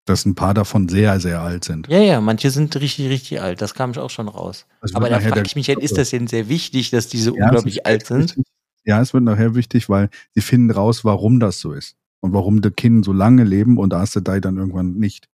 Dass 0.10 0.26
ein 0.26 0.36
paar 0.36 0.54
davon 0.54 0.90
sehr, 0.90 1.20
sehr 1.20 1.42
alt 1.42 1.64
sind. 1.64 1.88
Ja, 1.88 2.00
ja, 2.00 2.22
manche 2.22 2.50
sind 2.50 2.76
richtig, 2.76 3.10
richtig 3.10 3.42
alt. 3.42 3.62
Das 3.62 3.74
kam 3.74 3.96
auch 3.98 4.10
schon 4.10 4.28
raus. 4.28 4.66
Das 4.82 4.96
Aber 4.96 5.10
da 5.10 5.20
frage 5.20 5.44
ich 5.46 5.56
mich 5.56 5.68
halt, 5.70 5.80
ist 5.80 5.98
das 5.98 6.10
denn 6.10 6.28
sehr 6.28 6.50
wichtig, 6.50 6.90
dass 6.90 7.08
diese 7.08 7.36
Ja, 7.36 7.46
unglaublich 7.46 7.86
alt 7.86 8.08
sind? 8.08 8.24
wichtig. 8.38 8.46
Ja, 8.86 9.02
es 9.02 9.14
wird 9.14 9.24
nachher 9.24 9.54
wichtig, 9.54 9.90
weil 9.90 10.10
sie 10.34 10.42
finden 10.42 10.72
raus, 10.72 11.04
warum 11.04 11.40
das 11.40 11.60
so 11.60 11.74
ist. 11.74 11.96
Und 12.22 12.34
warum 12.34 12.64
The 12.64 12.72
Kin 12.72 13.04
so 13.04 13.14
lange 13.14 13.44
leben 13.44 13.78
und 13.78 13.94
Aes 13.94 14.14
Sedai 14.14 14.40
dann 14.40 14.58
irgendwann 14.58 14.94
nicht. 14.94 15.28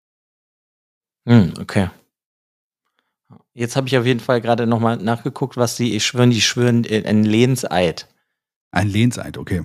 Hm, 1.28 1.54
okay. 1.60 1.90
Jetzt 3.54 3.76
habe 3.76 3.88
ich 3.88 3.98
auf 3.98 4.06
jeden 4.06 4.22
Fall 4.22 4.42
gerade 4.42 4.66
nochmal 4.66 4.98
nachgeguckt, 4.98 5.58
was 5.58 5.76
die 5.76 6.00
schwören. 6.00 6.32
Die 6.32 6.42
schwören 6.42 6.86
äh, 6.86 7.04
ein 7.06 7.24
Lehnseid. 7.24 8.08
Ein 8.72 8.88
Lehnseid, 8.88 9.38
okay. 9.38 9.64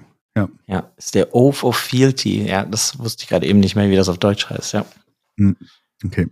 Ja, 0.67 0.93
ist 0.97 1.15
der 1.15 1.35
Oath 1.35 1.65
of 1.65 1.77
Fealty. 1.77 2.47
Ja, 2.47 2.67
das 2.67 2.99
wusste 2.99 3.23
ich 3.23 3.29
gerade 3.29 3.47
eben 3.47 3.61
nicht 3.61 3.75
mehr, 3.75 3.89
wie 3.89 3.97
das 3.97 4.11
auf 4.11 4.19
Deutsch 4.19 4.51
heißt, 4.51 4.75
ja. 4.75 4.85
Okay. 6.05 6.29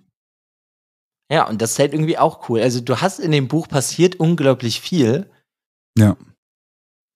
Ja, 1.31 1.49
und 1.49 1.63
das 1.63 1.73
ist 1.73 1.79
halt 1.79 1.95
irgendwie 1.95 2.19
auch 2.19 2.49
cool. 2.49 2.61
Also 2.61 2.81
du 2.81 3.01
hast 3.01 3.19
in 3.19 3.33
dem 3.33 3.49
Buch 3.49 3.67
passiert 3.67 4.17
unglaublich 4.17 4.81
viel. 4.81 5.31
Ja. 5.97 6.19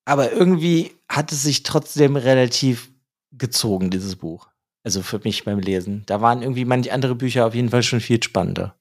Aber 0.06 0.32
irgendwie 0.32 0.92
hat 1.10 1.30
es 1.30 1.42
sich 1.42 1.62
trotzdem 1.62 2.16
relativ 2.16 2.90
gezogen, 3.32 3.90
dieses 3.90 4.16
Buch. 4.16 4.48
Also 4.82 5.02
für 5.02 5.18
mich 5.18 5.44
beim 5.44 5.58
Lesen. 5.58 6.04
Da 6.06 6.22
waren 6.22 6.40
irgendwie 6.40 6.64
manche 6.64 6.92
andere 6.92 7.14
Bücher 7.14 7.46
auf 7.46 7.54
jeden 7.54 7.68
Fall 7.68 7.82
schon 7.82 8.00
viel 8.00 8.22
spannender. 8.22 8.74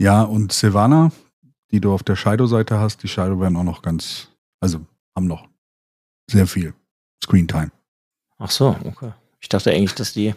Ja, 0.00 0.22
und 0.22 0.52
Silvana, 0.52 1.12
die 1.70 1.80
du 1.80 1.92
auf 1.92 2.02
der 2.02 2.16
Shadow-Seite 2.16 2.78
hast, 2.78 3.02
die 3.02 3.08
Shadow 3.08 3.38
werden 3.40 3.56
auch 3.56 3.64
noch 3.64 3.82
ganz, 3.82 4.31
also 4.62 4.86
haben 5.14 5.26
noch 5.26 5.46
sehr 6.30 6.46
viel 6.46 6.72
Screentime. 7.22 7.70
Ach 8.38 8.50
so, 8.50 8.76
okay. 8.84 9.12
Ich 9.40 9.48
dachte 9.48 9.70
eigentlich, 9.70 9.94
dass 9.94 10.12
die 10.12 10.34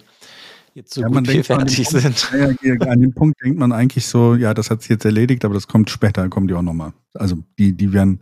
jetzt 0.74 0.94
so 0.94 1.02
Ja, 1.02 1.08
gut 1.08 1.28
viel 1.28 1.44
fertig 1.44 1.88
Punkt- 1.88 2.02
sind. 2.02 2.32
Ja, 2.34 2.50
ja, 2.50 2.56
hier 2.60 2.82
an 2.90 3.00
dem 3.00 3.14
Punkt 3.14 3.42
denkt 3.44 3.58
man 3.60 3.72
eigentlich 3.72 4.06
so, 4.08 4.36
ja, 4.36 4.54
das 4.54 4.70
hat 4.70 4.82
sich 4.82 4.90
jetzt 4.90 5.06
erledigt, 5.06 5.46
aber 5.46 5.54
das 5.54 5.68
kommt 5.68 5.90
später, 5.90 6.22
dann 6.22 6.30
kommen 6.30 6.48
die 6.48 6.54
auch 6.54 6.62
nochmal. 6.62 6.94
Also 7.14 7.38
die, 7.58 7.72
die 7.74 7.94
werden 7.94 8.20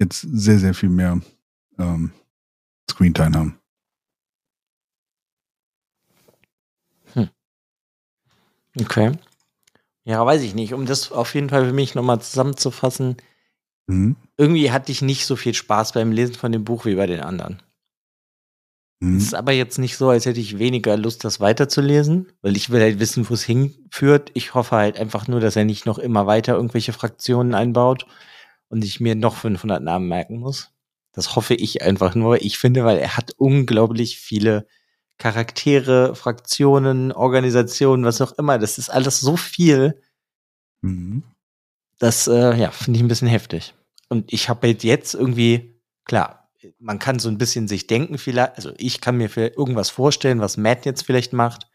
jetzt 0.00 0.20
sehr, 0.22 0.58
sehr 0.58 0.74
viel 0.74 0.88
mehr 0.88 1.20
ähm, 1.78 2.10
Screentime 2.90 3.36
haben. 3.38 3.58
Okay. 8.78 9.12
Ja, 10.04 10.24
weiß 10.24 10.42
ich 10.42 10.54
nicht. 10.54 10.74
Um 10.74 10.86
das 10.86 11.10
auf 11.10 11.34
jeden 11.34 11.48
Fall 11.48 11.66
für 11.66 11.72
mich 11.72 11.94
nochmal 11.94 12.20
zusammenzufassen, 12.20 13.16
Mhm. 13.88 14.16
Irgendwie 14.38 14.70
hatte 14.70 14.92
ich 14.92 15.02
nicht 15.02 15.26
so 15.26 15.36
viel 15.36 15.54
Spaß 15.54 15.92
beim 15.92 16.12
Lesen 16.12 16.34
von 16.34 16.52
dem 16.52 16.64
Buch 16.64 16.84
wie 16.84 16.94
bei 16.94 17.06
den 17.06 17.20
anderen. 17.20 17.62
Mhm. 19.00 19.16
Es 19.18 19.24
ist 19.24 19.34
aber 19.34 19.52
jetzt 19.52 19.78
nicht 19.78 19.96
so, 19.96 20.08
als 20.08 20.26
hätte 20.26 20.40
ich 20.40 20.58
weniger 20.58 20.96
Lust, 20.96 21.24
das 21.24 21.40
weiterzulesen, 21.40 22.32
weil 22.42 22.56
ich 22.56 22.70
will 22.70 22.80
halt 22.80 22.98
wissen, 22.98 23.28
wo 23.28 23.34
es 23.34 23.44
hinführt. 23.44 24.30
Ich 24.34 24.54
hoffe 24.54 24.76
halt 24.76 24.98
einfach 24.98 25.28
nur, 25.28 25.40
dass 25.40 25.56
er 25.56 25.64
nicht 25.64 25.86
noch 25.86 25.98
immer 25.98 26.26
weiter 26.26 26.54
irgendwelche 26.54 26.92
Fraktionen 26.92 27.54
einbaut 27.54 28.06
und 28.68 28.84
ich 28.84 29.00
mir 29.00 29.14
noch 29.14 29.36
500 29.36 29.82
Namen 29.82 30.08
merken 30.08 30.38
muss. 30.38 30.70
Das 31.12 31.36
hoffe 31.36 31.54
ich 31.54 31.82
einfach 31.82 32.14
nur. 32.14 32.42
Ich 32.42 32.58
finde, 32.58 32.84
weil 32.84 32.98
er 32.98 33.16
hat 33.16 33.32
unglaublich 33.38 34.18
viele 34.18 34.66
Charaktere, 35.18 36.14
Fraktionen, 36.14 37.10
Organisationen, 37.12 38.04
was 38.04 38.20
auch 38.20 38.32
immer. 38.32 38.58
Das 38.58 38.76
ist 38.76 38.90
alles 38.90 39.20
so 39.20 39.36
viel, 39.36 40.00
Mhm. 40.82 41.22
das 41.98 42.28
äh, 42.28 42.54
ja, 42.54 42.70
finde 42.70 42.98
ich 42.98 43.04
ein 43.04 43.08
bisschen 43.08 43.28
heftig. 43.28 43.74
Und 44.08 44.32
ich 44.32 44.48
habe 44.48 44.68
halt 44.68 44.84
jetzt 44.84 45.14
irgendwie, 45.14 45.80
klar, 46.04 46.50
man 46.78 46.98
kann 46.98 47.18
so 47.18 47.28
ein 47.28 47.38
bisschen 47.38 47.68
sich 47.68 47.86
denken, 47.86 48.18
vielleicht, 48.18 48.56
also 48.56 48.72
ich 48.76 49.00
kann 49.00 49.16
mir 49.16 49.28
vielleicht 49.28 49.56
irgendwas 49.56 49.90
vorstellen, 49.90 50.40
was 50.40 50.56
Matt 50.56 50.84
jetzt 50.84 51.02
vielleicht 51.02 51.32
macht, 51.32 51.68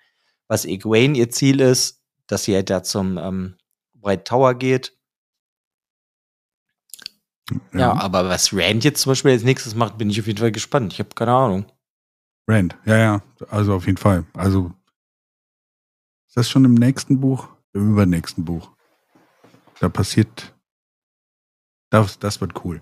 was 0.47 0.65
Egwene 0.65 1.17
ihr 1.17 1.29
Ziel 1.29 1.61
ist, 1.61 2.01
dass 2.27 2.43
sie 2.43 2.55
halt 2.55 2.69
da 2.69 2.83
zum 2.83 3.17
ähm, 3.17 3.57
White 3.93 4.23
Tower 4.23 4.55
geht. 4.55 4.97
Ja. 7.73 7.93
aber 7.93 8.29
was 8.29 8.53
Rand 8.53 8.85
jetzt 8.85 9.01
zum 9.01 9.11
Beispiel 9.11 9.31
als 9.31 9.43
nächstes 9.43 9.75
macht, 9.75 9.97
bin 9.97 10.09
ich 10.09 10.19
auf 10.19 10.27
jeden 10.27 10.39
Fall 10.39 10.53
gespannt. 10.53 10.93
Ich 10.93 10.99
habe 10.99 11.09
keine 11.09 11.33
Ahnung. 11.33 11.65
Rand, 12.47 12.77
ja, 12.85 12.97
ja, 12.97 13.21
also 13.49 13.73
auf 13.75 13.85
jeden 13.85 13.97
Fall. 13.97 14.25
Also 14.33 14.71
ist 16.27 16.37
das 16.37 16.49
schon 16.49 16.63
im 16.63 16.75
nächsten 16.75 17.19
Buch? 17.19 17.49
Im 17.73 17.91
übernächsten 17.91 18.45
Buch. 18.45 18.71
Da 19.81 19.89
passiert, 19.89 20.53
das, 21.91 22.17
das 22.17 22.41
wird 22.41 22.65
cool. 22.65 22.81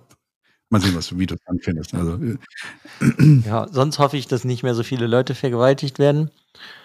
Mal 0.69 0.81
sehen, 0.81 0.95
was 0.95 1.07
du, 1.07 1.17
wie 1.17 1.25
du 1.25 1.35
es 1.35 1.41
dann 1.45 1.59
findest. 1.59 1.93
Also, 1.93 2.17
äh, 2.23 2.37
Ja, 3.45 3.67
sonst 3.69 3.99
hoffe 3.99 4.17
ich, 4.17 4.27
dass 4.27 4.45
nicht 4.45 4.63
mehr 4.63 4.75
so 4.75 4.83
viele 4.83 5.07
Leute 5.07 5.35
vergewaltigt 5.35 5.99
werden. 5.99 6.31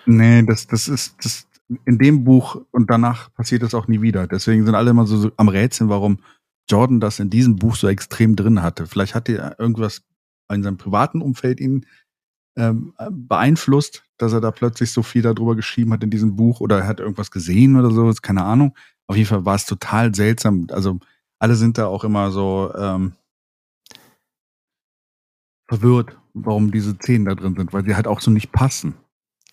nee, 0.07 0.43
das, 0.43 0.67
das 0.67 0.89
ist, 0.89 1.17
das, 1.23 1.47
in 1.85 1.99
dem 1.99 2.25
Buch 2.25 2.61
und 2.73 2.91
danach 2.91 3.33
passiert 3.35 3.63
das 3.63 3.75
auch 3.75 3.87
nie 3.87 4.01
wieder. 4.01 4.27
Deswegen 4.27 4.65
sind 4.65 4.75
alle 4.75 4.91
immer 4.91 5.07
so, 5.07 5.17
so 5.17 5.33
am 5.37 5.49
Rätseln, 5.49 5.91
warum 5.91 6.19
Jordan 6.69 7.01
das 7.01 7.21
in 7.21 7.31
diesem 7.31 7.57
Buch 7.57 7.77
so 7.77 7.89
extrem 7.89 8.37
drin 8.37 8.63
hatte. 8.63 8.87
Vielleicht 8.87 9.15
hat 9.15 9.29
er 9.29 9.59
irgendwas 9.59 10.03
in 10.53 10.63
seinem 10.63 10.77
privaten 10.77 11.21
Umfeld 11.21 11.61
ihn 11.61 11.87
ähm, 12.57 12.95
beeinflusst, 13.11 14.05
dass 14.19 14.33
er 14.33 14.41
da 14.41 14.51
plötzlich 14.51 14.93
so 14.93 15.03
viel 15.03 15.23
darüber 15.23 15.57
geschrieben 15.57 15.93
hat 15.93 16.05
in 16.05 16.11
diesem 16.11 16.37
Buch 16.37 16.61
oder 16.61 16.79
er 16.79 16.87
hat 16.87 17.01
irgendwas 17.01 17.31
gesehen 17.31 17.77
oder 17.77 17.91
so, 17.91 18.11
keine 18.23 18.45
Ahnung. 18.45 18.75
Auf 19.07 19.17
jeden 19.17 19.29
Fall 19.29 19.45
war 19.45 19.57
es 19.57 19.67
total 19.67 20.15
seltsam. 20.15 20.69
Also 20.71 21.01
alle 21.45 21.57
sind 21.57 21.77
da 21.77 21.89
auch 21.89 22.05
immer 22.05 22.31
so 22.31 22.73
ähm, 22.75 23.12
verwirrt, 25.69 26.16
warum 26.33 26.73
diese 26.73 26.95
Szenen 26.95 27.27
da 27.27 27.35
drin 27.35 27.55
sind, 27.55 27.75
weil 27.75 27.85
sie 27.85 27.95
halt 27.95 28.07
auch 28.07 28.23
so 28.23 28.31
nicht 28.31 28.51
passen. 28.51 28.95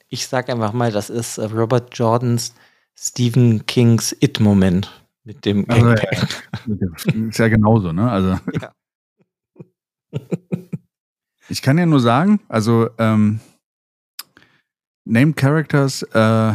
Ich 0.07 0.25
sag 0.25 0.49
einfach 0.49 0.71
mal, 0.71 0.93
das 0.93 1.09
ist 1.09 1.37
äh, 1.37 1.43
Robert 1.47 1.97
Jordans 1.97 2.55
Stephen 2.97 3.65
Kings 3.65 4.15
It-Moment 4.21 5.03
mit 5.25 5.43
dem 5.43 5.69
also, 5.69 5.89
ja, 5.89 7.27
Ist 7.27 7.39
ja 7.39 7.49
genauso, 7.49 7.91
ne? 7.91 8.09
Also. 8.09 8.39
Ja. 10.13 10.19
ich 11.47 11.61
kann 11.61 11.77
ja 11.77 11.85
nur 11.85 11.99
sagen, 11.99 12.39
also 12.47 12.89
ähm, 12.97 13.41
Named 15.05 15.35
Characters 15.35 16.03
äh, 16.13 16.53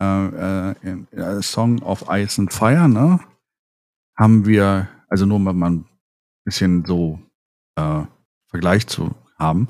äh, 0.00 0.70
äh, 0.70 1.42
Song 1.42 1.80
of 1.82 2.04
Ice 2.08 2.40
and 2.40 2.52
Fire, 2.52 2.88
ne? 2.88 3.20
Haben 4.22 4.46
wir, 4.46 4.86
also 5.08 5.26
nur 5.26 5.40
mal 5.40 5.68
ein 5.68 5.84
bisschen 6.44 6.84
so 6.84 7.18
äh, 7.74 8.04
Vergleich 8.46 8.86
zu 8.86 9.16
haben, 9.36 9.66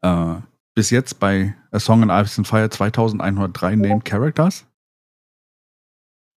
äh, 0.00 0.36
bis 0.74 0.88
jetzt 0.88 1.20
bei 1.20 1.54
A 1.70 1.78
Song 1.78 2.02
in 2.02 2.08
Ice 2.08 2.38
and 2.38 2.48
Fire 2.48 2.70
2103 2.70 3.76
Named 3.76 4.06
Characters. 4.06 4.64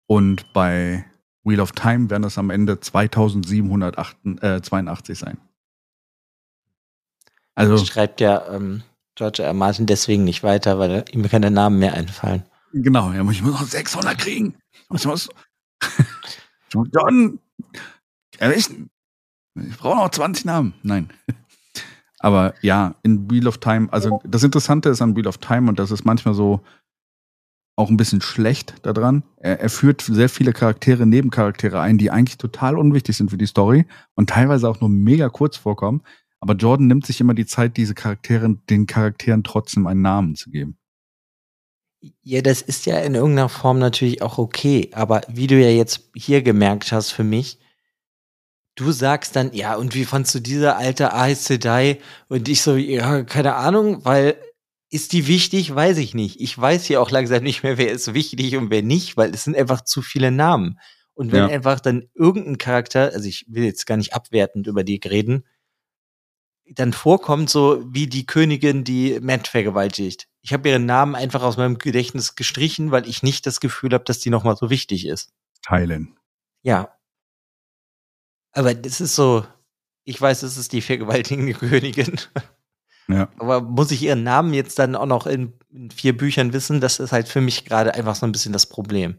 Und 0.06 0.54
bei 0.54 1.04
Wheel 1.42 1.60
of 1.60 1.72
Time 1.72 2.08
werden 2.08 2.24
es 2.24 2.38
am 2.38 2.48
Ende 2.48 2.80
2782 2.80 5.18
sein. 5.18 5.36
Also 7.54 7.76
schreibt 7.76 8.22
ja 8.22 8.54
ähm, 8.54 8.84
George 9.16 9.42
R. 9.42 9.52
Martin 9.52 9.84
deswegen 9.84 10.24
nicht 10.24 10.44
weiter, 10.44 10.78
weil 10.78 11.04
ihm 11.12 11.28
keine 11.28 11.50
Namen 11.50 11.78
mehr 11.78 11.92
einfallen. 11.92 12.44
Genau, 12.72 13.12
ja, 13.12 13.20
ich 13.30 13.42
muss 13.42 13.60
noch 13.60 13.66
600 13.66 14.16
kriegen. 14.16 14.54
Ich 14.94 15.04
muss 15.04 15.28
John 16.74 17.38
erwischen. 18.38 18.90
Ich 19.54 19.76
brauche 19.76 19.96
noch 19.96 20.10
20 20.10 20.44
Namen. 20.44 20.74
Nein. 20.82 21.10
Aber 22.18 22.54
ja, 22.62 22.94
in 23.02 23.30
Wheel 23.30 23.46
of 23.46 23.58
Time, 23.58 23.92
also 23.92 24.20
das 24.24 24.42
Interessante 24.42 24.88
ist 24.88 25.02
an 25.02 25.14
Wheel 25.14 25.26
of 25.26 25.38
Time 25.38 25.68
und 25.68 25.78
das 25.78 25.90
ist 25.90 26.04
manchmal 26.04 26.34
so 26.34 26.60
auch 27.76 27.90
ein 27.90 27.96
bisschen 27.96 28.20
schlecht 28.20 28.74
daran. 28.82 29.24
Er, 29.36 29.60
er 29.60 29.68
führt 29.68 30.00
sehr 30.00 30.28
viele 30.28 30.52
Charaktere, 30.52 31.06
Nebencharaktere 31.06 31.80
ein, 31.80 31.98
die 31.98 32.10
eigentlich 32.10 32.38
total 32.38 32.78
unwichtig 32.78 33.16
sind 33.16 33.30
für 33.30 33.36
die 33.36 33.46
Story 33.46 33.86
und 34.14 34.30
teilweise 34.30 34.68
auch 34.68 34.80
nur 34.80 34.88
mega 34.90 35.28
kurz 35.28 35.56
vorkommen. 35.56 36.02
Aber 36.40 36.54
Jordan 36.54 36.86
nimmt 36.86 37.06
sich 37.06 37.20
immer 37.20 37.34
die 37.34 37.46
Zeit, 37.46 37.76
diese 37.76 37.94
Charaktere, 37.94 38.56
den 38.70 38.86
Charakteren 38.86 39.44
trotzdem 39.44 39.86
einen 39.86 40.02
Namen 40.02 40.34
zu 40.34 40.50
geben. 40.50 40.78
Ja, 42.22 42.42
das 42.42 42.60
ist 42.60 42.86
ja 42.86 42.98
in 42.98 43.14
irgendeiner 43.14 43.48
Form 43.48 43.78
natürlich 43.78 44.20
auch 44.20 44.38
okay. 44.38 44.90
Aber 44.92 45.22
wie 45.28 45.46
du 45.46 45.60
ja 45.60 45.70
jetzt 45.70 46.10
hier 46.14 46.42
gemerkt 46.42 46.92
hast 46.92 47.12
für 47.12 47.24
mich, 47.24 47.58
du 48.74 48.92
sagst 48.92 49.36
dann, 49.36 49.52
ja, 49.52 49.76
und 49.76 49.94
wie 49.94 50.04
fandst 50.04 50.34
du 50.34 50.40
diese 50.40 50.76
alte 50.76 51.12
Aes 51.12 51.44
Sedai? 51.46 51.98
Und 52.28 52.48
ich 52.48 52.62
so, 52.62 52.76
ja, 52.76 53.22
keine 53.22 53.54
Ahnung, 53.54 54.04
weil 54.04 54.36
ist 54.90 55.12
die 55.12 55.26
wichtig? 55.26 55.74
Weiß 55.74 55.98
ich 55.98 56.14
nicht. 56.14 56.40
Ich 56.40 56.56
weiß 56.56 56.84
hier 56.84 57.00
auch 57.00 57.10
langsam 57.10 57.42
nicht 57.42 57.62
mehr, 57.62 57.78
wer 57.78 57.90
ist 57.90 58.14
wichtig 58.14 58.56
und 58.56 58.70
wer 58.70 58.82
nicht, 58.82 59.16
weil 59.16 59.34
es 59.34 59.44
sind 59.44 59.56
einfach 59.56 59.80
zu 59.80 60.02
viele 60.02 60.30
Namen. 60.30 60.78
Und 61.14 61.32
wenn 61.32 61.48
ja. 61.48 61.48
einfach 61.48 61.80
dann 61.80 62.08
irgendein 62.14 62.58
Charakter, 62.58 63.12
also 63.12 63.28
ich 63.28 63.46
will 63.48 63.64
jetzt 63.64 63.86
gar 63.86 63.96
nicht 63.96 64.14
abwertend 64.14 64.66
über 64.66 64.84
die 64.84 65.00
reden, 65.04 65.44
dann 66.66 66.92
vorkommt, 66.92 67.50
so 67.50 67.84
wie 67.92 68.06
die 68.06 68.26
Königin, 68.26 68.84
die 68.84 69.18
Matt 69.20 69.48
vergewaltigt. 69.48 70.28
Ich 70.44 70.52
habe 70.52 70.68
ihren 70.68 70.84
Namen 70.84 71.14
einfach 71.14 71.42
aus 71.42 71.56
meinem 71.56 71.78
Gedächtnis 71.78 72.36
gestrichen, 72.36 72.90
weil 72.90 73.08
ich 73.08 73.22
nicht 73.22 73.46
das 73.46 73.60
Gefühl 73.60 73.94
habe, 73.94 74.04
dass 74.04 74.18
die 74.18 74.28
nochmal 74.28 74.56
so 74.56 74.68
wichtig 74.68 75.06
ist. 75.06 75.32
Teilen. 75.62 76.18
Ja. 76.62 76.94
Aber 78.52 78.74
das 78.74 79.00
ist 79.00 79.14
so, 79.14 79.46
ich 80.04 80.20
weiß, 80.20 80.42
es 80.42 80.58
ist 80.58 80.72
die 80.72 80.82
vergewaltigende 80.82 81.54
Königin. 81.54 82.20
Ja. 83.08 83.30
Aber 83.38 83.62
muss 83.62 83.90
ich 83.90 84.02
ihren 84.02 84.22
Namen 84.22 84.52
jetzt 84.52 84.78
dann 84.78 84.96
auch 84.96 85.06
noch 85.06 85.26
in, 85.26 85.54
in 85.70 85.90
vier 85.90 86.14
Büchern 86.14 86.52
wissen? 86.52 86.82
Das 86.82 87.00
ist 87.00 87.12
halt 87.12 87.26
für 87.26 87.40
mich 87.40 87.64
gerade 87.64 87.94
einfach 87.94 88.14
so 88.14 88.26
ein 88.26 88.32
bisschen 88.32 88.52
das 88.52 88.66
Problem. 88.66 89.18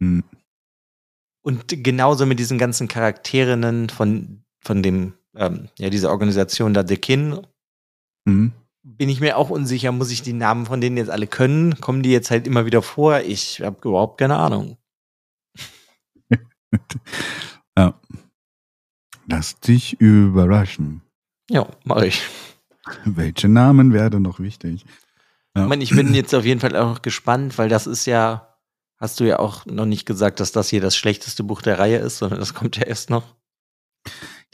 Hm. 0.00 0.24
Und 1.42 1.84
genauso 1.84 2.24
mit 2.24 2.38
diesen 2.38 2.56
ganzen 2.56 2.88
Charakterinnen 2.88 3.90
von, 3.90 4.42
von 4.62 4.82
dem, 4.82 5.12
ähm, 5.34 5.68
ja, 5.78 5.90
dieser 5.90 6.10
Organisation 6.10 6.72
da, 6.72 6.86
The 6.86 6.96
Kin, 6.96 7.46
mhm. 8.24 8.54
Bin 8.86 9.08
ich 9.08 9.20
mir 9.20 9.36
auch 9.36 9.50
unsicher, 9.50 9.90
muss 9.90 10.12
ich 10.12 10.22
die 10.22 10.32
Namen 10.32 10.64
von 10.64 10.80
denen 10.80 10.96
jetzt 10.96 11.10
alle 11.10 11.26
können? 11.26 11.80
Kommen 11.80 12.04
die 12.04 12.12
jetzt 12.12 12.30
halt 12.30 12.46
immer 12.46 12.66
wieder 12.66 12.82
vor? 12.82 13.20
Ich 13.20 13.60
habe 13.60 13.76
überhaupt 13.88 14.18
keine 14.18 14.36
Ahnung. 14.36 14.78
ja. 17.76 17.94
Lass 19.28 19.58
dich 19.58 20.00
überraschen. 20.00 21.02
Ja, 21.50 21.66
mache 21.82 22.06
ich. 22.06 22.22
Welche 23.04 23.48
Namen 23.48 23.92
werden 23.92 24.22
noch 24.22 24.38
wichtig? 24.38 24.84
Ja. 25.56 25.64
Ich, 25.64 25.68
meine, 25.68 25.82
ich 25.82 25.90
bin 25.90 26.14
jetzt 26.14 26.34
auf 26.34 26.44
jeden 26.44 26.60
Fall 26.60 26.76
auch 26.76 27.02
gespannt, 27.02 27.58
weil 27.58 27.68
das 27.68 27.88
ist 27.88 28.06
ja, 28.06 28.56
hast 28.98 29.18
du 29.18 29.24
ja 29.24 29.40
auch 29.40 29.66
noch 29.66 29.86
nicht 29.86 30.06
gesagt, 30.06 30.38
dass 30.38 30.52
das 30.52 30.68
hier 30.68 30.80
das 30.80 30.96
schlechteste 30.96 31.42
Buch 31.42 31.60
der 31.60 31.80
Reihe 31.80 31.98
ist, 31.98 32.18
sondern 32.18 32.38
das 32.38 32.54
kommt 32.54 32.76
ja 32.76 32.84
erst 32.84 33.10
noch. 33.10 33.34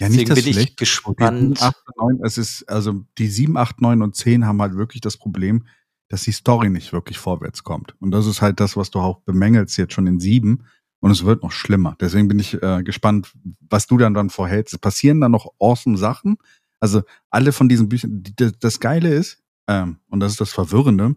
Ja, 0.00 0.08
nicht 0.08 0.28
Deswegen 0.28 0.54
bin 0.54 0.64
ich 0.64 0.76
gespannt. 0.76 1.58
7, 1.58 1.68
8, 1.68 1.76
9, 1.96 2.20
es 2.24 2.38
ist, 2.38 2.68
also 2.68 3.04
die 3.18 3.28
7, 3.28 3.56
8, 3.56 3.80
9 3.80 4.02
und 4.02 4.16
10 4.16 4.46
haben 4.46 4.60
halt 4.60 4.74
wirklich 4.74 5.00
das 5.00 5.16
Problem, 5.16 5.66
dass 6.08 6.22
die 6.22 6.32
Story 6.32 6.70
nicht 6.70 6.92
wirklich 6.92 7.18
vorwärts 7.18 7.62
kommt. 7.62 7.94
Und 8.00 8.10
das 8.10 8.26
ist 8.26 8.42
halt 8.42 8.60
das, 8.60 8.76
was 8.76 8.90
du 8.90 8.98
auch 8.98 9.20
bemängelst 9.20 9.76
jetzt 9.78 9.94
schon 9.94 10.06
in 10.06 10.20
7. 10.20 10.64
Und 11.00 11.10
es 11.10 11.24
wird 11.24 11.42
noch 11.42 11.52
schlimmer. 11.52 11.96
Deswegen 12.00 12.28
bin 12.28 12.38
ich 12.38 12.62
äh, 12.62 12.82
gespannt, 12.82 13.32
was 13.68 13.86
du 13.86 13.98
dann 13.98 14.14
dann 14.14 14.30
vorhältst. 14.30 14.74
Es 14.74 14.78
passieren 14.78 15.20
dann 15.20 15.32
noch 15.32 15.52
awesome 15.58 15.98
Sachen, 15.98 16.36
also 16.82 17.02
alle 17.30 17.52
von 17.52 17.68
diesen 17.68 17.88
Büchern, 17.88 18.24
die, 18.24 18.34
das 18.58 18.80
Geile 18.80 19.14
ist, 19.14 19.40
ähm, 19.68 19.98
und 20.10 20.18
das 20.18 20.32
ist 20.32 20.40
das 20.40 20.52
Verwirrende, 20.52 21.14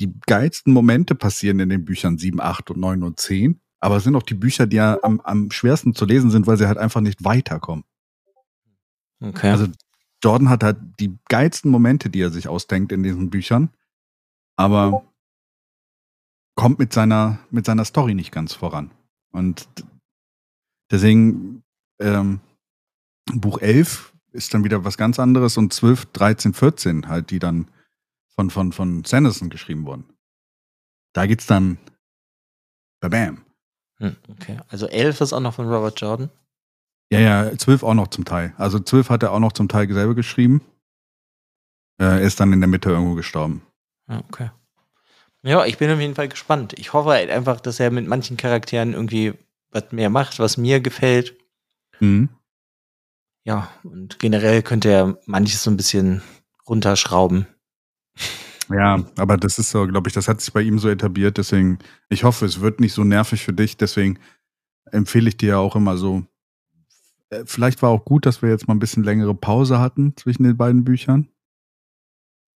die 0.00 0.12
geilsten 0.26 0.72
Momente 0.72 1.14
passieren 1.14 1.60
in 1.60 1.68
den 1.68 1.84
Büchern 1.84 2.18
7, 2.18 2.40
8 2.40 2.72
und 2.72 2.80
9 2.80 3.04
und 3.04 3.20
10, 3.20 3.60
aber 3.82 3.96
es 3.96 4.04
sind 4.04 4.14
auch 4.14 4.22
die 4.22 4.34
Bücher, 4.34 4.68
die 4.68 4.76
ja 4.76 4.96
am, 5.02 5.20
am 5.20 5.50
schwersten 5.50 5.92
zu 5.92 6.04
lesen 6.04 6.30
sind, 6.30 6.46
weil 6.46 6.56
sie 6.56 6.68
halt 6.68 6.78
einfach 6.78 7.00
nicht 7.00 7.24
weiterkommen. 7.24 7.84
Okay. 9.20 9.50
Also 9.50 9.66
Jordan 10.22 10.48
hat 10.48 10.62
halt 10.62 10.78
die 11.00 11.18
geilsten 11.28 11.68
Momente, 11.68 12.08
die 12.08 12.20
er 12.20 12.30
sich 12.30 12.46
ausdenkt 12.46 12.92
in 12.92 13.02
diesen 13.02 13.28
Büchern, 13.28 13.70
aber 14.56 15.04
kommt 16.54 16.78
mit 16.78 16.92
seiner, 16.92 17.40
mit 17.50 17.66
seiner 17.66 17.84
Story 17.84 18.14
nicht 18.14 18.30
ganz 18.30 18.54
voran. 18.54 18.92
Und 19.32 19.66
deswegen 20.92 21.64
ähm, 22.00 22.38
Buch 23.32 23.58
11 23.58 24.12
ist 24.30 24.54
dann 24.54 24.62
wieder 24.62 24.84
was 24.84 24.96
ganz 24.96 25.18
anderes 25.18 25.56
und 25.56 25.72
12, 25.72 26.06
13, 26.12 26.54
14 26.54 27.08
halt, 27.08 27.30
die 27.30 27.40
dann 27.40 27.68
von, 28.36 28.48
von, 28.48 28.70
von 28.70 29.02
Sanderson 29.02 29.50
geschrieben 29.50 29.86
wurden. 29.86 30.04
Da 31.14 31.26
geht's 31.26 31.46
dann 31.46 31.78
bam. 33.00 33.38
Hm, 33.38 33.51
okay, 34.28 34.58
also 34.68 34.86
11 34.86 35.20
ist 35.20 35.32
auch 35.32 35.40
noch 35.40 35.54
von 35.54 35.68
Robert 35.68 36.00
Jordan? 36.00 36.30
Ja, 37.12 37.20
ja, 37.20 37.56
12 37.56 37.82
auch 37.82 37.94
noch 37.94 38.08
zum 38.08 38.24
Teil. 38.24 38.54
Also 38.56 38.78
12 38.78 39.10
hat 39.10 39.22
er 39.22 39.32
auch 39.32 39.38
noch 39.38 39.52
zum 39.52 39.68
Teil 39.68 39.92
selber 39.92 40.14
geschrieben. 40.14 40.62
Er 41.98 42.20
ist 42.20 42.40
dann 42.40 42.52
in 42.52 42.60
der 42.60 42.68
Mitte 42.68 42.90
irgendwo 42.90 43.14
gestorben. 43.14 43.62
Okay. 44.08 44.50
Ja, 45.42 45.64
ich 45.66 45.76
bin 45.78 45.90
auf 45.90 46.00
jeden 46.00 46.14
Fall 46.14 46.28
gespannt. 46.28 46.72
Ich 46.78 46.92
hoffe 46.92 47.10
halt 47.10 47.30
einfach, 47.30 47.60
dass 47.60 47.80
er 47.80 47.90
mit 47.90 48.06
manchen 48.06 48.36
Charakteren 48.36 48.92
irgendwie 48.92 49.34
was 49.70 49.92
mehr 49.92 50.08
macht, 50.08 50.38
was 50.38 50.56
mir 50.56 50.80
gefällt. 50.80 51.36
Mhm. 52.00 52.28
Ja, 53.44 53.70
und 53.82 54.18
generell 54.18 54.62
könnte 54.62 54.90
er 54.90 55.18
manches 55.26 55.62
so 55.62 55.70
ein 55.70 55.76
bisschen 55.76 56.22
runterschrauben. 56.68 57.46
Ja, 58.70 59.04
aber 59.16 59.36
das 59.36 59.58
ist 59.58 59.70
so, 59.70 59.86
glaube 59.86 60.08
ich, 60.08 60.14
das 60.14 60.28
hat 60.28 60.40
sich 60.40 60.52
bei 60.52 60.62
ihm 60.62 60.78
so 60.78 60.88
etabliert. 60.88 61.36
Deswegen, 61.38 61.78
ich 62.08 62.24
hoffe, 62.24 62.46
es 62.46 62.60
wird 62.60 62.80
nicht 62.80 62.92
so 62.92 63.04
nervig 63.04 63.44
für 63.44 63.52
dich. 63.52 63.76
Deswegen 63.76 64.18
empfehle 64.90 65.28
ich 65.28 65.36
dir 65.36 65.50
ja 65.50 65.58
auch 65.58 65.76
immer 65.76 65.96
so. 65.96 66.24
Äh, 67.30 67.42
vielleicht 67.44 67.82
war 67.82 67.90
auch 67.90 68.04
gut, 68.04 68.26
dass 68.26 68.42
wir 68.42 68.50
jetzt 68.50 68.68
mal 68.68 68.74
ein 68.74 68.80
bisschen 68.80 69.04
längere 69.04 69.34
Pause 69.34 69.78
hatten 69.78 70.16
zwischen 70.16 70.44
den 70.44 70.56
beiden 70.56 70.84
Büchern. 70.84 71.28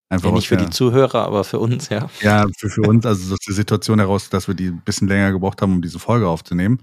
Einfach 0.08 0.28
ja, 0.28 0.34
nicht 0.36 0.48
für 0.48 0.56
der, 0.56 0.66
die 0.66 0.72
Zuhörer, 0.72 1.26
aber 1.26 1.42
für 1.42 1.58
uns, 1.58 1.88
ja. 1.88 2.08
Ja, 2.20 2.46
für, 2.56 2.70
für 2.70 2.82
uns, 2.82 3.04
also 3.04 3.34
aus 3.34 3.40
der 3.40 3.54
Situation 3.54 3.98
heraus, 3.98 4.30
dass 4.30 4.46
wir 4.46 4.54
die 4.54 4.68
ein 4.68 4.82
bisschen 4.84 5.08
länger 5.08 5.32
gebraucht 5.32 5.60
haben, 5.60 5.72
um 5.72 5.82
diese 5.82 5.98
Folge 5.98 6.28
aufzunehmen 6.28 6.78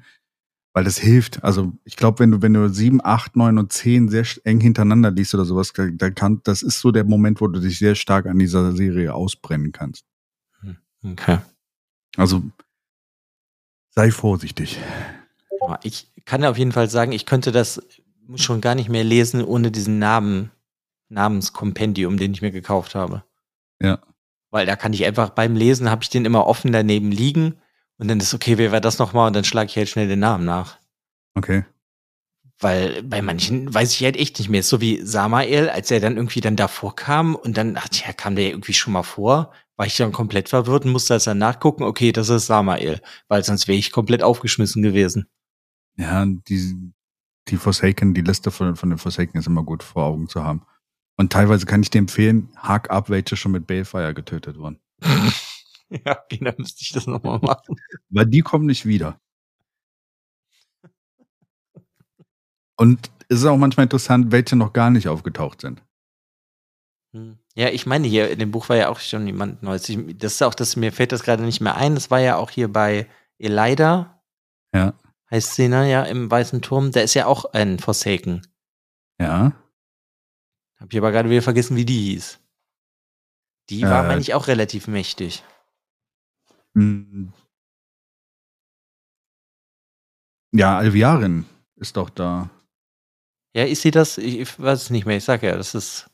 weil 0.73 0.83
das 0.83 0.97
hilft. 0.97 1.43
Also 1.43 1.71
ich 1.85 1.95
glaube, 1.95 2.19
wenn 2.19 2.31
du, 2.31 2.41
wenn 2.41 2.53
du 2.53 2.67
sieben, 2.67 2.99
acht, 3.03 3.35
neun 3.35 3.59
und 3.59 3.71
zehn 3.71 4.09
sehr 4.09 4.25
eng 4.43 4.59
hintereinander 4.59 5.11
liest 5.11 5.33
oder 5.35 5.45
sowas, 5.45 5.71
da 5.73 6.09
kann, 6.09 6.41
das 6.43 6.63
ist 6.63 6.79
so 6.79 6.91
der 6.91 7.03
Moment, 7.03 7.39
wo 7.41 7.47
du 7.47 7.59
dich 7.59 7.77
sehr 7.77 7.95
stark 7.95 8.25
an 8.25 8.39
dieser 8.39 8.71
Serie 8.73 9.13
ausbrennen 9.13 9.71
kannst. 9.71 10.05
Hm, 10.61 10.77
okay. 11.11 11.37
Also 12.17 12.43
sei 13.91 14.11
vorsichtig. 14.11 14.79
Ich 15.83 16.11
kann 16.25 16.43
auf 16.43 16.57
jeden 16.57 16.71
Fall 16.71 16.89
sagen, 16.89 17.11
ich 17.11 17.25
könnte 17.25 17.51
das 17.51 17.81
schon 18.35 18.59
gar 18.59 18.75
nicht 18.75 18.89
mehr 18.89 19.03
lesen 19.03 19.43
ohne 19.43 19.71
diesen 19.71 19.99
Namen, 19.99 20.51
Namenskompendium, 21.09 22.17
den 22.17 22.33
ich 22.33 22.41
mir 22.41 22.51
gekauft 22.51 22.95
habe. 22.95 23.23
Ja. 23.79 23.99
Weil 24.49 24.65
da 24.65 24.75
kann 24.75 24.93
ich 24.93 25.05
einfach 25.05 25.29
beim 25.29 25.55
Lesen 25.55 25.89
habe 25.89 26.03
ich 26.03 26.09
den 26.09 26.25
immer 26.25 26.47
offen 26.47 26.71
daneben 26.71 27.11
liegen 27.11 27.55
und 28.03 28.09
dann 28.09 28.19
ist 28.19 28.33
okay, 28.33 28.57
wer 28.57 28.73
war 28.73 28.81
das 28.81 28.99
nochmal? 28.99 29.27
Und 29.27 29.33
dann 29.33 29.45
schlage 29.45 29.69
ich 29.69 29.77
halt 29.77 29.87
schnell 29.87 30.09
den 30.09 30.19
Namen 30.19 30.43
nach. 30.43 30.77
Okay. 31.35 31.63
Weil 32.59 33.01
bei 33.01 33.21
manchen 33.21 33.73
weiß 33.73 33.93
ich 33.93 34.03
halt 34.03 34.17
echt 34.17 34.39
nicht 34.39 34.49
mehr. 34.49 34.61
So 34.61 34.81
wie 34.81 34.99
Samael, 35.05 35.69
als 35.69 35.89
er 35.89 36.01
dann 36.01 36.17
irgendwie 36.17 36.41
dann 36.41 36.57
davor 36.57 36.97
kam 36.97 37.33
und 37.33 37.55
dann, 37.55 37.77
ach 37.77 37.87
ja, 37.93 38.11
kam 38.11 38.35
der 38.35 38.49
irgendwie 38.49 38.73
schon 38.73 38.91
mal 38.91 39.03
vor, 39.03 39.53
war 39.77 39.85
ich 39.85 39.95
dann 39.95 40.11
komplett 40.11 40.49
verwirrt 40.49 40.83
und 40.83 40.91
musste 40.91 41.13
das 41.13 41.23
dann 41.23 41.37
nachgucken, 41.37 41.83
okay, 41.83 42.11
das 42.11 42.27
ist 42.27 42.47
Samael, 42.47 42.99
weil 43.29 43.41
sonst 43.45 43.69
wäre 43.69 43.77
ich 43.77 43.93
komplett 43.93 44.21
aufgeschmissen 44.21 44.83
gewesen. 44.83 45.29
Ja, 45.95 46.25
die, 46.25 46.91
die 47.47 47.55
Forsaken, 47.57 48.13
die 48.13 48.19
Liste 48.19 48.51
von, 48.51 48.75
von 48.75 48.89
den 48.89 48.99
Forsaken 48.99 49.37
ist 49.37 49.47
immer 49.47 49.63
gut 49.63 49.81
vor 49.81 50.03
Augen 50.03 50.27
zu 50.27 50.43
haben. 50.43 50.63
Und 51.15 51.31
teilweise 51.31 51.65
kann 51.65 51.81
ich 51.81 51.89
dir 51.89 51.99
empfehlen, 51.99 52.49
hack 52.57 52.89
ab, 52.89 53.09
welche 53.09 53.37
schon 53.37 53.53
mit 53.53 53.65
Balefire 53.65 54.13
getötet 54.13 54.57
wurden. 54.57 54.81
ja, 56.05 56.19
okay, 56.23 56.39
dann 56.41 56.55
müsste 56.57 56.81
ich 56.81 56.91
das 56.91 57.07
nochmal 57.07 57.39
machen. 57.39 57.75
Weil 58.09 58.25
die 58.25 58.41
kommen 58.41 58.65
nicht 58.65 58.85
wieder. 58.85 59.19
Und 62.75 63.11
es 63.29 63.39
ist 63.39 63.45
auch 63.45 63.57
manchmal 63.57 63.85
interessant, 63.85 64.31
welche 64.31 64.55
noch 64.55 64.73
gar 64.73 64.89
nicht 64.89 65.07
aufgetaucht 65.07 65.61
sind. 65.61 65.81
Hm. 67.13 67.37
Ja, 67.55 67.69
ich 67.69 67.85
meine, 67.85 68.07
hier 68.07 68.29
in 68.31 68.39
dem 68.39 68.51
Buch 68.51 68.69
war 68.69 68.75
ja 68.75 68.89
auch 68.89 68.99
schon 68.99 69.27
jemand 69.27 69.61
Neues. 69.61 69.91
Das 70.15 70.33
ist 70.33 70.41
auch, 70.41 70.55
das 70.55 70.75
mir 70.75 70.91
fällt 70.91 71.11
das 71.11 71.23
gerade 71.23 71.43
nicht 71.43 71.61
mehr 71.61 71.75
ein. 71.75 71.93
Das 71.93 72.09
war 72.09 72.19
ja 72.19 72.37
auch 72.37 72.49
hier 72.49 72.71
bei 72.71 73.07
Elida. 73.37 74.23
Ja. 74.73 74.93
Heißt 75.29 75.55
sie, 75.55 75.67
ne? 75.67 75.89
Ja, 75.89 76.03
im 76.03 76.29
Weißen 76.29 76.61
Turm. 76.61 76.91
Der 76.91 77.03
ist 77.03 77.13
ja 77.13 77.27
auch 77.27 77.45
ein 77.53 77.77
Forsaken. 77.77 78.41
Ja. 79.19 79.53
Hab 80.79 80.91
ich 80.91 80.97
aber 80.97 81.11
gerade 81.11 81.29
wieder 81.29 81.43
vergessen, 81.43 81.77
wie 81.77 81.85
die 81.85 82.11
hieß. 82.11 82.39
Die 83.69 83.83
war, 83.83 84.03
äh, 84.03 84.07
meine 84.07 84.21
ich, 84.21 84.33
auch 84.33 84.47
relativ 84.47 84.87
mächtig. 84.87 85.43
Hm. 86.75 87.31
Ja, 90.53 90.77
Alviarin 90.77 91.45
ist 91.77 91.97
doch 91.97 92.09
da. 92.09 92.49
Ja, 93.55 93.65
ist 93.65 93.81
sie 93.81 93.91
das? 93.91 94.17
Ich 94.17 94.59
weiß 94.59 94.83
es 94.83 94.89
nicht 94.89 95.05
mehr. 95.05 95.17
Ich 95.17 95.23
sag 95.23 95.43
ja, 95.43 95.55
das 95.55 95.75
ist. 95.75 96.09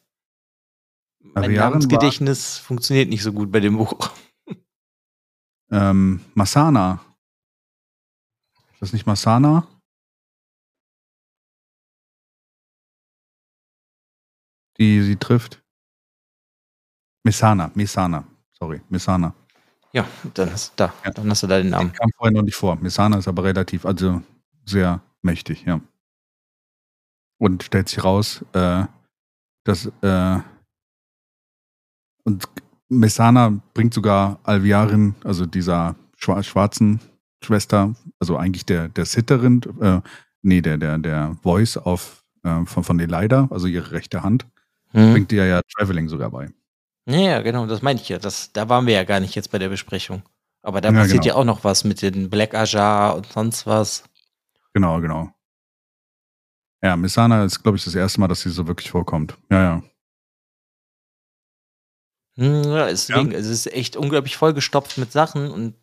Mein 1.22 1.54
Namensgedächtnis 1.54 2.58
funktioniert 2.58 3.10
nicht 3.10 3.24
so 3.24 3.34
gut 3.34 3.52
bei 3.52 3.60
dem 3.60 3.78
Buch. 3.78 3.94
Ähm, 5.72 6.26
Masana. 6.34 7.00
Ist 8.72 8.82
das 8.82 8.94
nicht 8.94 9.06
Masana? 9.06 9.68
Die 14.80 15.02
sie 15.04 15.18
trifft. 15.18 15.62
Mesana, 17.24 17.72
Mesana. 17.76 18.26
Sorry, 18.52 18.82
Mesana. 18.90 19.36
Ja, 19.92 20.08
dann 20.36 20.52
hast, 20.52 20.74
da, 20.76 20.94
ja. 21.04 21.12
dann 21.12 21.30
hast 21.30 21.44
du 21.44 21.48
da 21.48 21.58
den 21.58 21.70
Namen. 21.70 21.94
kam 21.94 22.12
vorher 22.16 22.34
noch 22.34 22.44
nicht 22.44 22.56
vor. 22.56 22.76
Mesana 22.76 23.18
ist 23.18 23.28
aber 23.28 23.44
relativ, 23.44 23.86
also 23.86 24.22
sehr 24.66 25.02
mächtig, 25.22 25.66
ja. 25.66 25.82
Und 27.40 27.64
stellt 27.64 27.90
sich 27.90 28.04
raus, 28.04 28.46
äh, 28.54 28.86
dass 29.64 29.92
äh, 30.02 30.40
und 32.24 32.48
Messana 32.90 33.60
bringt 33.74 33.94
sogar 33.94 34.40
Alviarin, 34.44 35.16
also 35.24 35.46
dieser 35.46 35.96
schwarzen 36.16 37.00
Schwester, 37.44 37.96
also 38.20 38.38
eigentlich 38.38 38.66
der, 38.66 38.90
der 38.90 39.06
Sitterin, 39.06 39.62
äh, 39.80 40.02
nee, 40.42 40.62
der, 40.62 40.78
der, 40.78 40.98
der 40.98 41.38
Voice 41.42 41.78
auf, 41.78 42.24
äh, 42.44 42.66
von, 42.66 42.84
von 42.84 43.00
Elida, 43.00 43.48
also 43.52 43.68
ihre 43.68 43.92
rechte 43.92 44.24
Hand, 44.24 44.46
hm. 44.92 45.14
bringt 45.14 45.32
ihr 45.32 45.46
ja 45.46 45.62
Traveling 45.76 46.10
sogar 46.10 46.32
bei. 46.32 46.50
Ja, 47.10 47.42
genau, 47.42 47.66
das 47.66 47.82
meine 47.82 48.00
ich 48.00 48.08
ja. 48.10 48.20
Das, 48.20 48.52
da 48.54 48.70
waren 48.70 48.86
wir 48.86 48.94
ja 48.94 49.04
gar 49.04 49.20
nicht 49.20 49.36
jetzt 49.36 49.52
bei 49.52 49.58
der 49.58 49.70
Besprechung. 49.70 50.22
Aber 50.62 50.80
da 50.82 50.90
ja, 50.90 50.96
passiert 50.96 51.24
genau. 51.24 51.36
ja 51.36 51.42
auch 51.42 51.46
noch 51.46 51.64
was 51.64 51.84
mit 51.84 52.02
den 52.02 52.30
Black 52.30 52.54
Ajar 52.54 53.16
und 53.16 53.26
sonst 53.32 53.66
was. 53.66 54.04
Genau, 54.74 55.02
genau. 55.02 55.34
Ja, 56.84 56.96
Missana 56.96 57.44
ist, 57.44 57.64
glaube 57.64 57.78
ich, 57.78 57.84
das 57.84 57.96
erste 57.96 58.20
Mal, 58.20 58.28
dass 58.28 58.42
sie 58.42 58.50
so 58.50 58.68
wirklich 58.68 58.92
vorkommt. 58.92 59.38
Ja, 59.50 59.62
ja. 59.62 59.84
Hm, 62.38 62.64
ja, 62.64 62.88
deswegen, 62.88 63.32
ja. 63.32 63.38
Es 63.38 63.48
ist 63.48 63.68
echt 63.68 63.98
unglaublich 63.98 64.38
vollgestopft 64.38 64.98
mit 64.98 65.12
Sachen 65.12 65.50
und 65.50 65.76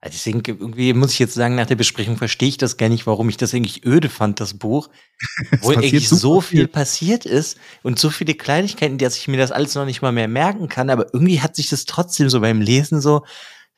also 0.00 0.12
deswegen 0.12 0.42
irgendwie 0.46 0.92
muss 0.92 1.12
ich 1.12 1.18
jetzt 1.18 1.34
sagen, 1.34 1.56
nach 1.56 1.66
der 1.66 1.74
Besprechung 1.74 2.16
verstehe 2.16 2.48
ich 2.48 2.56
das 2.56 2.76
gar 2.76 2.88
nicht, 2.88 3.06
warum 3.06 3.28
ich 3.28 3.36
das 3.36 3.52
eigentlich 3.52 3.84
öde 3.84 4.08
fand, 4.08 4.38
das 4.38 4.54
Buch. 4.54 4.88
wo 5.60 5.70
eigentlich 5.70 6.08
so 6.08 6.40
viel, 6.40 6.60
viel 6.60 6.68
passiert 6.68 7.26
ist 7.26 7.58
und 7.82 7.98
so 7.98 8.08
viele 8.08 8.34
Kleinigkeiten, 8.34 8.98
dass 8.98 9.16
ich 9.16 9.26
mir 9.26 9.38
das 9.38 9.50
alles 9.50 9.74
noch 9.74 9.84
nicht 9.84 10.00
mal 10.00 10.12
mehr 10.12 10.28
merken 10.28 10.68
kann, 10.68 10.90
aber 10.90 11.12
irgendwie 11.12 11.40
hat 11.40 11.56
sich 11.56 11.68
das 11.68 11.84
trotzdem 11.84 12.30
so 12.30 12.40
beim 12.40 12.60
Lesen 12.60 13.00
so, 13.00 13.24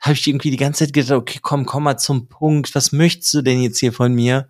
habe 0.00 0.14
ich 0.14 0.26
irgendwie 0.26 0.50
die 0.50 0.58
ganze 0.58 0.84
Zeit 0.84 0.92
gedacht, 0.92 1.12
okay, 1.12 1.38
komm, 1.42 1.64
komm 1.64 1.84
mal 1.84 1.96
zum 1.96 2.28
Punkt, 2.28 2.74
was 2.74 2.92
möchtest 2.92 3.32
du 3.32 3.42
denn 3.42 3.62
jetzt 3.62 3.78
hier 3.78 3.92
von 3.92 4.14
mir? 4.14 4.48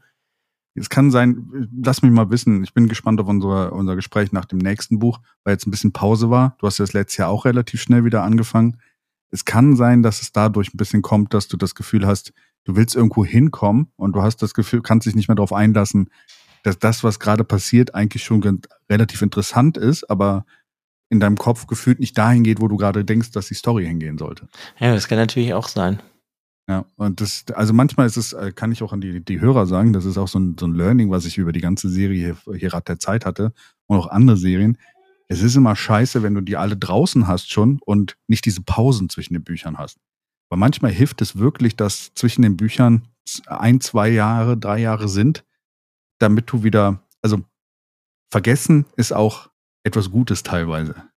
Es 0.75 0.89
kann 0.89 1.11
sein, 1.11 1.69
lass 1.85 2.03
mich 2.03 2.13
mal 2.13 2.31
wissen, 2.31 2.63
ich 2.63 2.73
bin 2.73 2.89
gespannt 2.89 3.21
auf 3.21 3.27
unser, 3.29 3.73
unser 3.73 3.97
Gespräch 3.97 4.33
nach 4.33 4.45
dem 4.45 4.59
nächsten 4.59 4.99
Buch, 4.99 5.21
weil 5.45 5.55
jetzt 5.55 5.67
ein 5.67 5.73
bisschen 5.73 5.93
Pause 5.93 6.31
war. 6.31 6.57
Du 6.59 6.67
hast 6.67 6.79
ja 6.79 6.85
das 6.85 6.93
letzte 6.93 7.23
Jahr 7.23 7.31
auch 7.31 7.45
relativ 7.45 7.83
schnell 7.83 8.05
wieder 8.05 8.23
angefangen. 8.23 8.81
Es 9.31 9.45
kann 9.45 9.77
sein, 9.77 10.03
dass 10.03 10.23
es 10.23 10.33
dadurch 10.33 10.75
ein 10.75 10.77
bisschen 10.77 11.03
kommt, 11.03 11.35
dass 11.35 11.49
du 11.49 11.57
das 11.57 11.75
Gefühl 11.75 12.07
hast, 12.07 12.33
du 12.65 12.77
willst 12.77 12.97
irgendwo 12.97 13.25
hinkommen 13.25 13.93
und 13.97 14.15
du 14.15 14.23
hast 14.23 14.43
das 14.43 14.55
Gefühl, 14.55 14.83
kannst 14.83 15.07
dich 15.07 15.15
nicht 15.15 15.29
mehr 15.29 15.37
darauf 15.37 15.53
einlassen, 15.53 16.11
dass 16.63 16.79
das, 16.79 17.05
was 17.05 17.21
gerade 17.21 17.45
passiert, 17.45 17.95
eigentlich 17.95 18.25
schon 18.25 18.61
relativ 18.89 19.23
interessant 19.23 19.77
ist, 19.77 20.11
aber 20.11 20.45
in 21.09 21.21
deinem 21.21 21.37
Kopf 21.37 21.67
gefühlt 21.67 22.01
nicht 22.01 22.17
dahin 22.17 22.45
geht, 22.45 22.61
wo 22.61 22.69
du 22.69 22.77
gerade 22.77 23.05
denkst, 23.05 23.33
dass 23.33 23.49
die 23.49 23.55
Story 23.55 23.87
hingehen 23.87 24.19
sollte. 24.19 24.49
Ja, 24.79 24.95
das 24.95 25.09
kann 25.09 25.19
natürlich 25.19 25.55
auch 25.55 25.69
sein. 25.69 26.01
Ja, 26.69 26.85
und 26.97 27.21
das, 27.21 27.45
also 27.55 27.73
manchmal 27.73 28.07
ist 28.07 28.17
es, 28.17 28.33
äh, 28.33 28.53
kann 28.55 28.71
ich 28.71 28.81
auch 28.83 28.93
an 28.93 29.01
die, 29.01 29.25
die 29.25 29.41
Hörer 29.41 29.67
sagen, 29.67 29.93
das 29.93 30.05
ist 30.05 30.19
auch 30.19 30.29
so 30.29 30.39
ein, 30.39 30.57
so 30.59 30.67
ein 30.69 30.75
Learning, 30.75 31.11
was 31.11 31.25
ich 31.25 31.37
über 31.37 31.51
die 31.51 31.61
ganze 31.61 31.89
Serie 31.89 32.37
hier, 32.45 32.57
hier 32.57 32.73
Rat 32.73 32.89
der 32.89 33.01
Zeit 33.01 33.27
hatte 33.27 33.53
und 33.87 33.99
auch 33.99 34.07
andere 34.07 34.37
Serien. 34.37 34.79
Es 35.31 35.43
ist 35.43 35.55
immer 35.55 35.77
scheiße, 35.77 36.25
wenn 36.25 36.35
du 36.35 36.41
die 36.41 36.57
alle 36.57 36.77
draußen 36.77 37.29
hast 37.29 37.53
schon 37.53 37.79
und 37.87 38.17
nicht 38.27 38.45
diese 38.47 38.63
Pausen 38.63 39.09
zwischen 39.09 39.35
den 39.35 39.45
Büchern 39.45 39.79
hast. 39.79 39.97
Weil 40.51 40.59
manchmal 40.59 40.91
hilft 40.91 41.23
es 41.23 41.37
wirklich, 41.37 41.77
dass 41.77 42.13
zwischen 42.15 42.43
den 42.43 42.57
Büchern 42.57 43.07
ein, 43.47 43.81
zwei 43.81 44.09
Jahre, 44.09 44.57
drei 44.57 44.79
Jahre 44.79 45.09
sind, 45.09 45.45
damit 46.19 46.51
du 46.51 46.65
wieder, 46.65 47.07
also 47.23 47.45
vergessen 48.33 48.87
ist 48.97 49.13
auch 49.13 49.51
etwas 49.85 50.11
Gutes 50.11 50.43
teilweise. 50.43 51.10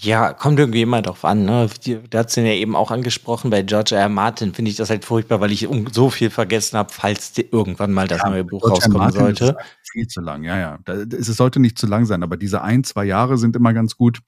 Ja, 0.00 0.32
kommt 0.32 0.58
irgendwie 0.58 0.82
immer 0.82 1.02
drauf 1.02 1.24
an. 1.24 1.44
Ne? 1.44 1.68
Da 2.10 2.18
hat 2.18 2.30
sie 2.30 2.40
ja 2.40 2.52
eben 2.52 2.74
auch 2.74 2.90
angesprochen, 2.90 3.50
bei 3.50 3.62
George 3.62 3.94
R. 3.94 4.08
Martin 4.08 4.52
finde 4.52 4.70
ich 4.70 4.76
das 4.76 4.90
halt 4.90 5.04
furchtbar, 5.04 5.40
weil 5.40 5.52
ich 5.52 5.68
so 5.92 6.10
viel 6.10 6.30
vergessen 6.30 6.76
habe, 6.76 6.92
falls 6.92 7.32
irgendwann 7.38 7.92
mal 7.92 8.08
das 8.08 8.22
ja, 8.22 8.30
neue 8.30 8.44
Buch 8.44 8.60
George 8.60 8.86
rauskommen 8.86 9.12
sollte. 9.12 9.56
viel 9.92 10.08
zu 10.08 10.20
lang, 10.20 10.42
ja, 10.42 10.58
ja. 10.58 10.78
Es 10.86 11.26
sollte 11.26 11.60
nicht 11.60 11.78
zu 11.78 11.86
lang 11.86 12.06
sein, 12.06 12.22
aber 12.22 12.36
diese 12.36 12.62
ein, 12.62 12.82
zwei 12.82 13.04
Jahre 13.04 13.38
sind 13.38 13.54
immer 13.54 13.72
ganz 13.72 13.96
gut. 13.96 14.20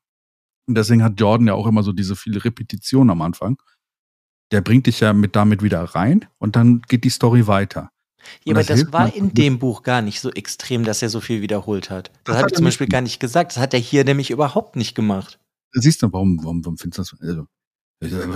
Und 0.66 0.76
deswegen 0.76 1.02
hat 1.02 1.18
Jordan 1.18 1.48
ja 1.48 1.54
auch 1.54 1.66
immer 1.66 1.82
so 1.82 1.92
diese 1.92 2.16
viele 2.16 2.44
Repetitionen 2.44 3.10
am 3.10 3.22
Anfang. 3.22 3.60
Der 4.52 4.60
bringt 4.60 4.86
dich 4.86 5.00
ja 5.00 5.12
mit 5.12 5.34
damit 5.34 5.62
wieder 5.62 5.82
rein 5.82 6.26
und 6.38 6.54
dann 6.54 6.82
geht 6.82 7.02
die 7.04 7.10
Story 7.10 7.46
weiter. 7.48 7.90
Ja, 8.44 8.52
aber 8.52 8.62
das, 8.62 8.80
das 8.80 8.92
war 8.92 9.12
in 9.14 9.34
dem 9.34 9.58
Buch 9.58 9.82
gar 9.82 10.02
nicht 10.02 10.20
so 10.20 10.30
extrem, 10.30 10.84
dass 10.84 11.02
er 11.02 11.08
so 11.08 11.20
viel 11.20 11.42
wiederholt 11.42 11.90
hat. 11.90 12.10
Das, 12.24 12.34
das 12.34 12.36
hat 12.36 12.52
er 12.52 12.56
zum 12.56 12.64
Beispiel 12.64 12.86
gar 12.86 13.00
nicht 13.00 13.20
gesagt. 13.20 13.52
Das 13.52 13.58
hat 13.58 13.74
er 13.74 13.80
hier 13.80 14.04
nämlich 14.04 14.30
überhaupt 14.30 14.76
nicht 14.76 14.94
gemacht. 14.94 15.38
Siehst 15.72 16.02
du, 16.02 16.12
warum, 16.12 16.38
warum, 16.42 16.64
warum 16.64 16.78
findest 16.78 17.12
du 17.12 17.16
das? 17.16 17.28
Also, 17.28 17.46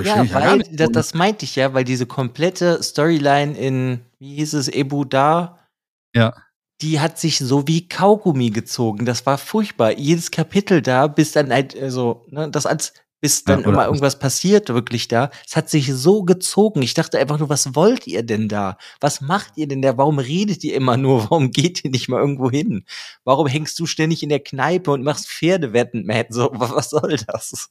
ja, 0.02 0.32
weil, 0.32 0.62
das, 0.72 0.90
das 0.90 1.14
meinte 1.14 1.44
ich 1.44 1.56
ja, 1.56 1.74
weil 1.74 1.84
diese 1.84 2.06
komplette 2.06 2.82
Storyline 2.82 3.56
in, 3.56 4.00
wie 4.18 4.36
hieß 4.36 4.54
es, 4.54 4.68
Ebu 4.68 5.04
Da, 5.04 5.58
ja. 6.14 6.34
die 6.80 6.98
hat 6.98 7.18
sich 7.18 7.38
so 7.38 7.66
wie 7.68 7.86
Kaugummi 7.86 8.50
gezogen. 8.50 9.04
Das 9.04 9.26
war 9.26 9.36
furchtbar. 9.36 9.92
Jedes 9.92 10.30
Kapitel 10.30 10.80
da, 10.80 11.06
bis 11.08 11.32
dann 11.32 11.52
halt, 11.52 11.78
also, 11.78 12.24
ne, 12.28 12.50
das 12.50 12.64
als 12.64 12.94
bis 13.20 13.44
dann 13.44 13.60
ja, 13.60 13.68
immer 13.68 13.86
irgendwas 13.86 14.18
passiert 14.18 14.68
wirklich 14.70 15.08
da. 15.08 15.30
Es 15.46 15.56
hat 15.56 15.68
sich 15.68 15.92
so 15.92 16.22
gezogen. 16.22 16.82
Ich 16.82 16.94
dachte 16.94 17.18
einfach 17.18 17.38
nur, 17.38 17.48
was 17.48 17.74
wollt 17.74 18.06
ihr 18.06 18.22
denn 18.22 18.48
da? 18.48 18.78
Was 19.00 19.20
macht 19.20 19.56
ihr 19.56 19.68
denn 19.68 19.82
da? 19.82 19.98
Warum 19.98 20.18
redet 20.18 20.64
ihr 20.64 20.74
immer 20.74 20.96
nur? 20.96 21.24
Warum 21.30 21.50
geht 21.50 21.84
ihr 21.84 21.90
nicht 21.90 22.08
mal 22.08 22.20
irgendwo 22.20 22.50
hin? 22.50 22.84
Warum 23.24 23.46
hängst 23.46 23.78
du 23.78 23.86
ständig 23.86 24.22
in 24.22 24.30
der 24.30 24.40
Kneipe 24.40 24.90
und 24.90 25.02
machst 25.02 25.28
Pferdewetten, 25.28 26.06
Matt? 26.06 26.28
So, 26.30 26.50
was 26.54 26.90
soll 26.90 27.16
das? 27.26 27.70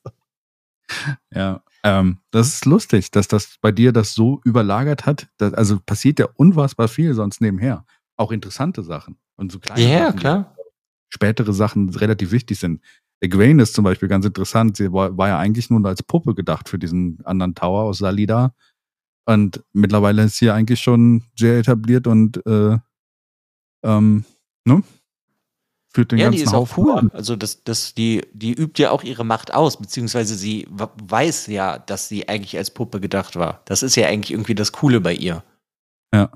Ja, 1.34 1.64
ähm, 1.84 2.20
das 2.32 2.48
ist 2.48 2.66
lustig, 2.66 3.12
dass 3.12 3.28
das 3.28 3.58
bei 3.62 3.72
dir 3.72 3.92
das 3.92 4.14
so 4.14 4.42
überlagert 4.44 5.06
hat. 5.06 5.30
Dass, 5.38 5.54
also 5.54 5.80
passiert 5.80 6.20
ja 6.20 6.28
unfassbar 6.36 6.88
viel 6.88 7.14
sonst 7.14 7.42
nebenher. 7.42 7.86
Auch 8.18 8.32
interessante 8.32 8.84
Sachen. 8.84 9.18
Und 9.36 9.52
so 9.52 9.60
kleine 9.60 9.82
ja, 9.82 10.06
Sachen, 10.08 10.20
klar. 10.20 10.56
spätere 11.10 11.54
Sachen 11.54 11.90
relativ 11.90 12.32
wichtig 12.32 12.60
sind. 12.60 12.82
Egwene 13.22 13.64
ist 13.64 13.74
zum 13.74 13.84
Beispiel 13.84 14.08
ganz 14.08 14.26
interessant. 14.26 14.78
Sie 14.78 14.92
war, 14.92 15.18
war, 15.18 15.28
ja 15.28 15.40
eigentlich 15.40 15.70
nur 15.70 15.86
als 15.86 16.04
Puppe 16.04 16.36
gedacht 16.36 16.70
für 16.70 16.80
diesen 16.80 17.20
anderen 17.26 17.56
Tower 17.56 17.84
aus 17.84 17.98
Salida. 17.98 18.54
Und 19.26 19.64
mittlerweile 19.74 20.24
ist 20.24 20.38
sie 20.38 20.50
eigentlich 20.50 20.80
schon 20.80 21.24
sehr 21.38 21.60
etabliert 21.60 22.08
und 22.08 22.46
äh, 22.46 22.78
ähm, 23.84 24.26
ne? 24.66 24.84
Führt 25.92 26.12
den 26.12 26.20
ja, 26.20 26.26
ganzen 26.26 26.38
die 26.38 26.44
ist 26.44 26.54
auch 26.54 26.78
cool. 26.78 26.98
An. 26.98 27.12
Also 27.12 27.36
das, 27.36 27.64
das, 27.64 27.96
die, 27.96 28.22
die 28.34 28.54
übt 28.54 28.82
ja 28.82 28.92
auch 28.92 29.04
ihre 29.04 29.24
Macht 29.24 29.54
aus, 29.54 29.78
beziehungsweise 29.78 30.36
sie 30.36 30.68
weiß 30.70 31.48
ja, 31.48 31.80
dass 31.80 32.08
sie 32.08 32.30
eigentlich 32.30 32.58
als 32.58 32.72
Puppe 32.72 33.00
gedacht 33.00 33.36
war. 33.36 33.62
Das 33.66 33.82
ist 33.82 33.96
ja 33.96 34.08
eigentlich 34.08 34.32
irgendwie 34.32 34.56
das 34.56 34.72
Coole 34.72 35.02
bei 35.02 35.14
ihr. 35.14 35.44
Ja. 36.14 36.30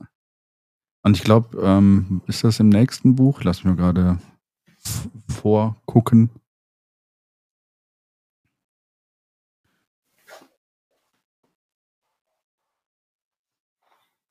Und 1.04 1.18
ich 1.18 1.24
glaube, 1.24 1.60
ähm, 1.62 2.22
ist 2.28 2.44
das 2.44 2.60
im 2.60 2.70
nächsten 2.70 3.16
Buch? 3.16 3.44
Lass 3.44 3.64
mich 3.64 3.78
gerade 3.78 4.20
vorgucken. 5.28 6.30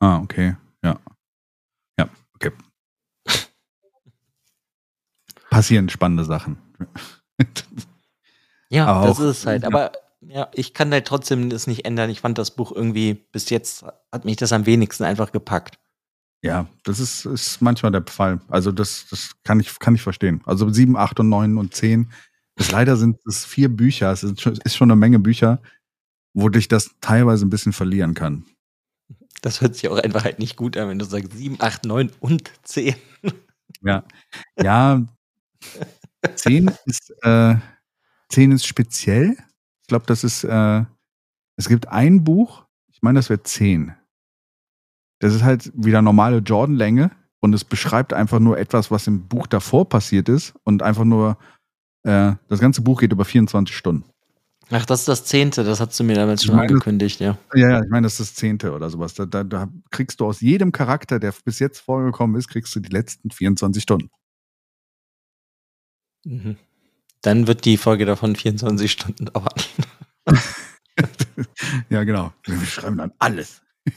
Ah, 0.03 0.19
okay. 0.19 0.57
Ja. 0.83 0.99
Ja, 1.97 2.09
okay. 2.35 2.51
Passieren 5.51 5.89
spannende 5.89 6.25
Sachen. 6.25 6.59
ja, 8.69 8.87
Aber 8.87 9.07
das 9.07 9.19
auch, 9.19 9.23
ist 9.23 9.39
es 9.39 9.47
halt. 9.47 9.65
Aber 9.65 9.93
ja, 10.23 10.51
ich 10.55 10.75
kann 10.75 10.91
halt 10.91 11.07
trotzdem 11.07 11.51
das 11.51 11.69
nicht 11.69 11.85
ändern. 11.85 12.11
Ich 12.11 12.21
fand 12.21 12.37
das 12.37 12.51
Buch 12.51 12.73
irgendwie, 12.73 13.15
bis 13.15 13.49
jetzt 13.51 13.85
hat 14.11 14.25
mich 14.25 14.37
das 14.37 14.53
am 14.53 14.67
wenigsten 14.67 15.05
einfach 15.05 15.31
gepackt. 15.31 15.79
Ja, 16.43 16.67
das 16.83 16.99
ist, 16.99 17.25
ist 17.25 17.63
manchmal 17.63 17.93
der 17.93 18.03
Fall. 18.05 18.41
Also 18.49 18.73
das, 18.73 19.07
das 19.09 19.37
kann 19.45 19.61
ich, 19.61 19.79
kann 19.79 19.95
ich 19.95 20.03
verstehen. 20.03 20.43
Also 20.47 20.69
sieben, 20.71 20.97
acht 20.97 21.21
und 21.21 21.29
neun 21.29 21.59
und 21.59 21.75
zehn. 21.75 22.11
Das 22.57 22.73
leider 22.73 22.97
sind 22.97 23.25
es 23.25 23.45
vier 23.45 23.69
Bücher. 23.69 24.11
Es 24.11 24.25
ist 24.25 24.41
schon, 24.41 24.55
ist 24.65 24.77
schon 24.77 24.91
eine 24.91 24.99
Menge 24.99 25.21
Bücher, 25.21 25.63
wo 26.35 26.49
dich 26.49 26.67
das 26.67 26.91
teilweise 27.01 27.47
ein 27.47 27.51
bisschen 27.51 27.73
verlieren 27.73 28.15
kann. 28.15 28.45
Das 29.43 29.61
hört 29.61 29.75
sich 29.75 29.89
auch 29.89 29.99
einfach 29.99 30.25
halt 30.25 30.39
nicht 30.39 30.57
gut 30.57 30.77
an, 30.77 30.89
wenn 30.89 30.99
du 30.99 31.05
sagst 31.05 31.33
7, 31.33 31.57
8, 31.61 31.85
9 31.85 32.13
und 32.21 32.51
10. 32.63 32.95
Ja. 33.85 34.05
Ja. 34.61 35.05
10 36.37 36.71
ist, 36.87 37.13
äh, 37.23 37.57
10 38.29 38.53
ist 38.53 38.67
speziell. 38.67 39.37
Ich 39.81 39.89
glaube, 39.89 40.07
das 40.07 40.23
ist, 40.25 40.45
äh, 40.45 40.85
es 41.57 41.69
gibt 41.69 41.89
ein 41.89 42.23
Buch, 42.23 42.65
ich 42.93 43.03
meine, 43.03 43.19
das 43.19 43.29
wäre 43.29 43.43
10. 43.43 43.95
Das 45.21 45.35
ist 45.35 45.43
halt 45.43 45.73
wieder 45.75 46.03
normale 46.03 46.39
Jordan-Länge 46.39 47.11
und 47.41 47.55
es 47.55 47.65
beschreibt 47.65 48.13
einfach 48.13 48.39
nur 48.39 48.59
etwas, 48.59 48.91
was 48.93 49.09
im 49.09 49.27
Buch 49.27 49.49
davor 49.49 49.89
passiert 49.89 50.29
ist 50.29 50.55
und 50.65 50.83
einfach 50.83 51.05
nur, 51.05 51.37
äh, 52.05 52.35
das 52.49 52.61
ganze 52.61 52.83
Buch 52.83 53.01
geht 53.01 53.13
über 53.13 53.25
24 53.25 53.77
Stunden. 53.77 54.12
Ach, 54.75 54.87
das 54.87 55.01
ist 55.01 55.09
das 55.09 55.25
Zehnte, 55.27 55.65
das 55.65 55.81
hast 55.81 56.01
du 56.01 56.05
mir 56.05 56.15
damals 56.15 56.45
schon 56.45 56.57
meine, 56.57 56.69
angekündigt, 56.69 57.21
ja. 57.21 57.37
Ja, 57.55 57.73
ja, 57.73 57.83
ich 57.83 57.91
meine, 57.91 58.07
das 58.07 58.19
ist 58.19 58.31
das 58.31 58.35
Zehnte 58.37 58.73
oder 58.73 58.89
sowas. 58.89 59.13
Da, 59.13 59.27
da, 59.27 59.45
da 59.45 59.69
kriegst 59.91 60.19
du 60.21 60.25
aus 60.25 60.41
jedem 60.41 60.73
Charakter, 60.73 61.19
der 61.19 61.35
bis 61.45 61.59
jetzt 61.59 61.81
vorgekommen 61.81 62.37
ist, 62.37 62.49
kriegst 62.49 62.75
du 62.75 62.81
die 62.81 62.89
letzten 62.89 63.31
24 63.31 63.83
Stunden. 63.83 64.09
Mhm. 66.25 66.57
Dann 67.21 67.47
wird 67.47 67.67
die 67.67 67.77
Folge 67.77 68.07
davon 68.07 68.35
24 68.35 68.91
Stunden 68.91 69.27
dauern. 69.27 69.53
ja, 71.91 72.05
genau. 72.05 72.33
Wir 72.47 72.67
schreiben 72.67 72.97
dann 72.97 73.13
alles. 73.19 73.61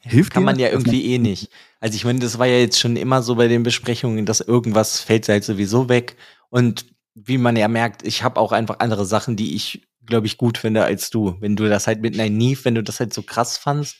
Hilft 0.00 0.32
Kann 0.32 0.44
man 0.44 0.60
ja 0.60 0.68
irgendwie 0.68 1.12
eh 1.12 1.18
nicht. 1.18 1.50
Also 1.80 1.96
ich 1.96 2.04
meine, 2.04 2.20
das 2.20 2.38
war 2.38 2.46
ja 2.46 2.58
jetzt 2.58 2.78
schon 2.78 2.94
immer 2.94 3.22
so 3.22 3.34
bei 3.34 3.48
den 3.48 3.64
Besprechungen, 3.64 4.26
dass 4.26 4.40
irgendwas 4.40 5.00
fällt 5.00 5.28
halt 5.28 5.42
sowieso 5.42 5.88
weg. 5.88 6.16
Und 6.50 6.86
wie 7.24 7.38
man 7.38 7.56
ja 7.56 7.68
merkt, 7.68 8.06
ich 8.06 8.22
habe 8.22 8.38
auch 8.38 8.52
einfach 8.52 8.78
andere 8.78 9.04
Sachen, 9.04 9.36
die 9.36 9.54
ich, 9.54 9.88
glaube 10.06 10.26
ich, 10.26 10.38
gut 10.38 10.58
finde 10.58 10.84
als 10.84 11.10
du. 11.10 11.36
Wenn 11.40 11.56
du 11.56 11.68
das 11.68 11.86
halt 11.86 12.00
mit 12.00 12.16
Nynaeve, 12.16 12.64
wenn 12.64 12.74
du 12.74 12.82
das 12.82 13.00
halt 13.00 13.12
so 13.12 13.22
krass 13.22 13.58
fandst. 13.58 13.96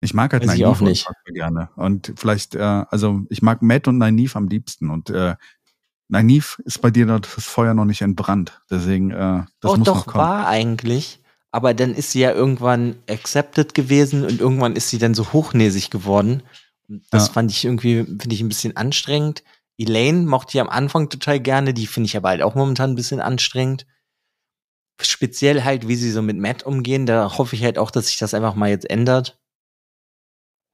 Ich 0.00 0.14
mag 0.14 0.32
halt 0.32 0.44
Nynaeve 0.44 0.68
auch 0.68 0.80
nicht. 0.80 1.06
gerne. 1.26 1.70
Und 1.76 2.12
vielleicht, 2.16 2.54
äh, 2.54 2.60
also 2.60 3.22
ich 3.30 3.42
mag 3.42 3.62
Matt 3.62 3.88
und 3.88 3.98
Nynaeve 3.98 4.36
am 4.36 4.48
liebsten. 4.48 4.90
Und 4.90 5.10
äh, 5.10 5.36
Nynaeve 6.08 6.62
ist 6.64 6.80
bei 6.80 6.90
dir 6.90 7.06
das 7.06 7.44
Feuer 7.44 7.74
noch 7.74 7.84
nicht 7.84 8.02
entbrannt. 8.02 8.60
Deswegen, 8.70 9.10
äh, 9.10 9.44
das 9.60 9.72
oh, 9.72 9.76
muss 9.76 9.86
doch, 9.86 9.96
noch 9.96 10.06
kommen. 10.06 10.24
war 10.24 10.48
eigentlich. 10.48 11.20
Aber 11.50 11.72
dann 11.74 11.94
ist 11.94 12.12
sie 12.12 12.20
ja 12.20 12.32
irgendwann 12.32 12.96
accepted 13.08 13.74
gewesen 13.74 14.24
und 14.24 14.40
irgendwann 14.40 14.76
ist 14.76 14.90
sie 14.90 14.98
dann 14.98 15.14
so 15.14 15.32
hochnäsig 15.32 15.90
geworden. 15.90 16.42
Und 16.88 17.04
das 17.10 17.28
ja. 17.28 17.32
fand 17.32 17.50
ich 17.50 17.64
irgendwie, 17.64 18.04
finde 18.04 18.34
ich 18.34 18.40
ein 18.40 18.48
bisschen 18.48 18.76
anstrengend. 18.76 19.42
Elaine 19.78 20.26
mochte 20.26 20.56
ich 20.56 20.60
am 20.60 20.68
Anfang 20.68 21.08
total 21.08 21.40
gerne, 21.40 21.72
die 21.72 21.86
finde 21.86 22.08
ich 22.08 22.16
aber 22.16 22.30
halt 22.30 22.42
auch 22.42 22.54
momentan 22.54 22.90
ein 22.90 22.96
bisschen 22.96 23.20
anstrengend. 23.20 23.86
Speziell 25.00 25.62
halt, 25.62 25.86
wie 25.86 25.94
sie 25.94 26.10
so 26.10 26.20
mit 26.20 26.36
Matt 26.36 26.64
umgehen, 26.64 27.06
da 27.06 27.38
hoffe 27.38 27.54
ich 27.54 27.62
halt 27.62 27.78
auch, 27.78 27.92
dass 27.92 28.08
sich 28.08 28.18
das 28.18 28.34
einfach 28.34 28.56
mal 28.56 28.68
jetzt 28.68 28.90
ändert. 28.90 29.40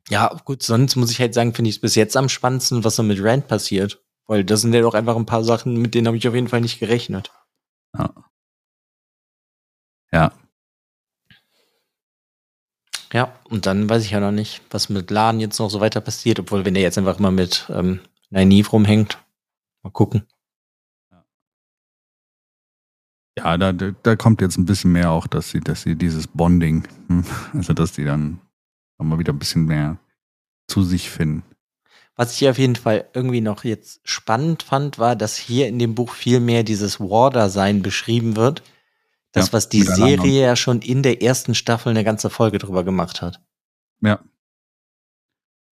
Ja, 0.08 0.28
gut, 0.44 0.62
sonst 0.62 0.96
muss 0.96 1.10
ich 1.10 1.20
halt 1.20 1.34
sagen, 1.34 1.54
finde 1.54 1.68
ich 1.68 1.76
es 1.76 1.80
bis 1.80 1.94
jetzt 1.94 2.16
am 2.16 2.28
spannendsten, 2.28 2.84
was 2.84 2.96
so 2.96 3.02
mit 3.02 3.22
Rand 3.22 3.48
passiert. 3.48 4.02
Weil 4.26 4.44
das 4.44 4.62
sind 4.62 4.72
ja 4.72 4.80
doch 4.80 4.94
einfach 4.94 5.16
ein 5.16 5.26
paar 5.26 5.44
Sachen, 5.44 5.76
mit 5.76 5.94
denen 5.94 6.06
habe 6.06 6.16
ich 6.16 6.26
auf 6.26 6.34
jeden 6.34 6.48
Fall 6.48 6.62
nicht 6.62 6.80
gerechnet. 6.80 7.30
Ja. 7.96 8.14
Ja. 10.12 10.32
Ja, 13.12 13.32
und 13.48 13.66
dann 13.66 13.88
weiß 13.88 14.04
ich 14.04 14.10
ja 14.10 14.20
noch 14.20 14.32
nicht, 14.32 14.62
was 14.70 14.88
mit 14.88 15.10
Lan 15.10 15.40
jetzt 15.40 15.58
noch 15.58 15.70
so 15.70 15.80
weiter 15.80 16.00
passiert, 16.00 16.40
obwohl 16.40 16.64
wenn 16.64 16.74
er 16.74 16.82
jetzt 16.82 16.98
einfach 16.98 17.18
immer 17.18 17.30
mit 17.30 17.66
ähm, 17.68 18.00
Nynaeve 18.34 18.70
rumhängt. 18.70 19.24
Mal 19.82 19.90
gucken. 19.90 20.26
Ja, 23.36 23.58
da, 23.58 23.72
da 23.72 24.16
kommt 24.16 24.40
jetzt 24.40 24.58
ein 24.58 24.64
bisschen 24.64 24.92
mehr 24.92 25.10
auch, 25.10 25.26
dass 25.26 25.50
sie, 25.50 25.60
dass 25.60 25.82
sie 25.82 25.96
dieses 25.96 26.28
Bonding, 26.28 26.86
hm, 27.08 27.24
also 27.52 27.72
dass 27.72 27.92
die 27.92 28.04
dann 28.04 28.40
mal 28.98 29.18
wieder 29.18 29.32
ein 29.32 29.38
bisschen 29.38 29.66
mehr 29.66 29.98
zu 30.68 30.82
sich 30.82 31.10
finden. 31.10 31.42
Was 32.16 32.40
ich 32.40 32.48
auf 32.48 32.58
jeden 32.58 32.76
Fall 32.76 33.08
irgendwie 33.12 33.40
noch 33.40 33.64
jetzt 33.64 34.00
spannend 34.04 34.62
fand, 34.62 34.98
war, 35.00 35.16
dass 35.16 35.36
hier 35.36 35.66
in 35.66 35.80
dem 35.80 35.96
Buch 35.96 36.12
viel 36.12 36.38
mehr 36.38 36.62
dieses 36.62 37.00
War-Dasein 37.00 37.82
beschrieben 37.82 38.36
wird. 38.36 38.62
Das, 39.32 39.48
ja, 39.48 39.52
was 39.52 39.68
die 39.68 39.82
Serie 39.82 40.42
ja 40.42 40.54
schon 40.54 40.80
in 40.80 41.02
der 41.02 41.22
ersten 41.22 41.56
Staffel 41.56 41.90
eine 41.90 42.04
ganze 42.04 42.30
Folge 42.30 42.58
drüber 42.58 42.84
gemacht 42.84 43.20
hat. 43.20 43.40
Ja. 44.00 44.20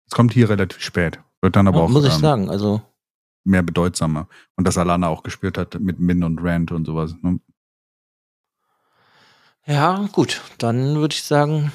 Es 0.07 0.13
kommt 0.13 0.33
hier 0.33 0.49
relativ 0.49 0.81
spät. 0.81 1.19
Wird 1.41 1.57
dann 1.57 1.69
aber 1.69 1.79
ja, 1.79 1.85
auch. 1.85 1.89
Muss 1.89 2.05
ich 2.05 2.15
ähm, 2.15 2.21
sagen, 2.21 2.51
also. 2.51 2.83
Mehr 3.45 3.63
bedeutsamer. 3.63 4.29
Und 4.57 4.67
dass 4.67 4.77
Alana 4.77 5.07
auch 5.09 5.23
gespürt 5.23 5.57
hat 5.57 5.79
mit 5.81 6.01
Min 6.01 6.25
und 6.25 6.43
Rand 6.43 6.73
und 6.73 6.85
sowas. 6.85 7.15
Ne? 7.23 7.41
Ja, 9.67 10.07
gut. 10.13 10.43
Dann 10.59 10.97
würde 10.97 11.15
ich 11.15 11.23
sagen, 11.23 11.73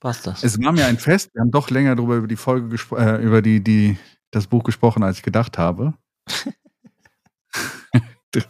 war's 0.00 0.22
das. 0.22 0.44
Es 0.44 0.60
war 0.60 0.72
mir 0.72 0.86
ein 0.86 0.98
Fest. 0.98 1.34
Wir 1.34 1.40
haben 1.40 1.50
doch 1.50 1.70
länger 1.70 1.96
darüber 1.96 2.16
über 2.16 2.28
die 2.28 2.36
Folge 2.36 2.76
äh, 2.96 3.22
über 3.22 3.42
die, 3.42 3.62
die, 3.62 3.98
das 4.30 4.46
Buch 4.46 4.64
gesprochen, 4.64 5.02
als 5.02 5.18
ich 5.18 5.22
gedacht 5.22 5.58
habe. 5.58 5.94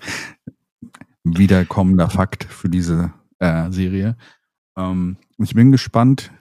Wiederkommender 1.24 2.10
Fakt 2.10 2.44
für 2.44 2.68
diese 2.68 3.12
äh, 3.38 3.70
Serie. 3.70 4.16
Ähm, 4.76 5.16
ich 5.38 5.54
bin 5.54 5.70
gespannt, 5.70 6.32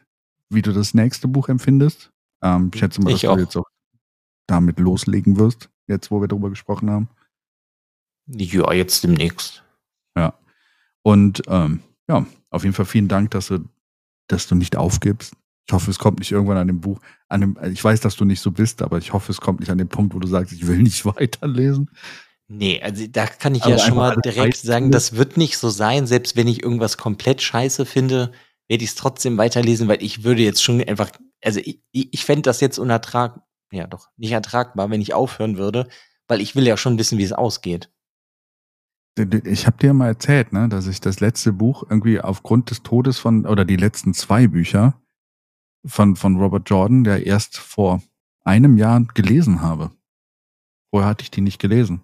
wie 0.49 0.61
du 0.61 0.73
das 0.73 0.93
nächste 0.93 1.27
Buch 1.27 1.49
empfindest. 1.49 2.11
Ähm, 2.41 2.71
ich 2.73 2.79
schätze 2.79 3.01
mal, 3.01 3.11
dass 3.11 3.17
ich 3.17 3.21
du 3.21 3.29
auch. 3.29 3.37
jetzt 3.37 3.55
auch 3.55 3.65
damit 4.47 4.79
loslegen 4.79 5.37
wirst, 5.37 5.69
jetzt 5.87 6.09
wo 6.09 6.21
wir 6.21 6.27
darüber 6.27 6.49
gesprochen 6.49 6.89
haben? 6.89 7.09
Ja, 8.27 8.73
jetzt 8.73 9.03
demnächst. 9.03 9.63
Ja. 10.15 10.33
Und 11.03 11.43
ähm, 11.47 11.81
ja, 12.09 12.25
auf 12.49 12.63
jeden 12.63 12.73
Fall 12.73 12.85
vielen 12.85 13.07
Dank, 13.07 13.31
dass 13.31 13.47
du, 13.47 13.59
dass 14.27 14.47
du 14.47 14.55
nicht 14.55 14.75
aufgibst. 14.75 15.33
Ich 15.67 15.73
hoffe, 15.73 15.91
es 15.91 15.99
kommt 15.99 16.19
nicht 16.19 16.31
irgendwann 16.31 16.57
an 16.57 16.67
dem 16.67 16.79
Buch, 16.79 16.99
an 17.27 17.41
dem, 17.41 17.57
ich 17.71 17.83
weiß, 17.83 17.99
dass 17.99 18.15
du 18.15 18.23
nicht 18.23 18.39
so 18.39 18.51
bist, 18.51 18.81
aber 18.81 18.97
ich 18.97 19.11
hoffe, 19.11 19.31
es 19.31 19.41
kommt 19.41 19.59
nicht 19.59 19.69
an 19.69 19.77
den 19.77 19.89
Punkt, 19.89 20.15
wo 20.15 20.19
du 20.19 20.27
sagst, 20.27 20.53
ich 20.53 20.65
will 20.65 20.79
nicht 20.79 21.05
weiterlesen. 21.05 21.89
Nee, 22.49 22.81
also 22.81 23.05
da 23.07 23.27
kann 23.27 23.55
ich 23.55 23.63
also 23.63 23.77
ja 23.77 23.85
schon 23.85 23.97
mal 23.97 24.15
direkt 24.23 24.55
sagen, 24.55 24.89
das 24.89 25.17
wird 25.17 25.35
nicht 25.35 25.57
so 25.57 25.69
sein. 25.69 26.07
Selbst 26.07 26.37
wenn 26.37 26.47
ich 26.47 26.63
irgendwas 26.63 26.97
komplett 26.97 27.41
scheiße 27.41 27.85
finde, 27.85 28.31
werde 28.69 28.83
ich 28.83 28.91
es 28.91 28.95
trotzdem 28.95 29.37
weiterlesen, 29.37 29.89
weil 29.89 30.01
ich 30.01 30.23
würde 30.23 30.43
jetzt 30.43 30.63
schon 30.63 30.81
einfach, 30.81 31.11
also 31.43 31.59
ich, 31.59 31.81
ich 31.91 32.23
fände 32.23 32.43
das 32.43 32.61
jetzt 32.61 32.77
unertrag, 32.77 33.41
ja 33.71 33.87
doch, 33.87 34.09
nicht 34.17 34.31
ertragbar, 34.31 34.89
wenn 34.89 35.01
ich 35.01 35.13
aufhören 35.13 35.57
würde, 35.57 35.87
weil 36.27 36.41
ich 36.41 36.55
will 36.55 36.67
ja 36.67 36.77
schon 36.77 36.97
wissen, 36.97 37.17
wie 37.17 37.23
es 37.23 37.33
ausgeht. 37.33 37.89
Ich 39.45 39.65
habe 39.65 39.77
dir 39.77 39.93
mal 39.93 40.07
erzählt, 40.07 40.53
ne, 40.53 40.69
dass 40.69 40.85
ich 40.85 41.01
das 41.01 41.19
letzte 41.19 41.51
Buch 41.51 41.83
irgendwie 41.89 42.21
aufgrund 42.21 42.69
des 42.69 42.83
Todes 42.83 43.17
von, 43.17 43.45
oder 43.47 43.65
die 43.65 43.75
letzten 43.75 44.13
zwei 44.13 44.47
Bücher 44.47 45.01
von, 45.85 46.15
von 46.15 46.37
Robert 46.37 46.69
Jordan, 46.69 47.03
der 47.03 47.25
erst 47.25 47.57
vor 47.57 48.03
einem 48.43 48.77
Jahr 48.77 49.01
gelesen 49.13 49.61
habe. 49.61 49.91
Vorher 50.91 51.09
hatte 51.09 51.23
ich 51.23 51.31
die 51.31 51.41
nicht 51.41 51.59
gelesen, 51.59 52.03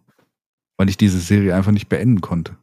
weil 0.78 0.90
ich 0.90 0.98
diese 0.98 1.20
Serie 1.20 1.56
einfach 1.56 1.72
nicht 1.72 1.88
beenden 1.88 2.22
konnte. 2.22 2.58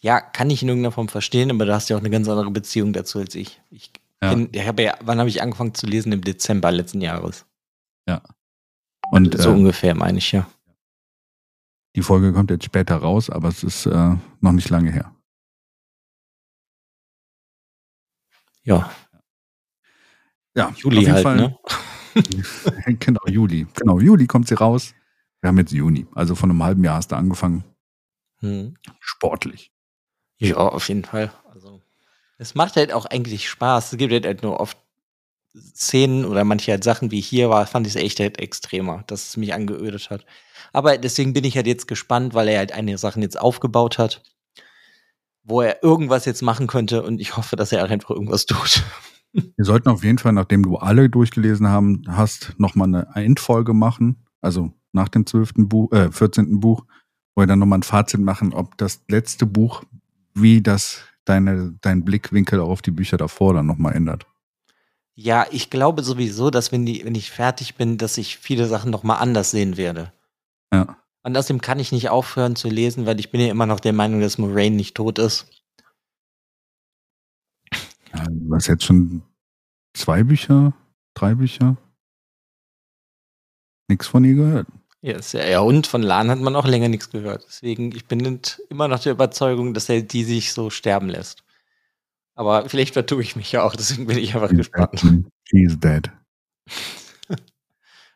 Ja, 0.00 0.20
kann 0.20 0.50
ich 0.50 0.62
in 0.62 0.68
irgendeiner 0.68 0.92
Form 0.92 1.08
verstehen, 1.08 1.50
aber 1.50 1.66
du 1.66 1.74
hast 1.74 1.88
ja 1.88 1.96
auch 1.96 2.00
eine 2.00 2.10
ganz 2.10 2.28
andere 2.28 2.50
Beziehung 2.50 2.92
dazu 2.92 3.18
als 3.18 3.34
ich. 3.34 3.60
Ich 3.70 3.92
ja. 4.22 4.36
ich 4.52 4.66
habe 4.66 4.82
ja, 4.82 4.98
wann 5.00 5.18
habe 5.18 5.28
ich 5.28 5.42
angefangen 5.42 5.74
zu 5.74 5.86
lesen? 5.86 6.12
Im 6.12 6.22
Dezember 6.22 6.70
letzten 6.70 7.00
Jahres. 7.00 7.46
Ja. 8.06 8.22
Und 9.10 9.36
so 9.40 9.50
äh, 9.50 9.52
ungefähr 9.52 9.94
meine 9.94 10.18
ich 10.18 10.32
ja. 10.32 10.48
Die 11.96 12.02
Folge 12.02 12.32
kommt 12.32 12.50
jetzt 12.50 12.64
später 12.64 12.96
raus, 12.96 13.30
aber 13.30 13.48
es 13.48 13.64
ist 13.64 13.86
äh, 13.86 14.16
noch 14.40 14.52
nicht 14.52 14.68
lange 14.68 14.92
her. 14.92 15.14
Ja. 18.62 18.90
Ja, 20.54 20.72
Juli 20.76 21.04
halt, 21.04 21.22
Fall, 21.22 21.36
ne? 21.36 21.58
genau, 22.98 23.20
Juli. 23.26 23.66
Genau, 23.74 24.00
Juli 24.00 24.26
kommt 24.26 24.48
sie 24.48 24.54
raus. 24.54 24.94
Wir 25.40 25.48
haben 25.48 25.58
jetzt 25.58 25.72
Juni. 25.72 26.06
Also 26.14 26.34
von 26.34 26.50
einem 26.50 26.62
halben 26.62 26.84
Jahr 26.84 26.96
hast 26.96 27.12
du 27.12 27.16
angefangen. 27.16 27.64
Hm. 28.40 28.76
Sportlich. 29.00 29.72
Ja, 30.38 30.56
auf 30.56 30.88
jeden 30.88 31.04
Fall. 31.04 31.32
Es 32.40 32.54
macht 32.54 32.76
halt 32.76 32.90
auch 32.90 33.04
eigentlich 33.04 33.50
Spaß. 33.50 33.92
Es 33.92 33.98
gibt 33.98 34.24
halt 34.24 34.42
nur 34.42 34.58
oft 34.60 34.78
Szenen 35.54 36.24
oder 36.24 36.42
manche 36.44 36.70
halt 36.70 36.84
Sachen 36.84 37.10
wie 37.10 37.20
hier 37.20 37.50
war, 37.50 37.66
fand 37.66 37.86
ich 37.86 37.94
es 37.94 38.02
echt 38.02 38.18
halt 38.18 38.38
extremer, 38.38 39.04
dass 39.08 39.28
es 39.28 39.36
mich 39.36 39.52
angeödet 39.52 40.08
hat. 40.08 40.24
Aber 40.72 40.96
deswegen 40.96 41.34
bin 41.34 41.44
ich 41.44 41.56
halt 41.56 41.66
jetzt 41.66 41.86
gespannt, 41.86 42.32
weil 42.32 42.48
er 42.48 42.58
halt 42.58 42.72
einige 42.72 42.96
Sachen 42.96 43.20
jetzt 43.20 43.38
aufgebaut 43.38 43.98
hat, 43.98 44.22
wo 45.42 45.60
er 45.60 45.82
irgendwas 45.82 46.24
jetzt 46.24 46.40
machen 46.40 46.66
könnte 46.66 47.02
und 47.02 47.20
ich 47.20 47.36
hoffe, 47.36 47.56
dass 47.56 47.72
er 47.72 47.82
halt 47.82 47.90
einfach 47.90 48.10
irgendwas 48.10 48.46
tut. 48.46 48.84
Wir 49.32 49.64
sollten 49.64 49.90
auf 49.90 50.02
jeden 50.02 50.18
Fall, 50.18 50.32
nachdem 50.32 50.62
du 50.62 50.76
alle 50.76 51.10
durchgelesen 51.10 51.68
haben, 51.68 52.04
hast, 52.08 52.54
nochmal 52.56 52.88
eine 52.88 53.08
Endfolge 53.14 53.74
machen. 53.74 54.24
Also 54.40 54.72
nach 54.92 55.08
dem 55.08 55.26
zwölften 55.26 55.68
Buch, 55.68 55.92
äh, 55.92 56.10
14. 56.10 56.58
Buch, 56.58 56.86
wo 57.34 57.42
wir 57.42 57.46
dann 57.46 57.58
nochmal 57.58 57.80
ein 57.80 57.84
Fazit 57.84 58.20
machen, 58.20 58.54
ob 58.54 58.78
das 58.78 59.02
letzte 59.08 59.44
Buch, 59.44 59.84
wie 60.34 60.62
das 60.62 61.02
deine, 61.30 61.78
dein 61.80 62.04
Blickwinkel 62.04 62.60
auf 62.60 62.82
die 62.82 62.90
Bücher 62.90 63.16
davor 63.16 63.54
dann 63.54 63.66
nochmal 63.66 63.94
ändert. 63.94 64.26
Ja, 65.14 65.46
ich 65.50 65.70
glaube 65.70 66.02
sowieso, 66.02 66.50
dass 66.50 66.72
wenn, 66.72 66.86
die, 66.86 67.04
wenn 67.04 67.14
ich 67.14 67.30
fertig 67.30 67.76
bin, 67.76 67.98
dass 67.98 68.18
ich 68.18 68.38
viele 68.38 68.66
Sachen 68.66 68.90
nochmal 68.90 69.18
anders 69.20 69.50
sehen 69.50 69.76
werde. 69.76 70.12
Ja. 70.72 70.96
Und 71.22 71.36
außerdem 71.36 71.60
kann 71.60 71.78
ich 71.78 71.92
nicht 71.92 72.08
aufhören 72.08 72.56
zu 72.56 72.68
lesen, 72.68 73.06
weil 73.06 73.20
ich 73.20 73.30
bin 73.30 73.40
ja 73.40 73.50
immer 73.50 73.66
noch 73.66 73.80
der 73.80 73.92
Meinung, 73.92 74.20
dass 74.20 74.38
Moraine 74.38 74.76
nicht 74.76 74.96
tot 74.96 75.18
ist. 75.18 75.46
Ja, 78.14 78.24
du 78.28 78.54
hast 78.54 78.66
jetzt 78.66 78.84
schon 78.84 79.22
zwei 79.94 80.22
Bücher, 80.24 80.72
drei 81.14 81.34
Bücher. 81.34 81.76
Nichts 83.88 84.06
von 84.06 84.24
ihr 84.24 84.34
gehört. 84.34 84.68
Ja, 85.02 85.18
ja, 85.32 85.60
und 85.60 85.86
von 85.86 86.02
Lan 86.02 86.30
hat 86.30 86.40
man 86.40 86.54
auch 86.54 86.66
länger 86.66 86.88
nichts 86.88 87.10
gehört. 87.10 87.44
Deswegen, 87.48 87.92
ich 87.92 88.06
bin 88.06 88.40
immer 88.68 88.86
noch 88.86 88.98
der 88.98 89.12
Überzeugung, 89.12 89.72
dass 89.72 89.88
er 89.88 90.02
die 90.02 90.24
sich 90.24 90.52
so 90.52 90.68
sterben 90.68 91.08
lässt. 91.08 91.42
Aber 92.34 92.68
vielleicht 92.68 92.94
vertue 92.94 93.22
ich 93.22 93.34
mich 93.34 93.50
ja 93.52 93.62
auch, 93.62 93.76
deswegen 93.76 94.06
bin 94.06 94.18
ich 94.18 94.34
einfach 94.34 94.50
gespannt. 94.50 95.00
She's 95.44 95.78
dead. 95.78 96.10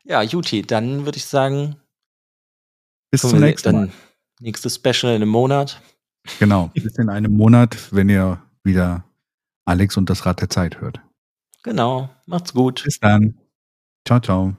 ja, 0.05 0.23
Juti, 0.23 0.63
dann 0.63 1.05
würde 1.07 1.17
ich 1.17 1.25
sagen, 1.25 1.77
bis 3.11 3.23
zum 3.23 3.41
nächsten 3.41 3.73
Mal. 3.73 3.93
Nächstes 4.41 4.75
Special 4.75 5.15
in 5.15 5.23
einem 5.23 5.29
Monat. 5.29 5.81
Genau, 6.39 6.71
bis 6.75 6.97
in 6.99 7.09
einem 7.09 7.33
Monat, 7.33 7.93
wenn 7.93 8.09
ihr 8.09 8.43
wieder 8.63 9.05
Alex 9.65 9.97
und 9.97 10.11
das 10.11 10.27
Rad 10.27 10.41
der 10.41 10.51
Zeit 10.51 10.81
hört. 10.81 11.01
Genau, 11.63 12.11
macht's 12.27 12.53
gut. 12.53 12.83
Bis 12.85 12.99
dann. 13.01 13.39
Ciao, 14.07 14.21
ciao. 14.21 14.57